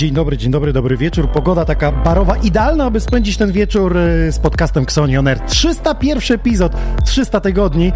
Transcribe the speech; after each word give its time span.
Dzień 0.00 0.12
dobry, 0.12 0.36
dzień 0.36 0.50
dobry, 0.50 0.72
dobry 0.72 0.96
wieczór. 0.96 1.28
Pogoda 1.28 1.64
taka 1.64 1.92
barowa, 1.92 2.36
idealna, 2.36 2.84
aby 2.84 3.00
spędzić 3.00 3.36
ten 3.36 3.52
wieczór 3.52 3.96
y, 3.96 4.32
z 4.32 4.38
podcastem 4.38 4.82
Xonioner. 4.82 5.40
301 5.40 6.36
epizod, 6.36 6.72
300 7.04 7.40
tygodni. 7.40 7.92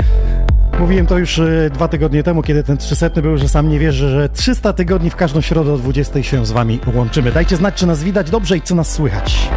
Mówiłem 0.79 1.07
to 1.07 1.19
już 1.19 1.39
y, 1.39 1.71
dwa 1.75 1.89
tygodnie 1.89 2.23
temu, 2.23 2.43
kiedy 2.43 2.63
ten 2.63 2.77
300 2.77 3.11
był, 3.11 3.39
że 3.39 3.49
sam 3.49 3.69
nie 3.69 3.79
wierzę, 3.79 4.11
że 4.11 4.29
300 4.29 4.73
tygodni 4.73 5.11
w 5.11 5.17
każdą 5.17 5.41
środę 5.41 5.73
o 5.73 5.77
20 5.77 6.23
się 6.23 6.47
z 6.47 6.53
wami 6.53 6.81
łączymy. 6.95 7.33
Dajcie 7.33 7.57
znać, 7.57 7.75
czy 7.75 7.87
nas 7.87 8.03
widać 8.03 8.31
dobrze 8.31 8.57
i 8.57 8.63
co 8.63 8.75
nas 8.75 8.93
słychać. 8.93 9.49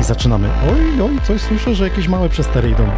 I 0.00 0.04
zaczynamy. 0.04 0.48
Oj, 0.72 1.02
oj, 1.02 1.18
coś 1.24 1.40
słyszę, 1.40 1.74
że 1.74 1.84
jakieś 1.84 2.08
małe 2.08 2.28
przestery 2.28 2.70
idą. 2.70 2.88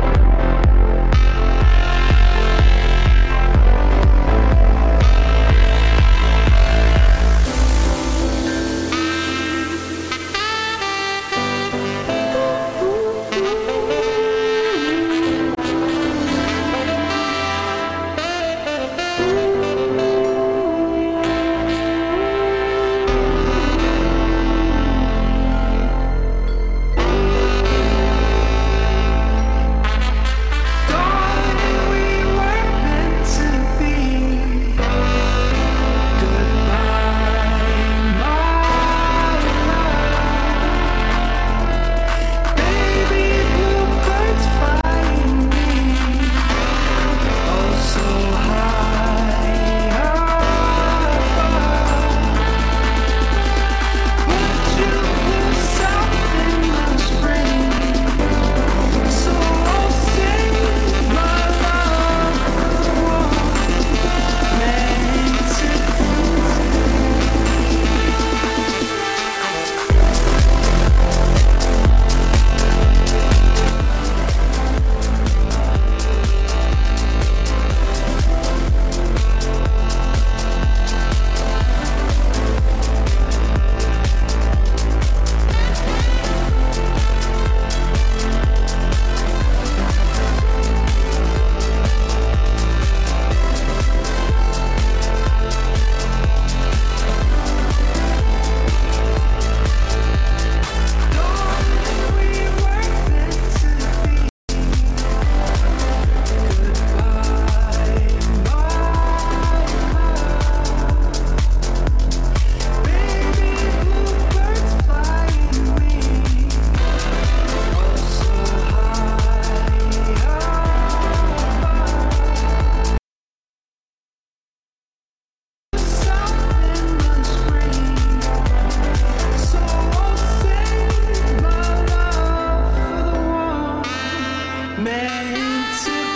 meant 134.83 135.85
to 135.85 136.12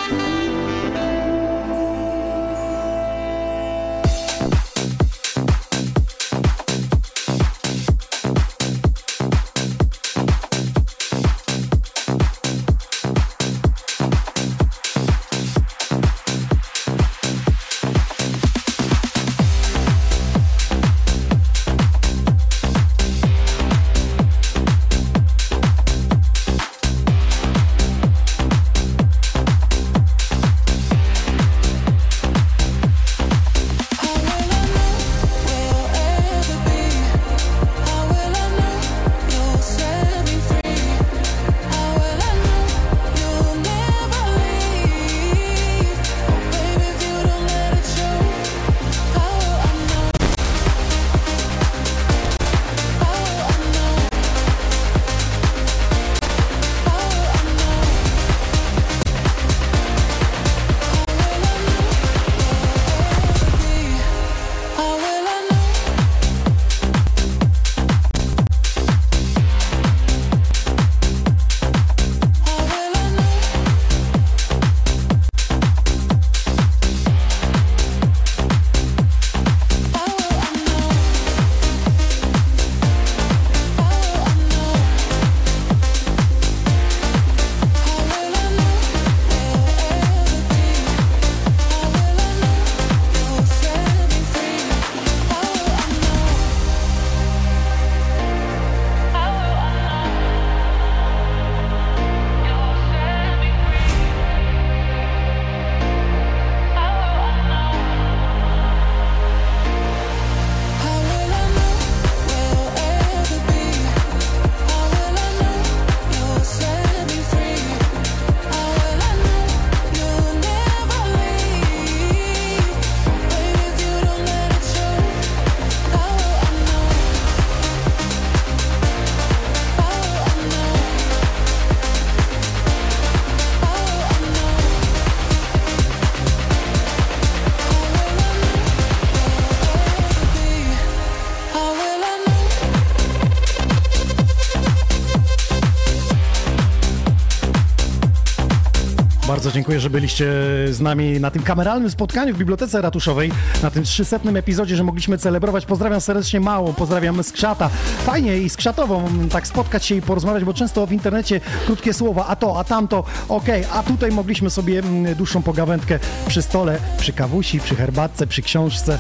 dziękuję, 149.57 149.81
że 149.81 149.91
byliście 149.91 150.27
z 150.71 150.81
nami 150.81 151.21
na 151.21 151.31
tym 151.31 151.43
kameralnym 151.43 151.91
spotkaniu 151.91 152.35
w 152.35 152.39
Bibliotece 152.39 152.83
Ratuszowej, 152.83 153.33
na 153.63 153.71
tym 153.71 153.85
300 153.85 154.17
epizodzie, 154.35 154.77
że 154.77 154.85
mogliśmy 154.85 155.19
celebrować. 155.19 155.67
Pozdrawiam 155.67 156.01
serdecznie 156.01 156.41
Małą, 156.41 156.75
pozdrawiam 156.75 157.23
Skrzata. 157.25 157.71
Fajnie 158.07 158.39
i 158.39 158.51
Skrzatową 158.51 159.09
tak 159.31 159.47
spotkać 159.47 159.85
się 159.85 159.95
i 159.95 160.03
porozmawiać, 160.03 160.45
bo 160.45 160.55
często 160.55 160.87
w 160.87 160.93
internecie 160.93 161.41
krótkie 161.67 161.95
słowa, 161.95 162.27
a 162.27 162.37
to, 162.37 162.59
a 162.59 162.65
tamto, 162.65 163.05
okej, 163.29 163.67
okay, 163.67 163.79
a 163.79 163.83
tutaj 163.83 164.11
mogliśmy 164.11 164.51
sobie 164.51 164.79
mm, 164.79 165.15
dłuższą 165.15 165.43
pogawędkę 165.43 165.99
przy 166.29 166.43
stole, 166.43 166.79
przy 166.99 167.13
kawusi, 167.13 167.61
przy 167.61 167.77
herbatce, 167.77 168.27
przy 168.27 168.43
książce. 168.43 168.99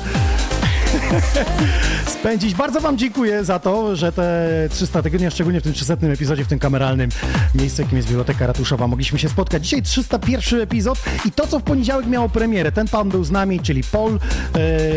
spędzić. 2.20 2.54
Bardzo 2.54 2.80
Wam 2.80 2.98
dziękuję 2.98 3.44
za 3.44 3.58
to, 3.58 3.96
że 3.96 4.12
te 4.12 4.68
300 4.70 5.02
tygodni, 5.02 5.30
szczególnie 5.30 5.60
w 5.60 5.62
tym 5.62 5.72
300 5.72 5.94
epizodzie, 5.94 6.44
w 6.44 6.48
tym 6.48 6.58
kameralnym 6.58 7.10
miejscu, 7.54 7.82
jakim 7.82 7.96
jest 7.96 8.08
Biblioteka 8.08 8.46
Ratuszowa, 8.46 8.86
mogliśmy 8.86 9.18
się 9.18 9.28
spotkać. 9.28 9.62
Dzisiaj 9.62 9.82
301 9.82 10.60
epizod 10.60 10.98
i 11.24 11.32
to, 11.32 11.46
co 11.46 11.58
w 11.58 11.62
poniedziałek 11.62 12.06
miało 12.06 12.28
premierę. 12.28 12.72
Ten 12.72 12.88
pan 12.88 13.08
był 13.08 13.24
z 13.24 13.30
nami, 13.30 13.60
czyli 13.60 13.82
Paul. 13.84 14.14
E, 14.14 14.18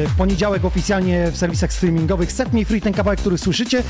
w 0.08 0.16
poniedziałek 0.18 0.66
oficjalnie 0.66 1.32
w 1.32 1.38
serwisach 1.38 1.74
streamingowych 1.74 2.32
Set 2.32 2.54
Me 2.54 2.66
Free, 2.66 2.82
ten 2.82 2.94
kawałek, 2.94 3.20
który 3.20 3.38
słyszycie, 3.38 3.84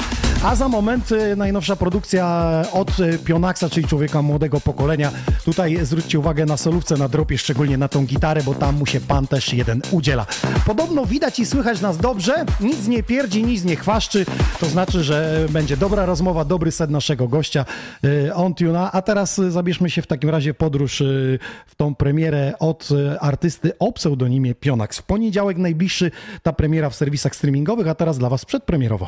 a 0.44 0.56
za 0.56 0.68
moment 0.68 1.12
e, 1.12 1.36
najnowsza 1.36 1.76
produkcja 1.76 2.52
od 2.74 2.92
Pionaxa, 3.26 3.64
czyli 3.72 3.88
człowieka 3.88 4.22
młodego 4.22 4.60
pokolenia. 4.60 5.12
Tutaj 5.46 5.86
zwróćcie 5.86 6.20
uwagę 6.20 6.46
na 6.46 6.58
solówce, 6.58 6.98
na 6.98 7.08
dropie, 7.08 7.38
szczególnie 7.38 7.78
na 7.78 7.88
tą 7.88 8.06
gitarę, 8.06 8.42
bo 8.44 8.54
tam 8.56 8.76
mu 8.76 8.86
się 8.86 9.00
pan 9.00 9.28
też 9.28 9.54
jeden 9.54 9.82
udziela. 9.92 10.26
Podobno 10.66 11.06
widać 11.06 11.40
i 11.40 11.46
słychać 11.46 11.82
nas 11.82 11.98
dobrze, 11.98 12.46
nic 12.62 12.88
nie 12.88 13.04
pierdzi, 13.04 13.44
nic 13.44 13.64
nie 13.64 13.76
chwaszczy, 13.76 14.26
to 14.60 14.66
znaczy, 14.66 15.04
że 15.04 15.46
będzie 15.50 15.78
dobra 15.78 16.06
rozmowa, 16.06 16.46
dobry 16.46 16.72
set 16.72 16.90
naszego 16.90 17.28
gościa 17.28 17.66
y, 18.06 18.34
on 18.34 18.54
tuna. 18.54 18.92
A 18.92 19.02
teraz 19.02 19.42
zabierzmy 19.50 19.90
się 19.90 20.02
w 20.02 20.08
takim 20.08 20.30
razie 20.30 20.54
podróż 20.54 21.02
y, 21.02 21.40
w 21.68 21.76
tą 21.76 21.96
premierę 21.96 22.54
od 22.60 22.92
y, 22.92 23.20
artysty 23.20 23.78
o 23.80 23.92
pseudonimie 23.92 24.56
Pionax. 24.56 24.98
W 24.98 25.04
poniedziałek 25.04 25.58
najbliższy 25.58 26.12
ta 26.44 26.54
premiera 26.54 26.90
w 26.90 26.96
serwisach 26.96 27.36
streamingowych, 27.36 27.88
a 27.88 27.96
teraz 27.96 28.18
dla 28.18 28.30
Was 28.30 28.46
przedpremierowo. 28.46 29.08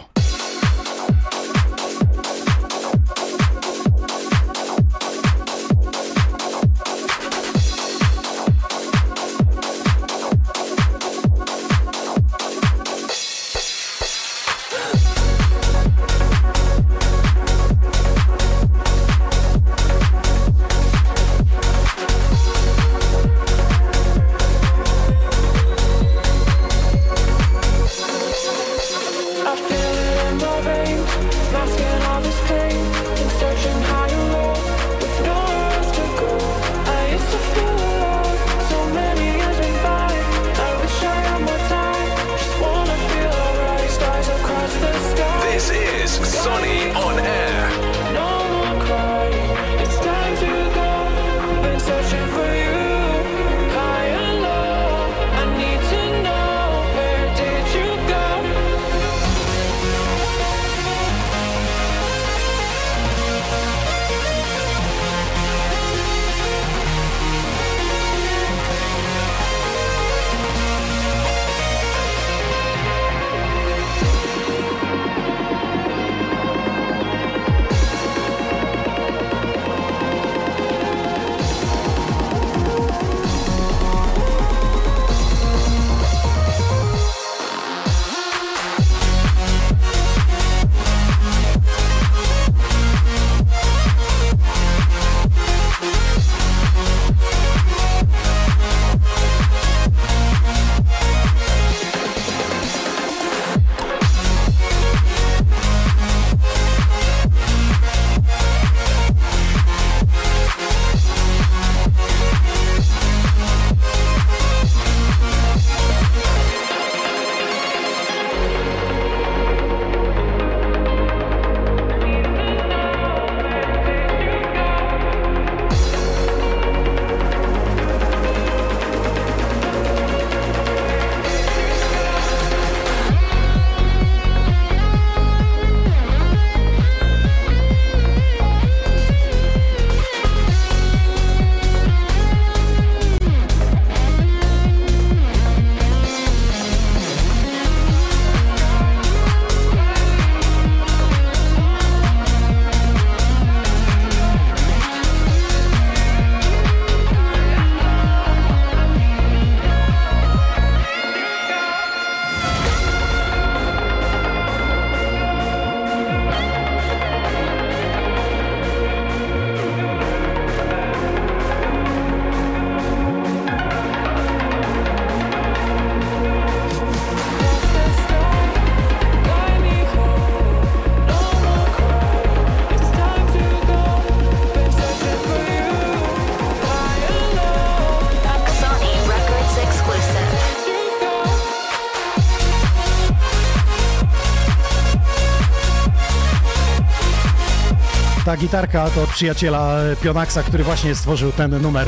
Gitarka 198.41 198.89
to 198.89 199.03
od 199.03 199.09
przyjaciela 199.09 199.75
Pionaxa, 200.03 200.43
który 200.45 200.63
właśnie 200.63 200.95
stworzył 200.95 201.31
ten 201.31 201.61
numer. 201.61 201.87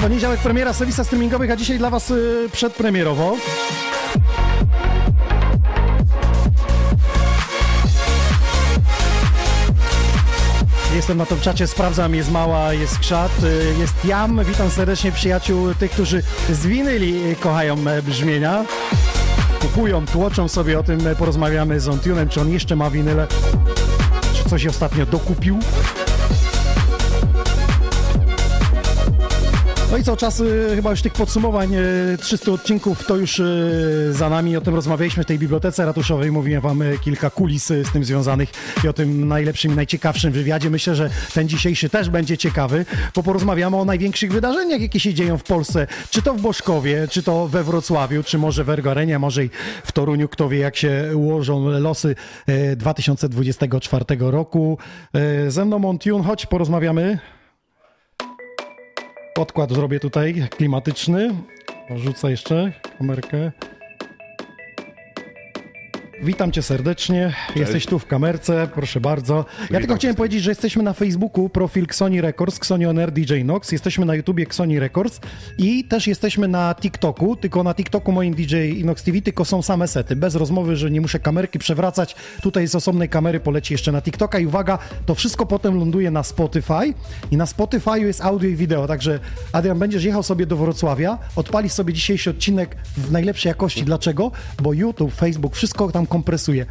Poniedziałek 0.00 0.40
premiera 0.40 0.72
serwisa 0.72 1.04
streamingowych, 1.04 1.50
a 1.50 1.56
dzisiaj 1.56 1.78
dla 1.78 1.90
Was 1.90 2.10
y, 2.10 2.48
przedpremierowo. 2.52 3.36
Jestem 10.94 11.18
na 11.18 11.26
tym 11.26 11.40
czacie, 11.40 11.66
sprawdzam, 11.66 12.14
jest 12.14 12.30
mała, 12.30 12.72
jest 12.72 12.98
krzat, 12.98 13.32
y, 13.42 13.78
jest 13.78 14.04
jam. 14.04 14.44
Witam 14.44 14.70
serdecznie 14.70 15.12
przyjaciół, 15.12 15.74
tych, 15.74 15.90
którzy 15.90 16.22
z 16.50 16.66
winyli 16.66 17.36
kochają 17.40 17.88
e, 17.88 18.02
brzmienia. 18.02 18.64
Kupują, 19.60 20.06
tłoczą 20.06 20.48
sobie 20.48 20.78
o 20.78 20.82
tym, 20.82 21.00
porozmawiamy 21.18 21.80
z 21.80 21.88
Ontunem, 21.88 22.28
czy 22.28 22.40
on 22.40 22.52
jeszcze 22.52 22.76
ma 22.76 22.90
winyle 22.90 23.26
coś 24.52 24.66
ostatnio 24.66 25.06
dokupił. 25.06 25.58
No 29.92 29.98
i 29.98 30.04
co, 30.04 30.16
czas 30.16 30.40
y, 30.40 30.72
chyba 30.74 30.90
już 30.90 31.02
tych 31.02 31.12
podsumowań, 31.12 31.74
y, 31.74 32.18
300 32.20 32.52
odcinków 32.52 33.06
to 33.06 33.16
już 33.16 33.38
y, 33.38 34.08
za 34.12 34.28
nami. 34.28 34.56
O 34.56 34.60
tym 34.60 34.74
rozmawialiśmy 34.74 35.22
w 35.22 35.26
tej 35.26 35.38
bibliotece 35.38 35.86
ratuszowej. 35.86 36.32
Mówiłem 36.32 36.62
wam 36.62 36.82
y, 36.82 36.98
kilka 36.98 37.30
kulis 37.30 37.70
y, 37.70 37.84
z 37.84 37.92
tym 37.92 38.04
związanych 38.04 38.48
i 38.84 38.88
o 38.88 38.92
tym 38.92 39.28
najlepszym 39.28 39.72
i 39.72 39.76
najciekawszym 39.76 40.32
wywiadzie. 40.32 40.70
Myślę, 40.70 40.94
że 40.94 41.10
ten 41.34 41.48
dzisiejszy 41.48 41.88
też 41.88 42.10
będzie 42.10 42.38
ciekawy, 42.38 42.86
bo 43.14 43.22
porozmawiamy 43.22 43.76
o 43.76 43.84
największych 43.84 44.32
wydarzeniach, 44.32 44.80
jakie 44.80 45.00
się 45.00 45.14
dzieją 45.14 45.38
w 45.38 45.42
Polsce. 45.44 45.86
Czy 46.10 46.22
to 46.22 46.34
w 46.34 46.40
Boszkowie, 46.40 47.08
czy 47.10 47.22
to 47.22 47.48
we 47.48 47.64
Wrocławiu, 47.64 48.22
czy 48.22 48.38
może 48.38 48.64
w 48.64 48.70
Ergarenie, 48.70 49.18
może 49.18 49.44
i 49.44 49.50
w 49.84 49.92
Toruniu. 49.92 50.28
Kto 50.28 50.48
wie, 50.48 50.58
jak 50.58 50.76
się 50.76 51.10
ułożą 51.14 51.68
losy 51.68 52.14
y, 52.48 52.76
2024 52.76 54.04
roku. 54.18 54.78
Y, 55.46 55.50
Ze 55.50 55.64
mną 55.64 55.78
Montiun, 55.78 56.22
chodź, 56.22 56.46
porozmawiamy. 56.46 57.18
Podkład 59.34 59.72
zrobię 59.72 60.00
tutaj 60.00 60.48
klimatyczny. 60.50 61.30
Rzucę 61.96 62.30
jeszcze 62.30 62.72
kamerkę. 62.98 63.52
Witam 66.24 66.52
cię 66.52 66.62
serdecznie. 66.62 67.34
Jesteś 67.56 67.86
tu 67.86 67.98
w 67.98 68.06
kamerce, 68.06 68.68
proszę 68.74 69.00
bardzo. 69.00 69.44
Ja 69.70 69.78
tylko 69.78 69.94
chciałem 69.94 70.16
powiedzieć, 70.16 70.42
że 70.42 70.50
jesteśmy 70.50 70.82
na 70.82 70.92
Facebooku, 70.92 71.48
profil 71.48 71.84
Xoni 71.84 72.20
Records, 72.20 72.56
Xoni 72.56 72.86
On 72.86 72.98
Air 72.98 73.12
DJ 73.12 73.44
Nox, 73.44 73.72
jesteśmy 73.72 74.06
na 74.06 74.14
YouTubie 74.14 74.44
Xoni 74.44 74.78
Records 74.78 75.20
i 75.58 75.84
też 75.84 76.06
jesteśmy 76.06 76.48
na 76.48 76.74
TikToku, 76.74 77.36
tylko 77.36 77.62
na 77.62 77.74
TikToku 77.74 78.12
moim 78.12 78.34
DJ 78.34 78.56
Inox 78.56 79.02
TV, 79.02 79.20
tylko 79.20 79.44
są 79.44 79.62
same 79.62 79.88
sety, 79.88 80.16
bez 80.16 80.34
rozmowy, 80.34 80.76
że 80.76 80.90
nie 80.90 81.00
muszę 81.00 81.18
kamerki 81.18 81.58
przewracać. 81.58 82.16
Tutaj 82.42 82.68
z 82.68 82.74
osobnej 82.74 83.08
kamery 83.08 83.40
poleci 83.40 83.74
jeszcze 83.74 83.92
na 83.92 84.02
TikToka 84.02 84.38
i 84.38 84.46
uwaga, 84.46 84.78
to 85.06 85.14
wszystko 85.14 85.46
potem 85.46 85.78
ląduje 85.78 86.10
na 86.10 86.22
Spotify 86.22 86.94
i 87.30 87.36
na 87.36 87.46
Spotify 87.46 88.00
jest 88.00 88.20
audio 88.20 88.48
i 88.48 88.56
wideo, 88.56 88.86
także 88.86 89.20
Adrian, 89.52 89.78
będziesz 89.78 90.04
jechał 90.04 90.22
sobie 90.22 90.46
do 90.46 90.56
Wrocławia, 90.56 91.18
odpalisz 91.36 91.72
sobie 91.72 91.92
dzisiejszy 91.92 92.30
odcinek 92.30 92.76
w 92.96 93.12
najlepszej 93.12 93.50
jakości. 93.50 93.84
Dlaczego? 93.84 94.30
Bo 94.62 94.72
YouTube, 94.72 95.14
Facebook, 95.14 95.56
wszystko 95.56 95.92
tam 95.92 96.06
kompresuje, 96.12 96.66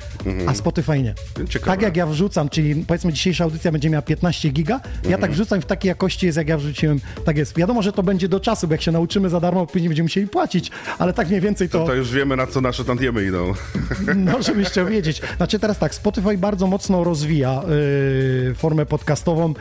a 0.47 0.53
Spotify 0.53 1.01
nie. 1.03 1.13
Ciekawe. 1.49 1.71
Tak 1.71 1.81
jak 1.81 1.97
ja 1.97 2.05
wrzucam, 2.05 2.49
czyli 2.49 2.85
powiedzmy 2.85 3.13
dzisiejsza 3.13 3.43
audycja 3.43 3.71
będzie 3.71 3.89
miała 3.89 4.01
15 4.01 4.49
giga, 4.49 4.79
ja 5.09 5.17
tak 5.17 5.31
wrzucam 5.31 5.61
w 5.61 5.65
takiej 5.65 5.89
jakości 5.89 6.25
jest, 6.25 6.37
jak 6.37 6.49
ja 6.49 6.57
wrzuciłem, 6.57 6.99
tak 7.25 7.37
jest. 7.37 7.57
Wiadomo, 7.57 7.81
że 7.81 7.91
to 7.91 8.03
będzie 8.03 8.27
do 8.29 8.39
czasu, 8.39 8.67
bo 8.67 8.73
jak 8.73 8.81
się 8.81 8.91
nauczymy 8.91 9.29
za 9.29 9.39
darmo, 9.39 9.67
później 9.67 9.89
będziemy 9.89 10.05
musieli 10.05 10.27
płacić, 10.27 10.71
ale 10.99 11.13
tak 11.13 11.27
mniej 11.27 11.41
więcej 11.41 11.69
to... 11.69 11.85
To 11.85 11.93
już 11.93 12.11
wiemy, 12.11 12.35
na 12.35 12.47
co 12.47 12.61
nasze 12.61 12.85
tantiemy 12.85 13.25
idą. 13.25 13.53
No, 14.15 14.43
żebyś 14.43 14.67
chciał 14.67 14.85
wiedzieć. 14.85 15.21
Znaczy 15.37 15.59
teraz 15.59 15.79
tak, 15.79 15.95
Spotify 15.95 16.37
bardzo 16.37 16.67
mocno 16.67 17.03
rozwija 17.03 17.63
y, 18.51 18.55
formę 18.55 18.85
podcastową. 18.85 19.53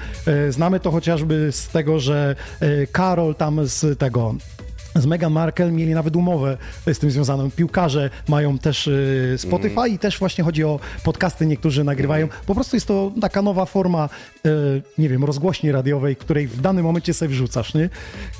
Y, 0.48 0.52
znamy 0.52 0.80
to 0.80 0.90
chociażby 0.90 1.52
z 1.52 1.68
tego, 1.68 2.00
że 2.00 2.36
y, 2.62 2.88
Karol 2.92 3.34
tam 3.34 3.66
z 3.66 3.98
tego... 3.98 4.34
Z 4.94 5.06
Meghan 5.06 5.32
Markle 5.32 5.72
mieli 5.72 5.94
nawet 5.94 6.16
umowę 6.16 6.56
z 6.92 6.98
tym 6.98 7.10
związaną. 7.10 7.50
Piłkarze 7.50 8.10
mają 8.28 8.58
też 8.58 8.86
y, 8.86 9.34
Spotify 9.38 9.88
i 9.88 9.98
też 9.98 10.18
właśnie 10.18 10.44
chodzi 10.44 10.64
o 10.64 10.80
podcasty, 11.04 11.46
niektórzy 11.46 11.84
nagrywają. 11.84 12.28
Po 12.46 12.54
prostu 12.54 12.76
jest 12.76 12.86
to 12.86 13.12
taka 13.20 13.42
nowa 13.42 13.64
forma, 13.64 14.08
y, 14.46 14.82
nie 14.98 15.08
wiem, 15.08 15.24
rozgłośni 15.24 15.72
radiowej, 15.72 16.16
której 16.16 16.46
w 16.48 16.60
danym 16.60 16.84
momencie 16.84 17.14
sobie 17.14 17.28
wrzucasz, 17.28 17.74
nie? 17.74 17.88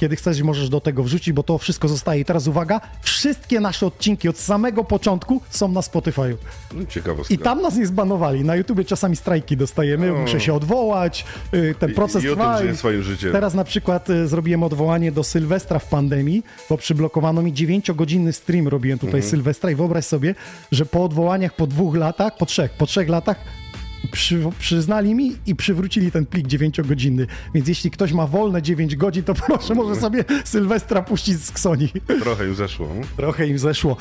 Kiedy 0.00 0.16
chcesz, 0.16 0.42
możesz 0.42 0.68
do 0.68 0.80
tego 0.80 1.02
wrzucić, 1.02 1.32
bo 1.32 1.42
to 1.42 1.58
wszystko 1.58 1.88
zostaje. 1.88 2.20
I 2.20 2.24
teraz 2.24 2.46
uwaga, 2.46 2.80
wszystkie 3.02 3.60
nasze 3.60 3.86
odcinki 3.86 4.28
od 4.28 4.38
samego 4.38 4.84
początku 4.84 5.40
są 5.50 5.68
na 5.68 5.80
Spotify'u. 5.80 6.34
No, 6.74 6.84
Ciekawostka. 6.86 7.34
I 7.34 7.38
tam 7.38 7.62
nas 7.62 7.76
nie 7.76 7.86
zbanowali. 7.86 8.44
Na 8.44 8.56
YouTubie 8.56 8.84
czasami 8.84 9.16
strajki 9.16 9.56
dostajemy, 9.56 10.12
muszę 10.12 10.40
się 10.40 10.54
odwołać, 10.54 11.24
y, 11.54 11.74
ten 11.78 11.94
proces 11.94 12.24
YouTube 12.24 12.38
trwa. 12.38 12.58
żyje 12.58 12.76
swoim 12.76 13.02
życiem. 13.02 13.32
Teraz 13.32 13.54
na 13.54 13.64
przykład 13.64 14.08
zrobiłem 14.24 14.62
odwołanie 14.62 15.12
do 15.12 15.24
Sylwestra 15.24 15.78
w 15.78 15.88
pandemii, 15.88 16.39
bo 16.68 16.76
przyblokowano 16.78 17.42
mi 17.42 17.52
9-godzinny 17.52 18.32
stream 18.32 18.68
robiłem 18.68 18.98
tutaj 18.98 19.20
Mhm. 19.20 19.30
Sylwestra 19.30 19.70
i 19.70 19.74
wyobraź 19.74 20.04
sobie, 20.04 20.34
że 20.72 20.86
po 20.86 21.04
odwołaniach 21.04 21.56
po 21.56 21.66
dwóch 21.66 21.96
latach, 21.96 22.36
po 22.36 22.46
trzech, 22.46 22.70
po 22.70 22.86
trzech 22.86 23.08
latach 23.08 23.36
przy, 24.12 24.40
przyznali 24.58 25.14
mi 25.14 25.36
i 25.46 25.54
przywrócili 25.56 26.10
ten 26.12 26.26
plik 26.26 26.46
9-godzinny. 26.48 27.26
Więc 27.54 27.68
jeśli 27.68 27.90
ktoś 27.90 28.12
ma 28.12 28.26
wolne 28.26 28.62
9 28.62 28.96
godzin, 28.96 29.22
to 29.22 29.34
proszę, 29.46 29.74
może 29.74 30.00
sobie 30.00 30.24
Sylwestra 30.44 31.02
puścić 31.02 31.44
z 31.44 31.50
Ksoni. 31.52 31.88
Trochę 32.20 32.46
im 32.48 32.54
zeszło. 32.54 32.88
Trochę 33.16 33.46
im 33.46 33.58
zeszło. 33.58 33.96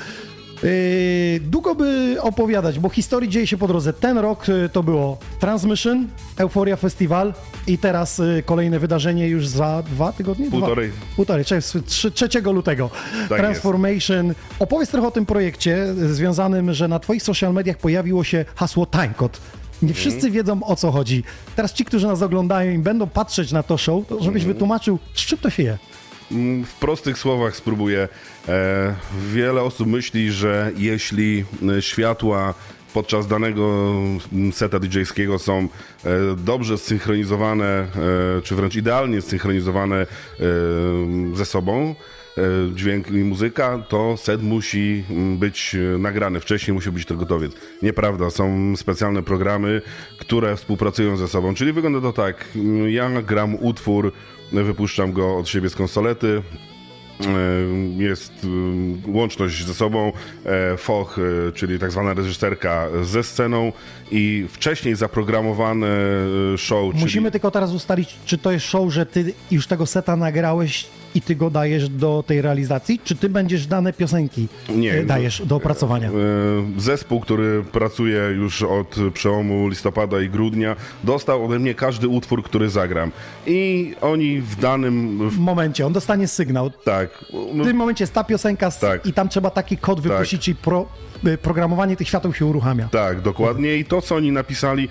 Yy, 0.64 1.40
długo 1.40 1.76
by 1.76 2.18
opowiadać, 2.22 2.80
bo 2.80 2.90
historii 2.90 3.30
dzieje 3.30 3.48
się 3.48 3.58
po 3.58 3.68
drodze. 3.68 3.94
Ten 3.94 4.18
rok 4.18 4.48
yy, 4.48 4.70
to 4.70 4.84
było 4.84 5.18
Transmission, 5.40 6.08
Euphoria 6.38 6.76
Festival 6.76 7.34
i 7.68 7.78
teraz 7.78 8.18
yy, 8.18 8.44
kolejne 8.46 8.80
wydarzenie 8.80 9.28
już 9.28 9.48
za 9.48 9.84
dwa 9.84 10.12
tygodnie? 10.12 10.52
Półtorej. 10.52 10.90
Dwa, 10.90 11.06
półtorej, 11.16 11.46
cze- 11.46 11.60
trzy- 11.86 12.12
3 12.12 12.42
lutego. 12.42 12.90
Tak 13.30 13.38
Transformation. 13.40 14.34
Opowiedz 14.60 14.90
trochę 14.90 15.08
o 15.08 15.12
tym 15.12 15.26
projekcie 15.26 15.94
związanym, 15.94 16.74
że 16.74 16.88
na 16.88 17.00
twoich 17.00 17.24
social 17.24 17.54
mediach 17.54 17.78
pojawiło 17.78 18.24
się 18.24 18.46
hasło 18.56 18.86
timecode. 18.88 19.38
Nie 19.82 19.94
wszyscy 19.94 20.32
wiedzą 20.32 20.64
o 20.64 20.76
co 20.76 20.92
chodzi. 20.92 21.24
Teraz 21.56 21.74
ci, 21.74 21.86
którzy 21.86 22.08
nas 22.08 22.22
oglądają 22.22 22.72
i 22.74 22.78
będą 22.78 23.08
patrzeć 23.08 23.52
na 23.52 23.64
to 23.64 23.78
show, 23.78 24.08
to 24.08 24.24
żebyś 24.24 24.46
wytłumaczył, 24.46 25.00
z 25.14 25.20
czym 25.20 25.38
to 25.38 25.50
się 25.50 25.64
je. 25.64 25.78
Mm, 26.32 26.66
W 26.66 26.74
prostych 26.76 27.18
słowach 27.18 27.56
spróbuję. 27.56 28.08
E, 28.48 28.96
wiele 29.34 29.62
osób 29.62 29.88
myśli, 29.88 30.32
że 30.32 30.72
jeśli 30.78 31.46
e, 31.78 31.82
światła 31.82 32.54
podczas 32.94 33.28
danego 33.28 33.94
mm, 34.34 34.54
seta 34.54 34.80
DJ-skiego 34.80 35.40
są 35.40 35.60
e, 35.60 36.10
dobrze 36.38 36.78
zsynchronizowane, 36.78 37.66
e, 37.66 38.42
czy 38.42 38.56
wręcz 38.56 38.76
idealnie 38.76 39.22
zsynchronizowane 39.22 39.96
e, 39.96 40.06
ze 41.34 41.46
sobą, 41.46 41.96
dźwięk 42.76 43.12
i 43.12 43.24
muzyka, 43.24 43.84
to 43.90 44.18
set 44.18 44.44
musi 44.44 45.04
mm, 45.10 45.38
być 45.38 45.76
e, 45.76 45.98
nagrany. 45.98 46.40
Wcześniej 46.40 46.74
musi 46.74 46.92
być 46.92 47.06
to 47.06 47.16
gotowiec. 47.16 47.52
Nieprawda, 47.82 48.30
są 48.30 48.76
specjalne 48.76 49.24
programy, 49.24 49.82
które 50.18 50.56
współpracują 50.56 51.18
ze 51.18 51.28
sobą. 51.28 51.54
Czyli 51.54 51.74
wygląda 51.74 52.02
to 52.02 52.14
tak, 52.14 52.46
mm, 52.56 52.90
ja 52.90 53.22
gram 53.22 53.56
utwór, 53.56 54.14
wypuszczam 54.52 55.14
go 55.14 55.38
od 55.38 55.50
siebie 55.50 55.70
z 55.70 55.76
konsolety, 55.76 56.42
E, 57.20 58.04
jest 58.04 58.34
e, 59.08 59.12
łączność 59.12 59.66
ze 59.66 59.74
sobą, 59.74 60.12
e, 60.46 60.78
foch, 60.78 61.20
e, 61.20 61.52
czyli 61.52 61.80
tak 61.80 61.92
zwana 61.92 62.14
reżyserka 62.14 62.88
ze 63.04 63.24
sceną 63.24 63.72
i 64.12 64.46
wcześniej 64.50 64.96
zaprogramowane 64.96 65.88
e, 66.54 66.58
show, 66.58 66.92
czyli 66.92 67.04
Musimy 67.04 67.32
tylko 67.32 67.52
teraz 67.52 67.72
ustalić, 67.74 68.16
czy 68.26 68.38
to 68.38 68.52
jest 68.52 68.66
show, 68.66 68.94
że 68.94 69.06
ty 69.06 69.34
już 69.52 69.68
tego 69.68 69.86
seta 69.86 70.16
nagrałeś 70.16 70.88
i 71.16 71.22
ty 71.22 71.36
go 71.36 71.50
dajesz 71.50 71.90
do 71.90 72.24
tej 72.28 72.42
realizacji, 72.42 73.00
czy 73.04 73.16
ty 73.16 73.30
będziesz 73.30 73.68
dane 73.68 73.94
piosenki 73.94 74.48
Nie, 74.70 74.94
e, 74.94 75.04
dajesz 75.04 75.42
do 75.46 75.56
opracowania? 75.56 76.10
E, 76.10 76.12
Zespół, 76.78 77.20
który 77.20 77.64
pracuje 77.72 78.20
już 78.36 78.64
od 78.64 78.96
przełomu 79.14 79.68
listopada 79.68 80.22
i 80.22 80.30
grudnia, 80.30 80.76
dostał 81.04 81.46
ode 81.46 81.60
mnie 81.60 81.74
każdy 81.74 82.08
utwór, 82.08 82.44
który 82.44 82.70
zagram. 82.70 83.12
I 83.48 83.94
oni 84.02 84.42
w 84.42 84.56
danym. 84.56 85.30
W, 85.30 85.40
momencie, 85.40 85.86
on 85.86 85.94
dostanie 85.94 86.28
sygnał. 86.28 86.70
tak. 86.84 87.10
W 87.54 87.64
tym 87.64 87.78
momencie 87.78 88.04
jest 88.04 88.14
ta 88.14 88.24
piosenka 88.24 88.72
Tak. 88.72 89.06
i 89.06 89.14
tam 89.14 89.30
trzeba 89.30 89.50
taki 89.50 89.78
kod 89.78 90.02
wypuścić 90.02 90.48
i 90.48 90.56
pro, 90.56 90.86
y, 91.28 91.38
programowanie 91.38 91.96
tych 91.96 92.08
świateł 92.08 92.34
się 92.34 92.46
uruchamia. 92.46 92.90
Tak, 92.92 93.22
dokładnie. 93.22 93.76
I 93.78 93.86
to, 93.86 94.02
co 94.02 94.16
oni 94.16 94.32
napisali, 94.32 94.90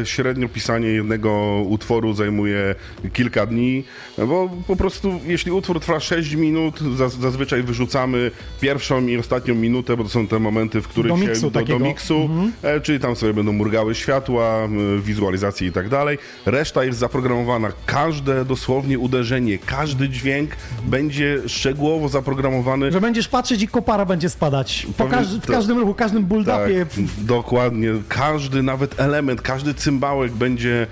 e, 0.00 0.06
średnio 0.06 0.48
pisanie 0.48 0.88
jednego 0.88 1.62
utworu 1.68 2.12
zajmuje 2.14 2.74
kilka 3.12 3.46
dni, 3.46 3.84
bo 4.18 4.50
po 4.66 4.76
prostu 4.76 5.20
jeśli 5.26 5.45
utwór 5.50 5.80
trwa 5.80 6.00
6 6.00 6.34
minut, 6.34 6.80
zaz- 6.80 7.20
zazwyczaj 7.20 7.62
wyrzucamy 7.62 8.30
pierwszą 8.60 9.06
i 9.06 9.16
ostatnią 9.18 9.54
minutę, 9.54 9.96
bo 9.96 10.02
to 10.04 10.10
są 10.10 10.26
te 10.26 10.38
momenty, 10.38 10.80
w 10.80 10.88
których 10.88 11.12
Do 11.12 11.18
się 11.18 11.24
miksu 11.26 11.50
do, 11.50 11.62
do 11.62 11.78
miksu, 11.78 12.28
e, 12.62 12.80
czyli 12.80 13.00
tam 13.00 13.16
sobie 13.16 13.34
będą 13.34 13.52
murgały 13.52 13.94
światła, 13.94 14.68
wizualizacje 15.02 15.68
i 15.68 15.72
tak 15.72 15.88
dalej. 15.88 16.18
Reszta 16.46 16.84
jest 16.84 16.98
zaprogramowana. 16.98 17.68
Każde 17.86 18.44
dosłownie 18.44 18.98
uderzenie, 18.98 19.58
każdy 19.58 20.08
dźwięk 20.08 20.50
będzie 20.84 21.38
szczegółowo 21.46 22.08
zaprogramowany. 22.08 22.92
Że 22.92 23.00
będziesz 23.00 23.28
patrzeć 23.28 23.62
i 23.62 23.68
kopara 23.68 24.04
będzie 24.06 24.28
spadać. 24.30 24.86
Po 24.96 25.04
każdy, 25.06 25.40
w 25.40 25.46
każdym 25.46 25.78
ruchu, 25.78 25.94
każdym 25.94 26.26
build-upie. 26.26 26.86
Tak, 26.86 27.04
dokładnie. 27.18 27.88
Każdy, 28.08 28.62
nawet 28.62 29.00
element, 29.00 29.42
każdy 29.42 29.74
cymbałek 29.74 30.32
będzie 30.32 30.86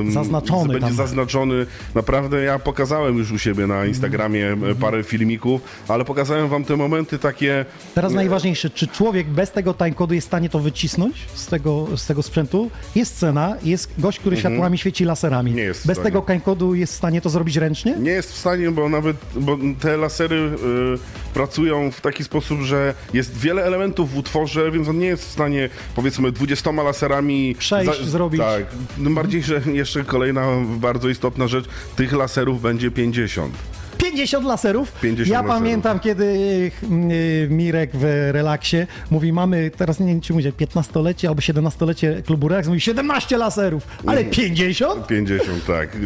em, 0.00 0.12
Zaznaczony 0.12 0.68
Będzie 0.72 0.86
tam. 0.88 0.96
zaznaczony. 0.96 1.66
Naprawdę 1.94 2.42
ja 2.42 2.58
pokazałem 2.58 3.18
już 3.18 3.32
u 3.32 3.38
siebie 3.38 3.59
na 3.66 3.86
Instagramie 3.86 4.46
Mhm. 4.46 4.72
e, 4.72 4.74
parę 4.74 5.02
filmików, 5.02 5.60
ale 5.88 6.04
pokazałem 6.04 6.48
wam 6.48 6.64
te 6.64 6.76
momenty 6.76 7.18
takie. 7.18 7.64
Teraz 7.94 8.12
najważniejsze, 8.12 8.70
czy 8.70 8.88
człowiek 8.88 9.26
bez 9.26 9.50
tego 9.52 9.74
timecodu 9.74 10.14
jest 10.14 10.26
w 10.26 10.30
stanie 10.30 10.48
to 10.48 10.58
wycisnąć 10.58 11.16
z 11.34 11.46
tego, 11.46 11.86
z 11.96 12.06
tego 12.06 12.22
sprzętu? 12.22 12.70
Jest 12.94 13.16
scena, 13.16 13.56
jest 13.62 13.90
gość, 13.98 14.18
który 14.18 14.36
światłami 14.36 14.78
świeci 14.78 15.04
laserami. 15.04 15.50
Mhm. 15.50 15.56
Nie 15.56 15.62
jest 15.62 15.86
bez 15.86 15.98
tego 15.98 16.22
timecodu 16.22 16.74
jest 16.74 16.92
w 16.92 16.96
stanie 16.96 17.20
to 17.20 17.30
zrobić 17.30 17.56
ręcznie? 17.56 17.94
Nie 17.98 18.10
jest 18.10 18.32
w 18.32 18.36
stanie, 18.36 18.70
bo 18.70 18.88
nawet 18.88 19.16
bo 19.36 19.58
te 19.80 19.96
lasery 19.96 20.36
y, 20.36 21.34
pracują 21.34 21.90
w 21.90 22.00
taki 22.00 22.24
sposób, 22.24 22.60
że 22.60 22.94
jest 23.12 23.38
wiele 23.38 23.64
elementów 23.64 24.12
w 24.12 24.18
utworze, 24.18 24.70
więc 24.70 24.88
on 24.88 24.98
nie 24.98 25.06
jest 25.06 25.28
w 25.28 25.30
stanie 25.30 25.68
powiedzmy 25.94 26.32
20 26.32 26.70
laserami 26.72 27.54
Przejść, 27.58 28.04
zrobić. 28.04 28.40
Tak. 28.40 28.64
Bardziej, 28.98 29.42
że 29.42 29.62
jeszcze 29.72 30.04
kolejna 30.04 30.46
bardzo 30.76 31.08
istotna 31.08 31.48
rzecz, 31.48 31.64
tych 31.96 32.12
laserów 32.12 32.62
będzie 32.62 32.90
50. 32.90 33.49
50. 33.50 33.80
50 34.00 34.44
laserów. 34.46 34.92
50 34.92 35.28
ja 35.28 35.42
laserów. 35.42 35.56
pamiętam, 35.56 36.00
kiedy 36.00 36.24
y, 36.24 37.48
Mirek 37.50 37.90
w 37.94 38.28
relaksie 38.32 38.76
mówi, 39.10 39.32
mamy 39.32 39.70
teraz 39.76 40.00
nie 40.00 40.06
wiem, 40.06 40.20
czy 40.20 40.32
mówię, 40.32 40.52
15-lecie 40.52 41.28
albo 41.28 41.40
17-lecie 41.40 42.22
klubu 42.26 42.48
Relax, 42.48 42.68
mówi 42.68 42.80
17 42.80 43.38
laserów, 43.38 43.86
ale 44.06 44.24
50? 44.24 45.06
50, 45.06 45.66
tak. 45.66 45.96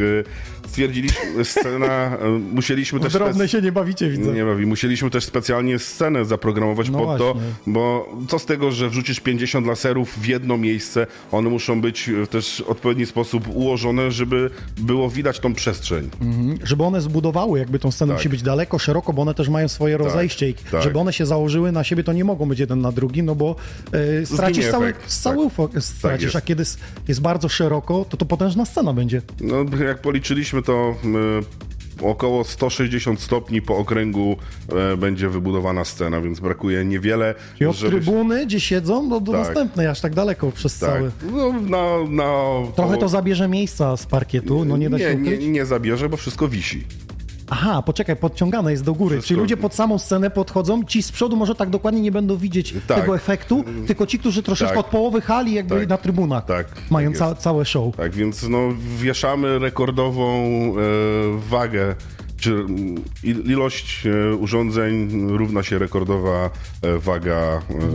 Stwierdziliśmy, 0.69 1.45
scena, 1.45 2.17
y, 2.17 2.29
musieliśmy 2.55 3.01
też... 3.01 3.13
drobne 3.13 3.49
się 3.49 3.63
nie 3.63 3.73
bawicie, 3.73 4.11
widzę. 4.11 4.33
Nie 4.33 4.45
bawi. 4.45 4.67
Musieliśmy 4.67 5.11
też 5.11 5.25
specjalnie 5.25 5.79
scenę 5.79 6.25
zaprogramować 6.25 6.91
No 6.91 6.99
pod 6.99 7.19
to, 7.19 7.35
właśnie. 7.35 7.53
bo 7.67 8.09
co 8.29 8.39
z 8.39 8.47
tego, 8.47 8.73
że 8.73 8.91
wrzucisz 8.91 9.21
50 9.21 9.67
laserów 9.67 10.19
w 10.19 10.27
jedno 10.27 10.57
miejsce, 10.57 11.07
one 11.33 11.51
muszą 11.51 11.81
być 11.81 12.11
w 12.11 12.29
też 12.29 12.63
w 12.67 12.71
odpowiedni 12.71 13.07
sposób 13.07 13.49
ułożone, 13.49 14.11
żeby 14.11 14.51
było 14.77 15.11
widać 15.11 15.41
tą 15.41 15.55
przestrzeń. 15.55 16.11
Żeby 16.63 16.85
one 16.85 17.01
zbudowały, 17.01 17.59
jakby 17.59 17.79
tą 17.79 17.91
scenę 17.91 18.13
Tak. 18.13 18.19
musi 18.19 18.29
być 18.29 18.43
daleko, 18.43 18.79
szeroko, 18.79 19.13
bo 19.13 19.23
one 19.23 19.35
też 19.35 19.49
mają 19.49 19.69
swoje 19.69 19.97
rozejście 19.97 20.49
i 20.49 20.55
tak. 20.55 20.83
żeby 20.83 20.99
one 20.99 21.13
się 21.13 21.27
założyły 21.27 21.73
na 21.73 21.85
siebie, 21.85 22.05
to 22.05 22.13
nie 22.13 22.25
mogą 22.25 22.47
być 22.49 22.59
jeden 22.59 22.81
na 22.81 22.93
drugi, 22.93 23.23
no 23.23 23.35
bo 23.35 23.57
e, 24.23 24.27
stracisz 24.27 24.71
cały, 24.71 24.87
efekt. 24.87 25.07
cały 25.07 25.51
Tak. 25.73 25.83
stracisz, 25.83 26.37
a 26.37 26.41
kiedy 26.41 26.63
jest 27.09 27.21
bardzo 27.21 27.49
szeroko, 27.49 28.05
to 28.09 28.17
to 28.17 28.25
potężna 28.27 28.65
scena 28.65 28.93
będzie. 28.93 29.23
No, 29.41 29.57
jak 29.87 29.99
policzyliśmy, 30.01 30.54
to 30.63 30.95
y, 32.01 32.05
około 32.07 32.45
160 32.45 33.21
stopni 33.21 33.63
po 33.63 33.77
okręgu 33.77 34.37
e, 34.93 34.97
będzie 34.97 35.29
wybudowana 35.29 35.85
scena, 35.85 36.21
więc 36.21 36.41
brakuje 36.41 36.85
niewiele. 36.85 37.35
I 37.61 37.65
od 37.67 37.77
żeby 37.77 37.97
się- 37.97 38.03
trybuny, 38.03 38.47
gdzie 38.47 38.61
siedzą, 38.61 39.09
do, 39.09 39.21
do 39.21 39.33
Tak. 39.33 39.41
następnej, 39.41 39.87
aż 39.87 40.01
tak 40.01 40.15
daleko 40.15 40.53
przez 40.53 40.79
Tak. 40.79 40.91
cały. 40.91 41.11
No, 41.33 41.53
na, 41.61 41.87
na, 42.11 42.33
Trochę 42.77 42.97
to 42.97 43.09
zabierze 43.09 43.49
miejsca 43.49 43.97
z 43.97 44.07
parkietu, 44.07 44.65
no 44.65 44.77
nie 44.77 44.91
da 44.91 44.99
się 44.99 45.15
nie, 45.17 45.39
nie, 45.39 45.49
nie 45.49 45.67
zabierze, 45.67 46.09
bo 46.09 46.17
wszystko 46.17 46.49
wisi. 46.49 46.85
Aha, 47.51 47.83
poczekaj, 47.83 48.17
podciągane 48.17 48.71
jest 48.71 48.85
do 48.85 48.95
góry. 48.95 49.15
Wszystko- 49.17 49.29
Czyli 49.29 49.41
ludzie 49.41 49.57
pod 49.57 49.75
samą 49.75 49.99
scenę 49.99 50.31
podchodzą, 50.31 50.85
ci 50.85 51.03
z 51.03 51.13
przodu 51.13 51.37
może 51.37 51.55
tak 51.55 51.71
dokładnie 51.71 52.01
nie 52.01 52.13
będą 52.13 52.37
widzieć 52.37 52.75
Tak. 52.87 53.01
tego 53.01 53.17
efektu, 53.17 53.65
tylko 53.87 54.07
ci, 54.07 54.19
którzy 54.19 54.43
troszeczkę 54.43 54.75
Tak. 54.77 54.85
od 54.85 54.91
połowy 54.91 55.21
hali 55.21 55.53
jakby 55.55 55.81
Tak. 55.81 55.89
na 55.89 55.97
trybunach 55.99 56.45
Tak, 56.45 56.67
mają 56.91 57.11
tak 57.11 57.19
ca- 57.19 57.35
całe 57.35 57.65
show. 57.65 57.97
Tak, 57.97 58.13
więc 58.15 58.49
no, 58.49 58.59
wieszamy 58.99 59.59
rekordową 59.59 60.45
e, 60.45 60.73
wagę, 61.51 61.95
czy 62.45 62.53
mm, 62.53 62.95
il- 63.23 63.51
ilość 63.51 64.07
e, 64.07 64.35
urządzeń 64.37 65.11
równa 65.29 65.63
się 65.63 65.79
rekordowa 65.79 66.51
e, 66.83 66.99
waga 66.99 67.35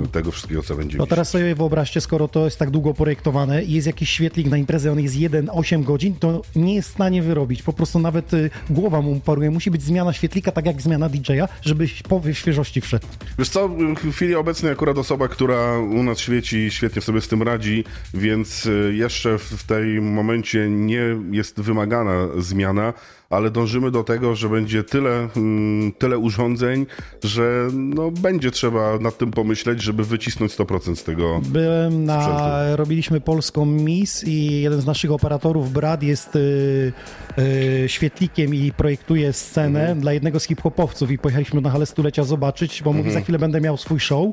e, 0.06 0.08
tego 0.12 0.32
wszystkiego, 0.32 0.64
co 0.64 0.76
będzie 0.76 0.98
wisieć. 0.98 1.10
teraz 1.10 1.30
sobie 1.30 1.56
wyobraźcie, 1.56 2.02
skoro 2.02 2.28
to 2.28 2.46
jest 2.46 2.60
tak 2.60 2.70
długo 2.70 2.94
projektowane 2.94 3.64
i 3.64 3.72
jest 3.72 3.88
jakiś 3.88 4.10
świetlik 4.10 4.48
na 4.48 4.58
imprezę, 4.58 4.92
on 4.92 5.00
jest 5.00 5.16
1-8 5.16 5.84
godzin, 5.84 6.16
to 6.16 6.42
nie 6.56 6.76
jest 6.76 6.90
w 6.90 6.94
stanie 6.94 7.22
wyrobić. 7.22 7.64
Po 7.64 7.74
prostu 7.74 8.00
nawet 8.00 8.34
y, 8.34 8.50
głowa 8.70 9.02
mu 9.02 9.20
paruje. 9.20 9.52
Musi 9.52 9.72
być 9.72 9.84
zmiana 9.84 10.14
świetlika, 10.14 10.52
tak 10.52 10.66
jak 10.66 10.82
zmiana 10.82 11.10
DJ-a, 11.10 11.48
żeby 11.62 11.88
powiew 12.10 12.38
świeżości 12.38 12.82
wszedł. 12.82 13.08
Wiesz 13.40 13.50
co, 13.50 13.70
w 14.04 14.12
chwili 14.12 14.36
obecnej 14.36 14.72
akurat 14.72 14.98
osoba, 14.98 15.28
która 15.28 15.78
u 15.78 16.04
nas 16.04 16.20
świeci, 16.20 16.72
świetnie 16.72 17.02
sobie 17.02 17.22
z 17.22 17.28
tym 17.28 17.44
radzi, 17.44 17.84
więc 18.14 18.66
y, 18.66 18.94
jeszcze 18.96 19.38
w 19.38 19.60
w 19.60 19.64
tej 19.64 20.02
momencie 20.02 20.70
nie 20.70 21.02
jest 21.32 21.62
wymagana 21.62 22.28
zmiana, 22.38 22.94
ale 23.30 23.52
dążymy 23.52 23.92
do 23.92 24.04
tego, 24.04 24.36
że 24.36 24.50
będzie 24.50 24.84
tyle, 24.84 25.28
mm, 25.38 25.92
tyle 25.92 26.18
urządzeń, 26.18 26.86
że 27.24 27.68
no, 27.74 28.12
będzie 28.12 28.52
trzeba 28.52 29.00
nad 29.00 29.18
tym 29.18 29.32
pomyśleć, 29.32 29.82
żeby 29.82 30.04
wycisnąć 30.04 30.52
100% 30.52 30.96
z 30.96 31.04
tego. 31.04 31.42
Byłem 31.46 32.06
na, 32.06 32.22
Sprzętu. 32.22 32.78
robiliśmy 32.78 33.22
polską 33.22 33.66
Miss 33.66 34.24
i 34.28 34.62
jeden 34.62 34.82
z 34.82 34.86
naszych 34.86 35.12
operatorów, 35.12 35.72
Brad, 35.74 36.04
jest 36.04 36.36
y, 36.36 36.94
y, 37.40 37.84
świetlikiem 37.90 38.56
i 38.56 38.72
projektuje 38.72 39.34
scenę 39.34 39.80
Mhm. 39.80 40.00
dla 40.00 40.14
jednego 40.14 40.40
z 40.40 40.44
hip-hopowców 40.48 41.12
i 41.12 41.18
pojechaliśmy 41.18 41.62
na 41.62 41.70
halę 41.70 41.86
stulecia 41.86 42.24
zobaczyć, 42.24 42.82
bo 42.84 42.90
Mhm. 42.90 43.06
mówi, 43.06 43.14
za 43.14 43.22
chwilę 43.22 43.40
będę 43.40 43.62
miał 43.62 43.78
swój 43.78 44.00
show. 44.00 44.26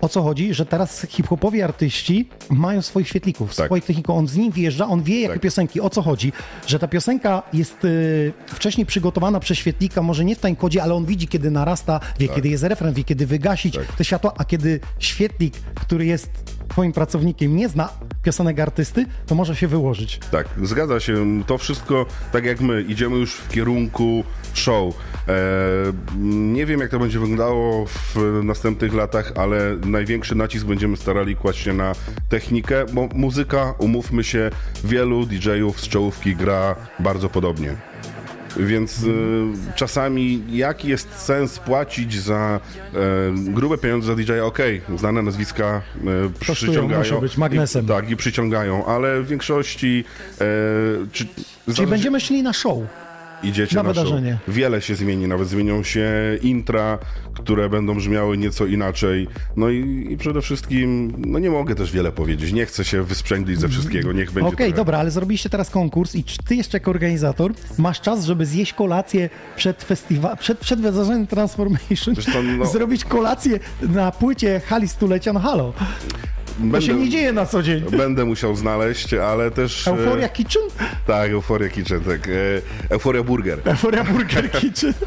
O 0.00 0.08
co 0.08 0.22
chodzi? 0.22 0.54
Że 0.54 0.66
teraz 0.66 1.06
hip-hopowi 1.08 1.62
artyści 1.62 2.28
mają 2.50 2.82
swoich 2.82 3.08
świetlików, 3.08 3.54
Tak. 3.56 3.66
swoich 3.66 3.84
techników, 3.84 4.16
on 4.16 4.28
z 4.28 4.36
nim 4.36 4.52
wjeżdża, 4.52 4.88
on 4.88 5.02
wie 5.02 5.20
jakie 5.20 5.32
Tak. 5.34 5.42
piosenki, 5.42 5.80
o 5.80 5.90
co 5.90 6.02
chodzi, 6.02 6.32
że 6.66 6.78
ta 6.78 6.88
piosenka 6.88 7.42
jest 7.52 7.84
y, 7.84 8.21
wcześniej 8.46 8.86
przygotowana 8.86 9.40
przez 9.40 9.58
świetlika, 9.58 10.02
może 10.02 10.24
nie 10.24 10.36
w 10.36 10.40
timecodzie, 10.40 10.82
ale 10.82 10.94
on 10.94 11.04
widzi, 11.04 11.28
kiedy 11.28 11.50
narasta, 11.50 12.00
wie, 12.18 12.28
kiedy 12.28 12.48
jest 12.48 12.64
refren, 12.64 12.94
wie, 12.94 13.04
kiedy 13.04 13.26
wygasić 13.26 13.74
Tak. 13.74 13.86
te 13.86 14.04
światła, 14.04 14.32
a 14.36 14.44
kiedy 14.44 14.80
świetlik, 14.98 15.54
który 15.74 16.06
jest 16.06 16.30
twoim 16.68 16.92
pracownikiem, 16.92 17.56
nie 17.56 17.68
zna 17.68 17.88
piosenek 18.22 18.60
artysty, 18.60 19.06
to 19.26 19.34
może 19.34 19.56
się 19.56 19.68
wyłożyć. 19.68 20.20
Tak, 20.30 20.48
zgadza 20.62 21.00
się. 21.00 21.42
To 21.46 21.58
wszystko, 21.58 22.06
tak 22.32 22.44
jak 22.44 22.60
my, 22.60 22.82
idziemy 22.82 23.16
już 23.16 23.34
w 23.34 23.48
kierunku 23.48 24.24
show. 24.54 24.94
E, 25.28 25.32
nie 26.22 26.66
wiem, 26.66 26.80
jak 26.80 26.90
to 26.90 26.98
będzie 26.98 27.18
wyglądało 27.18 27.86
w 27.86 28.40
następnych 28.44 28.94
latach, 28.94 29.32
ale 29.36 29.76
największy 29.84 30.34
nacisk 30.34 30.66
będziemy 30.66 30.96
starali 30.96 31.36
kłaść 31.36 31.58
się 31.58 31.72
na 31.72 31.92
technikę, 32.28 32.84
bo 32.92 33.08
muzyka, 33.14 33.74
umówmy 33.78 34.24
się, 34.24 34.50
wielu 34.84 35.26
DJ-ów 35.26 35.80
z 35.80 35.88
czołówki 35.88 36.36
gra 36.36 36.76
bardzo 36.98 37.28
podobnie. 37.28 37.76
Więc 38.56 39.02
y, 39.02 39.06
czasami 39.76 40.42
jaki 40.50 40.88
jest 40.88 41.18
sens 41.18 41.58
płacić 41.58 42.20
za 42.20 42.60
e, 42.94 42.98
grube 43.34 43.78
pieniądze 43.78 44.06
za 44.06 44.14
DJ? 44.14 44.40
Okej, 44.40 44.80
znane 44.96 45.22
nazwiska 45.22 45.82
e, 46.44 46.54
przyciągają. 46.54 47.20
być 47.20 47.36
magnesem. 47.36 47.84
I, 47.84 47.88
tak, 47.88 48.10
i 48.10 48.16
przyciągają, 48.16 48.86
ale 48.86 49.22
w 49.22 49.26
większości 49.26 50.04
e, 50.40 50.44
czy, 51.12 51.26
Czyli 51.74 51.86
będziemy 51.86 52.20
szli 52.20 52.42
na 52.42 52.52
show. 52.52 52.78
Idziecie 53.42 53.76
na 53.76 53.82
na, 53.82 53.94
show. 53.94 54.04
wydarzenie. 54.04 54.38
Wiele 54.48 54.82
się 54.82 54.94
zmieni, 54.94 55.28
nawet 55.28 55.48
zmienią 55.48 55.82
się 55.82 56.10
intra, 56.42 56.98
które 57.34 57.68
będą 57.68 57.94
brzmiały 57.94 58.38
nieco 58.38 58.66
inaczej. 58.66 59.28
No 59.56 59.70
i, 59.70 60.06
i 60.10 60.16
przede 60.16 60.42
wszystkim, 60.42 61.12
no 61.18 61.38
nie 61.38 61.50
mogę 61.50 61.74
też 61.74 61.92
wiele 61.92 62.12
powiedzieć. 62.12 62.52
Nie 62.52 62.66
chcę 62.66 62.84
się 62.84 63.02
wysprzęglić 63.02 63.60
ze 63.60 63.68
wszystkiego, 63.68 64.12
niech 64.12 64.32
będzie 64.32 64.48
Okej, 64.48 64.56
trochę- 64.66 64.76
dobra, 64.76 64.98
ale 64.98 65.10
zrobiliście 65.10 65.50
teraz 65.50 65.70
konkurs 65.70 66.14
i 66.14 66.24
czy 66.24 66.38
ty 66.38 66.54
jeszcze 66.56 66.76
jako 66.78 66.90
organizator 66.90 67.52
masz 67.78 68.00
czas, 68.00 68.24
żeby 68.24 68.46
zjeść 68.46 68.72
kolację 68.72 69.30
przed 69.56 69.82
festiwalem, 69.84 70.36
przed, 70.38 70.58
przed 70.58 70.80
wydarzeniem 70.80 71.26
Transformation, 71.26 72.14
co, 72.32 72.42
no- 72.42 72.66
zrobić 72.72 73.04
kolację 73.04 73.58
na 73.82 74.10
płycie 74.12 74.60
hali 74.66 74.88
stulecia, 74.88 75.32
no 75.32 75.40
halo, 75.40 75.72
to 76.52 76.60
Będę, 76.62 76.82
się 76.82 76.94
nie 76.94 77.08
dzieje 77.08 77.32
na 77.32 77.46
co 77.46 77.62
dzień. 77.62 77.82
będę 77.96 78.24
musiał 78.24 78.56
znaleźć, 78.56 79.14
ale 79.14 79.50
też... 79.50 79.88
e, 79.88 79.90
Euforia 79.90 80.28
Kitchen? 80.28 80.62
Tak, 81.06 81.30
Euforia 81.30 81.68
Kitchen, 81.68 82.00
tak. 82.00 82.28
E, 82.28 82.32
Euforia 82.90 83.22
Burger. 83.22 83.58
Euforia 83.64 84.04
Burger 84.04 84.50
Kitchen. 84.50 84.92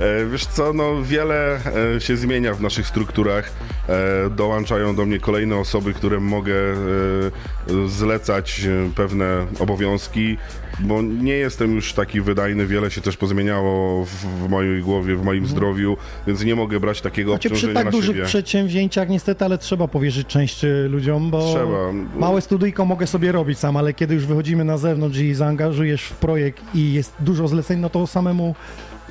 E, 0.00 0.26
Wiesz 0.26 0.46
co, 0.46 0.72
no 0.72 1.02
wiele 1.02 1.60
e, 1.96 2.00
się 2.00 2.16
zmienia 2.16 2.54
w 2.54 2.60
naszych 2.60 2.86
strukturach. 2.86 3.52
E, 3.88 4.30
Dołączają 4.30 4.96
do 4.96 5.06
mnie 5.06 5.18
kolejne 5.20 5.56
osoby, 5.56 5.94
którym 5.94 6.22
mogę 6.24 6.54
e, 6.54 7.88
zlecać 7.88 8.60
e, 8.64 8.90
pewne 8.94 9.46
obowiązki, 9.58 10.36
bo 10.80 11.02
nie 11.02 11.32
jestem 11.32 11.74
już 11.74 11.92
taki 11.92 12.20
wydajny, 12.20 12.66
wiele 12.66 12.90
się 12.90 13.00
też 13.00 13.16
pozmieniało 13.16 14.04
w, 14.04 14.08
w 14.08 14.48
mojej 14.48 14.82
głowie, 14.82 15.16
w 15.16 15.24
moim 15.24 15.46
zdrowiu, 15.46 15.96
więc 16.26 16.44
nie 16.44 16.54
mogę 16.54 16.80
brać 16.80 17.00
takiego 17.00 17.30
Znaczy 17.32 17.48
przy 17.48 17.54
obciążenia 17.56 17.74
tak 17.74 17.84
na 17.84 17.90
dużych 17.90 18.16
siebie. 18.16 18.26
przedsięwzięciach 18.26 19.08
niestety, 19.08 19.44
ale 19.44 19.58
trzeba 19.58 19.88
powierzyć 19.88 20.26
część 20.26 20.64
y, 20.64 20.88
ludziom, 20.88 21.30
bo 21.30 21.52
Trzeba. 21.54 21.92
małe 22.18 22.40
studyjko 22.40 22.84
mogę 22.84 23.06
sobie 23.06 23.32
robić 23.32 23.58
sam, 23.58 23.76
ale 23.76 23.94
kiedy 23.94 24.14
już 24.14 24.26
wychodzimy 24.26 24.64
na 24.64 24.78
zewnątrz 24.78 25.18
i 25.18 25.34
zaangażujesz 25.34 26.02
w 26.02 26.14
projekt 26.16 26.62
i 26.74 26.92
jest 26.92 27.12
dużo 27.20 27.48
zleceń, 27.48 27.80
no 27.80 27.90
to 27.90 28.06
samemu 28.06 28.54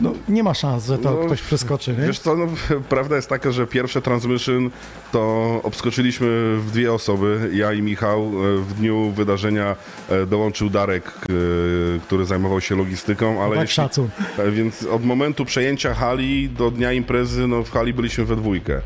no, 0.02 0.14
nie 0.30 0.44
ma 0.44 0.54
szans, 0.54 0.86
że 0.86 0.98
to 0.98 1.12
No, 1.12 1.26
ktoś 1.26 1.42
przeskoczy, 1.42 1.96
nie? 2.00 2.08
Wiesz 2.08 2.20
co, 2.20 2.36
no, 2.36 2.48
prawda 2.90 3.16
jest 3.16 3.30
taka, 3.30 3.52
że 3.52 3.68
pierwsze 3.68 4.02
transmission 4.02 4.70
to 5.12 5.60
obskoczyliśmy 5.64 6.28
w 6.60 6.72
dwie 6.72 6.94
osoby, 6.94 7.50
ja 7.54 7.74
i 7.74 7.82
Michał. 7.82 8.22
E, 8.24 8.58
W 8.58 8.74
dniu 8.74 9.12
wydarzenia 9.12 9.76
e, 10.10 10.26
dołączył 10.26 10.70
Darek, 10.70 11.08
e, 11.08 12.00
który 12.00 12.26
zajmował 12.26 12.62
się 12.62 12.76
logistyką, 12.76 13.44
ale 13.44 13.52
tak, 13.56 13.62
jeśli, 13.62 13.76
szacun. 13.76 14.10
więc 14.52 14.84
od 14.84 15.06
momentu 15.06 15.46
przejęcia 15.46 15.94
hali 15.94 16.50
do 16.50 16.72
dnia 16.72 16.92
imprezy, 16.92 17.48
no 17.48 17.64
w 17.64 17.72
hali 17.72 17.94
byliśmy 17.94 18.26
we 18.26 18.36
dwójkę. 18.36 18.82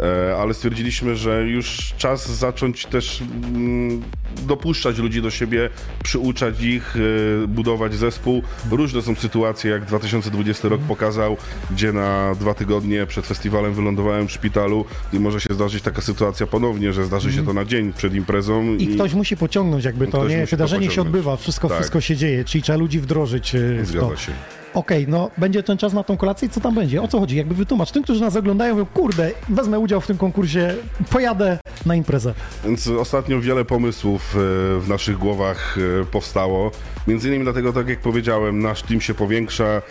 E, 0.00 0.36
Ale 0.36 0.54
stwierdziliśmy, 0.54 1.16
że 1.16 1.42
już 1.42 1.94
czas 1.98 2.30
zacząć 2.38 2.86
też 2.86 3.22
mm, 3.54 4.02
dopuszczać 4.46 4.98
ludzi 4.98 5.22
do 5.22 5.30
siebie, 5.30 5.70
przyuczać 6.04 6.60
ich, 6.62 6.96
e, 7.44 7.46
budować 7.46 7.94
zespół. 7.94 8.42
Różne 8.70 9.02
są 9.02 9.14
sytuacje, 9.14 9.70
jak 9.70 9.84
2020 9.84 10.68
rok 10.68 10.80
pokazał, 10.80 11.36
gdzie 11.70 11.92
na 11.92 12.34
dwa 12.40 12.54
tygodnie 12.54 13.06
przed 13.06 13.26
festiwalem 13.26 13.74
wylądowałem 13.74 14.28
w 14.28 14.32
szpitalu 14.32 14.84
i 15.12 15.20
może 15.20 15.40
się 15.40 15.54
zdarzyć 15.54 15.82
taka 15.82 16.02
sytuacja 16.02 16.46
ponownie, 16.46 16.92
że 16.92 17.04
zdarzy 17.04 17.32
się 17.32 17.46
to 17.46 17.52
na 17.52 17.64
dzień 17.64 17.92
przed 17.92 18.14
imprezą. 18.14 18.74
I 18.74 18.86
ktoś 18.86 19.14
musi 19.14 19.36
pociągnąć 19.36 19.84
jakby 19.84 20.06
to, 20.06 20.28
nie? 20.28 20.46
to 20.46 20.50
Wydarzenie 20.50 20.90
się 20.90 21.02
odbywa, 21.02 21.36
wszystko, 21.36 21.68
Tak. 21.68 21.76
wszystko 21.76 22.00
się 22.00 22.16
dzieje, 22.16 22.44
czyli 22.44 22.62
trzeba 22.62 22.78
ludzi 22.78 23.00
wdrożyć 23.00 23.54
y, 23.54 23.82
w 23.82 23.92
to. 23.92 23.98
Zgadza 23.98 24.16
się. 24.16 24.32
Okej, 24.76 25.08
no 25.08 25.30
będzie 25.38 25.62
ten 25.62 25.78
czas 25.78 25.92
na 25.92 26.04
tą 26.04 26.16
kolację 26.16 26.48
i 26.48 26.50
co 26.50 26.60
tam 26.60 26.74
będzie? 26.74 27.02
O 27.02 27.08
co 27.08 27.20
chodzi? 27.20 27.36
Jakby 27.36 27.54
wytłumacz. 27.54 27.92
Tym, 27.92 28.02
którzy 28.02 28.20
nas 28.20 28.36
oglądają, 28.36 28.74
mówią, 28.74 28.86
kurde, 28.86 29.30
wezmę 29.48 29.78
udział 29.78 30.00
w 30.00 30.06
tym 30.06 30.18
konkursie, 30.18 30.74
pojadę 31.10 31.58
na 31.86 31.94
imprezę. 31.94 32.34
Więc 32.64 32.88
ostatnio 32.88 33.40
wiele 33.40 33.64
pomysłów 33.64 34.34
e, 34.34 34.38
w 34.80 34.84
naszych 34.88 35.18
głowach 35.18 35.78
e, 36.00 36.04
powstało. 36.04 36.70
Między 37.06 37.28
innymi 37.28 37.44
dlatego, 37.44 37.72
tak 37.72 37.88
jak 37.88 38.00
powiedziałem, 38.00 38.62
nasz 38.62 38.82
team 38.82 39.00
się 39.00 39.14
powiększa. 39.14 39.82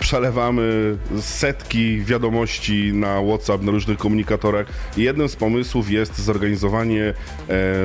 Przelewamy 0.00 0.96
setki 1.20 2.00
wiadomości 2.04 2.92
na 2.92 3.22
WhatsApp, 3.22 3.62
na 3.62 3.70
różnych 3.72 3.98
komunikatorach. 3.98 4.66
Jednym 4.96 5.28
z 5.28 5.36
pomysłów 5.36 5.90
jest 5.90 6.18
zorganizowanie 6.18 7.04
e, 7.08 7.14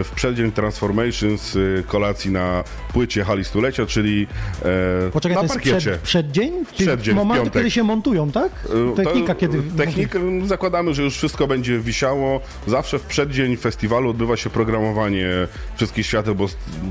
w 0.03 0.11
przeddzień 0.15 0.51
Transformations 0.51 1.55
e, 1.55 1.83
kolacji 1.83 2.31
na 2.31 2.63
płycie 2.93 3.23
hali 3.23 3.43
stulecia, 3.43 3.85
czyli 3.85 4.27
e, 5.07 5.11
Poczekaj, 5.11 5.43
na 5.43 5.49
parkiecie. 5.49 5.77
przed, 5.77 6.01
przeddzień? 6.01 6.53
Czyli 6.73 6.87
Przeddzień, 6.87 7.13
w 7.13 7.17
Moment, 7.17 7.41
piątek. 7.43 7.53
kiedy 7.61 7.71
się 7.71 7.83
montują, 7.83 8.31
tak? 8.31 8.51
Technika, 8.95 9.33
to- 9.33 9.39
kiedy... 9.39 9.61
Technika, 9.77 10.19
zakładamy, 10.45 10.93
że 10.93 11.03
już 11.03 11.17
wszystko 11.17 11.47
będzie 11.47 11.79
wisiało. 11.79 12.41
Zawsze 12.67 12.99
w 12.99 13.03
przeddzień 13.03 13.57
festiwalu 13.57 14.09
odbywa 14.09 14.37
się 14.37 14.49
programowanie 14.49 15.27
wszystkich 15.75 16.05
świateł, 16.05 16.35
bo 16.35 16.47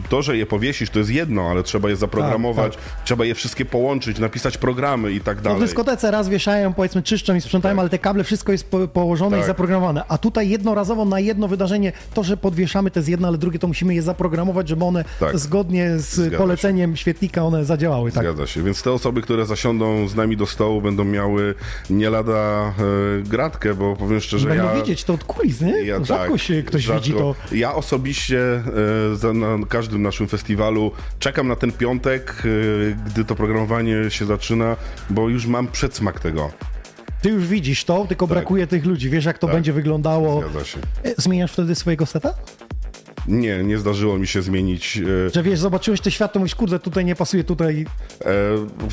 to, 0.08 0.22
że 0.22 0.36
je 0.36 0.46
powiesisz, 0.46 0.90
to 0.90 0.98
jest 0.98 1.10
jedno, 1.10 1.50
ale 1.50 1.62
trzeba 1.62 1.88
je 1.90 1.96
zaprogramować, 1.96 2.78
trzeba 3.04 3.24
je 3.24 3.34
wszystkie 3.34 3.64
połączyć, 3.64 4.18
napisać 4.18 4.58
programy 4.58 5.11
i 5.14 5.20
tak 5.20 5.36
No 5.36 5.40
w 5.40 5.44
dalej. 5.44 5.60
dyskotece 5.60 6.10
raz 6.10 6.28
wieszają, 6.28 6.72
powiedzmy 6.72 7.02
czyszczą 7.02 7.34
i 7.34 7.40
sprzątają, 7.40 7.80
ale 7.80 7.88
te 7.88 7.98
kable, 7.98 8.24
wszystko 8.24 8.52
jest 8.52 8.70
po, 8.70 8.88
położone 8.88 9.36
i 9.36 9.40
Tak. 9.40 9.46
zaprogramowane. 9.46 10.02
A 10.08 10.18
tutaj 10.18 10.48
jednorazowo 10.48 11.04
na 11.04 11.20
jedno 11.20 11.48
wydarzenie, 11.48 11.92
to, 12.14 12.24
że 12.24 12.36
podwieszamy 12.36 12.90
to 12.90 12.98
jest 13.00 13.08
jedno, 13.08 13.28
ale 13.28 13.38
drugie, 13.38 13.58
to 13.58 13.66
musimy 13.66 13.94
je 13.94 14.02
zaprogramować, 14.02 14.68
żeby 14.68 14.84
one 14.84 15.04
Tak. 15.20 15.38
zgodnie 15.38 15.98
z 15.98 16.10
Zgadza 16.14 16.36
poleceniem 16.38 16.96
świetnika 16.96 17.42
one 17.44 17.64
zadziałały. 17.64 18.12
Tak. 18.12 18.22
Zgadza 18.24 18.46
się, 18.46 18.62
więc 18.62 18.82
te 18.82 18.92
osoby, 18.92 19.22
które 19.22 19.46
zasiądą 19.46 20.08
z 20.08 20.14
nami 20.14 20.36
do 20.36 20.46
stołu, 20.46 20.80
będą 20.82 21.04
miały 21.04 21.54
nie 21.90 22.10
lada 22.10 22.32
e, 22.38 23.22
gratkę, 23.22 23.74
bo 23.74 23.96
powiem 23.96 24.20
szczerze, 24.20 24.48
Będą 24.48 24.64
ja... 24.64 24.74
widzieć 24.74 25.04
to 25.04 25.14
od 25.14 25.24
kulis, 25.24 25.60
nie? 25.60 25.82
Ja 25.84 26.04
Rzadko 26.04 26.32
tak, 26.32 26.40
się 26.40 26.62
ktoś 26.62 26.82
rzadko. 26.82 27.00
widzi 27.00 27.12
to. 27.14 27.34
Ja 27.52 27.74
osobiście 27.74 28.40
e, 29.12 29.16
za, 29.16 29.32
na 29.32 29.66
każdym 29.68 30.02
naszym 30.02 30.28
festiwalu 30.28 30.90
czekam 31.18 31.48
na 31.48 31.56
ten 31.56 31.72
piątek, 31.72 32.42
e, 32.44 33.10
gdy 33.10 33.24
to 33.24 33.34
programowanie 33.34 34.10
się 34.10 34.24
zaczyna, 34.26 34.76
bo 35.14 35.28
już 35.28 35.46
mam 35.46 35.68
przedsmak 35.68 36.20
tego. 36.20 36.50
Ty 37.22 37.28
już 37.28 37.46
widzisz 37.46 37.84
to, 37.84 38.06
tylko 38.08 38.26
brakuje 38.26 38.66
tych 38.66 38.84
ludzi. 38.86 39.10
Wiesz, 39.10 39.24
jak 39.24 39.38
to 39.38 39.46
Tak. 39.46 39.56
będzie 39.56 39.72
wyglądało. 39.72 40.40
Zgadza 40.40 40.64
się. 40.64 40.78
E, 41.04 41.14
Zmieniasz 41.18 41.52
wtedy 41.52 41.74
swojego 41.74 42.06
seta? 42.06 42.34
Nie, 43.28 43.62
nie 43.64 43.78
zdarzyło 43.78 44.18
mi 44.18 44.26
się 44.26 44.42
zmienić. 44.42 44.98
e, 45.26 45.30
Że 45.34 45.42
wiesz, 45.42 45.58
zobaczyłeś 45.58 46.00
te 46.00 46.10
światło, 46.10 46.38
mówisz, 46.38 46.54
kurde, 46.54 46.78
tutaj 46.78 47.04
nie 47.04 47.14
pasuje, 47.16 47.44
tutaj... 47.44 47.86
E, 48.20 48.26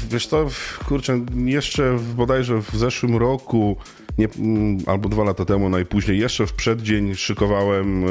wiesz 0.10 0.27
co, 0.27 0.47
kurczę, 0.88 1.19
jeszcze 1.45 1.97
bodajże 2.15 2.62
w 2.62 2.71
zeszłym 2.77 3.17
roku, 3.17 3.77
nie, 4.19 4.27
mm, 4.39 4.77
albo 4.86 5.10
dwa 5.10 5.23
lata 5.23 5.45
temu 5.45 5.69
najpóźniej, 5.69 6.19
jeszcze 6.19 6.47
w 6.47 6.53
przeddzień 6.53 7.15
szykowałem 7.15 8.05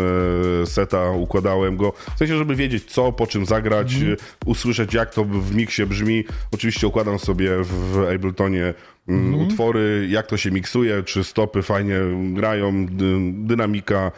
e, 0.62 0.66
seta, 0.66 1.10
układałem 1.10 1.76
go, 1.76 1.92
w 2.14 2.18
sensie, 2.18 2.38
żeby 2.38 2.56
wiedzieć 2.56 2.84
co, 2.84 3.12
po 3.12 3.26
czym 3.26 3.46
zagrać, 3.46 3.94
e, 3.94 4.16
usłyszeć 4.46 4.94
jak 4.94 5.14
to 5.14 5.24
w 5.24 5.54
miksie 5.54 5.86
brzmi. 5.86 6.24
Oczywiście 6.52 6.86
układam 6.86 7.18
sobie 7.18 7.50
w 7.62 8.08
Abletonie 8.14 8.74
mm, 9.08 9.34
utwory, 9.34 10.06
jak 10.10 10.26
to 10.26 10.36
się 10.36 10.50
miksuje, 10.50 11.02
czy 11.02 11.24
stopy 11.24 11.62
fajnie 11.62 11.96
grają, 12.32 12.86
dy, 12.86 13.16
dynamika, 13.32 14.12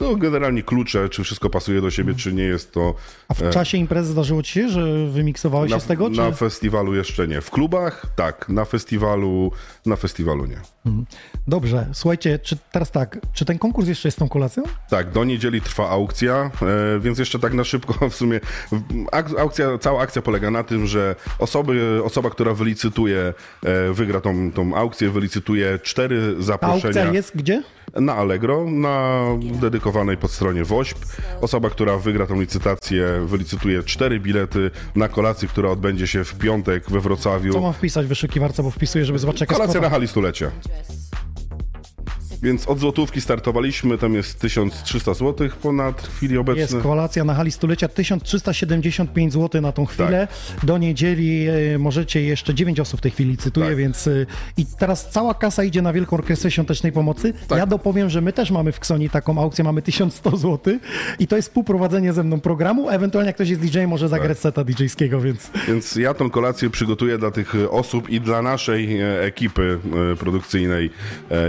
to 0.00 0.16
generalnie 0.16 0.62
klucze, 0.62 1.08
czy 1.08 1.24
wszystko 1.24 1.50
pasuje 1.50 1.80
do 1.80 1.90
siebie, 1.90 2.14
czy 2.14 2.32
nie 2.32 2.42
jest 2.42 2.72
to 2.72 2.94
A 3.28 3.34
w 3.34 3.50
czasie 3.50 3.78
imprezy 3.78 4.12
zdarzyło 4.12 4.42
ci 4.42 4.52
się, 4.52 4.68
że 4.68 5.06
wymiksowałeś 5.06 5.72
się 5.72 5.80
z 5.80 5.86
tego? 5.86 6.10
Czy... 6.10 6.16
na 6.16 6.32
festiwalu 6.32 6.94
jeszcze 6.94 7.28
nie. 7.28 7.40
W 7.40 7.50
klubach 7.50 8.06
tak, 8.16 8.48
na 8.48 8.64
festiwalu, 8.64 9.52
na 9.86 9.96
festiwalu 9.96 10.46
nie. 10.46 10.60
Dobrze, 11.50 11.86
słuchajcie, 11.92 12.38
czy 12.38 12.56
teraz 12.72 12.90
tak, 12.90 13.18
czy 13.32 13.44
ten 13.44 13.58
konkurs 13.58 13.88
jeszcze 13.88 14.08
jest 14.08 14.18
tą 14.18 14.28
kolacją? 14.28 14.62
Tak, 14.90 15.10
do 15.10 15.24
niedzieli 15.24 15.60
trwa 15.60 15.88
aukcja, 15.88 16.50
e, 16.96 17.00
więc 17.00 17.18
jeszcze 17.18 17.38
tak 17.38 17.54
na 17.54 17.64
szybko 17.64 17.94
w 18.10 18.14
sumie 18.14 18.40
aukcja, 19.38 19.78
cała 19.78 20.02
akcja 20.02 20.22
polega 20.22 20.50
na 20.50 20.64
tym, 20.64 20.86
że 20.86 21.16
osoby, 21.38 22.00
osoba, 22.04 22.30
która 22.30 22.54
wylicytuje, 22.54 23.34
e, 23.64 23.92
wygra 23.92 24.20
tą, 24.20 24.52
tą 24.52 24.76
aukcję, 24.76 25.10
wylicytuje 25.10 25.78
cztery 25.78 26.42
zaproszenia. 26.42 26.84
aukcja 26.84 27.12
jest 27.12 27.36
gdzie? 27.36 27.62
na 27.94 28.14
Allegro, 28.14 28.64
na 28.70 29.24
dedykowanej 29.60 30.16
pod 30.16 30.30
stronie 30.30 30.64
WOŚP. 30.64 30.98
Osoba, 31.40 31.70
która 31.70 31.98
wygra 31.98 32.26
tą 32.26 32.40
licytację, 32.40 33.06
wylicytuje 33.26 33.82
cztery 33.82 34.20
bilety 34.20 34.70
na 34.96 35.08
kolację, 35.08 35.48
która 35.48 35.70
odbędzie 35.70 36.06
się 36.06 36.24
w 36.24 36.34
piątek 36.34 36.90
we 36.90 37.00
Wrocławiu. 37.00 37.52
Co 37.52 37.60
mam 37.60 37.72
wpisać 37.72 38.06
w 38.06 38.08
wyszukiwarce, 38.08 38.62
bo 38.62 38.70
wpisuję, 38.70 39.04
żeby 39.04 39.18
zobaczyć 39.18 39.40
jaka 39.40 39.54
Kolacja 39.54 39.80
na 39.80 39.90
hali 39.90 40.08
stulecia. 40.08 40.50
Więc 42.42 42.68
od 42.68 42.78
złotówki 42.78 43.20
startowaliśmy, 43.20 43.98
tam 43.98 44.14
jest 44.14 44.40
1300 44.40 45.14
zł 45.14 45.48
ponad 45.62 46.00
w 46.02 46.16
chwili 46.16 46.34
Jest 46.34 46.40
obecnej. 46.40 46.82
kolacja 46.82 47.24
na 47.24 47.34
hali 47.34 47.52
stulecia 47.52 47.88
1375 47.88 49.32
zł 49.32 49.62
na 49.62 49.72
tą 49.72 49.86
chwilę. 49.86 50.28
Tak. 50.56 50.64
Do 50.64 50.78
niedzieli 50.78 51.46
e, 51.74 51.78
możecie 51.78 52.22
jeszcze 52.22 52.54
9 52.54 52.80
osób 52.80 53.00
w 53.00 53.02
tej 53.02 53.10
chwili 53.10 53.36
cytuję, 53.36 53.66
Tak. 53.66 53.76
więc 53.76 54.06
e, 54.06 54.26
i 54.56 54.66
teraz 54.78 55.10
cała 55.10 55.34
kasa 55.34 55.64
idzie 55.64 55.82
na 55.82 55.92
Wielką 55.92 56.16
Orkiestrę 56.16 56.50
Świątecznej 56.50 56.92
Pomocy. 56.92 57.32
Tak. 57.48 57.58
Ja 57.58 57.66
dopowiem, 57.66 58.10
że 58.10 58.20
my 58.20 58.32
też 58.32 58.50
mamy 58.50 58.72
w 58.72 58.80
Ksoni 58.80 59.10
taką 59.10 59.42
aukcję, 59.42 59.64
mamy 59.64 59.82
1100 59.82 60.36
zł 60.36 60.78
i 61.18 61.26
to 61.26 61.36
jest 61.36 61.48
współprowadzenie 61.48 62.12
ze 62.12 62.24
mną 62.24 62.40
programu, 62.40 62.90
ewentualnie 62.90 63.26
jak 63.28 63.34
ktoś 63.36 63.48
jest 63.48 63.60
DJ 63.60 63.78
może 63.86 64.08
zagrać 64.08 64.38
Tak. 64.38 64.42
seta 64.42 64.64
DJ-skiego, 64.64 65.20
więc 65.20 65.50
Więc 65.68 65.96
ja 65.96 66.14
tą 66.14 66.30
kolację 66.30 66.70
przygotuję 66.70 67.18
dla 67.18 67.30
tych 67.30 67.54
osób 67.70 68.10
i 68.10 68.20
dla 68.20 68.42
naszej 68.42 69.00
e, 69.00 69.22
ekipy 69.22 69.78
produkcyjnej. 70.18 70.90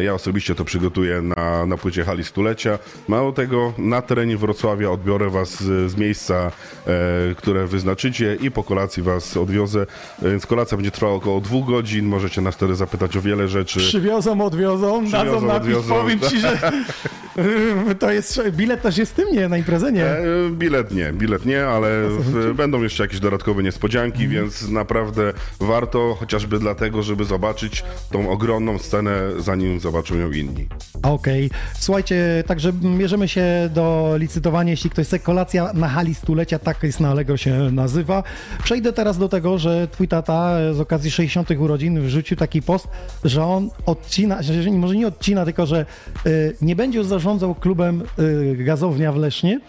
Ja 0.04 0.14
osobiście 0.14 0.56
to 0.56 0.66
przygotuję 0.66 0.81
na, 1.22 1.66
na 1.66 1.78
płycie 1.78 2.04
hali 2.04 2.24
stulecia. 2.24 2.80
Mało 3.08 3.32
tego, 3.32 3.74
na 3.78 4.02
terenie 4.02 4.38
Wrocławia 4.38 4.92
odbiorę 4.92 5.30
was 5.30 5.64
z, 5.64 5.92
z 5.92 5.96
miejsca, 5.98 6.52
e, 6.88 6.92
które 7.36 7.68
wyznaczycie 7.68 8.38
i 8.42 8.52
po 8.52 8.64
kolacji 8.64 9.04
was 9.04 9.38
odwiozę. 9.38 9.86
Więc 10.22 10.46
kolacja 10.46 10.78
będzie 10.78 10.92
trwała 10.92 11.14
około 11.14 11.42
dwóch 11.42 11.68
godzin. 11.68 12.06
Możecie 12.06 12.42
nas 12.42 12.56
wtedy 12.56 12.76
zapytać 12.76 13.18
o 13.18 13.22
wiele 13.22 13.48
rzeczy. 13.48 13.80
przywiozą, 13.80 14.42
odwiozą, 14.42 15.04
dadzą 15.04 15.18
Przywiozą, 15.18 15.48
napis, 15.48 15.60
odwiozą, 15.62 15.96
powiem 15.96 16.20
ci, 16.20 16.40
że 16.40 16.58
to 18.00 18.12
jest, 18.12 18.42
bilet 18.52 18.82
też 18.82 18.98
jest 18.98 19.12
w 19.12 19.16
tym, 19.16 19.32
nie, 19.32 19.50
na 19.50 19.58
imprezę, 19.58 19.92
nie? 19.92 20.06
E, 20.06 20.50
Bilet 20.52 20.92
nie, 20.92 21.14
bilet 21.14 21.46
nie, 21.46 21.66
ale 21.66 21.90
w, 22.10 22.54
będą 22.54 22.84
jeszcze 22.84 23.04
jakieś 23.04 23.20
dodatkowe 23.20 23.64
niespodzianki, 23.64 24.28
więc 24.28 24.70
naprawdę 24.70 25.34
warto, 25.60 26.16
chociażby 26.20 26.60
dlatego, 26.60 27.04
żeby 27.04 27.26
zobaczyć 27.26 27.84
tą 28.12 28.30
ogromną 28.30 28.80
scenę, 28.80 29.20
zanim 29.38 29.80
zobaczą 29.80 30.16
ją 30.16 30.32
inni. 30.32 30.68
Okej. 31.04 31.50
Słuchajcie, 31.80 32.44
także 32.48 32.74
mierzymy 32.82 33.28
się 33.28 33.70
do 33.74 34.14
licytowania, 34.18 34.72
jeśli 34.72 34.90
ktoś 34.90 35.08
chce. 35.08 35.20
Kolacja 35.20 35.74
na 35.74 35.88
hali 35.88 36.16
stulecia, 36.16 36.60
tak 36.60 36.84
jest 36.84 37.00
na 37.00 37.10
Allegro 37.10 37.38
się 37.38 37.54
nazywa. 37.72 38.24
Przejdę 38.64 38.94
teraz 38.94 39.18
do 39.18 39.30
tego, 39.30 39.58
że 39.58 39.88
twój 39.88 40.08
tata 40.08 40.58
z 40.74 40.80
okazji 40.80 41.12
60. 41.12 41.52
urodzin 41.52 42.02
wrzucił 42.02 42.38
taki 42.38 42.62
post, 42.62 42.88
że 43.24 43.46
on 43.46 43.70
odcina, 43.86 44.42
że 44.42 44.72
może 44.72 44.96
nie 44.96 45.08
odcina, 45.08 45.46
tylko 45.46 45.66
że 45.66 45.86
y, 46.26 46.56
nie 46.62 46.76
będzie 46.76 46.98
już 46.98 47.08
zarządzał 47.08 47.56
klubem 47.56 48.04
y, 48.20 48.56
gazownia 48.64 49.12
w 49.12 49.18
Lesznie 49.18 49.60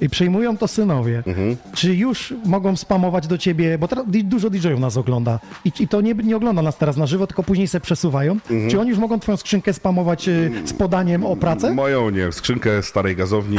i 0.00 0.08
przejmują 0.08 0.56
to 0.56 0.68
synowie. 0.68 1.22
Czy 1.74 1.94
już 1.94 2.34
mogą 2.44 2.76
spamować 2.76 3.26
do 3.26 3.38
ciebie, 3.38 3.78
bo 3.78 3.88
teraz 3.88 4.04
dużo 4.24 4.50
DJ-ów 4.50 4.80
nas 4.80 4.96
ogląda 4.96 5.40
i, 5.64 5.72
i 5.80 5.88
to 5.88 6.00
nie, 6.00 6.14
nie 6.14 6.36
ogląda 6.36 6.62
nas 6.62 6.78
teraz 6.78 6.96
na 6.96 7.06
żywo, 7.06 7.26
tylko 7.26 7.42
później 7.42 7.68
se 7.68 7.80
przesuwają. 7.80 8.36
Czy 8.70 8.80
oni 8.80 8.90
już 8.90 8.98
mogą 8.98 9.20
twoją 9.20 9.36
skrzynkę 9.36 9.72
spamować 9.72 10.28
y, 10.28 10.51
z 10.64 10.72
podaniem 10.72 11.24
o 11.24 11.36
pracę? 11.36 11.74
Moją 11.74 12.10
nie, 12.10 12.32
skrzynkę 12.32 12.82
starej 12.82 13.16
gazowni. 13.16 13.58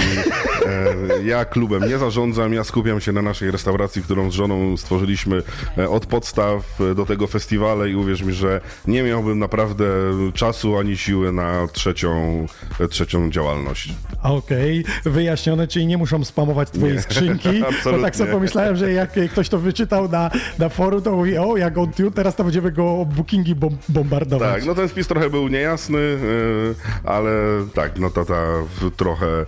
E, 0.66 1.24
ja 1.24 1.46
klubem 1.46 1.90
nie 1.90 1.98
zarządzam, 1.98 2.54
ja 2.54 2.64
skupiam 2.64 3.02
się 3.02 3.12
na 3.12 3.22
naszej 3.22 3.52
restauracji, 3.52 4.04
którą 4.04 4.32
z 4.32 4.34
żoną 4.34 4.78
stworzyliśmy 4.78 5.44
e, 5.78 5.90
od 5.90 6.06
podstaw 6.06 6.82
e, 6.92 6.96
do 6.96 7.06
tego 7.06 7.28
festiwale 7.28 7.90
i 7.90 7.96
uwierz 7.96 8.22
mi, 8.22 8.34
że 8.34 8.62
nie 8.88 9.04
miałbym 9.04 9.40
naprawdę 9.40 9.86
czasu 10.34 10.78
ani 10.78 10.98
siły 10.98 11.32
na 11.32 11.68
trzecią, 11.74 12.46
trzecią 12.90 13.30
działalność. 13.32 13.94
Okej, 14.24 14.86
wyjaśnione, 15.06 15.68
czyli 15.68 15.88
nie 15.88 15.98
muszą 15.98 16.24
spamować 16.26 16.70
twojej 16.72 16.96
Nie, 16.96 17.02
skrzynki. 17.02 17.64
Bo 17.84 18.00
tak 18.02 18.16
sobie 18.16 18.32
pomyślałem, 18.32 18.76
że 18.76 18.92
jak 18.92 19.12
ktoś 19.32 19.50
to 19.50 19.60
wyczytał 19.60 20.10
na, 20.10 20.32
na 20.60 20.70
forum, 20.70 21.02
to 21.02 21.12
mówi, 21.12 21.38
o 21.38 21.58
jak 21.58 21.78
on 21.78 21.92
tu, 21.92 22.12
teraz 22.12 22.36
to 22.36 22.44
będziemy 22.44 22.72
go 22.72 23.06
bookingi 23.16 23.56
bom- 23.56 23.76
bombardować. 23.90 24.54
Tak, 24.54 24.66
no 24.66 24.76
ten 24.76 24.90
spis 24.90 25.08
trochę 25.08 25.30
był 25.30 25.48
niejasny, 25.48 26.00
ale 27.04 27.32
tak, 27.74 28.00
no 28.00 28.10
tata 28.10 28.34
w- 28.82 28.92
trochę, 28.96 29.28
e, 29.42 29.46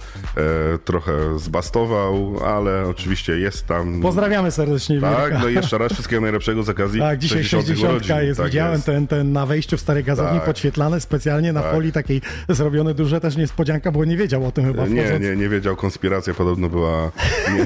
trochę 1.05 1.39
zbastował, 1.39 2.39
ale 2.45 2.83
oczywiście 2.87 3.39
jest 3.39 3.67
tam. 3.67 4.01
Pozdrawiamy 4.01 4.51
serdecznie 4.51 5.01
Tak, 5.01 5.23
Mirka. 5.23 5.39
no 5.39 5.49
i 5.49 5.53
jeszcze 5.53 5.77
raz 5.77 5.93
wszystkiego 5.93 6.21
najlepszego 6.21 6.63
z 6.63 6.69
okazji 6.69 6.99
Tak, 6.99 7.19
dzisiaj 7.19 7.43
60 7.43 7.89
urodzin. 7.89 8.17
jest, 8.17 8.37
Tak 8.37 8.47
widziałem 8.47 8.73
jest. 8.73 8.85
Ten, 8.85 9.07
ten 9.07 9.31
na 9.33 9.45
wejściu 9.45 9.77
w 9.77 9.81
starej 9.81 10.03
gazowni 10.03 10.37
Tak. 10.37 10.45
podświetlany 10.45 10.99
specjalnie 10.99 11.53
na 11.53 11.61
Tak. 11.61 11.71
folii 11.73 11.91
takiej 11.91 12.21
zrobione 12.49 12.93
duże 12.93 13.19
też 13.21 13.37
niespodzianka 13.37 13.91
bo 13.91 14.05
nie 14.05 14.17
wiedział 14.17 14.45
o 14.45 14.51
tym 14.51 14.65
chyba. 14.65 14.87
Nie, 14.87 15.01
wchodząc. 15.03 15.23
nie, 15.23 15.35
nie 15.35 15.49
wiedział, 15.49 15.75
konspiracja 15.75 16.33
podobno 16.33 16.69
była 16.69 17.11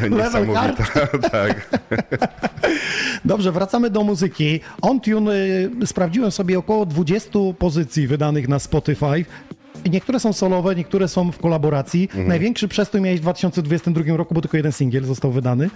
nie, 0.02 0.10
niesamowita. 0.18 0.84
tak. 1.32 1.70
Dobrze, 3.26 3.52
wracamy 3.52 3.90
do 3.90 4.04
muzyki. 4.04 4.60
OnTune 4.82 5.28
y, 5.30 5.70
sprawdziłem 5.86 6.32
sobie 6.32 6.60
około 6.60 6.86
20 6.86 7.30
pozycji 7.60 8.08
wydanych 8.08 8.48
na 8.48 8.60
Spotify. 8.60 9.26
Niektóre 9.92 10.20
są 10.20 10.34
solowe, 10.34 10.76
niektóre 10.76 11.08
są 11.08 11.32
w 11.32 11.38
kolaboracji. 11.40 12.04
Mhm. 12.04 12.28
Największy 12.28 12.68
przestój 12.68 13.02
miałeś 13.02 13.20
w 13.20 13.22
2022 13.24 14.18
roku, 14.18 14.34
bo 14.34 14.42
tylko 14.42 14.58
jeden 14.58 14.72
singiel 14.72 15.06
został 15.06 15.32
wydany. 15.32 15.70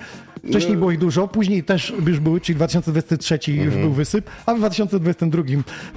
Wcześniej 0.49 0.73
No. 0.73 0.79
było 0.79 0.91
ich 0.91 0.99
dużo, 0.99 1.27
później 1.27 1.63
też 1.63 1.93
już 2.07 2.19
były, 2.19 2.41
czyli 2.41 2.55
2023 2.55 3.51
już 3.53 3.65
Mhm. 3.65 3.81
był 3.81 3.91
wysyp, 3.93 4.29
a 4.45 4.53
w 4.53 4.57
2022 4.57 5.43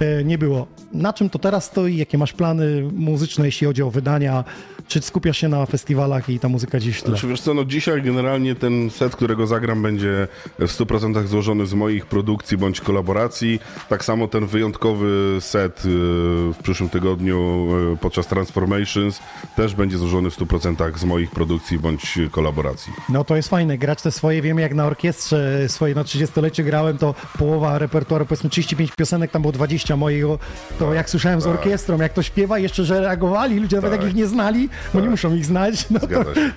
e, 0.01 0.25
nie 0.25 0.39
było. 0.39 0.67
Na 0.93 1.13
czym 1.13 1.31
to 1.31 1.39
teraz 1.39 1.65
stoi? 1.65 1.97
Jakie 1.97 2.19
masz 2.19 2.33
plany 2.33 2.89
muzyczne, 2.95 3.47
jeśli 3.47 3.67
chodzi 3.67 3.83
o 3.83 3.91
wydania? 3.91 4.45
Czy 4.89 5.01
skupiasz 5.01 5.37
się 5.39 5.49
na 5.49 5.67
festiwalach 5.67 6.29
i 6.29 6.39
ta 6.39 6.49
muzyka 6.49 6.79
gdzieś 6.79 6.97
w 6.99 7.03
tle? 7.03 7.11
Znaczy, 7.11 7.27
wiesz 7.29 7.41
co, 7.41 7.55
no 7.55 7.65
dzisiaj 7.65 8.03
generalnie 8.03 8.55
ten 8.55 8.91
set, 8.91 9.17
którego 9.17 9.47
zagram, 9.47 9.83
będzie 9.83 10.29
w 10.59 10.65
100% 10.67 11.27
złożony 11.27 11.67
z 11.67 11.75
moich 11.75 12.07
produkcji 12.07 12.57
bądź 12.59 12.81
kolaboracji. 12.81 13.61
Tak 13.89 14.05
samo 14.05 14.29
ten 14.29 14.47
wyjątkowy 14.47 15.37
set 15.41 15.79
y, 15.79 15.89
w 16.53 16.57
przyszłym 16.63 16.89
tygodniu 16.89 17.69
y, 17.95 17.97
podczas 17.97 18.27
Transformations 18.27 19.21
też 19.57 19.75
będzie 19.75 19.99
złożony 19.99 20.31
w 20.31 20.39
100% 20.39 20.99
z 20.99 21.05
moich 21.05 21.31
produkcji 21.31 21.79
bądź 21.79 22.19
kolaboracji. 22.31 22.93
No 23.09 23.25
to 23.25 23.37
jest 23.37 23.49
fajne, 23.49 23.79
grać 23.79 24.03
te 24.03 24.11
swoje, 24.13 24.43
wiem 24.43 24.59
jak 24.59 24.75
na 24.75 24.87
orkiestrze 24.87 25.69
swoje 25.69 25.95
na 25.95 26.03
30-lecie 26.03 26.65
grałem, 26.65 26.99
to 26.99 27.15
połowa 27.39 27.79
repertuaru, 27.79 28.27
powiedzmy 28.27 28.51
35 28.51 28.93
piosenek, 28.99 29.31
tam 29.31 29.43
było 29.43 29.53
20 29.53 29.97
mojego, 29.97 30.39
to 30.79 30.95
jak 30.95 31.11
słyszałem 31.11 31.41
z 31.41 31.47
orkiestrą, 31.47 31.99
jak 32.01 32.13
to 32.13 32.23
śpiewa, 32.23 32.59
jeszcze, 32.59 32.85
że 32.85 33.01
reagowali, 33.01 33.61
ludzie 33.61 33.77
nawet 33.77 33.91
Tak. 33.91 34.01
jak 34.01 34.11
ich 34.11 34.17
nie 34.17 34.27
znali, 34.27 34.69
bo 34.95 35.01
nie 35.01 35.11
muszą 35.11 35.35
ich 35.35 35.47
znać, 35.47 35.91
no 35.91 36.01
to, 36.01 36.07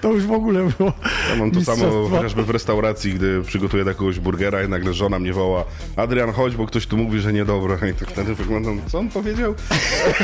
to 0.01 0.11
już 0.11 0.25
w 0.25 0.31
ogóle 0.31 0.69
było 0.77 0.93
Ja 1.29 1.35
mam 1.35 1.51
to 1.51 1.61
samo 1.61 2.09
chociażby 2.09 2.43
w 2.43 2.49
restauracji, 2.49 3.13
gdy 3.13 3.41
przygotuję 3.43 3.83
jakiegoś 3.83 4.19
burgera 4.19 4.63
i 4.63 4.69
nagle 4.69 4.93
żona 4.93 5.19
mnie 5.19 5.33
woła 5.33 5.65
Adrian, 5.95 6.31
chodź, 6.31 6.55
bo 6.55 6.65
ktoś 6.65 6.87
tu 6.87 6.97
mówi, 6.97 7.19
że 7.19 7.33
niedobre. 7.33 7.77
I 7.91 7.93
tak 7.93 8.09
wtedy 8.09 8.35
wyglądam, 8.35 8.81
co 8.87 8.99
on 8.99 9.09
powiedział? 9.09 9.55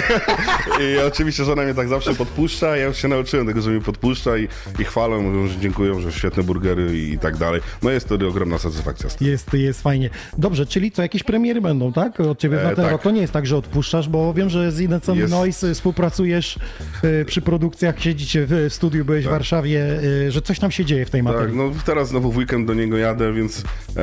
I 0.82 0.98
oczywiście 1.08 1.44
żona 1.44 1.64
mnie 1.64 1.74
tak 1.74 1.88
zawsze 1.88 2.14
podpuszcza, 2.16 2.78
ja 2.78 2.86
już 2.86 2.98
się 2.98 3.08
nauczyłem 3.08 3.48
tego, 3.48 3.62
że 3.62 3.72
mnie 3.72 3.82
podpuszcza 3.82 4.38
i, 4.38 4.48
i 4.80 4.84
chwalą, 4.84 5.22
mówią, 5.22 5.48
że 5.48 5.60
dziękują, 5.60 6.02
że 6.02 6.12
świetne 6.12 6.44
burgery 6.44 6.98
i 6.98 7.18
tak 7.18 7.38
dalej. 7.38 7.62
No 7.84 7.92
jest 7.92 8.10
to 8.10 8.16
ogromna 8.28 8.58
satysfakcja. 8.58 9.10
Jest, 9.22 9.54
jest 9.54 9.82
fajnie. 9.82 10.10
Dobrze, 10.38 10.66
czyli 10.66 10.92
co, 10.92 11.02
jakieś 11.02 11.24
premiery 11.24 11.62
będą, 11.62 11.94
tak? 11.94 12.20
Od 12.20 12.40
ciebie 12.40 12.62
E, 12.62 12.64
na 12.64 12.76
ten 12.76 12.84
tak. 12.84 12.92
rok. 12.92 13.02
To 13.02 13.12
nie 13.12 13.22
jest 13.22 13.34
tak, 13.34 13.46
że 13.46 13.58
odpuszczasz, 13.58 14.10
bo 14.10 14.34
wiem, 14.34 14.50
że 14.50 14.72
z 14.72 14.80
Innocent 14.80 15.20
Jest. 15.20 15.32
Noise 15.32 15.74
współpracujesz 15.74 16.60
y, 17.04 17.26
przy 17.26 17.42
produkcjach, 17.86 18.04
siedzicie 18.04 18.46
w 18.50 18.68
studiu, 18.70 19.06
byłeś 19.06 19.26
w 19.26 19.30
Warszawie, 19.30 19.86
y, 20.28 20.32
że 20.32 20.42
coś 20.42 20.60
tam 20.60 20.72
się 20.72 20.86
dzieje 20.86 21.06
w 21.06 21.10
tej 21.10 21.24
materii. 21.24 21.48
Tak, 21.48 21.56
no 21.56 21.72
teraz 21.86 22.10
znowu 22.10 22.32
w 22.32 22.38
weekend 22.38 22.68
do 22.68 22.74
niego 22.74 22.98
jadę, 22.98 23.34
więc 23.34 23.64
e, 23.98 24.02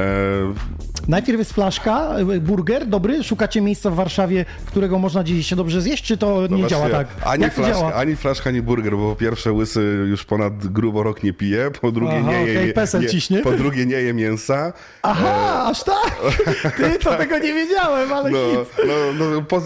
Najpierw 1.09 1.39
jest 1.39 1.53
flaszka, 1.53 2.17
y, 2.35 2.41
burger, 2.41 2.87
dobry, 2.87 3.25
szukacie 3.25 3.61
miejsca 3.61 3.91
w 3.91 3.95
Warszawie, 3.95 4.45
którego 4.67 4.99
można 4.99 5.23
gdzieś 5.23 5.47
się 5.47 5.57
dobrze 5.57 5.83
zjeść, 5.83 6.05
czy 6.05 6.17
to 6.17 6.41
nie 6.43 6.49
Zobaczcie, 6.49 6.69
działa 6.69 6.89
tak? 6.89 7.09
Ani 7.25 7.43
Jak 7.43 7.55
flaszka, 7.55 7.75
działa? 7.75 7.95
ani 7.95 8.17
flaszka, 8.17 8.51
ani 8.51 8.63
burger, 8.63 8.97
bo 8.97 9.11
po 9.11 9.17
pierwsze 9.17 9.53
łysy 9.53 10.05
już 10.09 10.25
ponad 10.25 10.67
grubo 10.67 11.03
rok 11.03 11.23
nie 11.23 11.33
pije, 11.33 11.71
po 11.81 11.93
drugie 11.93 12.19
Aha, 12.21 12.33
nie 12.33 12.45
je, 12.47 12.73
pesel 12.73 13.01
nie, 13.01 13.09
ciśnie. 13.09 13.39
po 13.41 13.53
drugie 13.53 13.87
nie 13.87 13.97
je 13.97 14.15
mięsa. 14.15 14.73
Aha, 15.03 15.65
aż 15.71 15.85
tak? 15.85 16.17
Ty, 16.77 16.99
to 16.99 17.17
tego 17.17 17.39
nie 17.39 17.55
wiedziałem, 17.55 18.13
ale 18.13 18.31
No, 18.31 18.39
no, 18.87 19.31
no 19.31 19.43
poz, 19.43 19.65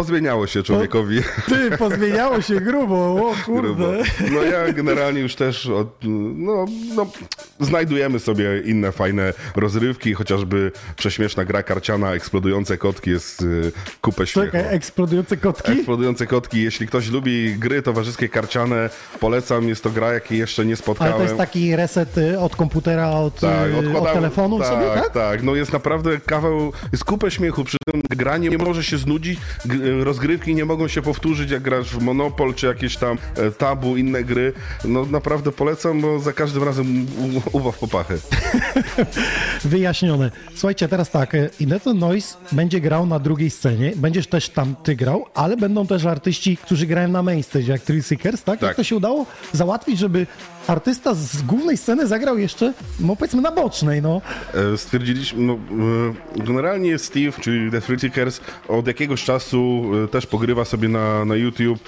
pozmieniało 0.00 0.46
się 0.46 0.62
człowiekowi. 0.62 1.20
Ty, 1.48 1.70
pozmieniało 1.78 2.40
się 2.42 2.60
grubo, 2.60 2.94
o 2.96 3.34
Grubo. 3.46 3.84
kurde. 3.86 4.02
No 4.32 4.42
ja 4.42 4.72
generalnie 4.72 5.20
już 5.20 5.34
też 5.34 5.66
od, 5.66 5.88
no, 6.36 6.64
no, 6.96 7.06
znajdujemy 7.60 8.18
sobie 8.18 8.60
inne 8.64 8.92
fajne 8.92 9.32
rozrywki, 9.56 10.14
chociażby 10.14 10.72
prześmieszna 10.96 11.44
gra 11.44 11.62
karciana, 11.62 12.12
eksplodujące 12.14 12.78
kotki 12.78 13.10
jest 13.10 13.42
y, 13.42 13.72
kupę 14.00 14.26
śmiechu. 14.26 14.52
Czekaj, 14.52 14.74
eksplodujące 14.74 15.36
kotki? 15.36 15.72
Eksplodujące 15.72 16.26
kotki, 16.26 16.62
jeśli 16.62 16.86
ktoś 16.86 17.10
lubi 17.10 17.54
gry 17.58 17.82
towarzyskie 17.82 18.28
karciane, 18.28 18.90
polecam, 19.20 19.68
jest 19.68 19.82
to 19.82 19.90
gra, 19.90 20.12
jakiej 20.12 20.38
jeszcze 20.38 20.64
nie 20.64 20.70
Ale 20.72 20.76
spotkałem. 20.76 21.14
to 21.14 21.22
jest 21.22 21.36
taki 21.36 21.76
reset 21.76 22.18
y, 22.18 22.38
od 22.40 22.56
komputera, 22.56 23.10
od, 23.10 23.40
Tak, 23.40 23.70
y, 23.70 23.76
od 23.78 23.84
odkładam- 23.84 24.12
telefonu 24.14 24.58
tak, 24.58 24.68
sobie, 24.68 24.86
tak? 24.94 25.10
Tak, 25.12 25.42
no 25.42 25.54
jest 25.54 25.72
naprawdę 25.72 26.20
kawał, 26.26 26.72
jest 26.92 27.04
kupę 27.04 27.30
śmiechu, 27.30 27.64
przy 27.64 27.76
tym 27.92 28.02
granie 28.10 28.48
nie 28.48 28.58
może 28.58 28.84
się 28.84 28.98
znudzić, 28.98 29.38
rozgrywki 30.04 30.54
nie 30.54 30.64
mogą 30.64 30.88
się 30.88 31.02
powtórzyć, 31.02 31.50
jak 31.50 31.62
grasz 31.62 31.88
w 31.90 32.02
Monopol, 32.02 32.54
czy 32.54 32.66
jakieś 32.66 32.96
tam 32.96 33.18
e, 33.36 33.50
tabu, 33.50 33.96
inne 33.96 34.24
gry, 34.24 34.52
no 34.84 35.04
naprawdę 35.06 35.52
polecam, 35.52 36.00
bo 36.00 36.18
za 36.18 36.32
każdym 36.32 36.62
razem 36.64 37.06
u- 37.52 37.56
uwaw 37.58 37.78
popachy. 37.78 38.18
Wyjaśnione. 39.64 40.30
Słuchajcie, 40.54 40.88
teraz 40.88 41.10
tak, 41.10 41.34
y, 41.34 41.50
Innocent 41.60 42.00
Noise 42.00 42.36
będzie 42.52 42.80
grał 42.80 43.06
na 43.06 43.18
drugiej 43.18 43.50
scenie, 43.50 43.92
będziesz 43.96 44.26
też 44.26 44.48
tam 44.48 44.74
ty 44.82 44.96
grał, 44.96 45.26
ale 45.34 45.56
będą 45.56 45.86
też 45.86 46.04
artyści, 46.04 46.56
którzy 46.56 46.86
grają 46.86 47.08
na 47.08 47.22
main 47.22 47.42
stage, 47.42 47.64
jak 47.64 47.80
Thrill 47.82 48.02
Seekers, 48.02 48.42
tak? 48.42 48.60
Tak. 48.60 48.66
Jak 48.68 48.76
to 48.76 48.84
się 48.84 48.96
udało 48.96 49.26
załatwić, 49.52 49.98
żeby 49.98 50.26
artysta 50.66 51.14
z 51.14 51.42
głównej 51.42 51.76
sceny 51.76 52.06
zagrał 52.06 52.38
jeszcze, 52.38 52.72
no 53.00 53.16
powiedzmy 53.16 53.42
na 53.42 53.52
bocznej, 53.52 54.02
no. 54.02 54.20
E, 54.74 54.76
Stwierdziliśmy, 54.76 55.42
no, 55.42 55.58
e, 56.38 56.44
generalnie 56.44 56.98
Steve, 56.98 57.32
czyli 57.40 57.70
The 57.70 57.80
Free 57.80 57.98
Seekers, 57.98 58.40
od 58.68 58.86
jakiegoś 58.86 59.24
czasu 59.24 59.82
e, 60.04 60.08
też 60.08 60.26
pogrywa 60.26 60.64
sobie 60.64 60.88
na, 60.88 61.24
na 61.24 61.36
YouTube 61.36 61.78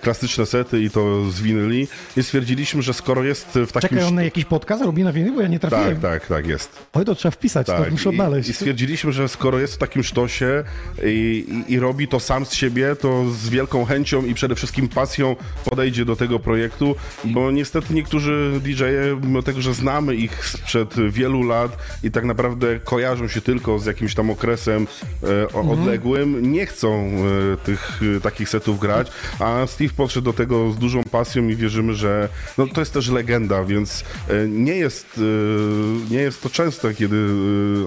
klasyczne 0.00 0.46
sety 0.46 0.82
i 0.82 0.90
to 0.90 1.30
z 1.30 1.40
winyli 1.40 1.88
i 2.16 2.22
stwierdziliśmy, 2.22 2.82
że 2.82 2.94
skoro 2.94 3.24
jest 3.24 3.48
w 3.48 3.72
takim... 3.72 3.88
Czekaj, 3.88 4.04
on 4.04 4.24
jakiś 4.24 4.44
podcast 4.44 4.84
robi 4.84 5.04
na 5.04 5.12
winie, 5.12 5.32
bo 5.32 5.42
ja 5.42 5.48
nie 5.48 5.58
trafiłem. 5.58 6.00
Tak, 6.00 6.20
tak, 6.20 6.26
tak, 6.26 6.46
jest. 6.46 6.86
Oj, 6.92 7.04
to 7.04 7.14
trzeba 7.14 7.32
wpisać, 7.32 7.66
to 7.66 7.78
Tak, 7.78 7.90
muszę 7.90 8.08
odnaleźć. 8.08 8.48
I, 8.48 8.52
I 8.52 8.54
stwierdziliśmy, 8.54 9.12
że 9.12 9.28
skoro 9.28 9.58
jest 9.58 9.74
w 9.74 9.78
takim 9.78 10.02
sztosie 10.02 10.64
i, 11.04 11.46
i, 11.68 11.72
i 11.72 11.78
robi 11.78 12.08
to 12.08 12.20
sam 12.20 12.46
z 12.46 12.52
siebie, 12.52 12.96
to 12.96 13.30
z 13.30 13.48
wielką 13.48 13.84
chęcią 13.84 14.24
i 14.24 14.34
przede 14.34 14.54
wszystkim 14.54 14.88
pasją 14.88 15.36
podejdzie 15.64 16.04
do 16.04 16.16
tego 16.16 16.38
projektu, 16.38 16.94
bo 17.24 17.50
niestety 17.50 17.94
niektórzy 17.94 18.25
DJ-e, 18.60 19.16
mimo 19.22 19.42
tego, 19.42 19.60
że 19.60 19.74
znamy 19.74 20.14
ich 20.14 20.46
sprzed 20.46 20.94
wielu 21.10 21.42
lat 21.42 21.76
i 22.02 22.10
tak 22.10 22.24
naprawdę 22.24 22.80
kojarzą 22.84 23.28
się 23.28 23.40
tylko 23.40 23.78
z 23.78 23.86
jakimś 23.86 24.14
tam 24.14 24.30
okresem 24.30 24.86
e, 25.22 25.26
o- 25.52 25.60
Mhm. 25.60 25.68
odległym, 25.80 26.52
nie 26.52 26.66
chcą 26.66 27.10
e, 27.52 27.56
tych 27.56 28.00
e, 28.16 28.20
takich 28.20 28.48
setów 28.48 28.80
grać, 28.80 29.12
a 29.40 29.66
Steve 29.66 29.92
podszedł 29.96 30.24
do 30.24 30.32
tego 30.32 30.72
z 30.72 30.76
dużą 30.78 31.02
pasją 31.10 31.48
i 31.48 31.56
wierzymy, 31.56 31.94
że 31.94 32.28
no, 32.58 32.66
to 32.66 32.80
jest 32.80 32.92
też 32.92 33.08
legenda, 33.08 33.64
więc 33.64 34.04
e, 34.28 34.48
nie 34.48 34.74
jest, 34.76 35.18
e, 35.18 36.10
nie 36.14 36.18
jest 36.18 36.42
to 36.42 36.50
częste, 36.50 36.94
kiedy 36.94 37.16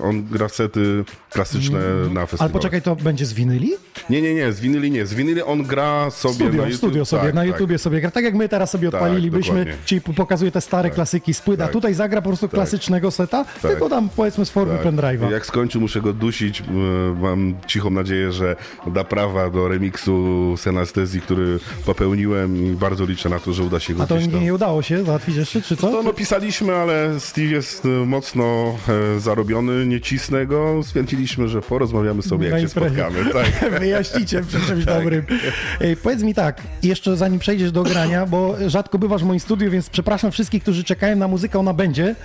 on 0.03 0.23
gra 0.23 0.49
sety 0.49 1.03
klasyczne 1.29 1.79
na 2.13 2.19
Ale 2.19 2.27
festiwalu. 2.27 2.53
poczekaj, 2.53 2.81
to 2.81 2.95
będzie 2.95 3.25
z 3.25 3.33
winyli? 3.33 3.71
Nie, 4.09 4.21
nie, 4.21 4.35
nie, 4.35 4.51
z 4.53 4.59
winyli 4.59 4.91
nie. 4.91 5.05
Z 5.05 5.13
winyli 5.13 5.41
on 5.41 5.63
gra 5.63 6.11
sobie 6.11 6.33
Studio, 6.35 6.51
na 6.61 6.63
YouTube. 6.63 6.77
studio 6.77 7.05
sobie, 7.05 7.23
tak, 7.23 7.33
na 7.33 7.41
tak. 7.41 7.47
YouTubie 7.47 7.77
sobie 7.77 8.01
gra. 8.01 8.11
Tak 8.11 8.23
jak 8.23 8.33
my 8.35 8.49
teraz 8.49 8.71
sobie 8.71 8.91
Tak, 8.91 9.01
odpalilibyśmy, 9.01 9.55
dokładnie. 9.59 9.85
czyli 9.85 10.01
pokazuje 10.29 10.51
te 10.51 10.61
stare 10.61 10.89
klasyki 10.89 11.33
z 11.33 11.41
płyt, 11.41 11.61
a 11.61 11.63
Tak. 11.63 11.73
tutaj 11.73 11.93
zagra 11.93 12.21
po 12.21 12.29
prostu 12.29 12.49
klasycznego 12.49 13.11
seta, 13.11 13.45
tylko 13.61 13.89
tam 13.89 14.09
powiedzmy 14.15 14.45
z 14.45 14.49
formy 14.49 14.77
Tak. 14.77 14.85
pendrive'a. 14.93 15.31
Jak 15.31 15.45
skończy, 15.45 15.79
muszę 15.79 16.01
go 16.01 16.13
dusić. 16.13 16.61
E, 16.61 16.63
Mam 17.21 17.53
cichą 17.67 17.89
nadzieję, 17.89 18.31
że 18.31 18.55
da 18.87 19.03
prawa 19.03 19.49
do 19.49 19.67
remiksu 19.67 20.55
Senastezji, 20.57 21.21
który 21.21 21.59
popełniłem 21.85 22.65
i 22.65 22.71
bardzo 22.75 23.05
liczę 23.05 23.29
na 23.29 23.39
to, 23.39 23.53
że 23.53 23.63
uda 23.63 23.79
się 23.79 23.93
go 23.93 24.03
A 24.03 24.07
to 24.07 24.17
nie, 24.19 24.27
tam- 24.27 24.41
nie 24.43 24.53
udało 24.53 24.81
się 24.81 25.03
załatwić 25.03 25.35
jeszcze, 25.35 25.61
czy 25.61 25.77
co? 25.77 25.91
No, 25.91 26.03
no 26.03 26.13
pisaliśmy, 26.13 26.75
ale 26.75 27.19
Steve 27.19 27.47
jest 27.47 27.85
e, 27.85 27.87
mocno 27.87 28.75
e, 29.15 29.19
zarobiony, 29.19 29.85
nie 29.85 30.01
cisnę 30.01 30.45
go. 30.45 30.83
Stwierdziliśmy, 30.83 31.47
że 31.47 31.61
porozmawiamy 31.61 32.21
sobie, 32.21 32.47
jak 32.49 32.61
się 32.61 32.69
spotkamy. 32.69 33.25
Tak. 33.33 33.69
Wyjaśnicie 33.79 34.41
przy 34.43 34.61
czymś 34.61 34.85
dobrym. 34.85 35.23
Ej, 35.81 35.97
powiedz 35.97 36.23
mi 36.23 36.33
tak, 36.33 36.61
jeszcze 36.83 37.17
zanim 37.17 37.39
przejdziesz 37.39 37.71
do 37.71 37.83
grania, 37.83 38.25
bo 38.25 38.55
rzadko 38.67 38.99
bywasz 38.99 39.23
w 39.23 39.25
moim 39.25 39.39
studiu, 39.39 39.71
więc 39.71 39.89
przepraszam 39.89 40.18
wszystkich, 40.31 40.61
którzy 40.61 40.83
czekają 40.83 41.15
na 41.15 41.27
muzykę, 41.27 41.59
ona 41.59 41.73
będzie. 41.73 42.15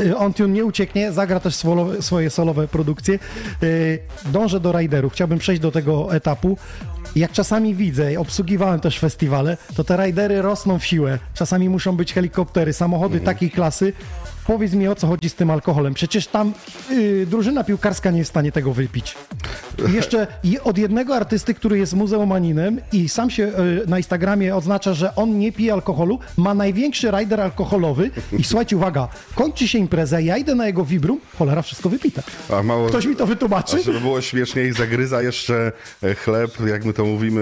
Y, 0.00 0.16
On 0.16 0.32
tu 0.34 0.46
nie 0.46 0.64
ucieknie, 0.64 1.12
zagra 1.12 1.40
też 1.40 1.54
swolo, 1.54 2.02
swoje 2.02 2.30
solowe 2.30 2.68
produkcje. 2.68 3.18
Y, 3.62 3.98
Dążę 4.26 4.60
do 4.60 4.72
Raiderów, 4.72 5.12
chciałbym 5.12 5.38
przejść 5.38 5.62
do 5.62 5.70
tego 5.72 6.14
etapu. 6.14 6.58
Jak 7.16 7.32
czasami 7.32 7.74
widzę, 7.74 8.18
obsługiwałem 8.18 8.80
też 8.80 8.98
festiwale, 8.98 9.56
to 9.76 9.84
te 9.84 9.96
rajdery 9.96 10.42
rosną 10.42 10.78
w 10.78 10.84
siłę. 10.84 11.18
Czasami 11.34 11.68
muszą 11.68 11.96
być 11.96 12.12
helikoptery, 12.12 12.72
samochody 12.72 13.20
takiej 13.20 13.50
klasy. 13.50 13.92
Powiedz 14.46 14.72
mi 14.72 14.88
o 14.88 14.94
co 14.94 15.06
chodzi 15.06 15.30
z 15.30 15.34
tym 15.34 15.50
alkoholem. 15.50 15.94
Przecież 15.94 16.26
tam 16.26 16.52
y, 16.90 17.26
drużyna 17.30 17.64
piłkarska 17.64 18.10
nie 18.10 18.18
jest 18.18 18.30
w 18.30 18.32
stanie 18.32 18.52
tego 18.52 18.72
wypić. 18.72 19.14
Jeszcze 19.94 20.26
od 20.64 20.78
jednego 20.78 21.16
artysty, 21.16 21.54
który 21.54 21.78
jest 21.78 21.94
muzeomaninem 21.94 22.80
i 22.92 23.08
sam 23.08 23.30
się 23.30 23.44
e, 23.44 23.52
na 23.86 23.96
Instagramie 23.98 24.56
oznacza, 24.56 24.94
że 24.94 25.14
on 25.14 25.38
nie 25.38 25.52
pije 25.52 25.72
alkoholu, 25.72 26.18
ma 26.36 26.54
największy 26.54 27.10
rider 27.10 27.40
alkoholowy 27.40 28.10
i 28.38 28.44
słuchajcie, 28.44 28.76
uwaga, 28.76 29.08
kończy 29.34 29.68
się 29.68 29.78
impreza, 29.78 30.20
ja 30.20 30.36
idę 30.36 30.54
na 30.54 30.66
jego 30.66 30.84
vibrum, 30.84 31.20
cholera, 31.38 31.62
wszystko 31.62 31.88
wypite. 31.88 32.22
A 32.52 32.62
mało, 32.62 32.88
Ktoś 32.88 33.06
mi 33.06 33.16
to 33.16 33.26
wytłumaczy? 33.26 33.76
a 33.76 33.80
żeby 33.82 34.00
było 34.00 34.20
śmieszniej, 34.20 34.72
zagryza 34.72 35.22
jeszcze 35.22 35.72
e, 36.02 36.14
chleb, 36.14 36.50
jak 36.66 36.84
my 36.84 36.92
to 36.92 37.04
mówimy, 37.04 37.40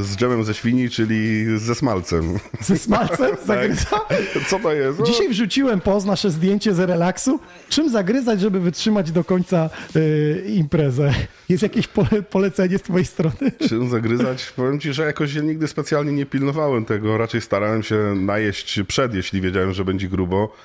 e, 0.00 0.04
z 0.04 0.16
dżemem 0.16 0.44
ze 0.44 0.54
świni, 0.54 0.90
czyli 0.90 1.44
ze 1.58 1.74
smalcem. 1.74 2.38
Ze 2.60 2.78
smalcem 2.78 3.36
zagryza? 3.46 4.00
Co 4.48 4.58
to 4.58 4.72
jest? 4.72 5.02
Dzisiaj 5.06 5.28
wrzuciłem 5.28 5.80
poz 5.80 6.04
nasze 6.04 6.30
zdjęcie 6.40 6.74
z 6.74 6.78
relaksu. 6.78 7.40
Czym 7.68 7.90
zagryzać, 7.90 8.40
żeby 8.40 8.60
wytrzymać 8.60 9.12
do 9.12 9.24
końca 9.24 9.70
y, 9.96 10.44
imprezę? 10.46 11.14
Jest 11.48 11.62
jakieś 11.62 11.86
pole, 11.86 12.22
polecenie 12.30 12.78
z 12.78 12.82
twojej 12.82 13.06
strony? 13.06 13.52
Czym 13.68 13.90
zagryzać? 13.90 14.52
Powiem 14.56 14.80
ci, 14.80 14.92
że 14.92 15.02
jakoś 15.02 15.34
ja 15.34 15.42
nigdy 15.42 15.68
specjalnie 15.68 16.12
nie 16.12 16.26
pilnowałem 16.26 16.84
tego. 16.84 17.18
Raczej 17.18 17.40
starałem 17.40 17.82
się 17.82 18.14
najeść 18.16 18.80
przed, 18.88 19.14
jeśli 19.14 19.40
wiedziałem, 19.40 19.72
że 19.72 19.84
będzie 19.84 20.08
grubo. 20.08 20.56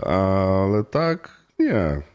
Ale 0.00 0.84
tak, 0.84 1.30
nie. 1.58 2.11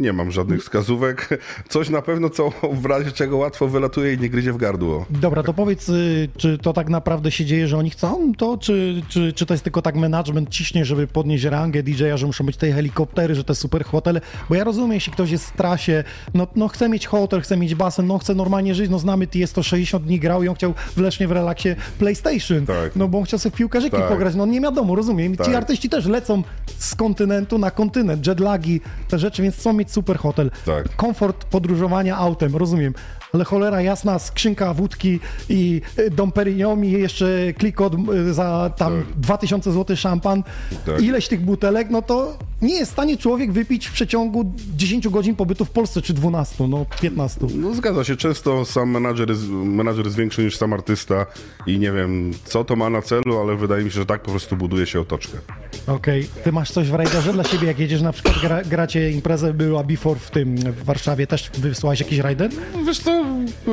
Nie 0.00 0.12
mam 0.12 0.30
żadnych 0.30 0.60
wskazówek. 0.60 1.28
Coś 1.68 1.88
na 1.90 2.02
pewno, 2.02 2.30
co 2.30 2.52
w 2.72 2.84
razie 2.86 3.12
czego 3.12 3.36
łatwo 3.36 3.68
wylatuje 3.68 4.14
i 4.14 4.18
nie 4.18 4.30
gryzie 4.30 4.52
w 4.52 4.56
gardło. 4.56 5.06
Dobra, 5.10 5.42
to 5.42 5.54
powiedz, 5.54 5.88
y, 5.88 6.28
czy 6.36 6.58
to 6.58 6.72
tak 6.72 6.88
naprawdę 6.88 7.30
się 7.30 7.44
dzieje, 7.44 7.68
że 7.68 7.78
oni 7.78 7.90
chcą 7.90 8.32
to, 8.38 8.58
czy, 8.58 9.02
czy, 9.08 9.32
czy 9.32 9.46
to 9.46 9.54
jest 9.54 9.64
tylko 9.64 9.82
tak 9.82 9.94
management 9.96 10.48
ciśnie, 10.50 10.84
żeby 10.84 11.06
podnieść 11.06 11.44
rangę 11.44 11.82
DJ-a, 11.82 12.16
że 12.16 12.26
muszą 12.26 12.46
być 12.46 12.56
te 12.56 12.72
helikoptery, 12.72 13.34
że 13.34 13.44
te 13.44 13.54
super 13.54 13.84
hotele? 13.84 14.20
Bo 14.48 14.54
ja 14.54 14.64
rozumiem, 14.64 14.92
jeśli 14.92 15.12
ktoś 15.12 15.30
jest 15.30 15.44
w 15.46 15.56
trasie, 15.56 16.04
no, 16.34 16.46
no 16.56 16.68
chce 16.68 16.88
mieć 16.88 17.06
hotel, 17.06 17.40
chce 17.40 17.56
mieć 17.56 17.74
basen, 17.74 18.06
no 18.06 18.18
chce 18.18 18.34
normalnie 18.34 18.74
żyć, 18.74 18.90
no 18.90 18.98
znamy, 18.98 19.26
ty 19.26 19.38
jest 19.38 19.54
to 19.54 19.62
60 19.62 20.04
dni 20.04 20.20
grał 20.20 20.42
i 20.42 20.48
on 20.48 20.54
chciał 20.54 20.74
w 20.96 20.98
Lesznie 21.00 21.28
w 21.28 21.32
relaksie 21.32 21.68
PlayStation, 21.98 22.66
Tak. 22.66 22.96
no 22.96 23.08
bo 23.08 23.18
on 23.18 23.24
chciał 23.24 23.38
sobie 23.38 23.52
w 23.54 23.56
piłkarzyki 23.58 23.96
Tak. 23.96 24.08
pograć, 24.08 24.34
no 24.34 24.46
nie 24.46 24.60
wiadomo, 24.60 24.94
rozumiem. 24.94 25.34
I 25.34 25.36
Ci 25.36 25.44
Tak. 25.44 25.54
artyści 25.54 25.88
też 25.88 26.06
lecą 26.06 26.42
z 26.78 26.94
kontynentu 26.94 27.58
na 27.58 27.70
kontynent, 27.70 28.26
jetlagi, 28.26 28.80
te 29.08 29.18
rzeczy, 29.18 29.42
więc 29.42 29.56
chcą 29.56 29.72
mieć 29.72 29.89
super 29.90 30.16
hotel. 30.16 30.50
Tak. 30.66 30.96
Komfort 30.96 31.44
podróżowania 31.44 32.16
autem, 32.16 32.56
rozumiem. 32.56 32.94
Ale 33.32 33.44
cholera 33.44 33.82
jasna, 33.82 34.18
skrzynka 34.18 34.74
wódki 34.74 35.20
i 35.48 35.80
y, 35.98 36.10
Dom 36.10 36.32
Perignon 36.32 36.84
i 36.84 36.90
jeszcze 36.92 37.52
klikot 37.58 37.94
y, 38.28 38.34
za 38.34 38.70
tam 38.76 39.02
2000 39.16 39.72
zł 39.72 39.96
szampan, 39.96 40.42
Tak. 40.86 41.02
ileś 41.02 41.28
tych 41.28 41.40
butelek, 41.40 41.90
no 41.90 42.02
to 42.02 42.38
nie 42.62 42.74
jest 42.74 42.90
w 42.90 42.94
stanie 42.94 43.16
człowiek 43.16 43.52
wypić 43.52 43.86
w 43.86 43.92
przeciągu 43.92 44.52
10 44.76 45.08
godzin 45.08 45.36
pobytu 45.36 45.64
w 45.64 45.70
Polsce, 45.70 46.02
czy 46.02 46.14
12, 46.14 46.68
no 46.68 46.86
15. 47.00 47.40
No 47.54 47.74
zgadza 47.74 48.04
się, 48.04 48.16
często 48.16 48.64
sam 48.64 48.90
menadżer 48.90 49.28
jest, 49.30 49.48
menadżer 49.48 50.04
jest 50.04 50.16
większy 50.16 50.44
niż 50.44 50.56
sam 50.56 50.72
artysta 50.72 51.26
i 51.66 51.78
nie 51.78 51.92
wiem, 51.92 52.30
co 52.44 52.64
to 52.64 52.76
ma 52.76 52.90
na 52.90 53.02
celu, 53.02 53.38
ale 53.40 53.56
wydaje 53.56 53.84
mi 53.84 53.90
się, 53.90 53.94
że 54.00 54.06
tak 54.06 54.22
po 54.22 54.30
prostu 54.30 54.56
buduje 54.56 54.86
się 54.86 55.00
otoczkę. 55.00 55.38
Okej, 55.86 56.28
ty 56.44 56.52
masz 56.52 56.70
coś 56.70 56.88
w 56.88 56.94
rajderze 56.94 57.32
dla 57.32 57.44
siebie, 57.44 57.66
jak 57.66 57.78
jedziesz 57.78 58.02
na 58.02 58.12
przykład, 58.12 58.34
gra, 58.42 58.62
gracie 58.62 59.10
imprezę, 59.10 59.54
była 59.54 59.84
Before 59.84 60.20
w 60.20 60.30
tym, 60.30 60.56
w 60.56 60.84
Warszawie, 60.84 61.26
też 61.26 61.50
wysłałeś 61.58 62.00
jakiś 62.00 62.18
rajder? 62.18 62.50
Wiesz 62.86 62.98
co, 62.98 63.19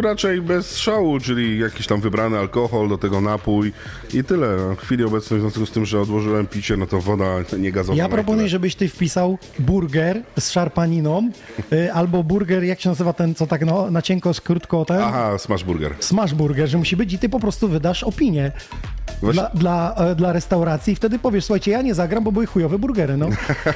raczej 0.01 0.41
bez 0.41 0.77
szału, 0.77 1.19
czyli 1.19 1.59
jakiś 1.59 1.87
tam 1.87 2.01
wybrany 2.01 2.37
alkohol, 2.37 2.89
do 2.89 2.97
tego 2.97 3.21
napój 3.21 3.73
i 4.13 4.23
tyle. 4.23 4.75
W 4.75 4.79
chwili 4.79 5.03
obecnej, 5.03 5.39
w 5.39 5.41
związku 5.41 5.65
z 5.65 5.71
tym, 5.71 5.85
że 5.85 6.01
odłożyłem 6.01 6.47
picie, 6.47 6.77
no 6.77 6.87
to 6.87 7.01
woda 7.01 7.25
nie 7.59 7.71
gazowana. 7.71 8.03
Ja 8.03 8.09
proponuję, 8.09 8.49
żebyś 8.49 8.75
ty 8.75 8.89
wpisał 8.89 9.37
burger 9.59 10.21
z 10.39 10.51
szarpaniną, 10.51 11.31
y, 11.73 11.93
albo 11.93 12.23
burger, 12.23 12.63
jak 12.63 12.81
się 12.81 12.89
nazywa 12.89 13.13
ten, 13.13 13.35
co 13.35 13.47
tak 13.47 13.65
no, 13.65 13.91
na 13.91 14.01
cienko, 14.01 14.31
krótko 14.43 14.85
ten? 14.85 15.01
Aha, 15.01 15.37
smash 15.37 15.63
burger. 15.63 15.95
Smash 15.99 16.33
burger, 16.33 16.69
że 16.69 16.77
musi 16.77 16.95
być 16.95 17.13
i 17.13 17.19
ty 17.19 17.29
po 17.29 17.39
prostu 17.39 17.67
wydasz 17.67 18.03
opinię 18.03 18.51
dla, 19.21 19.49
dla, 19.53 19.95
e, 19.95 20.15
dla 20.15 20.33
restauracji 20.33 20.93
i 20.93 20.95
wtedy 20.95 21.19
powiesz, 21.19 21.45
słuchajcie, 21.45 21.71
ja 21.71 21.81
nie 21.81 21.93
zagram, 21.93 22.23
bo 22.23 22.31
były 22.31 22.45
chujowe 22.45 22.79
burgery, 22.79 23.17
no. 23.17 23.29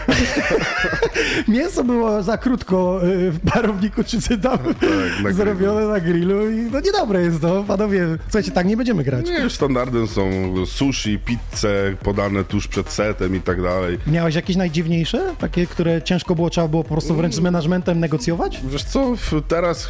Mięso 1.47 1.83
było 1.83 2.23
za 2.23 2.37
krótko 2.37 2.99
y, 3.07 3.31
w 3.31 3.39
barowniku, 3.39 4.03
czy 4.03 4.21
czy 4.21 4.37
tam 4.37 4.57
Tak, 4.57 5.33
zrobione 5.61 5.87
na 5.87 5.99
grillu 5.99 6.51
i 6.51 6.55
no 6.71 6.79
niedobre 6.79 7.21
jest 7.21 7.41
to, 7.41 7.63
panowie. 7.67 8.17
Słuchajcie, 8.23 8.51
tak 8.51 8.67
nie 8.67 8.77
będziemy 8.77 9.03
grać. 9.03 9.25
Nie, 9.25 9.49
standardem 9.49 10.07
są 10.07 10.31
sushi, 10.65 11.19
pizze 11.19 11.95
podane 12.03 12.43
tuż 12.43 12.67
przed 12.67 12.89
setem 12.89 13.35
i 13.35 13.41
tak 13.41 13.61
dalej. 13.61 13.97
Miałeś 14.07 14.35
jakieś 14.35 14.55
najdziwniejsze? 14.55 15.35
Takie, 15.37 15.67
które 15.67 16.01
ciężko 16.01 16.35
było, 16.35 16.49
trzeba 16.49 16.67
było 16.67 16.83
po 16.83 16.89
prostu 16.89 17.15
wręcz 17.15 17.35
z 17.35 17.39
managementem 17.39 17.99
negocjować? 17.99 18.61
Wiesz 18.63 18.83
co, 18.83 19.15
teraz 19.47 19.89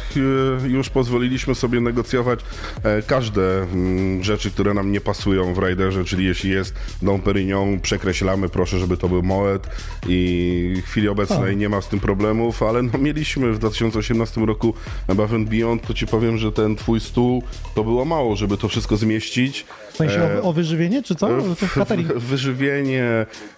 e, 0.62 0.68
już 0.68 0.90
pozwoliliśmy 0.90 1.54
sobie 1.54 1.80
negocjować 1.80 2.40
e, 2.82 3.02
każde 3.02 3.62
mm, 3.62 4.24
rzeczy, 4.24 4.50
które 4.50 4.74
nam 4.74 4.92
nie 4.92 5.00
pasują 5.00 5.54
w 5.54 5.58
Raiderze, 5.58 6.04
czyli 6.04 6.24
jeśli 6.24 6.50
jest 6.50 6.74
Dom 7.02 7.20
Perignon, 7.20 7.80
przekreślamy, 7.80 8.48
proszę, 8.48 8.78
żeby 8.78 8.96
to 8.96 9.08
był 9.08 9.22
Moet 9.22 9.66
i 10.08 10.82
w 10.86 10.90
chwili 10.90 11.08
obecnej 11.08 11.52
A. 11.52 11.56
nie 11.56 11.68
ma 11.68 11.80
z 11.80 11.88
tym 11.88 12.00
problemów, 12.00 12.62
ale 12.62 12.82
no, 12.82 12.98
mieliśmy 12.98 13.52
w 13.52 13.58
2018 13.58 14.40
roku 14.40 14.74
Above 15.08 15.34
and 15.34 15.48
Beyond, 15.62 15.86
to 15.86 15.94
ci 15.94 16.06
powiem, 16.06 16.38
że 16.38 16.52
ten 16.52 16.76
twój 16.76 17.00
stół 17.00 17.42
to 17.74 17.84
było 17.84 18.04
mało, 18.04 18.36
żeby 18.36 18.56
to 18.58 18.68
wszystko 18.68 18.96
zmieścić. 18.96 19.66
W 19.92 19.96
sensie 19.96 20.22
E, 20.22 20.42
o, 20.42 20.48
o 20.48 20.52
wyżywienie, 20.52 21.02
czy 21.02 21.14
co? 21.14 21.28
Catering. 21.74 22.12
Wyżywienie. 22.12 23.04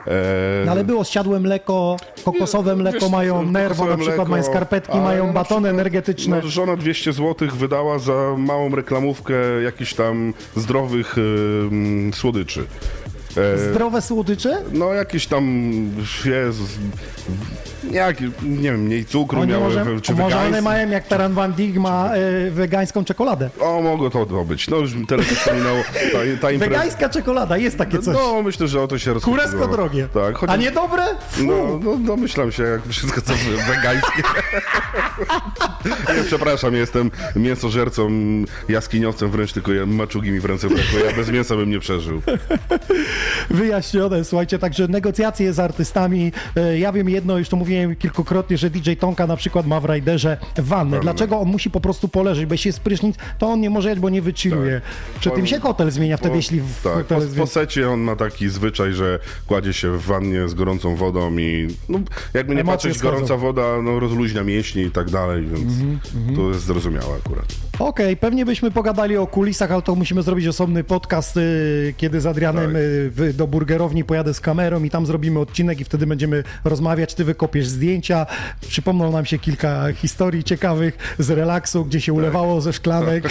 E, 0.06 0.10
No 0.66 0.72
ale 0.72 0.84
było 0.84 1.04
zsiadłe 1.04 1.40
mleko, 1.40 1.96
kokosowe 2.24 2.76
mleko, 2.76 3.00
Wiesz, 3.00 3.10
mają 3.10 3.42
nerwo, 3.50 3.84
na 3.86 3.96
przykład 3.96 4.16
mleko, 4.16 4.30
mają 4.30 4.42
skarpetki, 4.42 4.98
mają 4.98 5.26
na 5.26 5.32
batony 5.32 5.60
przykład, 5.60 5.74
energetyczne. 5.74 6.40
No, 6.44 6.48
żona 6.50 6.76
200 6.76 7.12
zł 7.12 7.48
wydała 7.54 7.98
za 7.98 8.34
małą 8.38 8.74
reklamówkę 8.74 9.34
jakichś 9.62 9.94
tam 9.94 10.34
zdrowych 10.56 11.18
ym, 11.18 12.10
słodyczy. 12.14 12.64
E, 13.36 13.58
Zdrowe 13.70 14.02
słodycze? 14.02 14.62
no 14.72 14.94
jakieś 14.94 15.26
tam 15.26 15.44
jest, 16.24 16.78
jak, 17.90 18.20
nie 18.42 18.62
wiem, 18.62 18.80
mniej 18.82 19.04
cukru 19.04 19.40
Oni 19.40 19.50
miały, 19.52 19.64
może, 19.64 20.00
czy 20.00 20.14
może 20.14 20.38
one 20.38 20.62
mają 20.62 20.90
jak 20.90 21.06
Taran 21.08 21.34
Van 21.34 21.52
Dijk 21.52 21.76
ma 21.76 22.10
e, 22.14 22.50
wegańską 22.50 23.04
czekoladę. 23.04 23.50
O, 23.60 23.82
mogło 23.82 24.10
to, 24.10 24.26
być. 24.44 24.68
No 24.68 24.76
już 24.76 24.92
tyle 25.08 25.22
minęło. 25.54 25.78
Ta, 26.12 26.18
ta 26.40 26.50
impreza... 26.50 26.58
Wegańska 26.58 27.08
czekolada, 27.08 27.56
jest 27.56 27.78
takie 27.78 27.98
coś. 27.98 28.14
No, 28.16 28.42
myślę, 28.42 28.68
że 28.68 28.82
o 28.82 28.88
to 28.88 28.98
się 28.98 29.14
rozchodziło. 29.14 29.42
Kuresko 29.42 29.68
drogie. 29.68 30.08
Tak, 30.14 30.34
A 30.34 30.38
chociaż... 30.38 30.60
nie 30.60 30.70
dobre? 30.70 31.02
Fu. 31.30 31.42
No, 31.44 31.80
no 31.84 31.96
domyślam 31.96 32.52
się, 32.52 32.62
jak 32.62 32.86
wszystko 32.88 33.20
co 33.20 33.32
wegańskie. 33.66 34.22
nie, 36.16 36.24
przepraszam, 36.26 36.74
jestem 36.74 37.10
mięsożercą, 37.36 38.10
jaskiniowcem, 38.68 39.30
wręcz 39.30 39.52
tylko 39.52 39.72
ja- 39.72 39.86
maczugi 39.86 40.30
mi 40.30 40.40
w 40.40 40.44
ręce 40.44 40.68
ja 41.06 41.16
bez 41.16 41.30
mięsa 41.30 41.56
bym 41.56 41.70
nie 41.70 41.78
przeżył. 41.80 42.22
Wyjaśnione, 43.50 44.24
słuchajcie, 44.24 44.58
także 44.58 44.88
negocjacje 44.88 45.52
z 45.52 45.58
artystami. 45.58 46.32
E, 46.56 46.78
Ja 46.78 46.92
wiem 46.92 47.08
jedno, 47.08 47.38
już 47.38 47.48
to 47.48 47.56
mówiłem 47.74 47.96
kilkukrotnie, 47.96 48.58
że 48.58 48.70
DJ 48.70 48.92
Tonka 48.92 49.26
na 49.26 49.36
przykład 49.36 49.66
ma 49.66 49.80
w 49.80 49.84
Raiderze 49.84 50.36
wannę. 50.56 51.00
Dlaczego 51.00 51.38
on 51.40 51.48
musi 51.48 51.70
po 51.70 51.80
prostu 51.80 52.08
poleżeć? 52.08 52.46
Bo 52.46 52.54
jeśli 52.54 52.68
jest 52.68 52.80
prysznic, 52.80 53.16
to 53.38 53.46
on 53.46 53.60
nie 53.60 53.70
może 53.70 53.90
jeć, 53.90 53.98
bo 54.00 54.10
nie 54.10 54.22
wychilluje. 54.22 54.80
Przed 55.20 55.34
tym 55.34 55.42
On- 55.42 55.46
się 55.48 55.60
hotel 55.60 55.90
zmienia 55.90 56.16
wtedy, 56.16 56.30
Po- 56.30 56.36
jeśli 56.36 56.60
w 56.60 56.82
tak, 56.82 56.92
hotel 56.92 57.28
po, 57.28 57.36
po 57.40 57.46
secie 57.46 57.90
on 57.90 58.00
ma 58.00 58.16
taki 58.16 58.48
zwyczaj, 58.48 58.92
że 58.92 59.18
kładzie 59.46 59.72
się 59.72 59.90
w 59.98 60.02
wannie 60.06 60.48
z 60.48 60.54
gorącą 60.54 60.96
wodą 60.96 61.38
i 61.38 61.68
no, 61.88 61.98
jakby 62.34 62.54
nie 62.54 62.60
Emocje 62.60 62.74
patrzeć, 62.90 62.96
schodzą. 62.96 63.12
gorąca 63.14 63.36
woda 63.36 63.62
no, 63.82 64.00
rozluźnia 64.00 64.44
mięśnie 64.44 64.82
i 64.82 64.90
tak 64.90 65.10
dalej, 65.10 65.46
więc 65.46 65.72
Mhm, 66.14 66.36
to 66.36 66.48
jest 66.48 66.64
zrozumiałe 66.64 67.16
akurat. 67.26 67.46
Okej, 67.78 68.16
pewnie 68.16 68.44
byśmy 68.44 68.70
pogadali 68.70 69.16
o 69.16 69.26
kulisach, 69.26 69.72
ale 69.72 69.82
to 69.82 69.94
musimy 69.94 70.22
zrobić 70.22 70.46
osobny 70.46 70.84
podcast, 70.84 71.36
y, 71.36 71.94
kiedy 71.96 72.20
z 72.20 72.26
Adrianem 72.26 72.72
Tak. 72.72 73.24
y, 73.24 73.32
do 73.32 73.46
burgerowni 73.46 74.04
pojadę 74.04 74.34
z 74.34 74.40
kamerą 74.40 74.82
i 74.82 74.90
tam 74.90 75.06
zrobimy 75.06 75.40
odcinek 75.40 75.80
i 75.80 75.84
wtedy 75.84 76.06
będziemy 76.06 76.44
rozmawiać, 76.64 77.14
ty 77.14 77.24
wykopiesz 77.24 77.68
zdjęcia, 77.68 78.26
przypomną 78.68 79.12
nam 79.12 79.24
się 79.24 79.38
kilka 79.38 79.92
historii 79.92 80.44
ciekawych 80.44 81.16
z 81.18 81.30
relaksu, 81.30 81.84
gdzie 81.84 82.00
się 82.00 82.12
ulewało 82.12 82.60
ze 82.60 82.72
szklanek. 82.72 83.24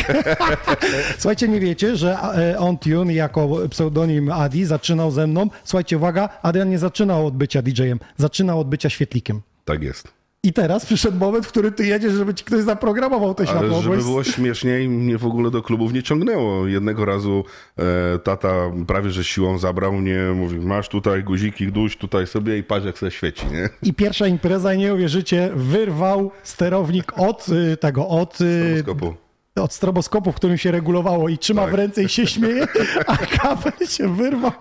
Słuchajcie, 1.20 1.48
nie 1.48 1.60
wiecie, 1.60 1.96
że 1.98 2.18
e, 2.54 2.60
OnTune 2.60 3.14
jako 3.14 3.60
pseudonim 3.70 4.32
Adi 4.32 4.66
zaczynał 4.66 5.12
ze 5.12 5.28
mną. 5.28 5.48
Słuchajcie, 5.64 5.98
uwaga, 5.98 6.30
Adrian 6.42 6.70
nie 6.70 6.80
zaczynał 6.80 7.28
od 7.28 7.38
bycia 7.38 7.62
DJ-em, 7.62 8.00
zaczynał 8.18 8.60
od 8.60 8.70
bycia 8.70 8.90
świetlikiem. 8.90 9.42
Tak 9.66 9.84
jest. 9.84 10.23
I 10.46 10.54
teraz 10.54 10.86
przyszedł 10.86 11.18
moment, 11.18 11.46
w 11.46 11.50
którym 11.50 11.74
ty 11.74 11.86
jedziesz, 11.86 12.14
żeby 12.14 12.34
ci 12.34 12.44
ktoś 12.44 12.64
zaprogramował 12.64 13.34
to 13.34 13.46
światło. 13.46 13.76
Ale 13.76 13.82
żeby 13.82 13.98
było 13.98 14.24
śmieszniej, 14.24 14.90
mnie 14.90 15.18
w 15.18 15.26
ogóle 15.26 15.52
do 15.52 15.62
klubów 15.62 15.94
nie 15.94 16.04
ciągnęło. 16.04 16.68
Jednego 16.68 17.06
razu 17.06 17.46
e, 17.78 18.20
tata 18.20 18.54
prawie 18.88 19.10
że 19.12 19.24
siłą 19.24 19.58
zabrał 19.58 19.94
mnie, 19.94 20.20
mówi, 20.36 20.60
masz 20.60 20.90
tutaj 20.90 21.24
guziki, 21.24 21.72
duś 21.72 21.98
tutaj 21.98 22.28
sobie 22.28 22.58
i 22.58 22.64
patrz 22.64 22.86
jak 22.86 22.98
sobie 22.98 23.12
świeci, 23.12 23.46
nie? 23.52 23.70
I 23.84 23.94
pierwsza 23.94 24.28
impreza, 24.28 24.74
nie 24.74 24.94
uwierzycie, 24.94 25.52
wyrwał 25.56 26.32
sterownik 26.44 27.20
od 27.20 27.50
y, 27.50 27.78
tego, 27.78 28.08
od 28.08 28.42
y, 28.42 28.80
Skopu. 28.80 29.14
Od 29.62 29.74
stroboskopu, 29.74 30.32
w 30.32 30.36
którym 30.36 30.58
się 30.58 30.72
regulowało 30.72 31.30
i 31.30 31.38
trzyma 31.38 31.62
Tak. 31.62 31.72
w 31.72 31.74
ręce 31.74 32.04
i 32.04 32.10
się 32.10 32.28
śmieje, 32.28 32.68
a 33.08 33.18
kabel 33.18 33.88
się 33.88 34.16
wyrwał 34.16 34.52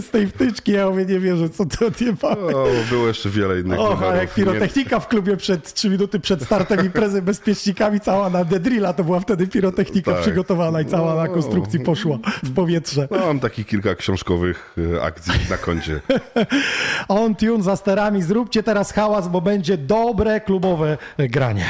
z 0.00 0.10
tej 0.10 0.26
wtyczki. 0.26 0.72
Ja 0.72 0.90
mówię, 0.90 1.04
nie 1.06 1.20
wierzę, 1.20 1.48
co 1.50 1.66
ty 1.66 1.86
odjebałeś. 1.86 2.54
O, 2.54 2.66
było 2.90 3.08
jeszcze 3.08 3.30
wiele 3.30 3.60
innych 3.60 3.78
a 3.80 3.82
numerów. 3.82 4.16
jak 4.16 4.34
pirotechnika 4.34 5.00
w 5.00 5.08
klubie 5.08 5.36
przed 5.36 5.72
3 5.74 5.90
minuty 5.90 6.20
przed 6.20 6.42
startem 6.42 6.86
imprezy 6.86 7.22
bezpiecznikami, 7.22 8.00
cała 8.00 8.30
na 8.30 8.44
Dedrilla, 8.44 8.92
to 8.92 9.04
była 9.04 9.20
wtedy 9.20 9.46
pirotechnika 9.46 10.12
Tak. 10.12 10.20
przygotowana 10.20 10.80
i 10.80 10.84
cała 10.86 11.14
na 11.14 11.24
No. 11.24 11.30
konstrukcji 11.34 11.80
poszła 11.80 12.18
w 12.42 12.54
powietrze. 12.54 13.08
Nie... 13.10 13.18
Mam 13.18 13.40
takich 13.40 13.66
kilka 13.66 13.94
książkowych 13.94 14.76
e, 14.96 15.02
akcji 15.02 15.32
na 15.50 15.56
koncie. 15.56 16.00
On 17.08 17.34
tune 17.34 17.62
za 17.62 17.76
sterami, 17.76 18.22
zróbcie 18.22 18.62
teraz 18.62 18.92
hałas, 18.92 19.28
bo 19.28 19.40
będzie 19.40 19.78
dobre 19.78 20.40
klubowe 20.40 20.98
granie. 21.18 21.66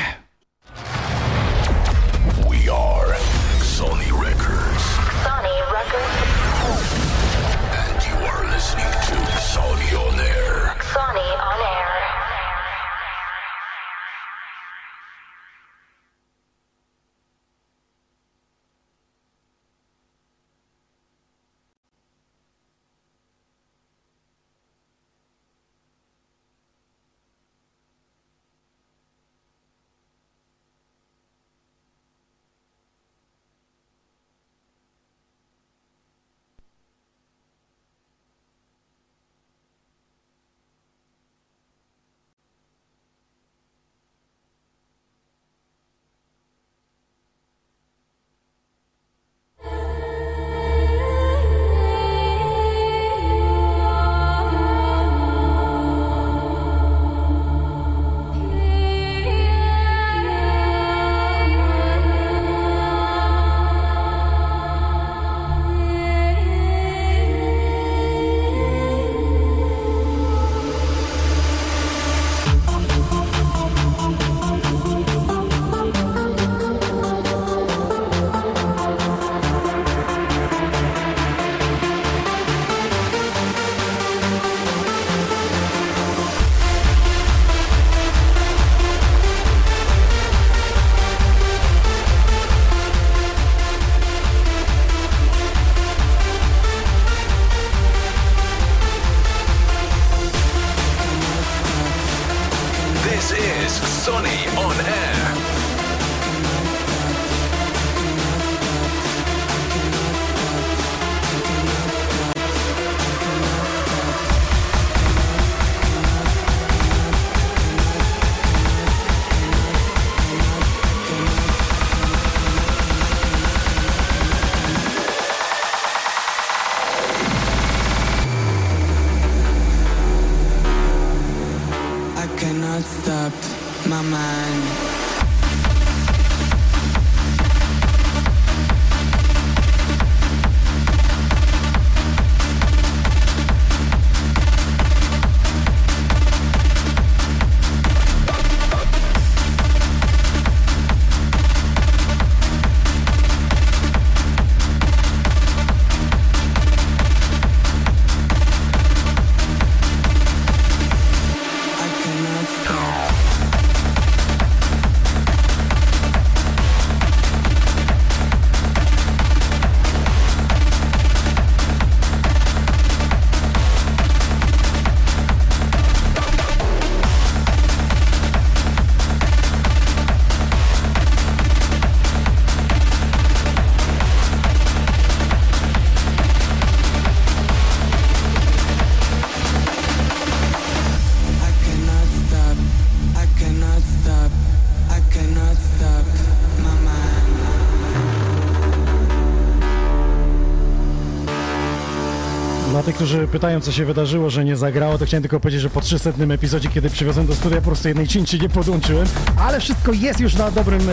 Pytają, 203.32 203.60
co 203.60 203.72
się 203.72 203.84
wydarzyło, 203.84 204.30
że 204.30 204.44
nie 204.44 204.56
zagrało, 204.56 204.98
to 204.98 205.06
chciałem 205.06 205.22
tylko 205.22 205.40
powiedzieć, 205.40 205.60
że 205.62 205.70
po 205.70 205.80
300 205.80 206.10
epizodzie, 206.30 206.68
kiedy 206.68 206.90
przywiozłem 206.90 207.26
do 207.26 207.34
studia, 207.34 207.56
po 207.56 207.66
prostu 207.66 207.88
jednej 207.88 208.08
cinczy 208.08 208.38
nie 208.38 208.48
podłączyłem, 208.48 209.06
ale 209.38 209.60
wszystko 209.60 209.92
jest 209.92 210.20
już 210.20 210.34
na 210.34 210.50
dobrym 210.50 210.80
e, 210.80 210.92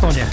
tonie. 0.00 0.26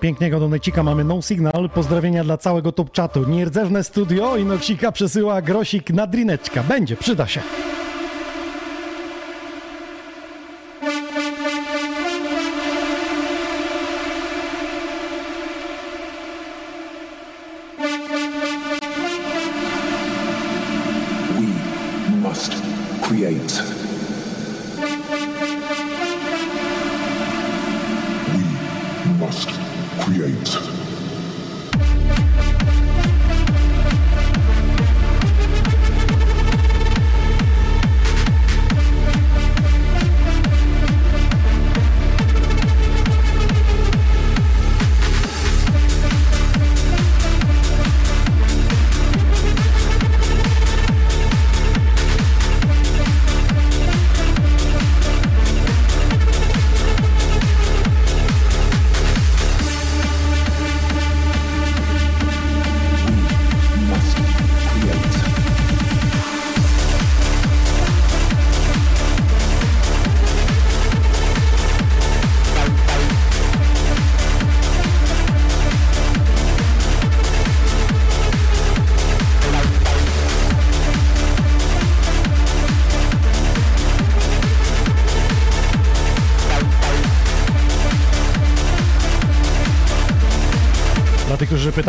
Pięknego 0.00 0.40
donecika 0.40 0.82
mamy 0.82 1.04
No 1.04 1.22
Signal. 1.22 1.70
Pozdrowienia 1.74 2.24
dla 2.24 2.36
całego 2.36 2.72
top 2.72 2.92
czatu. 2.92 3.28
Nierdzewne 3.28 3.84
studio 3.84 4.36
i 4.36 4.44
Noksika 4.44 4.92
przesyła 4.92 5.42
grosik 5.42 5.90
na 5.90 6.06
drineczka. 6.06 6.62
Będzie, 6.62 6.96
przyda 6.96 7.26
się. 7.26 7.40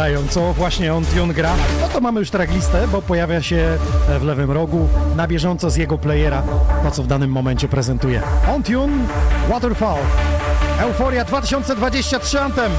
Pytają, 0.02 0.28
co 0.28 0.54
właśnie 0.54 0.94
on 0.94 1.06
Tune 1.06 1.34
gra, 1.34 1.54
no 1.82 1.88
to 1.88 2.02
mamy 2.02 2.20
już 2.20 2.30
tracklistę, 2.30 2.88
bo 2.88 3.02
pojawia 3.02 3.42
się 3.42 3.78
w 4.20 4.24
lewym 4.24 4.52
rogu 4.52 4.88
na 5.16 5.28
bieżąco 5.28 5.70
z 5.70 5.76
jego 5.76 5.98
playera 5.98 6.44
to, 6.84 6.92
co 6.92 7.04
w 7.04 7.08
danym 7.08 7.32
momencie 7.32 7.68
prezentuje. 7.68 8.22
On 8.56 8.64
Tune, 8.64 8.94
Waterfall, 9.50 10.00
Euforia 10.80 11.26
2023 11.26 12.40
Anthem. 12.40 12.72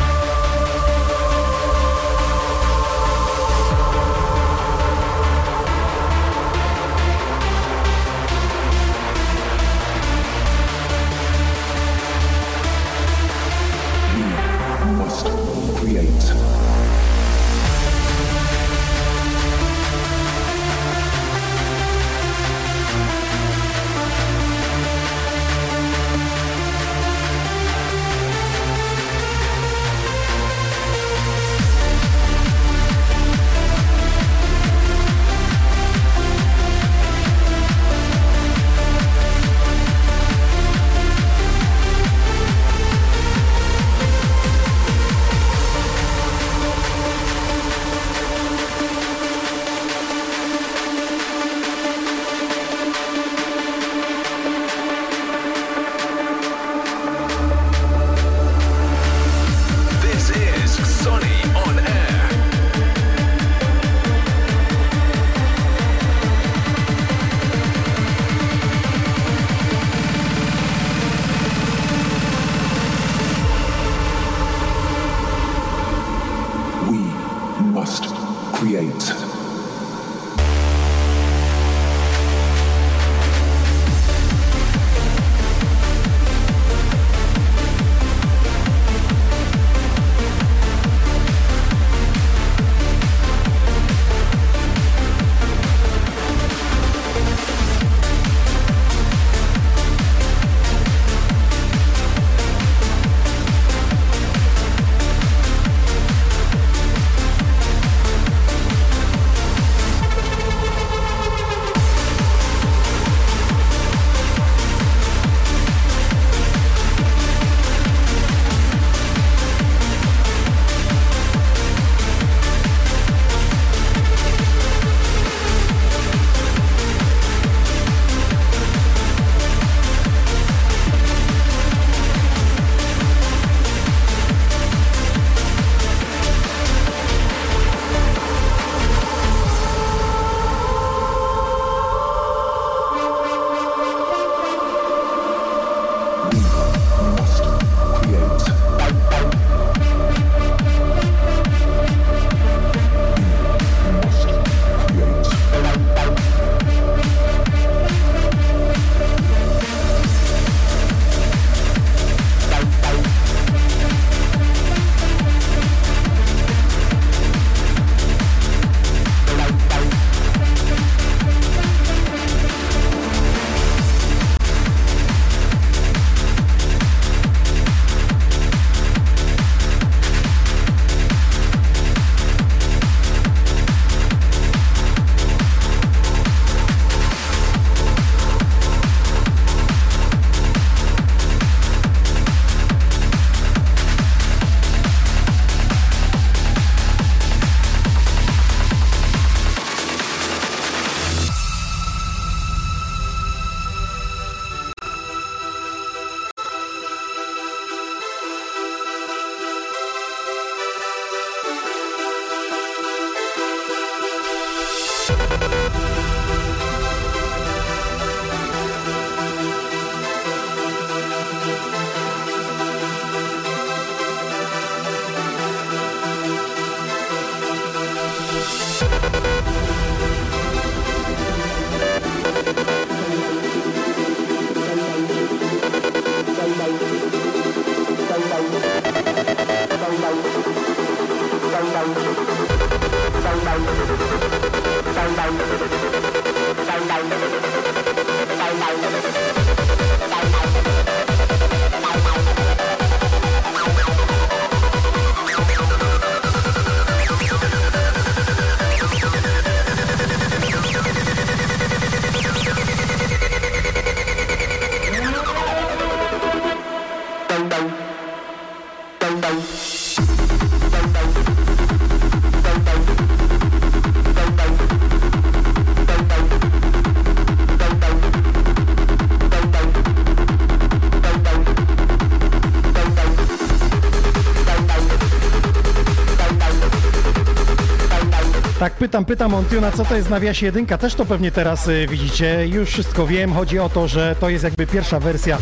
Pytam, 288.92 289.04
pytam 289.04 289.34
Ontiuna, 289.34 289.72
co 289.72 289.84
to 289.84 289.96
jest 289.96 290.10
nawiasie 290.10 290.46
jedynka, 290.46 290.78
też 290.78 290.94
to 290.94 291.04
pewnie 291.04 291.32
teraz 291.32 291.68
y, 291.68 291.86
widzicie, 291.90 292.46
już 292.46 292.68
wszystko 292.68 293.06
wiem, 293.06 293.32
chodzi 293.32 293.58
o 293.58 293.68
to, 293.68 293.88
że 293.88 294.16
to 294.20 294.28
jest 294.28 294.44
jakby 294.44 294.66
pierwsza 294.66 295.00
wersja 295.00 295.38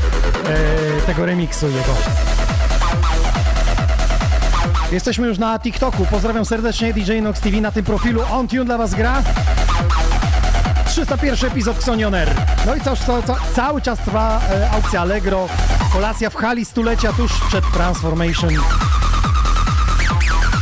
e, 0.49 1.03
tego 1.07 1.27
remiksu 1.27 1.67
jego. 1.67 1.95
Jesteśmy 4.93 5.27
już 5.29 5.39
na 5.39 5.59
TikToku, 5.59 6.07
pozdrawiam 6.11 6.45
serdecznie 6.45 6.93
DJ 6.93 7.21
Nox 7.21 7.41
TV 7.41 7.61
na 7.61 7.73
tym 7.73 7.85
profilu, 7.85 8.23
Ontune 8.31 8.65
dla 8.65 8.79
Was 8.79 8.95
gra. 8.95 9.23
301 10.87 11.51
epizod 11.51 11.77
Xonioner. 11.77 12.35
No 12.67 12.75
i 12.75 12.81
cały, 12.81 12.97
cały, 12.97 13.23
cały 13.55 13.81
czas 13.81 13.99
trwa 13.99 14.41
e, 14.51 14.71
aukcja 14.71 15.01
Allegro, 15.01 15.49
kolacja 15.93 16.31
w 16.31 16.35
hali 16.35 16.65
stulecia 16.65 17.13
tuż 17.13 17.33
przed 17.49 17.65
Transformation. 17.73 18.51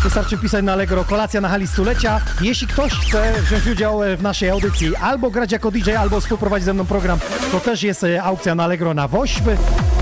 Wystarczy 0.09 0.39
pisać 0.39 0.65
na 0.65 0.73
Allegro 0.73 1.05
kolacja 1.05 1.41
na 1.41 1.49
hali 1.49 1.67
stulecia. 1.67 2.21
Jeśli 2.41 2.67
ktoś 2.67 2.93
chce 2.93 3.33
wziąć 3.43 3.67
udział 3.67 4.05
e, 4.05 4.17
w 4.17 4.23
naszej 4.23 4.51
audycji, 4.51 4.97
albo 4.97 5.31
grać 5.31 5.53
jako 5.53 5.71
DJ, 5.71 5.93
albo 5.93 6.21
współprowadzić 6.21 6.65
ze 6.65 6.75
mną 6.75 6.87
program, 6.87 7.19
to 7.53 7.61
też 7.61 7.83
jest 7.83 8.05
e, 8.05 8.23
aukcja 8.23 8.55
na 8.55 8.65
Allegro 8.65 8.95
na 8.95 9.09
Wośby. 9.09 9.57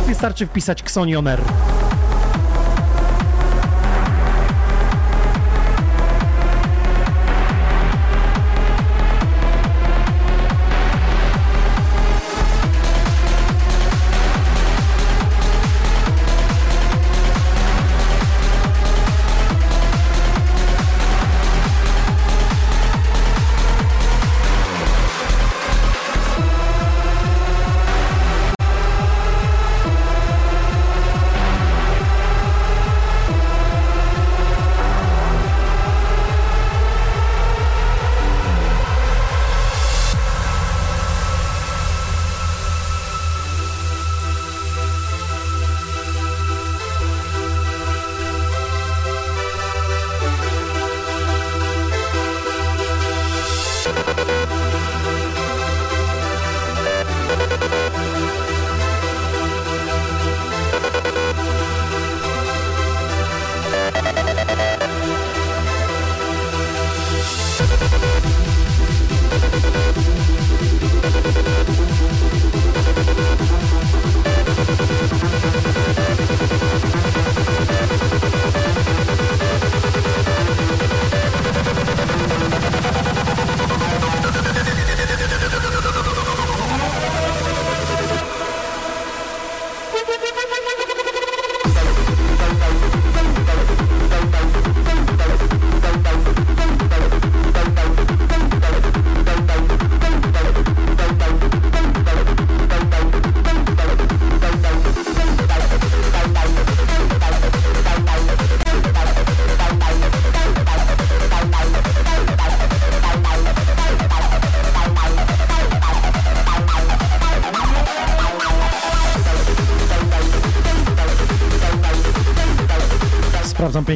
Wystarczy 0.07 0.47
wpisać 0.47 0.83
Xonioner. 0.83 1.41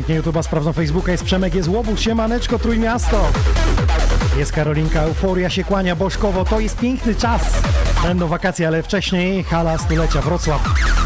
Pięknie 0.02 0.22
YouTube'a, 0.22 0.42
sprawdzam 0.42 0.72
Facebooka, 0.72 1.12
jest 1.12 1.24
Przemek, 1.24 1.54
jest 1.54 1.68
Łobuz, 1.68 2.00
Siemaneczko, 2.00 2.58
Trójmiasto. 2.58 3.28
Jest 4.38 4.52
Karolinka, 4.52 5.00
euforia 5.00 5.50
się 5.50 5.64
kłania, 5.64 5.96
Bożkowo, 5.96 6.44
to 6.44 6.60
jest 6.60 6.78
piękny 6.78 7.14
czas. 7.14 7.62
Będą 8.02 8.28
wakacje, 8.28 8.66
ale 8.66 8.82
wcześniej 8.82 9.44
hala 9.44 9.78
stulecia 9.78 10.20
Wrocław. 10.20 10.99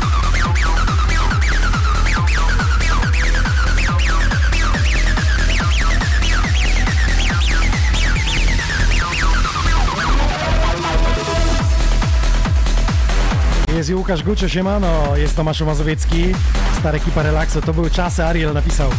Łukasz 14.05 14.23
Gucio, 14.23 14.49
siemano, 14.49 15.17
jest 15.17 15.37
Tomasz 15.37 15.61
Mazowiecki, 15.61 16.35
stara 16.79 16.97
ekipa 16.97 17.23
Relaksu, 17.23 17.63
to 17.63 17.75
były 17.75 17.91
czasy, 17.91 18.25
Ariel 18.25 18.53
napisał. 18.53 18.91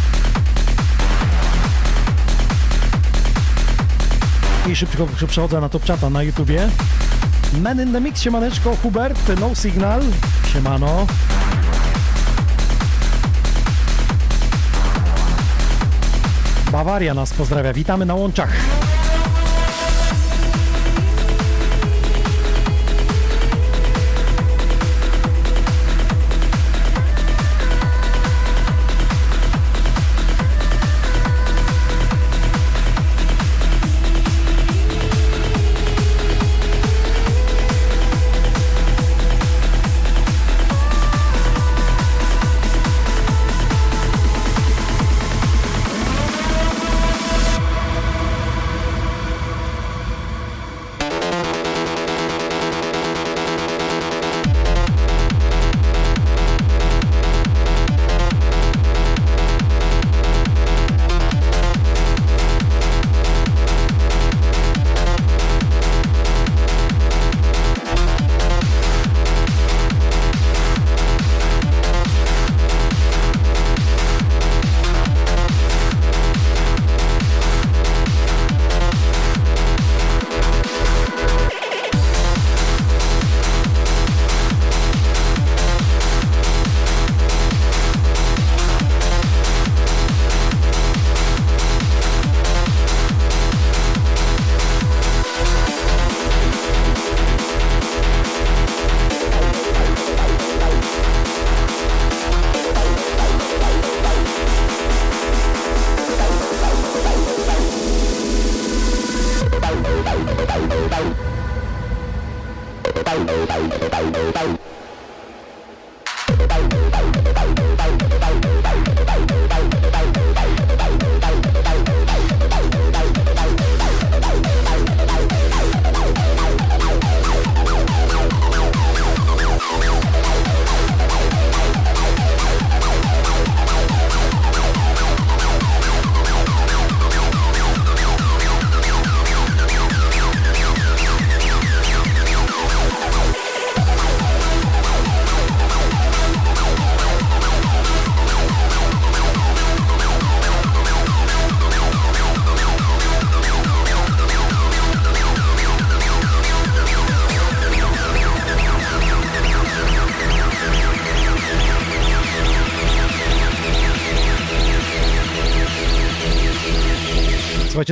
I 4.67 4.75
szybko 4.75 5.07
przechodzę 5.27 5.61
na 5.61 5.69
top 5.69 5.85
chata 5.85 6.09
na 6.09 6.23
YouTubie. 6.23 6.69
Men 7.61 7.81
in 7.81 7.93
the 7.93 8.01
Mix, 8.01 8.21
siemaneczko, 8.21 8.75
Hubert, 8.83 9.39
No 9.39 9.55
Signal, 9.55 10.01
siemano. 10.53 11.07
Bawaria 16.71 17.13
nas 17.13 17.33
pozdrawia, 17.33 17.73
witamy 17.73 18.05
na 18.05 18.15
łączach. 18.15 18.84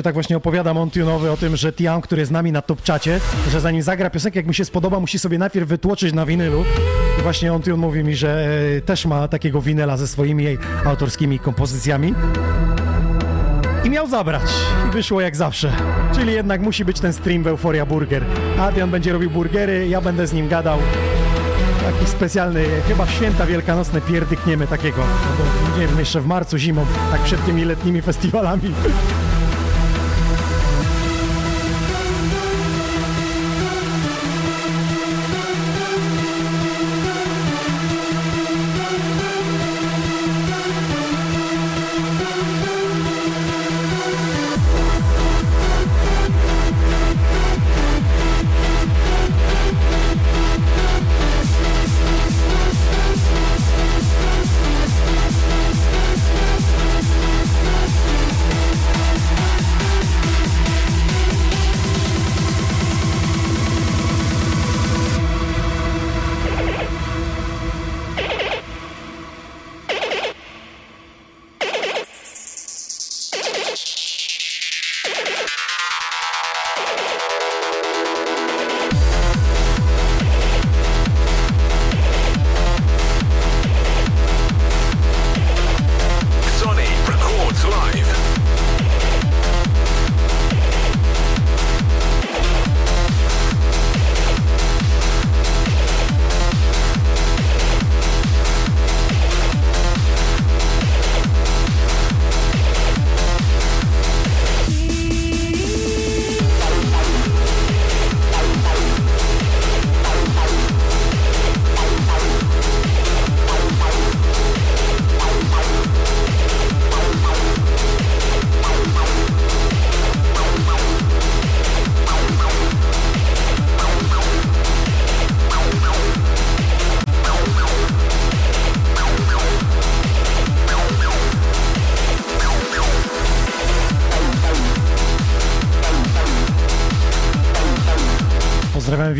Tak 0.03 0.13
właśnie 0.13 0.37
opowiada 0.37 0.73
Montunowy 0.73 1.31
o 1.31 1.37
tym, 1.37 1.55
że 1.55 1.73
Tiam, 1.73 2.01
który 2.01 2.19
jest 2.21 2.29
z 2.29 2.31
nami 2.31 2.51
na 2.51 2.61
top 2.61 2.81
czacie, 2.81 3.19
że 3.51 3.61
zanim 3.61 3.81
zagra 3.81 4.09
piosenkę, 4.09 4.39
jak 4.39 4.45
mu 4.45 4.53
się 4.53 4.65
spodoba, 4.65 4.99
musi 4.99 5.19
sobie 5.19 5.37
najpierw 5.37 5.67
wytłoczyć 5.67 6.13
na 6.13 6.25
winylu. 6.25 6.65
I 7.19 7.21
właśnie 7.21 7.53
Ontune 7.53 7.77
mówi 7.77 8.03
mi, 8.03 8.15
że 8.15 8.47
e, 8.77 8.81
też 8.81 9.05
ma 9.05 9.27
takiego 9.27 9.61
winyla 9.61 9.97
ze 9.97 10.07
swoimi 10.07 10.43
jej 10.43 10.57
autorskimi 10.85 11.39
kompozycjami. 11.39 12.13
I 13.83 13.89
miał 13.89 14.07
zabrać. 14.07 14.41
I 14.89 14.91
wyszło 14.91 15.21
jak 15.21 15.35
zawsze. 15.35 15.71
Czyli 16.15 16.33
jednak 16.33 16.61
musi 16.61 16.85
być 16.85 16.99
ten 16.99 17.13
stream 17.13 17.43
w 17.43 17.47
Euphoria 17.47 17.85
Burger. 17.85 18.23
Adrian 18.59 18.91
będzie 18.91 19.13
robił 19.13 19.29
burgery, 19.29 19.87
ja 19.87 20.01
będę 20.01 20.27
z 20.27 20.33
nim 20.33 20.47
gadał. 20.47 20.79
Taki 21.83 22.11
specjalny, 22.11 22.65
chyba 22.87 23.07
święta 23.07 23.45
wielkanocne 23.45 24.01
pierdykniemy 24.01 24.67
takiego. 24.67 25.01
Albo, 25.01 25.79
nie 25.79 25.87
wiem, 25.87 25.99
jeszcze 25.99 26.21
w 26.21 26.27
marcu, 26.27 26.57
zimą, 26.57 26.85
tak 27.11 27.21
przed 27.21 27.45
tymi 27.45 27.65
letnimi 27.65 28.01
festiwalami. 28.01 28.73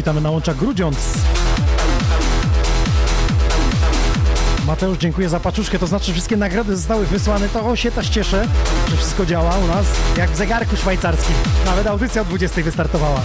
Witamy 0.04 0.22
na 0.22 0.32
łączach 0.32 0.58
Grudziądz. 0.58 0.98
Mateusz, 4.68 4.98
dziękuję 4.98 5.30
za 5.30 5.40
paczuszkę, 5.40 5.80
to 5.80 5.88
znaczy 5.88 6.14
wszystkie 6.14 6.38
nagrody 6.38 6.76
zostały 6.76 7.06
wysłane, 7.06 7.50
to 7.50 7.76
się 7.76 7.92
też 7.92 8.10
cieszę, 8.10 8.48
że 8.90 8.98
wszystko 8.98 9.26
działa 9.26 9.58
u 9.58 9.68
nas, 9.68 9.86
jak 10.18 10.32
w 10.32 10.36
zegarku 10.36 10.76
szwajcarskim. 10.76 11.36
Nawet 11.66 11.88
audycja 11.88 12.22
o 12.22 12.26
20 12.26 12.62
wystartowała. 12.62 13.22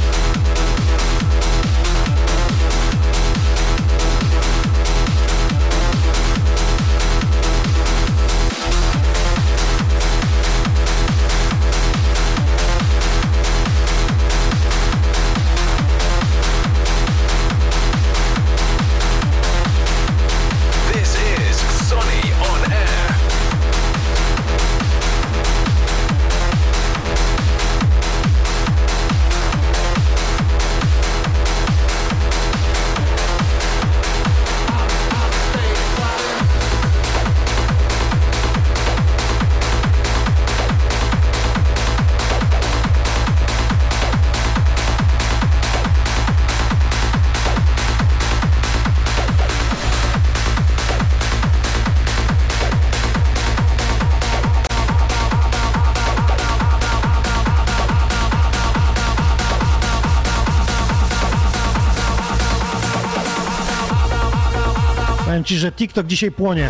Ci, 65.48 65.58
że 65.58 65.72
TikTok 65.72 66.06
dzisiaj 66.06 66.30
płonie. 66.30 66.68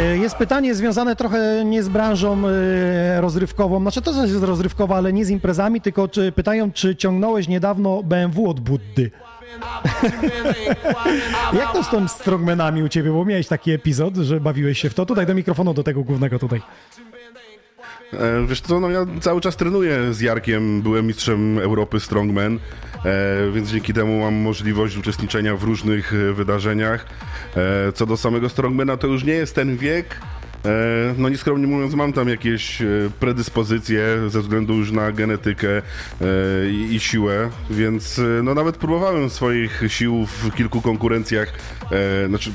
E, 0.00 0.16
Jest 0.16 0.36
pytanie 0.36 0.74
związane 0.74 1.16
trochę 1.16 1.64
nie 1.64 1.82
z 1.82 1.88
branżą 1.88 2.42
e, 2.48 3.20
rozrywkową, 3.20 3.80
znaczy 3.80 4.02
to 4.02 4.26
jest 4.26 4.42
rozrywkowa, 4.42 4.96
ale 4.96 5.12
nie 5.12 5.24
z 5.24 5.30
imprezami, 5.30 5.80
tylko 5.80 6.08
czy, 6.08 6.32
pytają, 6.32 6.72
czy 6.72 6.96
ciągnąłeś 6.96 7.48
niedawno 7.48 8.02
BMW 8.02 8.50
od 8.50 8.60
Buddy. 8.60 9.10
Jak 11.60 11.72
to 11.72 11.84
z 11.84 11.90
tą 11.90 12.08
strongmanami 12.08 12.82
u 12.82 12.88
Ciebie, 12.88 13.10
bo 13.10 13.24
miałeś 13.24 13.48
taki 13.48 13.70
epizod, 13.70 14.16
że 14.16 14.40
bawiłeś 14.40 14.78
się 14.78 14.90
w 14.90 14.94
to. 14.94 15.06
Tutaj 15.06 15.26
do 15.26 15.34
mikrofonu, 15.34 15.74
do 15.74 15.82
tego 15.82 16.02
głównego 16.02 16.38
tutaj. 16.38 16.62
E, 18.12 18.46
wiesz 18.46 18.60
co, 18.60 18.80
no 18.80 18.90
ja 18.90 19.06
cały 19.20 19.40
czas 19.40 19.56
trenuję 19.56 20.14
z 20.14 20.20
Jarkiem, 20.20 20.82
byłem 20.82 21.06
mistrzem 21.06 21.58
Europy 21.58 22.00
Strongman, 22.00 22.58
e, 23.04 23.50
więc 23.52 23.70
dzięki 23.70 23.92
temu 23.92 24.20
mam 24.20 24.34
możliwość 24.34 24.96
uczestniczenia 24.96 25.56
w 25.56 25.62
różnych 25.62 26.12
e, 26.14 26.32
wydarzeniach. 26.32 27.06
Co 27.94 28.06
do 28.06 28.16
samego 28.16 28.48
Strongmana, 28.48 28.96
to 28.96 29.06
już 29.06 29.24
nie 29.24 29.32
jest 29.32 29.54
ten 29.54 29.76
wiek, 29.76 30.20
No 31.18 31.28
nieskromnie 31.28 31.66
mówiąc, 31.66 31.94
mam 31.94 32.12
tam 32.12 32.28
jakieś 32.28 32.82
predyspozycje 33.20 34.04
ze 34.28 34.40
względu 34.40 34.74
już 34.74 34.90
na 34.90 35.12
genetykę 35.12 35.82
i, 36.90 37.00
siłę, 37.00 37.50
więc 37.70 38.20
no 38.42 38.54
nawet 38.54 38.76
próbowałem 38.76 39.30
swoich 39.30 39.82
sił 39.88 40.26
w 40.26 40.54
kilku 40.54 40.80
konkurencjach. 40.80 41.52
E, 41.90 42.28
Znaczy, 42.28 42.50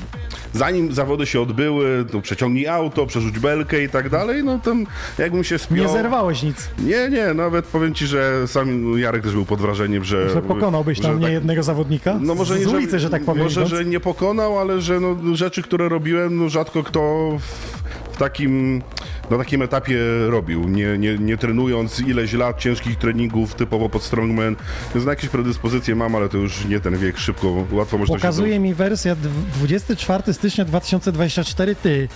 zanim 0.52 0.92
zawody 0.92 1.26
się 1.26 1.40
odbyły, 1.40 2.04
to 2.12 2.20
przeciągnij 2.20 2.68
auto, 2.68 3.06
przerzuć 3.06 3.38
belkę 3.38 3.82
i 3.82 3.88
tak 3.88 4.08
dalej, 4.10 4.44
no 4.44 4.58
tam 4.58 4.86
jakbym 5.18 5.44
się 5.44 5.58
spiął... 5.58 5.86
Nie 5.86 5.92
zerwałeś 5.92 6.42
nic. 6.42 6.68
Nie, 6.78 7.08
nie, 7.10 7.34
nawet 7.34 7.64
powiem 7.64 7.94
ci, 7.94 8.06
że 8.06 8.48
sam 8.48 8.98
Jarek 8.98 9.22
też 9.22 9.32
był 9.32 9.44
pod 9.44 9.60
wrażeniem, 9.60 10.04
że... 10.04 10.30
Że 10.30 10.42
pokonałbyś 10.42 11.00
tam 11.00 11.12
że 11.12 11.16
nie 11.16 11.22
tak- 11.22 11.32
jednego 11.32 11.62
zawodnika? 11.62 12.18
no 12.20 12.34
może 12.34 12.58
Z 12.58 12.66
nie, 12.66 12.72
ulicy, 12.72 12.98
że 12.98 13.10
tak 13.10 13.24
powiem. 13.24 13.42
Może, 13.42 13.66
że 13.66 13.84
nie 13.84 14.00
pokonał, 14.00 14.58
ale 14.58 14.80
że 14.80 15.00
no, 15.00 15.36
rzeczy, 15.36 15.62
które 15.62 15.88
robiłem, 15.88 16.36
no 16.36 16.48
rzadko 16.48 16.82
kto 16.82 17.00
w 17.38 17.97
takim, 18.18 18.82
na 19.30 19.38
takim 19.38 19.62
etapie 19.62 19.98
robił. 20.26 20.68
Nie, 20.68 20.98
nie, 20.98 21.18
nie 21.18 21.36
trenując 21.36 22.00
ileś 22.00 22.32
lat 22.32 22.58
ciężkich 22.58 22.98
treningów 22.98 23.54
typowo 23.54 23.88
pod 23.88 24.02
strongman. 24.02 24.56
Więc 24.94 25.06
na 25.06 25.12
jakieś 25.12 25.30
predyspozycje 25.30 25.94
mam, 25.94 26.16
ale 26.16 26.28
to 26.28 26.36
już 26.38 26.64
nie 26.64 26.80
ten 26.80 26.98
wiek, 26.98 27.18
szybko, 27.18 27.66
łatwo 27.72 27.98
można 27.98 28.14
Pokazuje 28.16 28.52
się... 28.52 28.58
mi 28.58 28.74
wersja 28.74 29.14
dw- 29.14 29.28
24 29.56 30.32
stycznia 30.34 30.64
2024, 30.64 31.74
ty. 31.74 32.08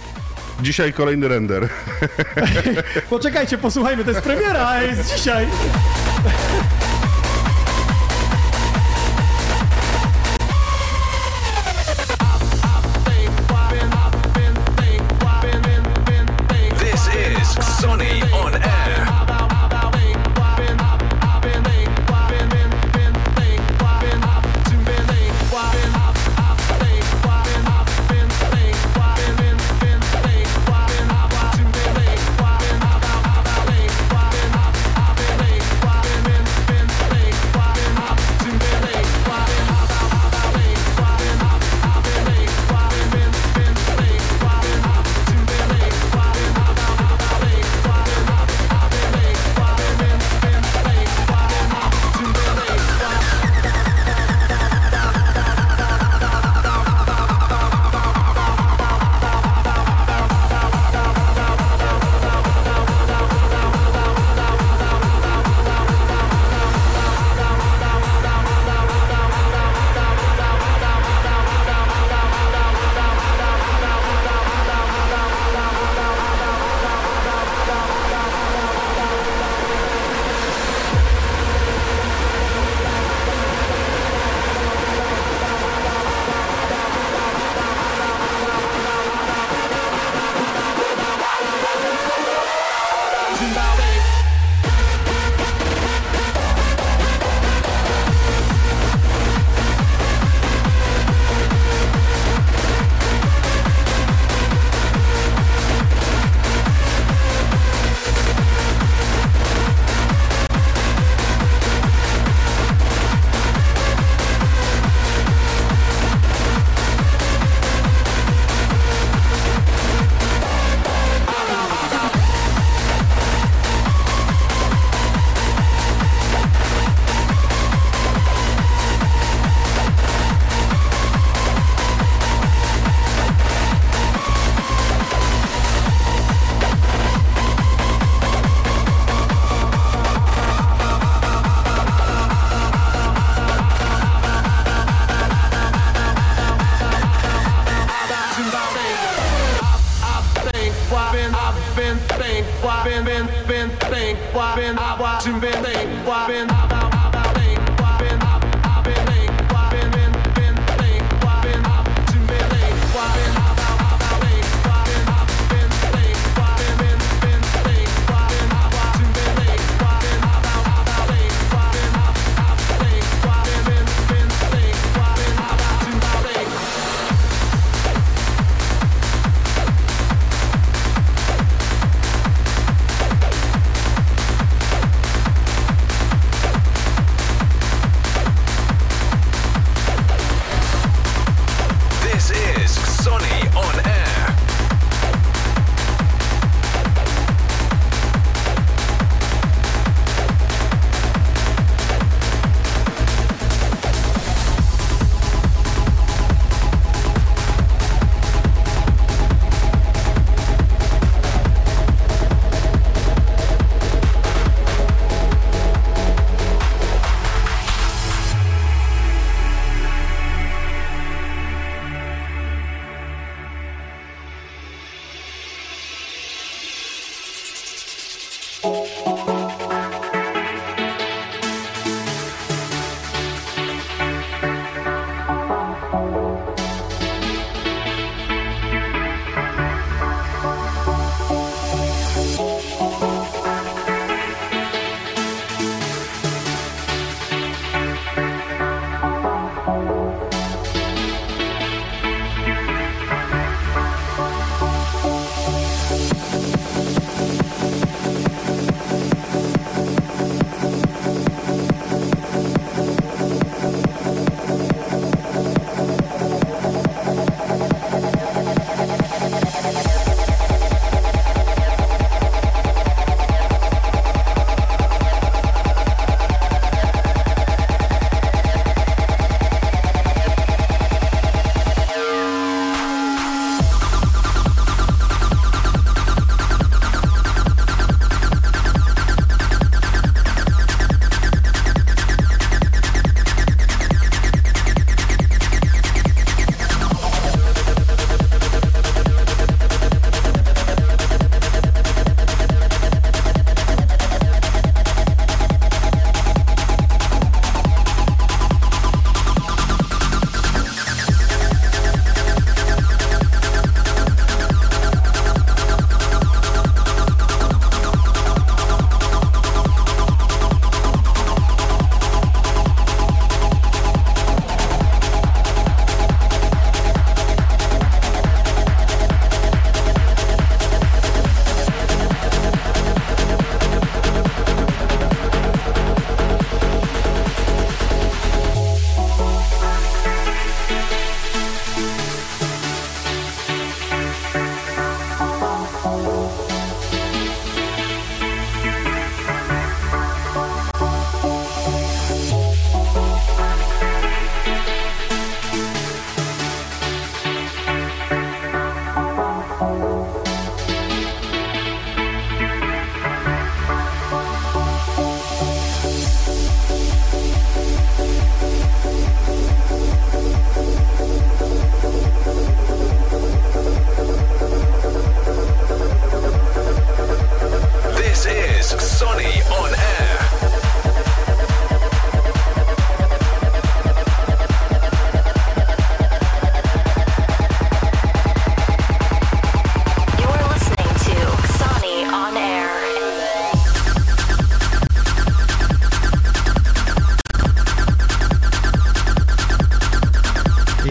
Dzisiaj 0.63 0.93
kolejny 0.93 1.29
render. 1.29 1.69
Poczekajcie, 3.11 3.59
posłuchajmy, 3.59 4.05
to 4.05 4.11
jest 4.11 4.23
premiera, 4.23 4.69
a 4.69 4.83
jest 4.83 5.17
dzisiaj. 5.17 5.47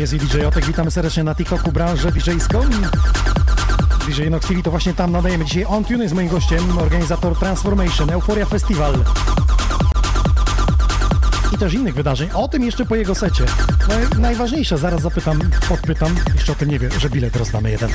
DJ 0.10 0.46
Otek, 0.46 0.66
witamy 0.66 0.92
serdecznie 0.92 1.24
na 1.24 1.36
TikToku 1.36 1.72
branżę 1.72 2.12
DJ-ską. 2.12 2.70
DJ 4.08 4.30
Nox 4.30 4.48
TV 4.48 4.62
to 4.62 4.72
właśnie 4.72 4.94
tam 4.94 5.12
nadajemy. 5.12 5.46
Dzisiaj 5.46 5.66
On 5.68 5.86
Tune 5.86 6.04
jest 6.04 6.16
moim 6.16 6.28
gościem, 6.28 6.78
organizator 6.78 7.40
Transformation, 7.40 8.10
Euphoria 8.10 8.46
Festival. 8.46 8.94
I 11.56 11.58
też 11.58 11.74
innych 11.74 11.96
wydarzeń. 11.96 12.30
O 12.34 12.48
tym 12.48 12.64
jeszcze 12.64 12.86
po 12.86 12.96
jego 12.96 13.16
secie. 13.16 13.44
No, 13.90 14.18
i 14.18 14.22
najważniejsze, 14.22 14.78
zaraz 14.78 15.02
zapytam, 15.02 15.40
podpytam, 15.70 16.16
jeszcze 16.36 16.52
o 16.52 16.56
tym 16.56 16.70
nie 16.70 16.80
wie, 16.80 16.90
że 17.00 17.10
bilet 17.10 17.36
rozdamy 17.36 17.72
jeden. 17.72 17.90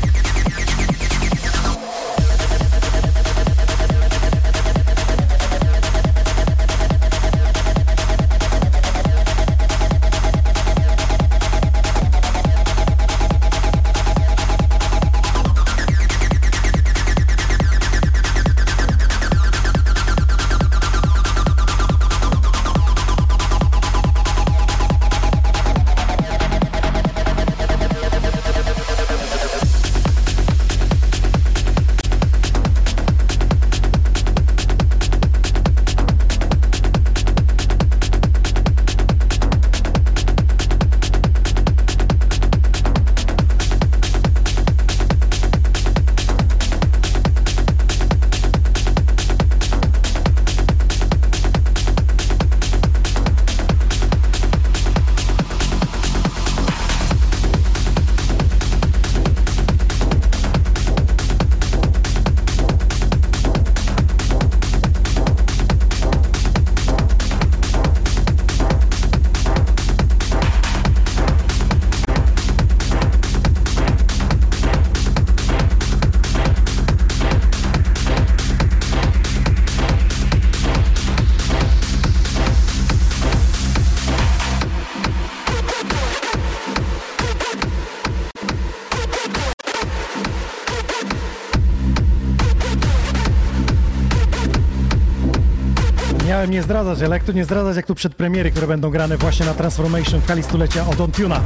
Zdradzać, 96.67 97.03
ale 97.03 97.17
jak 97.17 97.25
tu 97.25 97.33
nie 97.33 97.45
zdradzać, 97.45 97.77
jak 97.77 97.87
tu 97.87 97.95
przedpremiery, 97.95 98.51
które 98.51 98.67
będą 98.67 98.91
grane 98.91 99.17
właśnie 99.17 99.47
na 99.47 99.55
Transformation 99.55 100.21
w 100.21 100.27
hali 100.27 100.43
stulecia 100.43 100.87
od 100.87 101.01
Ontuna. 101.01 101.41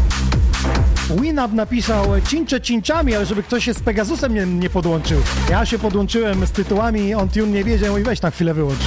Winab 1.20 1.52
napisał 1.52 2.06
cincze 2.28 2.60
cinczami, 2.60 3.14
ale 3.14 3.26
żeby 3.26 3.42
ktoś 3.42 3.64
się 3.64 3.74
z 3.74 3.80
Pegasusem 3.80 4.34
nie, 4.34 4.46
nie 4.46 4.70
podłączył. 4.70 5.20
Ja 5.50 5.66
się 5.66 5.78
podłączyłem 5.78 6.46
z 6.46 6.50
tytułami, 6.50 7.14
Ontune 7.14 7.52
nie 7.52 7.64
wiedział 7.64 7.98
i 7.98 8.02
weź 8.02 8.22
na 8.22 8.30
chwilę 8.30 8.54
wyłącz. 8.54 8.80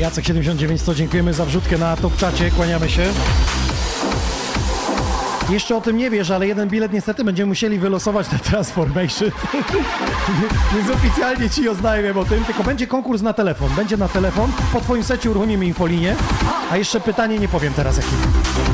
Jacek 0.00 0.24
79, 0.24 0.82
to 0.82 0.94
dziękujemy 0.94 1.32
za 1.32 1.44
wrzutkę 1.44 1.78
na 1.78 1.96
top 1.96 2.16
czacie, 2.16 2.50
kłaniamy 2.50 2.90
się. 2.90 3.12
Jeszcze 5.50 5.76
o 5.76 5.80
tym 5.80 5.96
nie 5.96 6.10
wiesz, 6.10 6.30
ale 6.30 6.46
jeden 6.46 6.68
bilet 6.68 6.92
niestety 6.92 7.24
będziemy 7.24 7.48
musieli 7.48 7.78
wylosować 7.78 8.32
na 8.32 8.38
Transformation. 8.38 9.30
Więc 10.74 10.90
oficjalnie 10.90 11.50
ci 11.50 11.68
oznajmiam 11.68 12.18
o 12.18 12.24
tym, 12.24 12.44
tylko 12.44 12.64
będzie 12.64 12.86
konkurs 12.86 13.22
na 13.22 13.32
telefon. 13.32 13.70
Będzie 13.76 13.96
na 13.96 14.08
telefon, 14.08 14.52
po 14.72 14.80
twoim 14.80 15.04
secie 15.04 15.30
uruchomimy 15.30 15.66
infolinię, 15.66 16.16
a 16.70 16.76
jeszcze 16.76 17.00
pytanie 17.00 17.38
nie 17.38 17.48
powiem 17.48 17.72
teraz 17.74 17.96
jakie. 17.96 18.73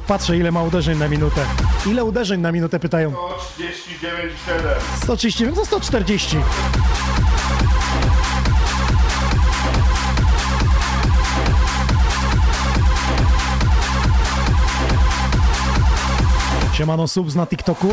Podpatrzę, 0.00 0.36
ile 0.36 0.52
ma 0.52 0.62
uderzeń 0.62 0.98
na 0.98 1.08
minutę. 1.08 1.40
Ile 1.86 2.04
uderzeń 2.04 2.40
na 2.40 2.52
minutę 2.52 2.78
pytają? 2.80 3.10
139,7. 3.10 5.02
130, 5.02 5.44
no 5.44 5.52
to 5.52 5.64
140. 5.64 6.36
Siemano 16.72 17.08
subs 17.08 17.34
na 17.34 17.46
TikToku. 17.46 17.88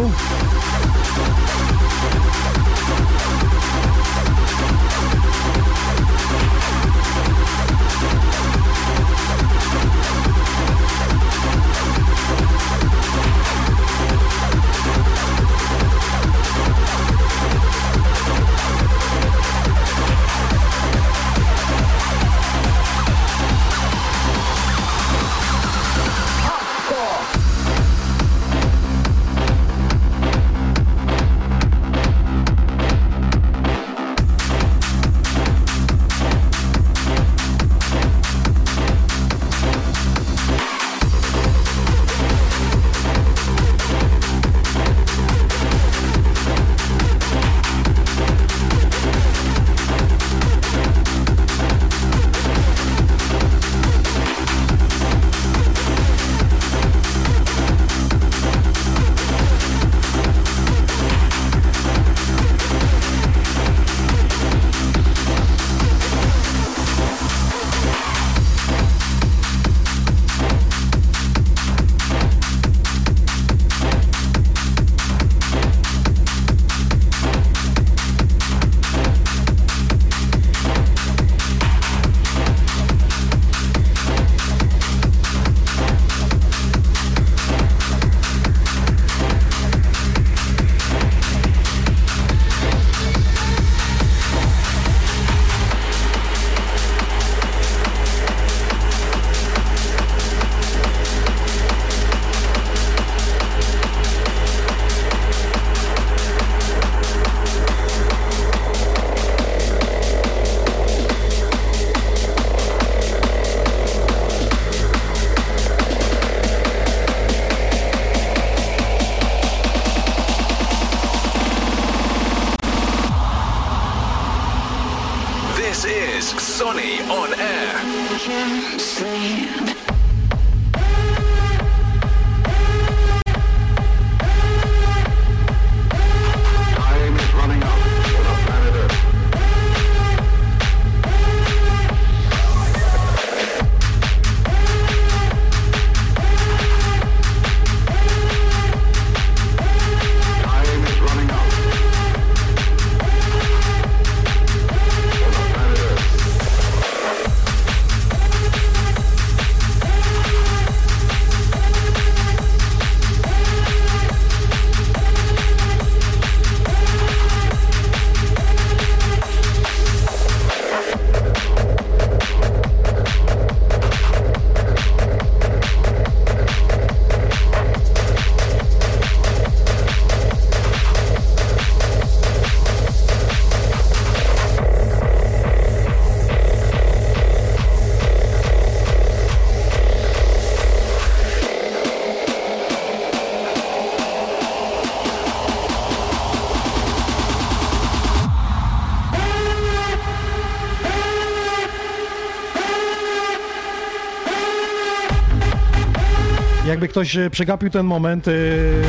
Ktoś 206.94 207.18
e, 207.18 207.30
przegapił 207.30 207.70
ten 207.70 207.86
moment, 207.86 208.28
e, 208.28 208.32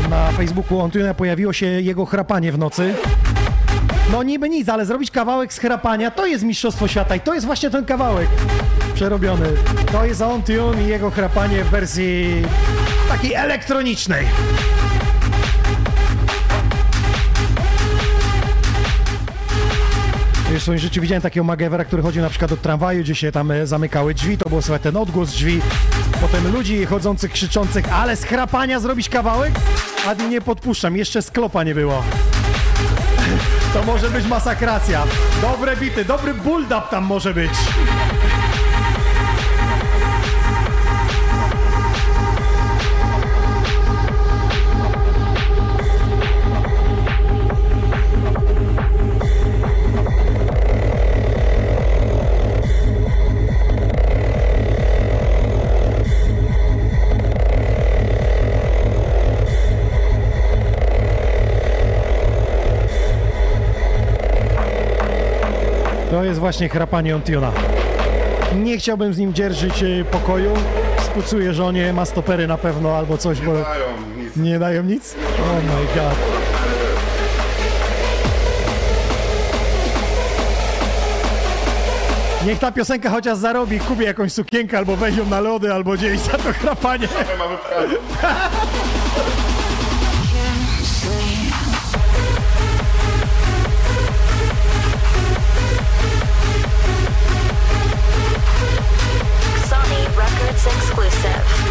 na 0.09 0.33
Facebooku 0.33 0.81
Ontunia 0.81 1.15
pojawiło 1.15 1.53
się 1.53 1.67
jego 1.67 2.05
chrapanie 2.05 2.53
w 2.53 2.59
nocy. 2.59 2.95
No 4.13 4.23
niby 4.23 4.49
nic, 4.49 4.69
ale 4.69 4.87
zrobić 4.87 5.11
kawałek 5.11 5.53
z 5.53 5.59
chrapania 5.59 6.11
to 6.11 6.27
jest 6.27 6.45
Mistrzostwo 6.45 6.89
Świata 6.89 7.17
i 7.17 7.21
to 7.21 7.35
jest 7.35 7.47
właśnie 7.47 7.71
ten 7.71 7.85
kawałek 7.85 8.29
przerobiony. 8.95 9.47
To 9.93 10.05
jest 10.05 10.23
Ontune 10.23 10.83
i 10.85 10.87
jego 10.87 11.11
chrapanie 11.11 11.65
w 11.65 11.71
wersji 11.71 12.43
takiej 13.09 13.35
elektronicznej. 13.35 14.27
W 20.59 20.63
swoim 20.63 20.79
życiu 20.79 21.01
widziałem 21.01 21.23
takiego 21.23 21.45
Magevera, 21.45 21.85
który 21.85 22.03
chodził 22.03 22.23
na 22.23 22.31
przykład 22.31 22.51
do 22.51 22.57
tramwaju, 22.57 23.03
gdzie 23.03 23.15
się 23.15 23.33
tam 23.33 23.51
e, 23.51 23.67
zamykały 23.67 24.15
drzwi, 24.15 24.39
to 24.39 24.49
było 24.49 24.63
słychać 24.63 24.83
ten 24.83 24.97
odgłos 24.97 25.31
drzwi, 25.31 25.61
potem 26.29 26.53
ludzi 26.53 26.87
chodzących, 26.87 27.33
krzyczących, 27.33 27.93
ale 27.93 28.17
z 28.17 28.25
chrapania 28.25 28.81
zrobić 28.81 29.09
kawałek? 29.09 29.53
A 30.07 30.15
nie 30.15 30.41
podpuszczam, 30.41 30.97
jeszcze 30.97 31.23
sklopa 31.23 31.63
nie 31.63 31.75
było. 31.75 32.03
To 33.75 33.83
może 33.83 34.11
być 34.11 34.27
masakracja. 34.27 35.03
Dobre 35.43 35.77
bity, 35.77 36.05
dobry 36.05 36.35
build-up 36.35 36.83
tam 36.91 37.05
może 37.05 37.35
być. 37.35 37.51
To 66.25 66.29
jest 66.29 66.41
właśnie 66.41 66.69
chrapanie 66.69 67.17
Ontiona. 67.17 67.53
Nie 68.57 68.79
chciałbym 68.79 69.15
z 69.15 69.19
nim 69.19 69.35
dzierżyć 69.35 69.83
e, 69.83 70.05
pokoju. 70.05 70.51
Spucuję 70.99 71.55
żonie, 71.55 71.93
ma 71.93 72.05
stopery 72.05 72.47
na 72.47 72.59
pewno 72.59 72.97
albo 72.97 73.19
coś, 73.19 73.41
bo 73.41 73.53
Dają 73.53 73.85
nic. 74.19 74.37
nie 74.37 74.59
dają 74.59 74.83
nic. 74.83 75.15
Oh 75.41 75.55
my 75.55 75.95
god. 75.95 76.15
Niech 82.47 82.59
ta 82.59 82.73
piosenka 82.73 83.11
chociaż 83.11 83.39
zarobi, 83.39 83.81
kupię 83.81 84.05
jakąś 84.05 84.33
sukienkę, 84.33 84.79
albo 84.79 84.97
weź 84.97 85.17
ją 85.17 85.27
na 85.27 85.41
lody, 85.41 85.73
albo 85.73 85.93
gdzieś 85.93 86.21
za 86.21 86.39
to 86.39 86.53
chrapanie. 86.53 87.09
Joseph. 101.25 101.64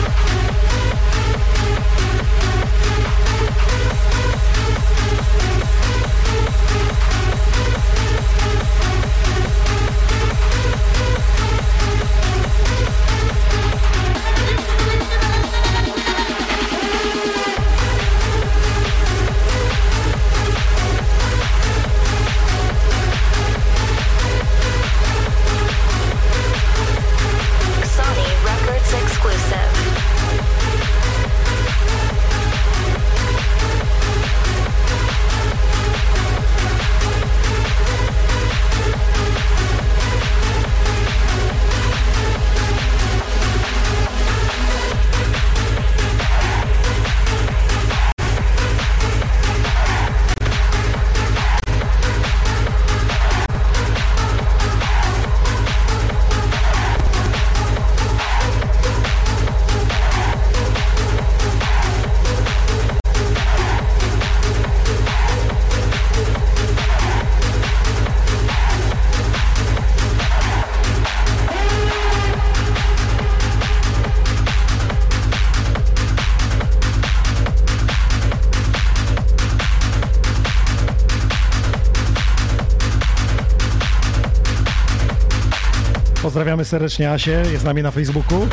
Pozdrawiamy 86.34 86.66
serdecznie 86.66 87.12
Asię, 87.12 87.44
jest 87.52 87.62
z 87.62 87.64
nami 87.64 87.84
na 87.84 87.92
Facebooku. 87.92 88.48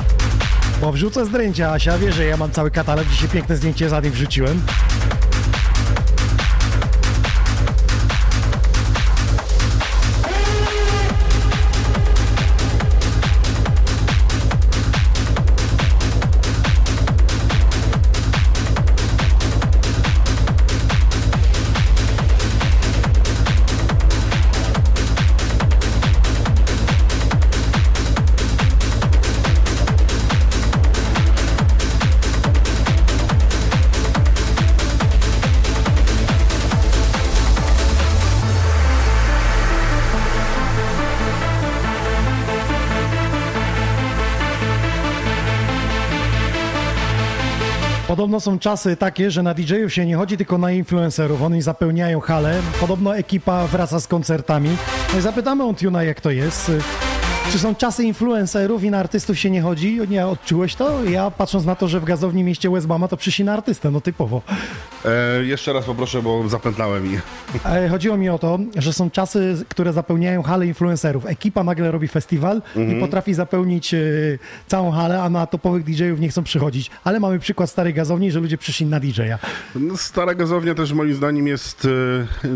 Bo 0.81 0.93
wrzucę 0.93 1.27
zdjęcia 1.27 1.73
Asia, 1.73 1.99
wie, 1.99 2.13
że 2.13 2.25
ja 2.25 2.37
mam 2.37 2.51
cały 2.51 2.71
katalog, 2.71 3.07
dzisiaj 3.07 3.29
piękne 3.29 3.57
zdjęcie 3.57 3.89
za 3.89 4.01
nim 4.01 4.13
wrzuciłem. 4.13 4.63
Podobno 48.31 48.53
są 48.53 48.59
czasy 48.59 48.97
takie, 48.97 49.31
że 49.31 49.43
na 49.43 49.55
DJ-ów 49.55 49.95
się 49.95 50.07
nie 50.07 50.17
chodzi 50.17 50.37
tylko 50.37 50.59
na 50.59 50.73
influencerów, 50.73 51.43
oni 51.43 51.63
zapełniają 51.63 52.21
hale. 52.21 52.63
Podobno 52.81 53.17
ekipa 53.17 53.67
wraca 53.67 54.01
z 54.01 54.07
koncertami. 54.07 54.71
No 55.15 55.21
zapytamy 55.21 55.65
Ontuna, 55.65 56.03
jak 56.03 56.21
to 56.21 56.31
jest. 56.31 56.71
Czy 57.53 57.59
są 57.59 57.75
czasy 57.75 58.05
influencerów 58.05 58.85
i 58.85 58.91
na 58.91 58.99
artystów 58.99 59.39
się 59.39 59.51
nie 59.51 59.63
chodzi? 59.63 60.01
Nie, 60.09 60.27
odczułeś 60.27 60.75
to? 60.75 61.05
Ja 61.05 61.31
patrząc 61.31 61.65
na 61.65 61.75
to, 61.75 61.89
że 61.89 62.01
w 62.01 62.05
gazowni 62.05 62.45
mieście 62.45 62.71
Westbama 62.71 63.09
to 63.09 63.17
przyszli 63.17 63.45
na 63.45 63.53
artystę, 63.53 63.91
no 63.91 64.01
typowo. 64.01 64.43
E, 65.05 65.45
jeszcze 65.45 65.73
raz 65.73 65.85
poproszę, 65.85 66.23
bo 66.23 66.49
zapętlałem 66.49 67.07
i 67.07 67.19
E, 67.65 67.89
Chodziło 67.89 68.17
mi 68.17 68.29
o 68.29 68.39
to, 68.39 68.59
że 68.77 68.93
są 68.93 69.11
czasy, 69.11 69.65
które 69.69 69.93
zapełniają 69.93 70.43
hale 70.43 70.67
influencerów. 70.67 71.27
Ekipa 71.27 71.65
nagle 71.65 71.91
robi 71.91 72.09
festiwal 72.09 72.63
i 72.97 73.01
potrafi 73.01 73.35
zapełnić 73.35 73.95
e, 73.95 73.99
całą 74.67 74.91
halę, 74.91 75.23
a 75.23 75.31
na 75.31 75.47
topowych 75.47 75.85
DJ-ów 75.85 76.21
nie 76.21 76.29
chcą 76.29 76.43
przychodzić. 76.43 76.91
Ale 77.05 77.21
mamy 77.21 77.39
przykład 77.39 77.71
starej 77.71 77.95
gazowni, 77.95 78.31
że 78.31 78.41
ludzie 78.41 78.59
przyszli 78.59 78.87
na 78.87 79.01
DJ-a. 79.01 79.39
No, 79.75 79.97
Stara 79.97 80.35
gazownia 80.35 80.75
też 80.75 80.93
moim 80.93 81.15
zdaniem 81.15 81.47
jest 81.47 81.89
e, 82.45 82.49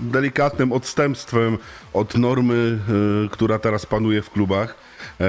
delikatnym 0.00 0.72
odstępstwem 0.72 1.58
od 1.92 2.18
normy, 2.18 2.78
e, 3.26 3.28
która 3.28 3.58
teraz 3.58 3.86
panuje 3.86 4.22
w 4.22 4.30
klubach. 4.42 4.74
E, 5.20 5.24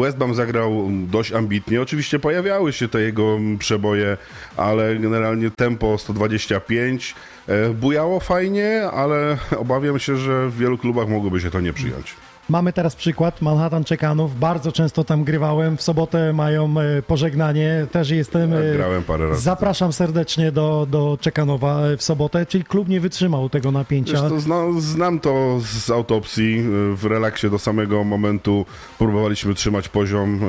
Westbam 0.00 0.34
zagrał 0.34 0.88
dość 0.90 1.32
ambitnie. 1.32 1.82
Oczywiście 1.82 2.18
pojawiały 2.18 2.72
się 2.72 2.88
te 2.88 3.00
jego 3.00 3.38
przeboje, 3.58 4.16
ale 4.56 4.96
generalnie 4.96 5.50
tempo 5.50 5.98
125 5.98 7.14
e, 7.48 7.68
bujało 7.68 8.20
fajnie, 8.20 8.82
ale 8.92 9.38
obawiam 9.58 9.98
się, 9.98 10.16
że 10.16 10.48
w 10.48 10.58
wielu 10.58 10.78
klubach 10.78 11.08
mogłoby 11.08 11.40
się 11.40 11.50
to 11.50 11.60
nie 11.60 11.72
przyjąć. 11.72 12.14
Mamy 12.48 12.72
teraz 12.72 12.96
przykład 12.96 13.42
Manhattan 13.42 13.84
Czekanów. 13.84 14.38
Bardzo 14.38 14.72
często 14.72 15.04
tam 15.04 15.24
grywałem. 15.24 15.76
W 15.76 15.82
sobotę 15.82 16.32
mają 16.32 16.74
e, 16.80 17.02
pożegnanie. 17.02 17.86
Też 17.92 18.10
jestem. 18.10 18.52
Ja 18.52 18.58
e, 18.58 18.74
grałem 18.76 19.02
parę 19.02 19.28
razy. 19.28 19.42
Zapraszam 19.42 19.92
serdecznie 19.92 20.52
do, 20.52 20.86
do 20.90 21.18
Czekanowa 21.20 21.80
e, 21.80 21.96
w 21.96 22.02
sobotę. 22.02 22.46
Czyli 22.46 22.64
klub 22.64 22.88
nie 22.88 23.00
wytrzymał 23.00 23.48
tego 23.48 23.72
napięcia. 23.72 24.12
Wiesz, 24.12 24.30
to 24.30 24.40
zna, 24.40 24.56
znam 24.78 25.20
to 25.20 25.58
z 25.60 25.90
autopsji. 25.90 26.62
W 26.94 27.04
relaksie 27.04 27.50
do 27.50 27.58
samego 27.58 28.04
momentu 28.04 28.66
próbowaliśmy 28.98 29.54
trzymać 29.54 29.88
poziom 29.88 30.40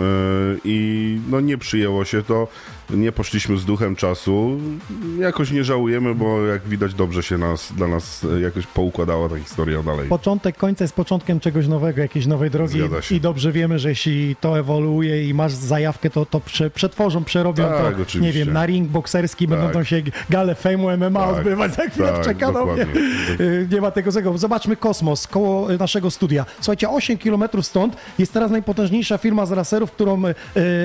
i 0.65 1.19
no 1.29 1.41
nie 1.41 1.57
przyjęło 1.57 2.05
się 2.05 2.23
to. 2.23 2.47
Nie 2.89 3.11
poszliśmy 3.11 3.57
z 3.57 3.65
duchem 3.65 3.95
czasu. 3.95 4.57
Jakoś 5.19 5.51
nie 5.51 5.63
żałujemy, 5.63 6.15
bo 6.15 6.45
jak 6.45 6.67
widać 6.67 6.93
dobrze 6.93 7.23
się 7.23 7.37
nas, 7.37 7.73
dla 7.73 7.87
nas 7.87 8.25
jakoś 8.41 8.67
poukładała 8.67 9.29
ta 9.29 9.39
historia 9.39 9.83
dalej. 9.83 10.09
Początek 10.09 10.57
końca 10.57 10.83
jest 10.83 10.95
początkiem 10.95 11.39
czegoś 11.39 11.67
nowego, 11.67 11.86
jakiejś 11.97 12.25
nowej 12.25 12.49
drogi 12.49 12.79
i 13.11 13.21
dobrze 13.21 13.51
wiemy, 13.51 13.79
że 13.79 13.89
jeśli 13.89 14.35
to 14.35 14.59
ewoluuje 14.59 15.27
i 15.29 15.33
masz 15.33 15.51
zajawkę, 15.53 16.09
to, 16.09 16.25
to 16.25 16.39
prze, 16.39 16.69
przetworzą, 16.69 17.23
przerobią 17.23 17.63
Tak, 17.63 17.95
to, 17.95 18.01
oczywiście. 18.01 18.19
nie 18.19 18.33
wiem, 18.45 18.53
na 18.53 18.65
ring 18.65 18.87
bokserski, 18.89 19.47
będą 19.47 19.69
tam 19.69 19.85
się 19.85 20.01
gale 20.29 20.55
fejmu 20.55 20.97
MMA 20.97 21.19
Tak, 21.27 21.37
odbywać 21.37 21.73
za 21.75 21.83
chwilę 21.89 22.07
tak, 22.07 22.21
w 22.21 22.25
Czekanowie. 22.25 22.87
Y, 23.39 23.67
Nie 23.71 23.81
ma 23.81 23.91
tego 23.91 24.11
zego. 24.11 24.37
Zobaczmy 24.37 24.75
kosmos 24.75 25.27
koło 25.27 25.67
naszego 25.79 26.11
studia. 26.11 26.45
Słuchajcie, 26.61 26.89
8 26.89 27.17
km 27.17 27.43
stąd 27.61 27.95
jest 28.19 28.33
teraz 28.33 28.51
najpotężniejsza 28.51 29.17
firma 29.17 29.45
z 29.45 29.51
raserów, 29.51 29.91
którą 29.91 30.23
y, 30.25 30.35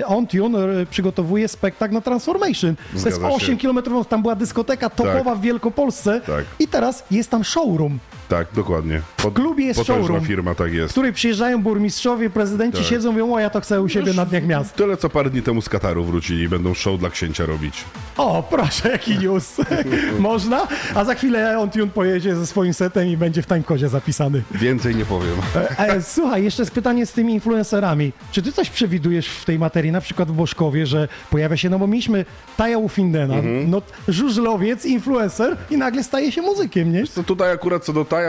Ontune 0.07 0.59
y, 0.81 0.87
przygotowuje 0.87 1.49
spektakl 1.49 1.95
na 1.95 2.01
Transformation. 2.01 2.77
to 2.77 2.83
jest 2.93 3.03
Zgadza 3.03 3.29
się. 3.29 3.35
8 3.37 3.59
km, 3.59 3.79
tam 4.09 4.23
była 4.23 4.35
dyskoteka 4.35 4.91
topowa 4.91 5.25
Tak. 5.25 5.39
w 5.39 5.41
Wielkopolsce 5.41 6.21
Tak. 6.27 6.45
i 6.59 6.69
teraz 6.69 7.05
jest 7.11 7.31
tam 7.31 7.45
showroom. 7.45 7.99
Tak, 8.29 8.47
dokładnie. 8.55 9.01
Pod, 9.17 9.35
klubie 9.35 9.65
jest 9.65 9.87
showroom. 9.87 10.25
firma, 10.25 10.55
tak 10.55 10.71
w 10.71 10.75
jest. 10.75 10.93
której 10.93 11.13
przyjeżdżają 11.13 11.63
burmistrzowie, 11.63 12.31
prezydenci, 12.31 12.79
Tak. 12.79 12.87
siedzą, 12.87 13.13
mówią, 13.13 13.35
o 13.35 13.39
ja 13.41 13.51
to 13.51 13.61
chcę 13.61 13.83
u 13.83 13.89
siebie 13.89 14.13
na 14.15 14.25
dniach 14.27 14.47
miast. 14.47 14.75
Tyle, 14.75 14.97
co 14.97 15.09
parę 15.11 15.31
dni 15.31 15.43
temu 15.43 15.63
z 15.63 15.69
Kataru 15.69 16.05
wrócili 16.05 16.43
i 16.43 16.49
będą 16.49 16.75
show 16.75 16.99
dla 17.01 17.11
księcia 17.11 17.47
robić. 17.47 17.85
O, 18.17 18.43
proszę, 18.51 18.89
jaki 18.91 19.19
news. 19.19 19.57
Można? 20.19 20.67
A 20.95 21.05
za 21.05 21.15
chwilę 21.15 21.59
on 21.59 21.71
Tune 21.71 21.87
pojedzie 21.87 22.37
ze 22.37 22.47
swoim 22.47 22.75
setem 22.75 23.09
i 23.09 23.17
będzie 23.17 23.43
w 23.43 23.47
timecodzie 23.47 23.89
zapisany. 23.89 24.43
Więcej 24.51 24.97
nie 24.97 25.05
powiem. 25.05 25.35
E, 25.57 25.79
e, 25.79 26.03
słuchaj, 26.03 26.45
jeszcze 26.45 26.63
jest 26.63 26.73
pytanie 26.75 27.07
z 27.07 27.13
tymi 27.13 27.35
influencerami. 27.35 28.13
Czy 28.33 28.43
ty 28.43 28.53
coś 28.53 28.71
przewidujesz 28.71 29.29
w 29.29 29.45
tej 29.45 29.59
materii, 29.59 29.93
na 29.93 30.01
przykład 30.01 30.29
w 30.29 30.33
Boszkowie, 30.33 30.87
że 30.87 31.09
pojawia 31.31 31.57
się, 31.57 31.71
no 31.71 31.79
bo 31.79 31.87
mieliśmy 31.87 32.25
Taja 32.57 32.79
Ufindena, 32.79 33.35
Mhm. 33.35 33.71
no 33.71 33.83
żużlowiec, 34.09 34.85
influencer 34.87 35.57
i 35.71 35.77
nagle 35.77 36.05
staje 36.05 36.33
się 36.33 36.43
muzykiem, 36.43 36.93
nie? 36.93 37.07
To 37.07 37.23
tutaj 37.23 37.53
akurat 37.53 37.85
co 37.85 37.93
do 37.93 38.05
Taja 38.05 38.22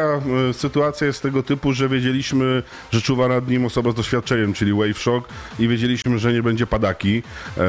e, 0.49 0.53
sytuacja 0.53 1.07
jest 1.07 1.21
tego 1.21 1.43
typu, 1.43 1.73
że 1.73 1.89
wiedzieliśmy, 1.89 2.63
że 2.91 3.01
czuwa 3.01 3.27
nad 3.27 3.47
nim 3.47 3.65
osoba 3.65 3.91
z 3.91 3.95
doświadczeniem, 3.95 4.53
czyli 4.53 4.73
Wave 4.73 4.97
Shock 4.97 5.29
i 5.59 5.67
wiedzieliśmy, 5.67 6.19
że 6.19 6.33
nie 6.33 6.43
będzie 6.43 6.67
padaki. 6.67 7.23
E, 7.57 7.61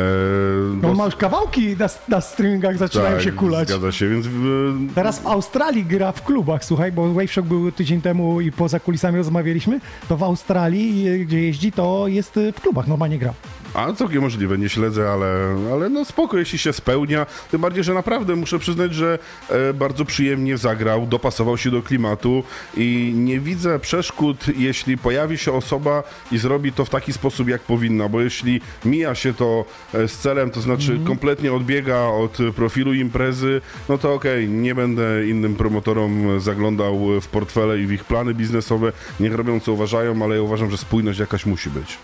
No 0.83 0.89
dos- 0.89 0.99
ma 0.99 1.05
już 1.05 1.17
kawałki 1.17 1.77
na, 1.77 1.89
na 2.09 2.21
streamingach 2.21 2.79
zaczynają 2.79 3.15
tak, 3.15 3.23
się 3.25 3.33
kulać. 3.33 3.69
Zgadza 3.69 3.93
się, 3.93 4.09
więc 4.09 4.27
w, 4.27 4.95
Teraz 4.95 5.19
w 5.19 5.27
Australii 5.27 5.85
gra 5.85 6.13
w 6.13 6.25
klubach, 6.25 6.65
słuchaj, 6.65 6.93
bo 6.93 7.13
Wave 7.15 7.33
Shock 7.33 7.49
był 7.49 7.73
tydzień 7.73 8.01
temu 8.01 8.41
i 8.41 8.53
poza 8.53 8.81
kulisami 8.81 9.17
rozmawialiśmy, 9.19 9.81
to 10.09 10.17
w 10.17 10.23
Australii, 10.23 11.09
y, 11.09 11.19
gdzie 11.25 11.43
jeździ, 11.43 11.73
to 11.73 12.05
jest 12.09 12.41
w 12.57 12.61
klubach, 12.61 12.87
normalnie 12.87 13.19
gra. 13.19 13.35
A 13.75 13.93
całkiem 13.93 14.23
możliwe, 14.23 14.59
nie 14.59 14.69
śledzę, 14.69 15.11
ale, 15.11 15.57
ale 15.73 15.89
no 15.89 16.05
spoko, 16.05 16.39
jeśli 16.39 16.59
się 16.59 16.73
spełnia. 16.73 17.27
Tym 17.51 17.61
bardziej, 17.61 17.85
że 17.85 17.95
naprawdę 17.95 18.37
muszę 18.37 18.59
przyznać, 18.59 18.95
że 18.95 19.19
e, 19.49 19.75
bardzo 19.75 20.05
przyjemnie 20.05 20.59
zagrał, 20.59 21.07
dopasował 21.07 21.57
się 21.59 21.71
do 21.71 21.83
klimatu 21.83 22.45
i 22.77 23.13
nie 23.17 23.41
widzę 23.41 23.79
przeszkód, 23.79 24.45
jeśli 24.57 24.99
pojawi 24.99 25.39
się 25.39 25.53
osoba 25.53 26.03
i 26.33 26.39
zrobi 26.39 26.73
to 26.73 26.85
w 26.85 26.91
taki 26.91 27.13
sposób, 27.13 27.49
jak 27.49 27.61
powinna, 27.61 28.09
bo 28.09 28.21
jeśli 28.21 28.61
mija 28.85 29.15
się 29.15 29.35
to 29.35 29.65
e, 29.95 30.09
z 30.09 30.19
celem, 30.19 30.51
to 30.51 30.61
znaczy 30.61 31.01
kompletnie 31.07 31.53
odbiega 31.53 31.99
od 31.99 32.39
profilu 32.57 32.95
imprezy, 32.95 33.61
no 33.89 33.99
to 33.99 34.15
okej, 34.15 34.49
nie 34.49 34.75
będę 34.75 35.29
innym 35.29 35.55
promotorom 35.55 36.41
zaglądał 36.41 37.21
w 37.21 37.29
portfele 37.29 37.79
i 37.79 37.87
w 37.87 37.93
ich 37.93 38.05
plany 38.05 38.35
biznesowe, 38.35 38.93
niech 39.21 39.35
robią 39.35 39.61
co 39.61 39.73
uważają, 39.73 40.25
ale 40.25 40.37
ja 40.37 40.43
uważam, 40.43 40.71
że 40.71 40.79
spójność 40.79 41.19
jakaś 41.19 41.47
musi 41.47 41.71
być. 41.71 41.99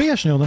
Wyjaśnione. 0.00 0.46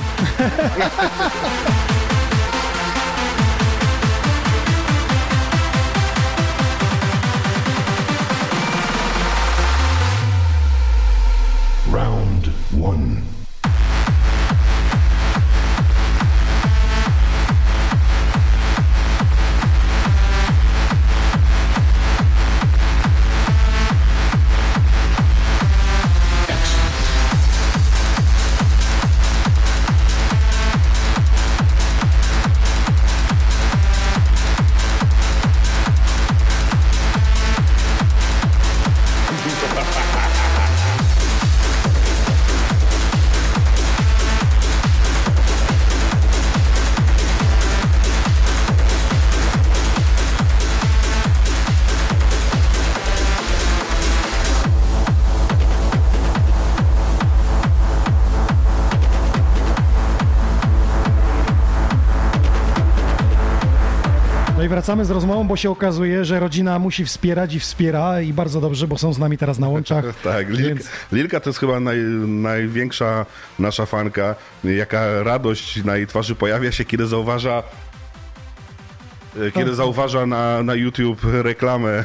Round 11.91 12.49
one. 12.83 13.12
Wracamy 64.83 65.05
z 65.05 65.11
rozmową, 65.11 65.47
bo 65.47 65.55
się 65.55 65.69
okazuje, 65.69 66.25
że 66.25 66.39
rodzina 66.39 66.79
musi 66.79 67.05
wspierać 67.05 67.53
i 67.53 67.59
wspiera 67.59 68.21
i 68.21 68.33
bardzo 68.33 68.61
dobrze, 68.61 68.87
bo 68.87 68.97
są 68.97 69.13
z 69.13 69.19
nami 69.19 69.37
teraz 69.37 69.59
na 69.59 69.67
łączach. 69.67 70.05
Tak, 70.23 70.49
Lilka, 70.49 70.67
Więc- 70.67 70.89
Lilka 71.11 71.39
to 71.39 71.49
jest 71.49 71.59
chyba 71.59 71.79
naj, 71.79 71.97
największa 72.27 73.25
nasza 73.59 73.85
fanka. 73.85 74.35
Jaka 74.63 75.23
radość 75.23 75.83
na 75.83 75.97
jej 75.97 76.07
twarzy 76.07 76.35
pojawia 76.35 76.71
się, 76.71 76.85
kiedy 76.85 77.07
zauważa 77.07 77.63
e, 79.47 79.51
kiedy 79.51 79.75
zauważa 79.75 80.25
na, 80.25 80.63
na 80.63 80.75
YouTube 80.75 81.21
reklamę 81.23 82.03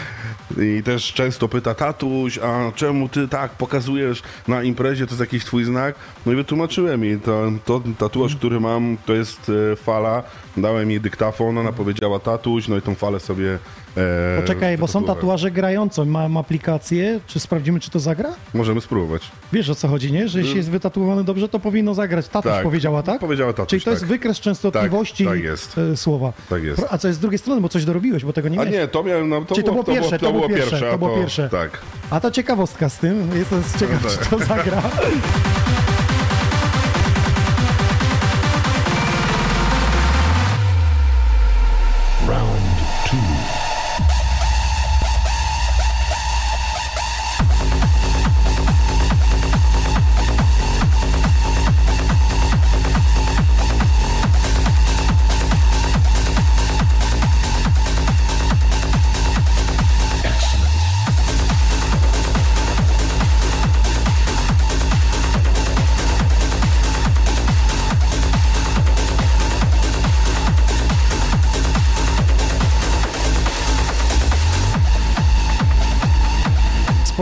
i 0.78 0.82
też 0.82 1.12
często 1.12 1.48
pyta, 1.48 1.74
tatuś, 1.74 2.38
a 2.38 2.72
czemu 2.74 3.08
ty 3.08 3.28
tak 3.28 3.50
pokazujesz 3.50 4.22
na 4.48 4.62
imprezie, 4.62 5.06
to 5.06 5.10
jest 5.10 5.20
jakiś 5.20 5.44
twój 5.44 5.64
znak? 5.64 5.94
No 6.26 6.32
i 6.32 6.36
wytłumaczyłem 6.36 7.04
jej, 7.04 7.20
to, 7.20 7.52
to 7.64 7.82
tatuaż, 7.98 8.36
który 8.36 8.60
mam, 8.60 8.96
to 9.06 9.14
jest 9.14 9.52
e, 9.72 9.76
fala, 9.76 10.22
dałem 10.56 10.90
jej 10.90 11.00
dyktafon, 11.00 11.58
ona 11.58 11.72
powiedziała 11.72 12.18
tatuś, 12.18 12.68
no 12.68 12.76
i 12.76 12.82
tą 12.82 12.94
falę 12.94 13.20
sobie 13.20 13.58
E, 13.96 14.40
Poczekaj, 14.40 14.78
bo 14.78 14.88
są 14.88 15.04
tatuaże 15.04 15.50
grające. 15.50 16.04
Mam 16.04 16.36
aplikację. 16.36 17.20
Czy 17.26 17.40
sprawdzimy, 17.40 17.80
czy 17.80 17.90
to 17.90 18.00
zagra? 18.00 18.30
Możemy 18.54 18.80
spróbować. 18.80 19.22
Wiesz 19.52 19.70
o 19.70 19.74
co 19.74 19.88
chodzi, 19.88 20.12
nie? 20.12 20.28
Że 20.28 20.38
jeśli 20.40 20.56
jest 20.56 20.70
wytatuowany 20.70 21.24
dobrze, 21.24 21.48
to 21.48 21.58
powinno 21.58 21.94
zagrać. 21.94 22.28
Tatuś 22.28 22.52
Tak. 22.52 22.62
powiedziała, 22.62 23.02
tak? 23.02 23.20
Powiedziała 23.20 23.52
tatuś, 23.52 23.70
Czyli 23.70 23.82
to 23.82 23.90
jest 23.90 24.02
tak. 24.02 24.08
wykres 24.08 24.40
częstotliwości 24.40 25.24
Tak, 25.24 25.34
tak 25.34 25.42
jest. 25.42 25.76
słowa. 25.94 26.32
Tak 26.48 26.62
jest. 26.62 26.86
A 26.90 26.98
co 26.98 27.08
jest 27.08 27.18
z 27.18 27.22
drugiej 27.22 27.38
strony, 27.38 27.60
bo 27.60 27.68
coś 27.68 27.84
dorobiłeś, 27.84 28.24
bo 28.24 28.32
tego 28.32 28.48
nie 28.48 28.58
A 28.60 28.64
miałeś. 28.64 28.72
nie, 28.80 28.88
to 28.88 29.02
miałem, 29.02 29.28
no, 29.28 29.44
to, 29.44 29.54
Czyli 29.54 29.66
to 29.66 29.72
było 29.72 29.84
pierwsze, 29.84 30.18
to 30.18 30.32
było 30.32 30.48
pierwsze, 30.48 30.88
a 30.88 30.92
to 30.92 30.98
było 30.98 31.16
pierwsze. 31.16 31.48
Tak. 31.48 31.78
A 32.10 32.20
to 32.20 32.30
ciekawostka 32.30 32.88
z 32.88 32.98
tym. 32.98 33.30
Jestem 33.38 33.62
ciekaw, 33.80 34.04
No 34.04 34.10
czy 34.10 34.16
tak. 34.18 34.26
to 34.26 34.38
zagra. 34.38 34.82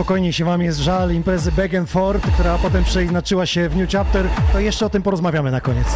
Spokojnie 0.05 0.31
wam 0.45 0.61
jest 0.61 0.79
żal 0.79 1.13
imprezy 1.13 1.51
Back 1.51 1.73
and 1.73 1.89
Forth, 1.89 2.31
która 2.33 2.57
potem 2.57 2.83
przeinaczyła 2.83 3.45
się 3.45 3.69
w 3.69 3.77
New 3.77 3.91
Chapter. 3.91 4.25
To 4.53 4.59
jeszcze 4.59 4.85
o 4.85 4.89
tym 4.89 5.01
porozmawiamy 5.01 5.51
na 5.51 5.61
koniec. 5.61 5.87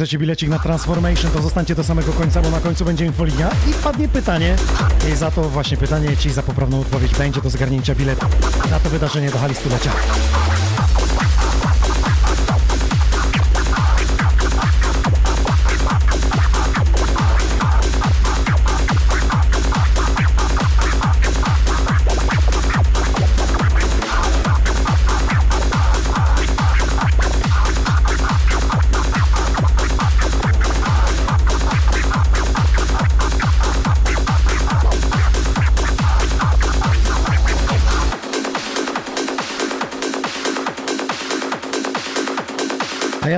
Chcecie 0.00 0.18
bilecik 0.18 0.48
na 0.48 0.58
Transformation, 0.58 1.30
to 1.30 1.42
zostańcie 1.42 1.74
do 1.74 1.84
samego 1.84 2.12
końca, 2.12 2.42
bo 2.42 2.50
na 2.50 2.60
końcu 2.60 2.84
będzie 2.84 3.06
infolinia 3.06 3.50
i 3.70 3.72
padnie 3.84 4.08
pytanie. 4.08 4.56
I 5.12 5.16
za 5.16 5.30
to 5.30 5.42
właśnie 5.42 5.76
pytanie, 5.76 6.16
ci 6.16 6.30
za 6.30 6.42
poprawną 6.42 6.80
odpowiedź 6.80 7.14
będzie 7.14 7.40
do 7.40 7.50
zgarnięcia 7.50 7.94
biletu 7.94 8.26
na 8.70 8.80
to 8.80 8.90
wydarzenie 8.90 9.30
do 9.30 9.38
hali 9.38 9.54
stulecia. 9.54 9.90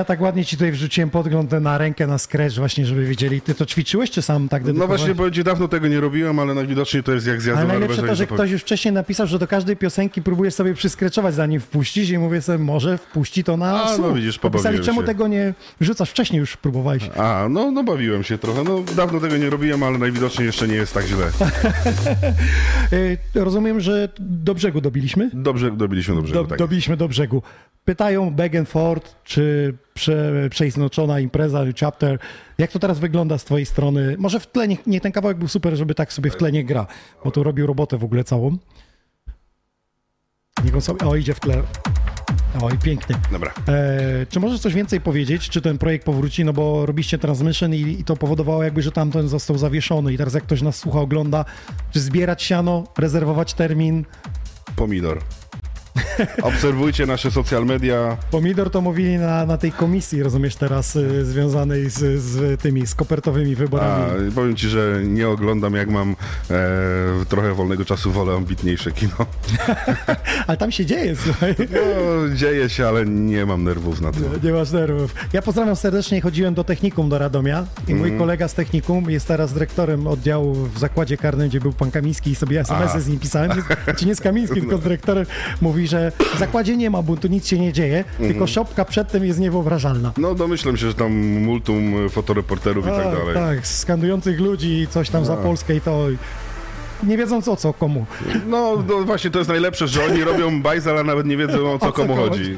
Ja 0.03 0.07
tak 0.07 0.21
ładnie 0.21 0.45
ci 0.45 0.57
tutaj 0.57 0.71
wrzuciłem 0.71 1.09
podgląd 1.09 1.51
na 1.51 1.77
rękę, 1.77 2.07
na 2.07 2.17
scratch 2.17 2.55
właśnie, 2.55 2.85
żeby 2.85 3.05
wiedzieli. 3.05 3.41
Ty 3.41 3.55
to 3.55 3.65
ćwiczyłeś, 3.65 4.11
czy 4.11 4.21
sam 4.21 4.49
tak 4.49 4.61
No 4.61 4.65
dedykowałeś? 4.65 5.01
właśnie, 5.01 5.15
powiem 5.15 5.33
ci, 5.33 5.43
dawno 5.43 5.67
tego 5.67 5.87
nie 5.87 5.99
robiłem, 5.99 6.39
ale 6.39 6.53
najwidoczniej 6.53 7.03
to 7.03 7.11
jest 7.11 7.27
jak 7.27 7.41
zjazd 7.41 7.57
Ale 7.57 7.67
na 7.67 7.73
najlepsze 7.73 8.03
to, 8.03 8.15
że 8.15 8.27
ktoś 8.27 8.51
już 8.51 8.61
wcześniej 8.61 8.93
napisał, 8.93 9.27
że 9.27 9.39
do 9.39 9.47
każdej 9.47 9.77
piosenki 9.77 10.21
próbujesz 10.21 10.53
sobie 10.53 10.73
przyskreczować, 10.73 11.35
zanim 11.35 11.59
wpuścisz 11.61 12.09
i 12.09 12.17
mówię 12.17 12.41
sobie, 12.41 12.57
może 12.57 12.97
wpuści 12.97 13.43
to 13.43 13.57
na 13.57 13.83
A, 13.83 13.97
no 13.97 14.13
widzisz, 14.13 14.39
pobawiłem 14.39 14.83
czemu 14.83 15.01
się. 15.01 15.07
tego 15.07 15.27
nie 15.27 15.53
wrzucasz? 15.81 16.09
Wcześniej 16.09 16.39
już 16.39 16.57
próbowałeś. 16.57 17.09
A, 17.17 17.47
no, 17.49 17.71
no 17.71 17.83
bawiłem 17.83 18.23
się 18.23 18.37
trochę. 18.37 18.63
No 18.63 18.83
dawno 18.95 19.19
tego 19.19 19.37
nie 19.37 19.49
robiłem, 19.49 19.83
ale 19.83 19.97
najwidoczniej 19.97 20.45
jeszcze 20.45 20.67
nie 20.67 20.75
jest 20.75 20.93
tak 20.93 21.05
źle. 21.05 21.25
Y, 22.93 23.17
Rozumiem, 23.35 23.79
że 23.79 24.09
do 24.19 24.55
brzegu 24.55 24.81
dobiliśmy? 24.81 25.29
Dobrze, 25.33 25.71
dobiliśmy 25.71 26.15
do 26.15 26.21
brzegu, 26.21 26.43
Do, 26.43 26.49
tak. 26.49 26.59
dobiliśmy 26.59 26.97
do 26.97 27.07
brzegu. 27.07 27.43
Pytają 27.85 28.35
Forth, 28.65 29.15
czy 29.23 29.73
prze, 29.93 30.49
przeistoczona 30.49 31.19
impreza, 31.19 31.63
chapter. 31.79 32.19
Jak 32.57 32.71
to 32.71 32.79
teraz 32.79 32.99
wygląda 32.99 33.37
z 33.37 33.45
twojej 33.45 33.65
strony? 33.65 34.15
Może 34.19 34.39
w 34.39 34.47
tle, 34.47 34.67
nie, 34.67 34.77
nie 34.87 35.01
ten 35.01 35.11
kawałek 35.11 35.37
był 35.37 35.47
super, 35.47 35.75
żeby 35.75 35.95
tak 35.95 36.13
sobie 36.13 36.31
w 36.31 36.35
tle 36.35 36.51
nie 36.51 36.63
gra, 36.63 36.87
bo 37.23 37.31
tu 37.31 37.43
robił 37.43 37.67
robotę 37.67 37.97
w 37.97 38.03
ogóle 38.03 38.23
całą. 38.23 38.57
Niech 40.65 40.75
on 40.75 40.81
sobie, 40.81 41.05
o, 41.05 41.15
idzie 41.15 41.33
w 41.33 41.39
tle. 41.39 41.63
O, 42.61 42.69
i 42.69 42.77
pięknie. 42.77 43.15
Dobra. 43.31 43.53
E, 43.67 44.25
czy 44.29 44.39
możesz 44.39 44.59
coś 44.59 44.73
więcej 44.73 45.01
powiedzieć, 45.01 45.49
czy 45.49 45.61
ten 45.61 45.77
projekt 45.77 46.05
powróci? 46.05 46.45
No 46.45 46.53
bo 46.53 46.85
robiliście 46.85 47.17
transmission 47.17 47.73
i, 47.73 47.79
i 47.79 48.03
to 48.03 48.15
powodowało 48.15 48.63
jakby, 48.63 48.81
że 48.81 48.91
tamten 48.91 49.27
został 49.27 49.57
zawieszony 49.57 50.13
i 50.13 50.17
teraz 50.17 50.33
jak 50.33 50.43
ktoś 50.43 50.61
nas 50.61 50.75
słucha, 50.75 50.99
ogląda, 50.99 51.45
czy 51.91 51.99
zbierać 51.99 52.43
siano, 52.43 52.83
rezerwować 52.97 53.53
termin? 53.53 54.05
Pomidor. 54.75 55.19
Obserwujcie 56.41 57.05
nasze 57.05 57.31
social 57.31 57.65
media. 57.65 58.17
Pomidor 58.31 58.69
to 58.69 58.81
mówili 58.81 59.17
na, 59.17 59.45
na 59.45 59.57
tej 59.57 59.71
komisji, 59.71 60.23
rozumiesz, 60.23 60.55
teraz 60.55 60.95
y, 60.95 61.25
związanej 61.25 61.89
z, 61.89 62.21
z 62.21 62.61
tymi, 62.61 62.87
z 62.87 62.95
kopertowymi 62.95 63.53
A, 63.53 63.55
wyborami. 63.55 64.31
powiem 64.31 64.55
ci, 64.55 64.67
że 64.69 65.01
nie 65.03 65.29
oglądam, 65.29 65.73
jak 65.73 65.89
mam 65.89 66.15
e, 66.51 67.25
trochę 67.29 67.53
wolnego 67.53 67.85
czasu, 67.85 68.11
wolę 68.11 68.33
ambitniejsze 68.33 68.91
kino. 68.91 69.13
Ale 70.47 70.57
tam 70.57 70.71
się 70.71 70.85
dzieje, 70.85 71.15
słuchaj. 71.15 71.55
No, 71.59 72.35
dzieje 72.35 72.69
się, 72.69 72.87
ale 72.87 73.05
nie 73.05 73.45
mam 73.45 73.63
nerwów 73.63 74.01
na 74.01 74.11
to. 74.11 74.19
Nie 74.43 74.51
masz 74.51 74.71
nerwów. 74.71 75.15
Ja 75.33 75.41
pozdrawiam 75.41 75.75
serdecznie, 75.75 76.21
chodziłem 76.21 76.53
do 76.53 76.63
technikum 76.63 77.09
do 77.09 77.17
Radomia 77.17 77.65
i 77.87 77.95
mój 77.95 78.17
kolega 78.17 78.47
z 78.47 78.53
technikum 78.53 79.11
jest 79.11 79.27
teraz 79.27 79.53
dyrektorem 79.53 80.07
oddziału 80.07 80.53
w 80.53 80.79
zakładzie 80.79 81.17
karnym, 81.17 81.49
gdzie 81.49 81.59
był 81.59 81.73
pan 81.73 81.91
Kamiński 81.91 82.31
i 82.31 82.35
sobie 82.35 82.59
SMS-y 82.59 83.01
z 83.01 83.07
nim 83.07 83.19
pisałem. 83.19 83.51
Nie, 83.87 83.93
czy 83.93 84.05
nie 84.05 84.15
z 84.15 84.21
Kamińskim, 84.21 84.61
tylko 84.61 84.77
z 84.77 84.81
dyrektorem. 84.81 85.25
Mówi, 85.61 85.82
że 85.87 86.11
w 86.35 86.39
zakładzie 86.39 86.77
nie 86.77 86.89
ma 86.89 87.01
buntu, 87.01 87.27
nic 87.27 87.47
się 87.47 87.59
nie 87.59 87.73
dzieje, 87.73 88.03
tylko 88.17 88.47
szopka 88.47 88.85
przedtem 88.85 89.25
jest 89.25 89.39
niewyobrażalna. 89.39 90.11
No 90.17 90.35
domyślam 90.35 90.77
się, 90.77 90.87
że 90.87 90.93
tam 90.93 91.11
multum 91.39 92.09
fotoreporterów 92.09 92.85
i 92.85 92.89
tak 92.89 93.03
dalej. 93.03 93.33
tak, 93.33 93.67
skandujących 93.67 94.39
ludzi, 94.39 94.87
coś 94.89 95.09
tam 95.09 95.25
za 95.25 95.37
Polskę 95.37 95.75
i 95.75 95.81
to. 95.81 96.07
Nie 97.07 97.17
wiedząc 97.17 97.47
o 97.47 97.55
co 97.55 97.73
komu. 97.73 98.05
No, 98.47 98.83
no 98.87 98.99
właśnie 99.03 99.29
to 99.29 99.39
jest 99.39 99.49
najlepsze, 99.49 99.87
że 99.87 100.05
oni 100.05 100.23
robią 100.23 100.61
bajzel, 100.61 100.97
a 100.97 101.03
nawet 101.03 101.25
nie 101.25 101.37
wiedzą 101.37 101.73
o 101.73 101.79
co 101.79 101.85
co 101.85 101.91
komu 101.93 102.15
komu 102.15 102.29
chodzi. 102.29 102.57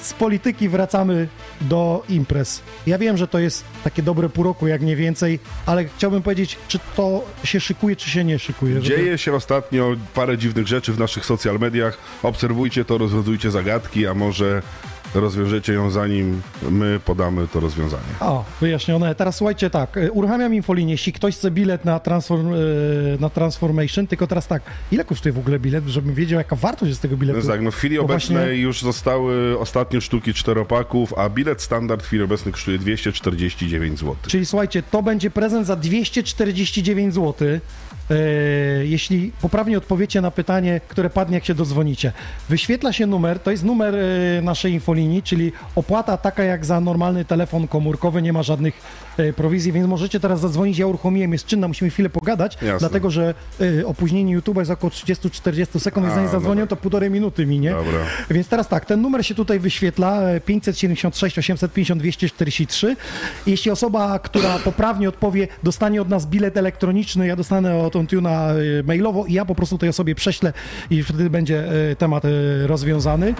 Z 0.00 0.12
polityki 0.12 0.68
wracamy 0.68 1.28
do 1.60 2.02
imprez. 2.08 2.62
Ja 2.86 2.98
wiem, 2.98 3.16
że 3.16 3.28
to 3.28 3.38
jest 3.38 3.64
takie 3.84 4.02
dobre 4.02 4.28
pół 4.28 4.44
roku, 4.44 4.66
jak 4.66 4.82
nie 4.82 4.96
więcej, 4.96 5.38
ale 5.66 5.84
chciałbym 5.84 6.22
powiedzieć, 6.22 6.58
czy 6.68 6.78
to 6.96 7.24
się 7.44 7.60
szykuje, 7.60 7.96
czy 7.96 8.10
się 8.10 8.24
nie 8.24 8.38
szykuje. 8.38 8.74
żeby- 8.74 8.86
Dzieje 8.96 9.18
się 9.18 9.34
ostatnio 9.34 9.90
parę 10.14 10.38
dziwnych 10.38 10.66
rzeczy 10.66 10.92
w 10.92 10.98
naszych 10.98 11.24
social 11.24 11.58
mediach. 11.58 11.98
Obserwujcie 12.22 12.84
to, 12.84 12.98
rozwiązujcie 12.98 13.50
zagadki, 13.50 14.06
a 14.06 14.14
może 14.14 14.62
rozwiążecie 15.14 15.72
ją 15.72 15.90
zanim 15.90 16.42
my 16.70 17.00
podamy 17.04 17.48
to 17.48 17.60
rozwiązanie. 17.60 18.02
O, 18.20 18.44
wyjaśnione. 18.60 19.14
Teraz 19.14 19.36
słuchajcie, 19.36 19.70
tak, 19.70 19.96
y, 19.96 20.12
uruchamiam 20.12 20.54
infolinię. 20.54 20.92
Jeśli 20.92 21.12
ktoś 21.12 21.36
chce 21.36 21.50
bilet 21.50 21.84
na, 21.84 22.00
transform, 22.00 22.54
y, 22.54 23.16
na 23.20 23.30
Transformation, 23.30 24.06
tylko 24.06 24.26
teraz 24.26 24.46
tak, 24.46 24.62
ile 24.92 25.04
kosztuje 25.04 25.32
w 25.32 25.38
ogóle 25.38 25.58
bilet, 25.58 25.86
żebym 25.86 26.14
wiedział, 26.14 26.38
jaka 26.38 26.56
wartość 26.56 26.88
jest 26.88 27.02
tego 27.02 27.16
biletu? 27.16 27.40
No 27.42 27.46
tak, 27.46 27.62
no 27.62 27.70
w 27.70 27.74
chwili 27.76 27.96
Bo 27.96 28.02
obecnej 28.02 28.38
właśnie- 28.38 28.62
już 28.62 28.82
zostały 28.82 29.58
ostatnie 29.58 30.00
sztuki 30.00 30.34
czteropaków, 30.34 31.18
a 31.18 31.28
bilet 31.28 31.62
standard 31.62 32.02
w 32.02 32.06
chwili 32.06 32.22
obecnej 32.22 32.52
kosztuje 32.52 32.78
249 32.78 33.98
zł. 33.98 34.16
Czyli 34.26 34.46
słuchajcie, 34.46 34.82
to 34.82 35.02
będzie 35.02 35.30
prezent 35.30 35.66
za 35.66 35.76
249 35.76 37.14
zł. 37.14 37.48
E, 38.10 38.16
jeśli 38.86 39.32
poprawnie 39.40 39.78
odpowiecie 39.78 40.20
na 40.20 40.30
pytanie, 40.30 40.80
które 40.88 41.10
padnie, 41.10 41.34
jak 41.34 41.44
się 41.44 41.54
dodzwonicie. 41.54 42.12
Wyświetla 42.48 42.92
się 42.92 43.06
numer, 43.06 43.38
to 43.40 43.50
jest 43.50 43.64
numer 43.64 43.94
e, 43.94 44.42
naszej 44.42 44.72
infolinii, 44.72 45.01
czyli 45.22 45.52
opłata 45.76 46.16
taka 46.16 46.44
jak 46.44 46.64
za 46.64 46.80
normalny 46.80 47.24
telefon 47.24 47.68
komórkowy, 47.68 48.22
nie 48.22 48.32
ma 48.32 48.42
żadnych 48.42 49.01
prowizji, 49.36 49.72
więc 49.72 49.88
możecie 49.88 50.20
teraz 50.20 50.40
zadzwonić. 50.40 50.78
Ja 50.78 50.86
uruchomiłem, 50.86 51.32
jest 51.32 51.46
czynna, 51.46 51.68
musimy 51.68 51.90
chwilę 51.90 52.10
pogadać, 52.10 52.54
Jasne. 52.54 52.78
dlatego 52.78 53.10
że 53.10 53.34
e, 53.80 53.86
opóźnienie 53.86 54.32
YouTube 54.32 54.58
jest 54.58 54.70
około 54.70 54.90
30-40 54.90 55.80
sekund, 55.80 56.06
więc 56.06 56.14
zanim 56.14 56.30
zadzwonią, 56.30 56.60
dobra. 56.60 56.66
to 56.66 56.76
półtorej 56.76 57.10
minuty 57.10 57.46
minie. 57.46 57.70
Dobra. 57.70 57.98
Więc 58.30 58.48
teraz 58.48 58.68
tak, 58.68 58.84
ten 58.84 59.00
numer 59.00 59.26
się 59.26 59.34
tutaj 59.34 59.60
wyświetla, 59.60 60.22
e, 60.22 60.40
576 60.40 61.38
850 61.38 62.00
243. 62.00 62.96
Jeśli 63.46 63.70
osoba, 63.70 64.18
która 64.18 64.58
poprawnie 64.58 65.08
odpowie, 65.08 65.48
dostanie 65.62 66.02
od 66.02 66.08
nas 66.08 66.26
bilet 66.26 66.56
elektroniczny, 66.56 67.26
ja 67.26 67.36
dostanę 67.36 67.76
od 67.76 67.96
Ontuna 67.96 68.50
e, 68.50 68.82
mailowo 68.82 69.26
i 69.26 69.32
ja 69.32 69.44
po 69.44 69.54
prostu 69.54 69.78
tej 69.78 69.88
osobie 69.88 70.14
prześlę 70.14 70.52
i 70.90 71.02
wtedy 71.02 71.30
będzie 71.30 71.64
e, 71.90 71.96
temat 71.96 72.24
e, 72.24 72.28
rozwiązany. 72.66 73.34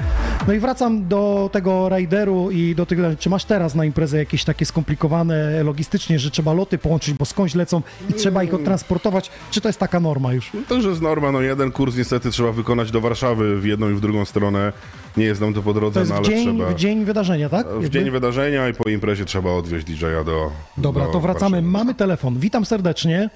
No 0.46 0.52
i 0.52 0.58
wracam 0.58 1.08
do 1.08 1.50
tego 1.52 1.88
rajderu 1.88 2.50
i 2.50 2.74
do 2.74 2.86
tego, 2.86 3.02
czy 3.18 3.30
masz 3.30 3.44
teraz 3.44 3.74
na 3.74 3.84
imprezę 3.84 4.18
jakieś 4.18 4.44
takie 4.44 4.66
skomplikowane 4.66 5.61
logistycznie, 5.64 6.18
że 6.18 6.30
trzeba 6.30 6.52
loty 6.52 6.78
połączyć, 6.78 7.14
bo 7.14 7.24
skądś 7.24 7.54
lecą 7.54 7.82
i 8.10 8.14
trzeba 8.14 8.42
ich 8.42 8.54
odtransportować, 8.54 9.30
czy 9.50 9.60
to 9.60 9.68
jest 9.68 9.78
taka 9.78 10.00
norma 10.00 10.32
już? 10.32 10.52
To 10.68 10.74
już 10.74 10.84
jest 10.84 11.00
norma, 11.02 11.32
no 11.32 11.40
jeden 11.40 11.72
kurs 11.72 11.96
niestety 11.96 12.30
trzeba 12.30 12.52
wykonać 12.52 12.90
do 12.90 13.00
Warszawy 13.00 13.60
w 13.60 13.64
jedną 13.64 13.90
i 13.90 13.94
w 13.94 14.00
drugą 14.00 14.24
stronę. 14.24 14.72
Nie 15.16 15.24
jest 15.24 15.40
nam 15.40 15.54
to 15.54 15.62
po 15.62 15.74
drodze, 15.74 15.94
To 15.94 16.00
jest 16.00 16.10
no 16.10 16.16
w 16.16 16.18
ale 16.18 16.28
dzień, 16.28 16.56
trzeba... 16.58 16.70
w 16.70 16.74
dzień 16.74 17.04
wydarzenia, 17.04 17.48
tak? 17.48 17.66
W 17.66 17.70
Jakby? 17.72 17.90
dzień 17.90 18.10
wydarzenia 18.10 18.68
i 18.68 18.74
po 18.74 18.90
imprezie 18.90 19.24
trzeba 19.24 19.50
odwieźć 19.50 19.86
DJ-a 19.86 20.24
do 20.24 20.50
Dobra, 20.76 21.06
do 21.06 21.12
to 21.12 21.20
wracamy. 21.20 21.56
Warszawy. 21.56 21.72
Mamy 21.72 21.94
telefon. 21.94 22.38
Witam 22.38 22.64
serdecznie. 22.64 23.30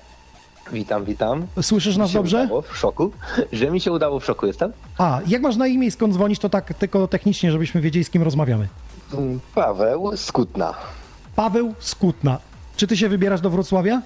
Witam, 0.72 1.04
witam. 1.04 1.46
Słyszysz 1.62 1.96
nas 1.96 2.08
Mi 2.08 2.12
się 2.12 2.18
dobrze? 2.18 2.42
Udało 2.44 2.62
w 2.62 2.76
szoku. 2.76 3.10
Że 3.52 3.70
mi 3.70 3.80
się 3.80 3.92
udało 3.92 4.20
w 4.20 4.24
szoku 4.24 4.46
jestem. 4.46 4.72
A, 4.98 5.20
jak 5.26 5.42
masz 5.42 5.56
na 5.56 5.66
imię 5.66 5.86
i 5.86 5.90
skąd 5.90 6.14
dzwonisz, 6.14 6.38
to 6.38 6.48
tak 6.48 6.74
tylko 6.74 7.08
technicznie, 7.08 7.52
żebyśmy 7.52 7.80
wiedzieli, 7.80 8.04
z 8.04 8.10
kim 8.10 8.22
rozmawiamy. 8.22 8.68
Mm, 9.14 9.40
Paweł 9.54 10.16
Skutna. 10.16 10.74
Paweł 11.36 11.74
Skutna. 11.78 12.38
Czy 12.76 12.86
ty 12.86 12.96
się 12.96 13.08
wybierasz 13.08 13.40
do 13.40 13.50
Wrocławia? 13.50 14.02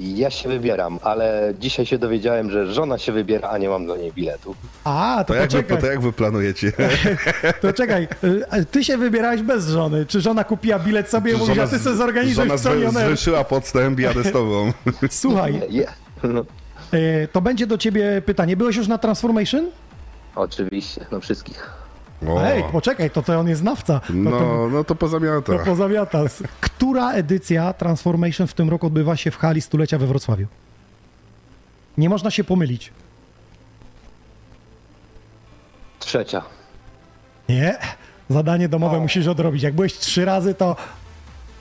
Ja 0.00 0.30
się 0.30 0.48
wybieram, 0.48 0.98
ale 1.02 1.54
dzisiaj 1.58 1.86
się 1.86 1.98
dowiedziałem, 1.98 2.50
że 2.50 2.72
żona 2.74 2.98
się 2.98 3.12
wybiera, 3.12 3.48
a 3.48 3.58
nie 3.58 3.68
mam 3.68 3.86
do 3.86 3.96
niej 3.96 4.12
biletu. 4.12 4.54
A, 4.84 5.24
to, 5.26 5.34
To 5.34 5.40
jak, 5.40 5.50
wy, 5.50 5.76
to 5.76 5.86
jak 5.86 6.00
wy 6.00 6.12
planujecie? 6.12 6.72
to 7.62 7.72
czekaj. 7.72 8.08
A 8.50 8.56
Ty 8.70 8.84
się 8.84 8.96
wybierałeś 8.98 9.42
bez 9.42 9.68
żony. 9.68 10.06
Czy 10.06 10.20
żona 10.20 10.44
kupiła 10.44 10.78
bilet 10.78 11.10
sobie 11.10 11.32
i 11.32 11.36
mówi, 11.36 11.60
a 11.60 11.66
ty 11.68 11.78
sobie 11.78 11.96
zorganizuj 11.96 12.48
żona 12.48 12.88
On 12.88 12.96
Air. 12.96 13.06
zwyższyła 13.06 13.44
podstęp, 13.44 13.98
jadę 14.00 14.24
z 14.24 14.32
tobą. 14.32 14.72
Słuchaj, 15.10 15.60
no, 16.22 16.44
y, 16.94 17.28
to 17.32 17.40
będzie 17.40 17.66
do 17.66 17.78
ciebie 17.78 18.22
pytanie. 18.26 18.56
Byłeś 18.56 18.76
już 18.76 18.88
na 18.88 18.98
Transformation? 18.98 19.70
oczywiście, 20.36 21.06
no 21.12 21.20
wszystkich. 21.20 21.83
O, 22.28 22.46
Ej, 22.46 22.64
poczekaj, 22.72 23.10
to, 23.10 23.22
to 23.22 23.38
on 23.38 23.48
jest 23.48 23.60
znawca. 23.60 24.00
To, 24.00 24.06
to, 24.06 24.12
no, 24.14 24.68
no 24.68 24.84
to 24.84 24.94
pozamiata. 24.94 25.58
to 25.58 25.58
pozamiata. 25.58 26.18
Która 26.60 27.12
edycja 27.12 27.72
Transformation 27.72 28.46
w 28.46 28.54
tym 28.54 28.70
roku 28.70 28.86
odbywa 28.86 29.16
się 29.16 29.30
w 29.30 29.36
hali 29.36 29.60
stulecia 29.60 29.98
we 29.98 30.06
Wrocławiu? 30.06 30.46
Nie 31.98 32.08
można 32.08 32.30
się 32.30 32.44
pomylić. 32.44 32.92
Trzecia. 35.98 36.42
Nie, 37.48 37.78
zadanie 38.28 38.68
domowe 38.68 39.00
musisz 39.00 39.26
odrobić. 39.26 39.62
Jak 39.62 39.74
byłeś 39.74 39.98
trzy 39.98 40.24
razy, 40.24 40.54
to 40.54 40.76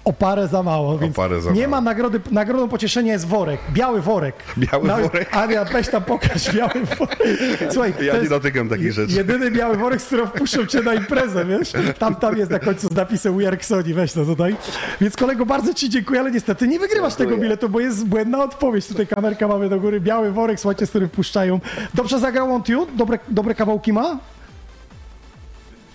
o 0.06 0.14
parę 0.14 0.48
za 0.48 0.64
mało. 0.64 0.98
Więc 0.98 1.16
parę 1.16 1.42
za 1.42 1.52
nie 1.52 1.62
mało. 1.68 1.72
ma 1.72 1.82
nagrody. 1.82 2.20
Nagrodą 2.32 2.68
pocieszenia 2.70 3.14
jest 3.14 3.28
worek. 3.28 3.60
Biały 3.74 4.02
worek. 4.02 4.36
Biały 4.58 4.88
worek? 4.88 5.38
Ania, 5.38 5.66
weź 5.66 5.90
tam 5.90 6.04
pokaż 6.04 6.56
biały 6.56 6.72
worek. 7.00 7.20
Słuchaj, 7.72 7.94
Ja 8.02 8.18
nie 8.18 8.30
dotykam 8.30 8.70
takich 8.70 8.92
rzeczy. 8.94 9.14
jedyny 9.14 9.52
biały 9.52 9.78
worek, 9.78 10.02
z 10.02 10.06
którym 10.06 10.28
wpuszczą 10.28 10.66
cię 10.66 10.82
na 10.82 10.94
imprezę, 10.94 11.46
wiesz? 11.46 11.72
Tam, 12.00 12.16
tam 12.16 12.38
jest 12.38 12.52
na 12.52 12.60
końcu 12.60 12.88
z 12.88 12.92
napisem 12.96 13.38
We 13.38 13.58
Sony, 13.62 13.94
weź 13.94 14.14
to 14.14 14.26
tutaj. 14.26 14.56
Więc 15.02 15.16
kolego, 15.16 15.46
bardzo 15.46 15.74
ci 15.74 15.90
dziękuję, 15.90 16.20
ale 16.20 16.32
niestety 16.32 16.68
nie 16.68 16.80
wygrywasz 16.80 17.16
tego 17.16 17.30
Dziękuję. 17.30 17.44
biletu, 17.50 17.70
bo 17.70 17.80
jest 17.80 18.06
błędna 18.06 18.44
odpowiedź. 18.44 18.88
Tutaj 18.88 19.08
kamerka 19.08 19.48
mamy 19.48 19.70
do 19.70 19.80
góry, 19.80 20.00
biały 20.02 20.32
worek, 20.32 20.60
słuchajcie, 20.60 20.86
z 20.86 20.90
którym 20.90 21.10
wpuszczają. 21.10 21.60
Dobrze 21.94 22.20
zagrał 22.20 22.56
on 22.56 22.64
tune? 22.64 22.86
Dobre, 22.96 23.20
dobre 23.28 23.56
kawałki 23.56 23.94
ma? 23.94 24.18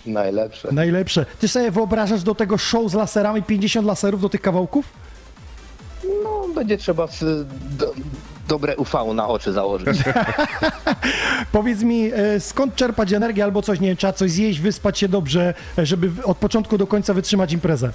Najlepsze. 0.09 0.69
Najlepsze. 0.73 1.27
Ty 1.39 1.49
sobie 1.49 1.71
wyobrażasz 1.71 2.23
do 2.23 2.35
tego 2.35 2.59
show 2.59 2.91
z 2.91 2.95
laserami 2.95 3.43
50 3.43 3.87
laserów 3.87 4.21
do 4.21 4.29
tych 4.29 4.41
kawałków? 4.41 4.87
No, 6.25 6.49
będzie 6.55 6.79
trzeba 6.79 7.09
do, 7.79 7.95
dobre 8.49 8.77
UV 8.77 9.15
na 9.15 9.29
oczy 9.29 9.53
założyć. 9.53 9.99
Powiedz 11.53 11.83
mi, 11.83 12.11
e, 12.13 12.41
skąd 12.41 12.75
czerpać 12.75 13.13
energię 13.13 13.45
albo 13.45 13.63
coś, 13.63 13.81
nie 13.81 13.89
wiem, 13.89 13.97
trzeba 13.97 14.13
coś 14.13 14.31
zjeść, 14.31 14.61
wyspać 14.61 14.99
się 14.99 15.09
dobrze, 15.09 15.55
e, 15.79 15.87
żeby 15.87 16.11
od 16.25 16.39
początku 16.39 16.79
do 16.79 16.87
końca 16.87 17.15
wytrzymać 17.15 17.53
imprezę. 17.53 17.93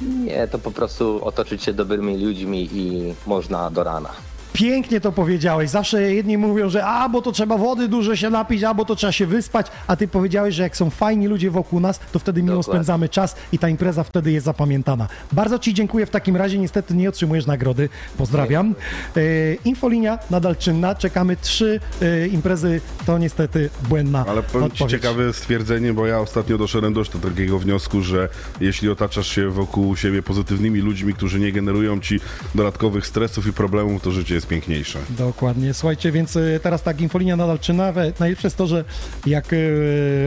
Nie, 0.00 0.48
to 0.48 0.58
po 0.58 0.70
prostu 0.70 1.24
otoczyć 1.24 1.62
się 1.62 1.72
dobrymi 1.72 2.24
ludźmi 2.24 2.68
i 2.72 3.14
można 3.26 3.70
do 3.70 3.84
rana. 3.84 4.10
Pięknie 4.58 5.00
to 5.00 5.12
powiedziałeś. 5.12 5.70
Zawsze 5.70 6.14
jedni 6.14 6.38
mówią, 6.38 6.68
że 6.70 6.84
a, 6.84 7.08
bo 7.08 7.22
to 7.22 7.32
trzeba 7.32 7.58
wody 7.58 7.88
dużo 7.88 8.16
się 8.16 8.30
napić, 8.30 8.62
a, 8.62 8.74
bo 8.74 8.84
to 8.84 8.96
trzeba 8.96 9.12
się 9.12 9.26
wyspać, 9.26 9.66
a 9.86 9.96
ty 9.96 10.08
powiedziałeś, 10.08 10.54
że 10.54 10.62
jak 10.62 10.76
są 10.76 10.90
fajni 10.90 11.28
ludzie 11.28 11.50
wokół 11.50 11.80
nas, 11.80 12.00
to 12.12 12.18
wtedy 12.18 12.42
miło 12.42 12.56
Dokładnie. 12.56 12.78
spędzamy 12.78 13.08
czas 13.08 13.36
i 13.52 13.58
ta 13.58 13.68
impreza 13.68 14.04
wtedy 14.04 14.32
jest 14.32 14.44
zapamiętana. 14.44 15.08
Bardzo 15.32 15.58
ci 15.58 15.74
dziękuję 15.74 16.06
w 16.06 16.10
takim 16.10 16.36
razie. 16.36 16.58
Niestety 16.58 16.94
nie 16.94 17.08
otrzymujesz 17.08 17.46
nagrody. 17.46 17.88
Pozdrawiam. 18.16 18.74
E, 19.16 19.20
infolinia 19.64 20.18
nadal 20.30 20.56
czynna. 20.56 20.94
Czekamy 20.94 21.36
trzy 21.36 21.80
e, 22.02 22.26
imprezy. 22.26 22.80
To 23.06 23.18
niestety 23.18 23.70
błędna 23.88 24.24
Ale 24.28 24.42
powiem 24.42 24.70
ci 24.70 24.86
ciekawe 24.86 25.32
stwierdzenie, 25.32 25.92
bo 25.92 26.06
ja 26.06 26.20
ostatnio 26.20 26.58
doszedłem 26.58 26.92
do 26.92 27.04
takiego 27.04 27.58
wniosku, 27.58 28.02
że 28.02 28.28
jeśli 28.60 28.90
otaczasz 28.90 29.28
się 29.28 29.50
wokół 29.50 29.96
siebie 29.96 30.22
pozytywnymi 30.22 30.80
ludźmi, 30.80 31.14
którzy 31.14 31.40
nie 31.40 31.52
generują 31.52 32.00
ci 32.00 32.20
dodatkowych 32.54 33.06
stresów 33.06 33.46
i 33.46 33.52
problemów, 33.52 34.02
to 34.02 34.10
życie 34.10 34.34
jest 34.34 34.47
piękniejsze. 34.48 34.98
Dokładnie. 35.10 35.74
Słuchajcie, 35.74 36.12
więc 36.12 36.36
e, 36.36 36.60
teraz 36.62 36.82
tak, 36.82 37.00
infolinia 37.00 37.36
nadal 37.36 37.58
czynna. 37.58 37.92
We- 37.92 38.12
Najlepsze 38.20 38.46
jest 38.46 38.56
to, 38.56 38.66
że 38.66 38.84
jak 39.26 39.52
e, 39.52 39.56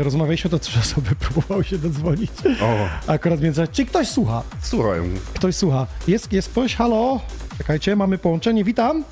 rozmawialiśmy, 0.03 0.49
to 0.49 0.59
trzy 0.59 0.79
osoby 0.85 1.09
próbowały 1.15 1.63
się 1.63 1.77
dodzwonić. 1.77 2.31
O, 2.61 3.11
Akurat 3.11 3.39
więc, 3.39 3.57
czy 3.71 3.85
ktoś 3.85 4.07
słucha? 4.07 4.43
słuchaj, 4.61 4.99
Ktoś 5.33 5.55
słucha. 5.55 5.87
Jest, 6.07 6.33
jest 6.33 6.49
ktoś? 6.49 6.75
Halo? 6.75 7.19
Czekajcie, 7.57 7.95
mamy 7.95 8.17
połączenie. 8.17 8.63
Witam. 8.63 9.03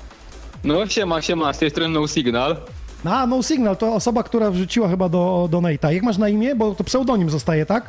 No 0.64 0.86
siema, 0.86 1.22
siema, 1.22 1.52
z 1.52 1.58
tej 1.58 1.70
strony 1.70 2.00
No 2.00 2.06
Signal. 2.06 2.56
A, 3.04 3.26
no 3.26 3.42
signal, 3.42 3.76
to 3.76 3.94
osoba, 3.94 4.22
która 4.22 4.50
wrzuciła 4.50 4.88
chyba 4.88 5.08
do 5.08 5.48
Donate'a. 5.52 5.90
Jak 5.90 6.02
masz 6.02 6.18
na 6.18 6.28
imię? 6.28 6.54
Bo 6.54 6.74
to 6.74 6.84
pseudonim 6.84 7.30
zostaje, 7.30 7.66
tak? 7.66 7.84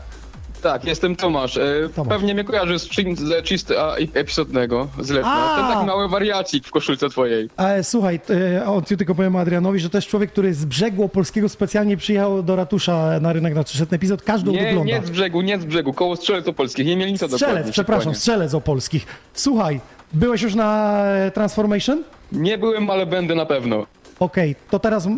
Tak, 0.62 0.86
jestem 0.86 1.16
Tomasz. 1.16 1.58
E, 1.58 1.90
Tomasz. 1.96 2.10
Pewnie 2.10 2.34
mnie 2.34 2.44
kojarzysz 2.44 2.82
z, 2.82 3.20
z 3.20 3.44
czysty 3.44 3.80
a, 3.80 3.96
epizodnego, 4.14 4.88
z! 5.00 5.10
Letna. 5.10 5.56
Ten 5.58 5.68
taki 5.76 5.86
mały 5.86 6.10
wariacik 6.10 6.68
w 6.68 6.72
koszulce 6.72 7.10
twojej. 7.10 7.50
E, 7.58 7.84
słuchaj, 7.84 8.20
e, 8.60 8.66
o, 8.66 8.82
ty 8.82 8.98
tylko 8.98 9.16
powiem 9.16 9.36
Adrianowi, 9.36 9.80
że 9.80 9.90
to 9.90 9.98
jest 9.98 10.08
człowiek, 10.08 10.32
który 10.32 10.54
z 10.54 10.66
brzegu 10.66 11.10
polskiego 11.10 11.50
specjalnie 11.50 11.98
przyjechał 11.98 12.44
do 12.44 12.56
ratusza 12.56 13.20
na 13.22 13.34
rynek 13.34 13.56
na 13.56 13.64
300 13.64 13.96
epizod. 13.96 14.22
Każdy 14.22 14.52
Nie, 14.52 14.66
wygląda. 14.68 14.94
nie 15.00 15.06
z 15.06 15.10
brzegu, 15.10 15.42
nie 15.42 15.60
z 15.60 15.66
brzegu, 15.66 15.94
koło 15.94 16.16
Strzelec 16.16 16.48
Opolskich, 16.48 16.86
nie 16.86 16.98
mieli 16.98 17.12
nic 17.12 17.22
Strzelec, 17.22 17.40
dokładnie. 17.42 17.72
przepraszam, 17.72 18.16
strzelec 18.16 18.54
opolskich. 18.54 19.06
Słuchaj, 19.34 19.80
byłeś 20.14 20.42
już 20.42 20.56
na 20.56 21.02
e, 21.06 21.32
Transformation? 21.32 22.04
Nie 22.32 22.58
byłem, 22.58 22.90
ale 22.90 23.06
będę 23.06 23.36
na 23.36 23.46
pewno. 23.46 23.86
Okej, 24.20 24.56
to 24.70 24.80
teraz 24.80 25.06
e, 25.06 25.10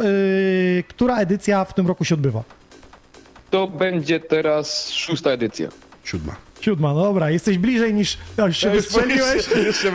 która 0.87 1.17
edycja 1.17 1.65
w 1.65 1.73
tym 1.73 1.87
roku 1.87 2.05
się 2.05 2.15
odbywa? 2.15 2.43
To 3.53 3.67
będzie 3.67 4.19
teraz 4.19 4.89
szósta 4.91 5.29
edycja. 5.31 5.67
siódma. 6.03 6.35
Siódma, 6.61 6.93
no 6.93 7.03
dobra, 7.03 7.29
jesteś 7.31 7.57
bliżej 7.57 7.93
niż... 7.93 8.17
No, 8.37 8.51
się 8.51 8.67
Ja 8.67 8.73
wystrzeliłeś. 8.75 9.35
jeszcze- 9.35 9.59
jeszcze 9.59 9.91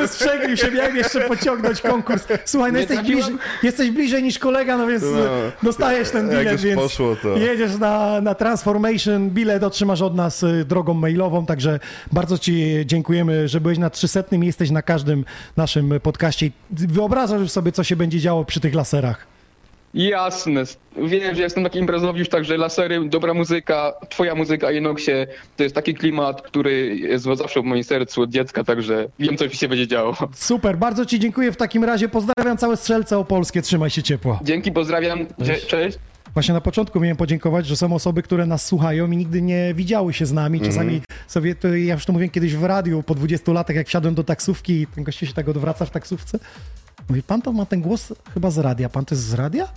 Wystrzelił 0.00 0.56
się, 0.56 0.70
miałem 0.70 0.96
jeszcze 0.96 1.20
pociągnąć 1.20 1.80
konkurs. 1.80 2.22
Słuchaj, 2.44 2.72
no 2.72 2.78
jesteś 2.78 2.98
bliżej, 3.00 3.34
jesteś 3.62 3.90
bliżej 3.90 4.22
niż 4.22 4.38
kolega, 4.38 4.76
no 4.78 4.86
więc 4.86 5.02
No. 5.02 5.18
dostajesz 5.62 6.10
ten 6.10 6.26
Jak 6.30 6.38
bilet, 6.38 6.52
już 6.52 6.62
więc 6.62 6.80
poszło, 6.80 7.16
to- 7.22 7.36
jedziesz 7.36 7.78
na, 7.78 8.20
na 8.20 8.34
Transformation, 8.34 9.30
bilet 9.30 9.62
otrzymasz 9.62 10.02
od 10.02 10.14
nas 10.14 10.42
y, 10.42 10.64
drogą 10.64 10.94
mailową, 10.94 11.46
także 11.46 11.80
bardzo 12.12 12.38
Ci 12.38 12.74
dziękujemy, 12.86 13.48
że 13.48 13.60
byłeś 13.60 13.78
na 13.78 13.90
300 13.90 14.20
i 14.42 14.46
jesteś 14.46 14.70
na 14.70 14.82
każdym 14.82 15.24
naszym 15.56 15.94
podcaście. 16.02 16.50
Wyobrażasz 16.70 17.50
sobie, 17.50 17.72
co 17.72 17.84
się 17.84 17.96
będzie 17.96 18.20
działo 18.20 18.44
przy 18.44 18.60
tych 18.60 18.74
laserach. 18.74 19.37
Jasne. 19.94 20.64
Wiem, 20.96 21.34
że 21.34 21.42
jestem 21.42 21.64
taki 21.64 21.78
imprezowisz, 21.78 22.28
także 22.28 22.56
lasery, 22.56 23.08
dobra 23.08 23.34
muzyka, 23.34 23.92
twoja 24.08 24.34
muzyka 24.34 24.68
Enoxie, 24.68 25.26
to 25.56 25.62
jest 25.62 25.74
taki 25.74 25.94
klimat, 25.94 26.42
który 26.42 26.96
jest 26.96 27.24
zawsze 27.24 27.60
w 27.60 27.64
moim 27.64 27.84
sercu 27.84 28.22
od 28.22 28.30
dziecka, 28.30 28.64
także 28.64 29.08
wiem, 29.18 29.36
co 29.36 29.48
się 29.48 29.68
będzie 29.68 29.86
działo. 29.86 30.16
Super, 30.34 30.78
bardzo 30.78 31.06
Ci 31.06 31.20
dziękuję 31.20 31.52
w 31.52 31.56
takim 31.56 31.84
razie. 31.84 32.08
Pozdrawiam 32.08 32.56
całe 32.56 32.76
strzelce 32.76 33.18
opolskie, 33.18 33.62
trzymaj 33.62 33.90
się 33.90 34.02
ciepło. 34.02 34.40
Dzięki, 34.42 34.72
pozdrawiam, 34.72 35.26
cześć. 35.66 35.98
Właśnie 36.34 36.54
na 36.54 36.60
początku 36.60 37.00
miałem 37.00 37.16
podziękować, 37.16 37.66
że 37.66 37.76
są 37.76 37.94
osoby, 37.94 38.22
które 38.22 38.46
nas 38.46 38.66
słuchają 38.66 39.10
i 39.10 39.16
nigdy 39.16 39.42
nie 39.42 39.74
widziały 39.74 40.12
się 40.12 40.26
z 40.26 40.32
nami. 40.32 40.60
Czasami 40.60 41.00
sobie, 41.26 41.54
to 41.54 41.74
ja 41.74 41.94
już 41.94 42.04
to 42.04 42.12
mówiłem 42.12 42.30
kiedyś 42.30 42.56
w 42.56 42.64
radiu, 42.64 43.02
po 43.02 43.14
20 43.14 43.52
latach, 43.52 43.76
jak 43.76 43.86
wsiadłem 43.86 44.14
do 44.14 44.24
taksówki 44.24 44.72
i 44.72 44.86
ten 44.86 45.04
gościu 45.04 45.26
się 45.26 45.32
tak 45.32 45.48
odwraca 45.48 45.84
w 45.84 45.90
taksówce. 45.90 46.38
Mówi, 47.08 47.22
pan 47.22 47.42
to 47.42 47.52
ma 47.52 47.66
ten 47.66 47.80
głos 47.80 48.12
chyba 48.34 48.50
z 48.50 48.58
radia. 48.58 48.88
Pan 48.88 49.04
to 49.04 49.14
jest 49.14 49.24
z 49.24 49.34
radia? 49.34 49.68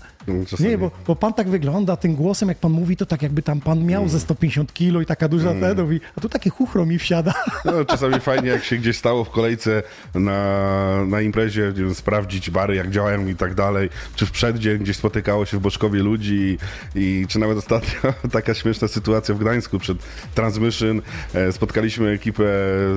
Czasami. 0.47 0.69
Nie, 0.69 0.77
bo, 0.77 0.91
bo 1.07 1.15
pan 1.15 1.33
tak 1.33 1.49
wygląda, 1.49 1.95
tym 1.97 2.15
głosem, 2.15 2.49
jak 2.49 2.57
pan 2.57 2.71
mówi, 2.71 2.97
to 2.97 3.05
tak 3.05 3.21
jakby 3.21 3.41
tam 3.41 3.61
pan 3.61 3.85
miał 3.85 4.09
ze 4.09 4.19
150 4.19 4.73
kilo 4.73 5.01
i 5.01 5.05
taka 5.05 5.27
duża 5.27 5.53
ten, 5.53 5.81
mówi, 5.81 5.99
a 6.17 6.21
tu 6.21 6.29
takie 6.29 6.49
chuchro 6.49 6.85
mi 6.85 6.99
wsiada. 6.99 7.33
No, 7.65 7.85
czasami 7.85 8.19
fajnie, 8.19 8.49
jak 8.49 8.63
się 8.63 8.77
gdzieś 8.77 8.97
stało 8.97 9.23
w 9.23 9.29
kolejce 9.29 9.83
na, 10.15 11.05
na 11.05 11.21
imprezie, 11.21 11.71
wiem, 11.71 11.95
sprawdzić 11.95 12.49
bary, 12.49 12.75
jak 12.75 12.89
działają 12.89 13.27
i 13.27 13.35
tak 13.35 13.55
dalej, 13.55 13.89
czy 14.15 14.25
w 14.25 14.31
przeddzień 14.31 14.77
gdzieś 14.77 14.97
spotykało 14.97 15.45
się 15.45 15.57
w 15.57 15.61
Boczkowie 15.61 16.03
ludzi 16.03 16.57
i, 16.95 16.99
i 16.99 17.27
czy 17.27 17.39
nawet 17.39 17.57
ostatnio 17.57 18.13
taka 18.31 18.53
śmieszna 18.53 18.87
sytuacja 18.87 19.35
w 19.35 19.37
Gdańsku 19.37 19.79
przed 19.79 19.97
Transmission. 20.35 21.01
E, 21.33 21.51
spotkaliśmy 21.51 22.09
ekipę 22.09 22.43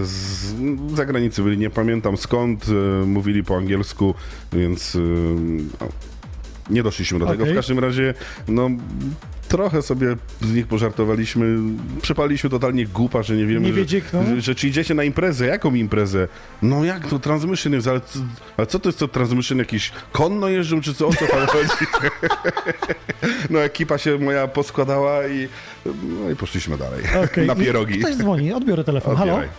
z 0.02 0.44
z 0.44 0.96
zagranicy, 0.96 1.42
byli 1.42 1.58
nie 1.58 1.70
pamiętam 1.70 2.16
skąd, 2.16 2.66
e, 2.68 3.06
mówili 3.06 3.44
po 3.44 3.56
angielsku, 3.56 4.14
więc 4.52 4.96
e, 4.96 4.98
no, 5.80 5.88
nie 6.70 6.82
doszliśmy 6.82 7.18
do 7.18 7.26
tego. 7.26 7.42
Okej. 7.42 7.54
W 7.54 7.56
każdym 7.56 7.78
razie, 7.78 8.14
no 8.48 8.70
trochę 9.48 9.82
sobie 9.82 10.16
z 10.40 10.52
nich 10.54 10.66
pożartowaliśmy. 10.66 11.56
Przypaliśmy 12.02 12.50
totalnie 12.50 12.86
głupa, 12.86 13.22
że 13.22 13.36
nie 13.36 13.46
wiemy, 13.46 13.66
Nie 13.66 13.72
wiecie, 13.72 13.98
że, 14.00 14.06
kto? 14.06 14.22
że 14.38 14.54
czy 14.54 14.68
idziecie 14.68 14.94
na 14.94 15.04
imprezę. 15.04 15.46
Jaką 15.46 15.74
imprezę? 15.74 16.28
No 16.62 16.84
jak 16.84 17.08
to? 17.08 17.18
Transmission 17.18 17.72
jest, 17.72 17.86
ale, 17.88 18.00
co- 18.00 18.18
ale 18.56 18.66
co 18.66 18.78
to 18.78 18.88
jest 18.88 18.98
to 18.98 19.08
Transmission? 19.08 19.58
Jakiś 19.58 19.92
konno 20.12 20.48
jeżdżą, 20.48 20.80
czy 20.80 20.94
co? 20.94 21.06
O 21.08 21.12
co 21.12 21.26
tam 21.26 21.46
chodzi? 21.46 21.68
no 23.50 23.58
ekipa 23.62 23.98
się 23.98 24.18
moja 24.18 24.48
poskładała 24.48 25.26
i, 25.28 25.48
no 26.24 26.30
i 26.30 26.36
poszliśmy 26.36 26.78
dalej. 26.78 27.02
Okej. 27.24 27.46
Na 27.46 27.54
pierogi. 27.54 27.98
Ktoś 27.98 28.14
dzwoni, 28.16 28.52
odbiorę 28.52 28.84
telefon. 28.84 29.16
Halo? 29.16 29.32
Odbieraj. 29.32 29.54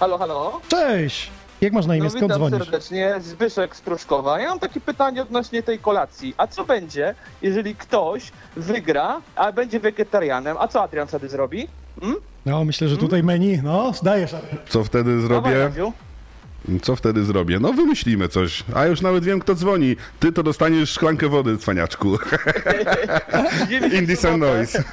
Halo, 0.00 0.18
halo. 0.18 0.60
Cześć! 0.68 1.30
Jak 1.60 1.72
masz 1.72 1.86
na 1.86 1.94
imię, 1.96 2.04
No, 2.04 2.10
skąd 2.10 2.22
witam 2.24 2.36
dzwonisz? 2.38 2.58
serdecznie, 2.58 3.14
Zbyszek 3.20 3.76
z 3.76 3.80
Pruszkowa. 3.80 4.40
Ja 4.40 4.48
mam 4.48 4.58
takie 4.58 4.80
pytanie 4.80 5.22
odnośnie 5.22 5.62
tej 5.62 5.78
kolacji. 5.78 6.34
A 6.36 6.46
co 6.46 6.64
będzie, 6.64 7.14
jeżeli 7.42 7.74
ktoś 7.74 8.32
wygra, 8.56 9.20
a 9.36 9.52
będzie 9.52 9.80
wegetarianem? 9.80 10.56
A 10.60 10.68
co 10.68 10.82
Adrian 10.82 11.06
wtedy 11.08 11.28
zrobi? 11.28 11.68
Hmm? 12.00 12.16
No, 12.46 12.64
myślę, 12.64 12.88
że 12.88 12.96
tutaj 12.96 13.22
menu, 13.22 13.60
no, 13.64 13.92
dajesz. 14.02 14.34
Co 14.68 14.84
wtedy 14.84 15.10
Dawaj, 15.10 15.26
zrobię? 15.28 15.58
Radziu. 15.64 15.92
Co 16.82 16.96
wtedy 16.96 17.24
zrobię? 17.24 17.58
No 17.60 17.72
wymyślimy 17.72 18.28
coś. 18.28 18.64
A 18.74 18.86
już 18.86 19.00
nawet 19.00 19.24
wiem, 19.24 19.40
kto 19.40 19.54
dzwoni. 19.54 19.96
Ty 20.20 20.32
to 20.32 20.42
dostaniesz 20.42 20.90
szklankę 20.90 21.28
wody, 21.28 21.58
cwaniaczku. 21.58 22.18
Idziemy 23.64 23.90
się 23.90 23.96
Indie 23.96 24.16
w 24.16 24.20
Sun 24.20 24.30
sobotę. 24.30 24.56
Noise. 24.56 24.84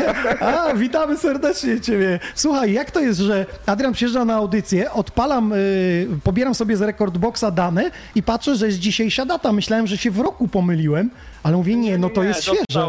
A, 0.40 0.74
witamy 0.74 1.16
serdecznie 1.16 1.80
Ciebie. 1.80 2.20
Słuchaj, 2.34 2.72
jak 2.72 2.90
to 2.90 3.00
jest, 3.00 3.20
że 3.20 3.46
Adrian 3.66 3.92
przyjeżdża 3.92 4.24
na 4.24 4.34
audycję, 4.34 4.92
odpalam, 4.92 5.52
y, 5.52 6.08
pobieram 6.24 6.54
sobie 6.54 6.76
z 6.76 6.82
Recordboxa 6.82 7.50
dane 7.52 7.90
i 8.14 8.22
patrzę, 8.22 8.56
że 8.56 8.66
jest 8.66 8.78
dzisiejsza 8.78 9.24
data. 9.24 9.52
Myślałem, 9.52 9.86
że 9.86 9.98
się 9.98 10.10
w 10.10 10.18
roku 10.18 10.48
pomyliłem, 10.48 11.10
ale 11.42 11.56
mówię, 11.56 11.76
nie, 11.76 11.98
no 11.98 12.10
to 12.10 12.22
jest 12.22 12.42
świeże. 12.42 12.88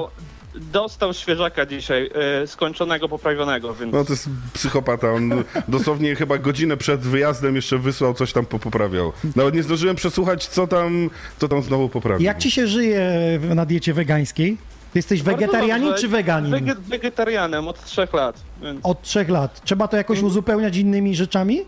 Dostał, 0.56 1.14
świeżaka 1.14 1.66
dzisiaj, 1.66 2.10
y, 2.44 2.48
skończonego, 2.48 3.10
poprawionego, 3.10 3.76
więc... 3.76 3.94
No 3.94 4.06
to 4.06 4.14
jest 4.14 4.30
psychopata. 4.54 5.12
On 5.12 5.44
dosłownie 5.68 6.16
chyba 6.16 6.38
godzinę 6.38 6.78
przed 6.78 7.02
wyjazdem 7.02 7.56
jeszcze 7.56 7.78
wysłał, 7.78 8.14
coś 8.14 8.34
tam 8.34 8.46
poprawiał. 8.46 9.12
Nawet 9.36 9.56
nie 9.56 9.64
zdążyłem 9.64 9.96
przesłuchać, 9.96 10.48
co 10.48 10.68
tam, 10.68 11.10
co 11.38 11.48
tam 11.48 11.62
znowu 11.64 11.90
poprawił. 11.90 12.26
Jak 12.26 12.38
Ci 12.38 12.52
się 12.52 12.68
żyje 12.68 13.12
na 13.56 13.66
diecie 13.66 13.94
wegańskiej? 13.94 14.58
Ty 14.94 15.00
jesteś 15.00 15.22
wegetarianin 15.24 15.94
czy 15.94 16.08
weganin? 16.08 16.52
Wege- 16.54 16.76
wegetarianem 16.80 17.68
od 17.68 17.84
trzech 17.86 18.14
lat, 18.14 18.36
więc... 18.62 18.80
Od 18.84 19.02
trzech 19.02 19.30
lat. 19.30 19.62
Trzeba 19.64 19.88
to 19.88 19.98
jakoś 19.98 20.22
uzupełniać 20.22 20.78
innymi 20.78 21.16
rzeczami? 21.16 21.62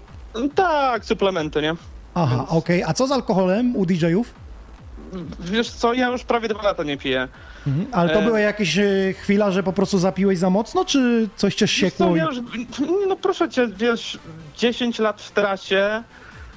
Tak, 0.56 1.06
suplementy, 1.06 1.62
nie? 1.62 1.76
Aha, 2.16 2.46
okej. 2.50 2.84
A 2.84 2.94
co 2.94 3.08
z 3.08 3.12
alkoholem 3.12 3.76
u 3.76 3.86
DJ-ów? 3.86 4.34
Wiesz 5.40 5.70
co, 5.70 5.94
ja 5.94 6.08
już 6.08 6.24
prawie 6.24 6.48
dwa 6.48 6.62
lata 6.64 6.84
nie 6.84 6.98
piję. 6.98 7.28
Ale 7.92 8.10
to 8.14 8.20
E. 8.20 8.26
była 8.26 8.40
jakaś 8.40 8.78
e, 8.78 8.84
chwila, 9.14 9.52
że 9.52 9.64
po 9.64 9.74
prostu 9.74 9.98
zapiłeś 9.98 10.38
za 10.40 10.50
mocno, 10.50 10.86
czy 10.86 11.30
coś 11.36 11.56
cię 11.56 11.68
siekło? 11.68 12.08
co, 12.10 12.16
ja 12.16 12.24
już, 12.26 12.36
no 13.08 13.16
proszę 13.16 13.50
cię, 13.50 13.68
wiesz, 13.78 14.20
10 14.58 15.00
lat 15.00 15.22
w 15.22 15.32
trasie, 15.32 16.04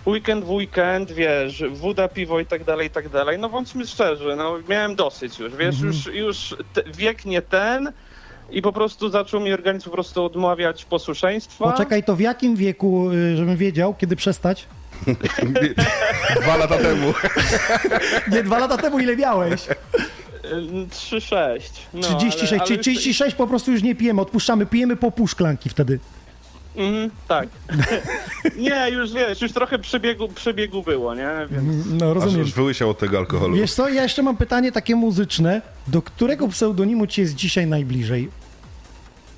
weekend 0.07 0.45
w 0.45 0.51
weekend, 0.51 1.13
wiesz, 1.13 1.63
woda, 1.71 2.09
piwo 2.09 2.41
i 2.41 2.47
tak 2.47 2.65
dalej, 2.65 2.87
i 2.87 2.91
tak 2.91 3.09
dalej. 3.09 3.39
No 3.39 3.49
bądźmy 3.49 3.87
szczerzy, 3.87 4.37
no 4.37 4.55
miałem 4.69 4.95
dosyć 4.97 5.39
już, 5.39 5.57
wiesz, 5.57 5.75
Mhm. 5.75 5.87
już, 5.93 6.07
już 6.07 6.55
te, 6.73 6.83
wiek 6.97 7.25
nie 7.25 7.43
ten 7.43 7.93
i 8.51 8.63
po 8.63 8.73
prostu 8.73 9.09
zaczął 9.11 9.41
mi 9.41 9.53
organizm 9.53 9.85
po 9.85 9.91
prostu 9.91 10.25
odmawiać 10.25 10.85
posłuszeństwa. 10.85 11.65
Poczekaj, 11.73 12.05
to 12.05 12.17
w 12.17 12.21
jakim 12.21 12.57
wieku, 12.57 13.11
y, 13.13 13.37
żebym 13.37 13.57
wiedział, 13.57 13.95
kiedy 13.95 14.17
przestać? 14.17 14.67
Dwa 16.43 16.57
lata 16.57 16.79
temu. 16.79 17.15
Nie, 18.33 18.43
dwa 18.43 18.59
lata 18.59 18.77
temu 18.77 18.99
ile 18.99 19.17
miałeś? 19.17 19.69
Y, 19.69 19.69
3-6. 20.91 21.61
No, 21.95 22.01
36. 22.03 22.53
ale, 22.53 22.61
ale 22.61 22.67
Czyli 22.69 22.79
już- 22.79 23.03
36 23.03 23.37
po 23.37 23.47
prostu 23.47 23.73
już 23.73 23.83
nie 23.83 23.95
pijemy, 23.95 24.21
odpuszczamy, 24.21 24.67
pijemy 24.67 24.97
po 24.97 25.11
pół 25.11 25.27
szklanki 25.29 25.69
wtedy. 25.69 25.99
Mhm, 26.77 27.11
tak. 27.29 27.49
nie, 28.57 28.91
już 28.91 29.13
wiesz, 29.13 29.41
już 29.43 29.53
trochę 29.53 29.79
przebiegu, 29.79 30.29
przebiegu 30.29 30.83
było, 30.83 31.15
nie? 31.15 31.29
Więc... 31.51 31.87
No 31.87 32.07
Aż 32.11 32.15
rozumiem. 32.15 32.41
już 32.41 32.53
wyłysiał 32.53 32.91
od 32.91 32.99
tego 32.99 33.19
alkoholu. 33.19 33.57
Wiesz 33.57 33.73
co, 33.75 33.89
ja 33.89 34.03
jeszcze 34.03 34.23
mam 34.23 34.37
pytanie 34.37 34.73
takie 34.73 34.97
muzyczne. 34.97 35.63
Do 35.87 36.03
którego 36.03 36.49
pseudonimu 36.49 37.07
ci 37.07 37.21
jest 37.21 37.35
dzisiaj 37.35 37.67
najbliżej? 37.67 38.31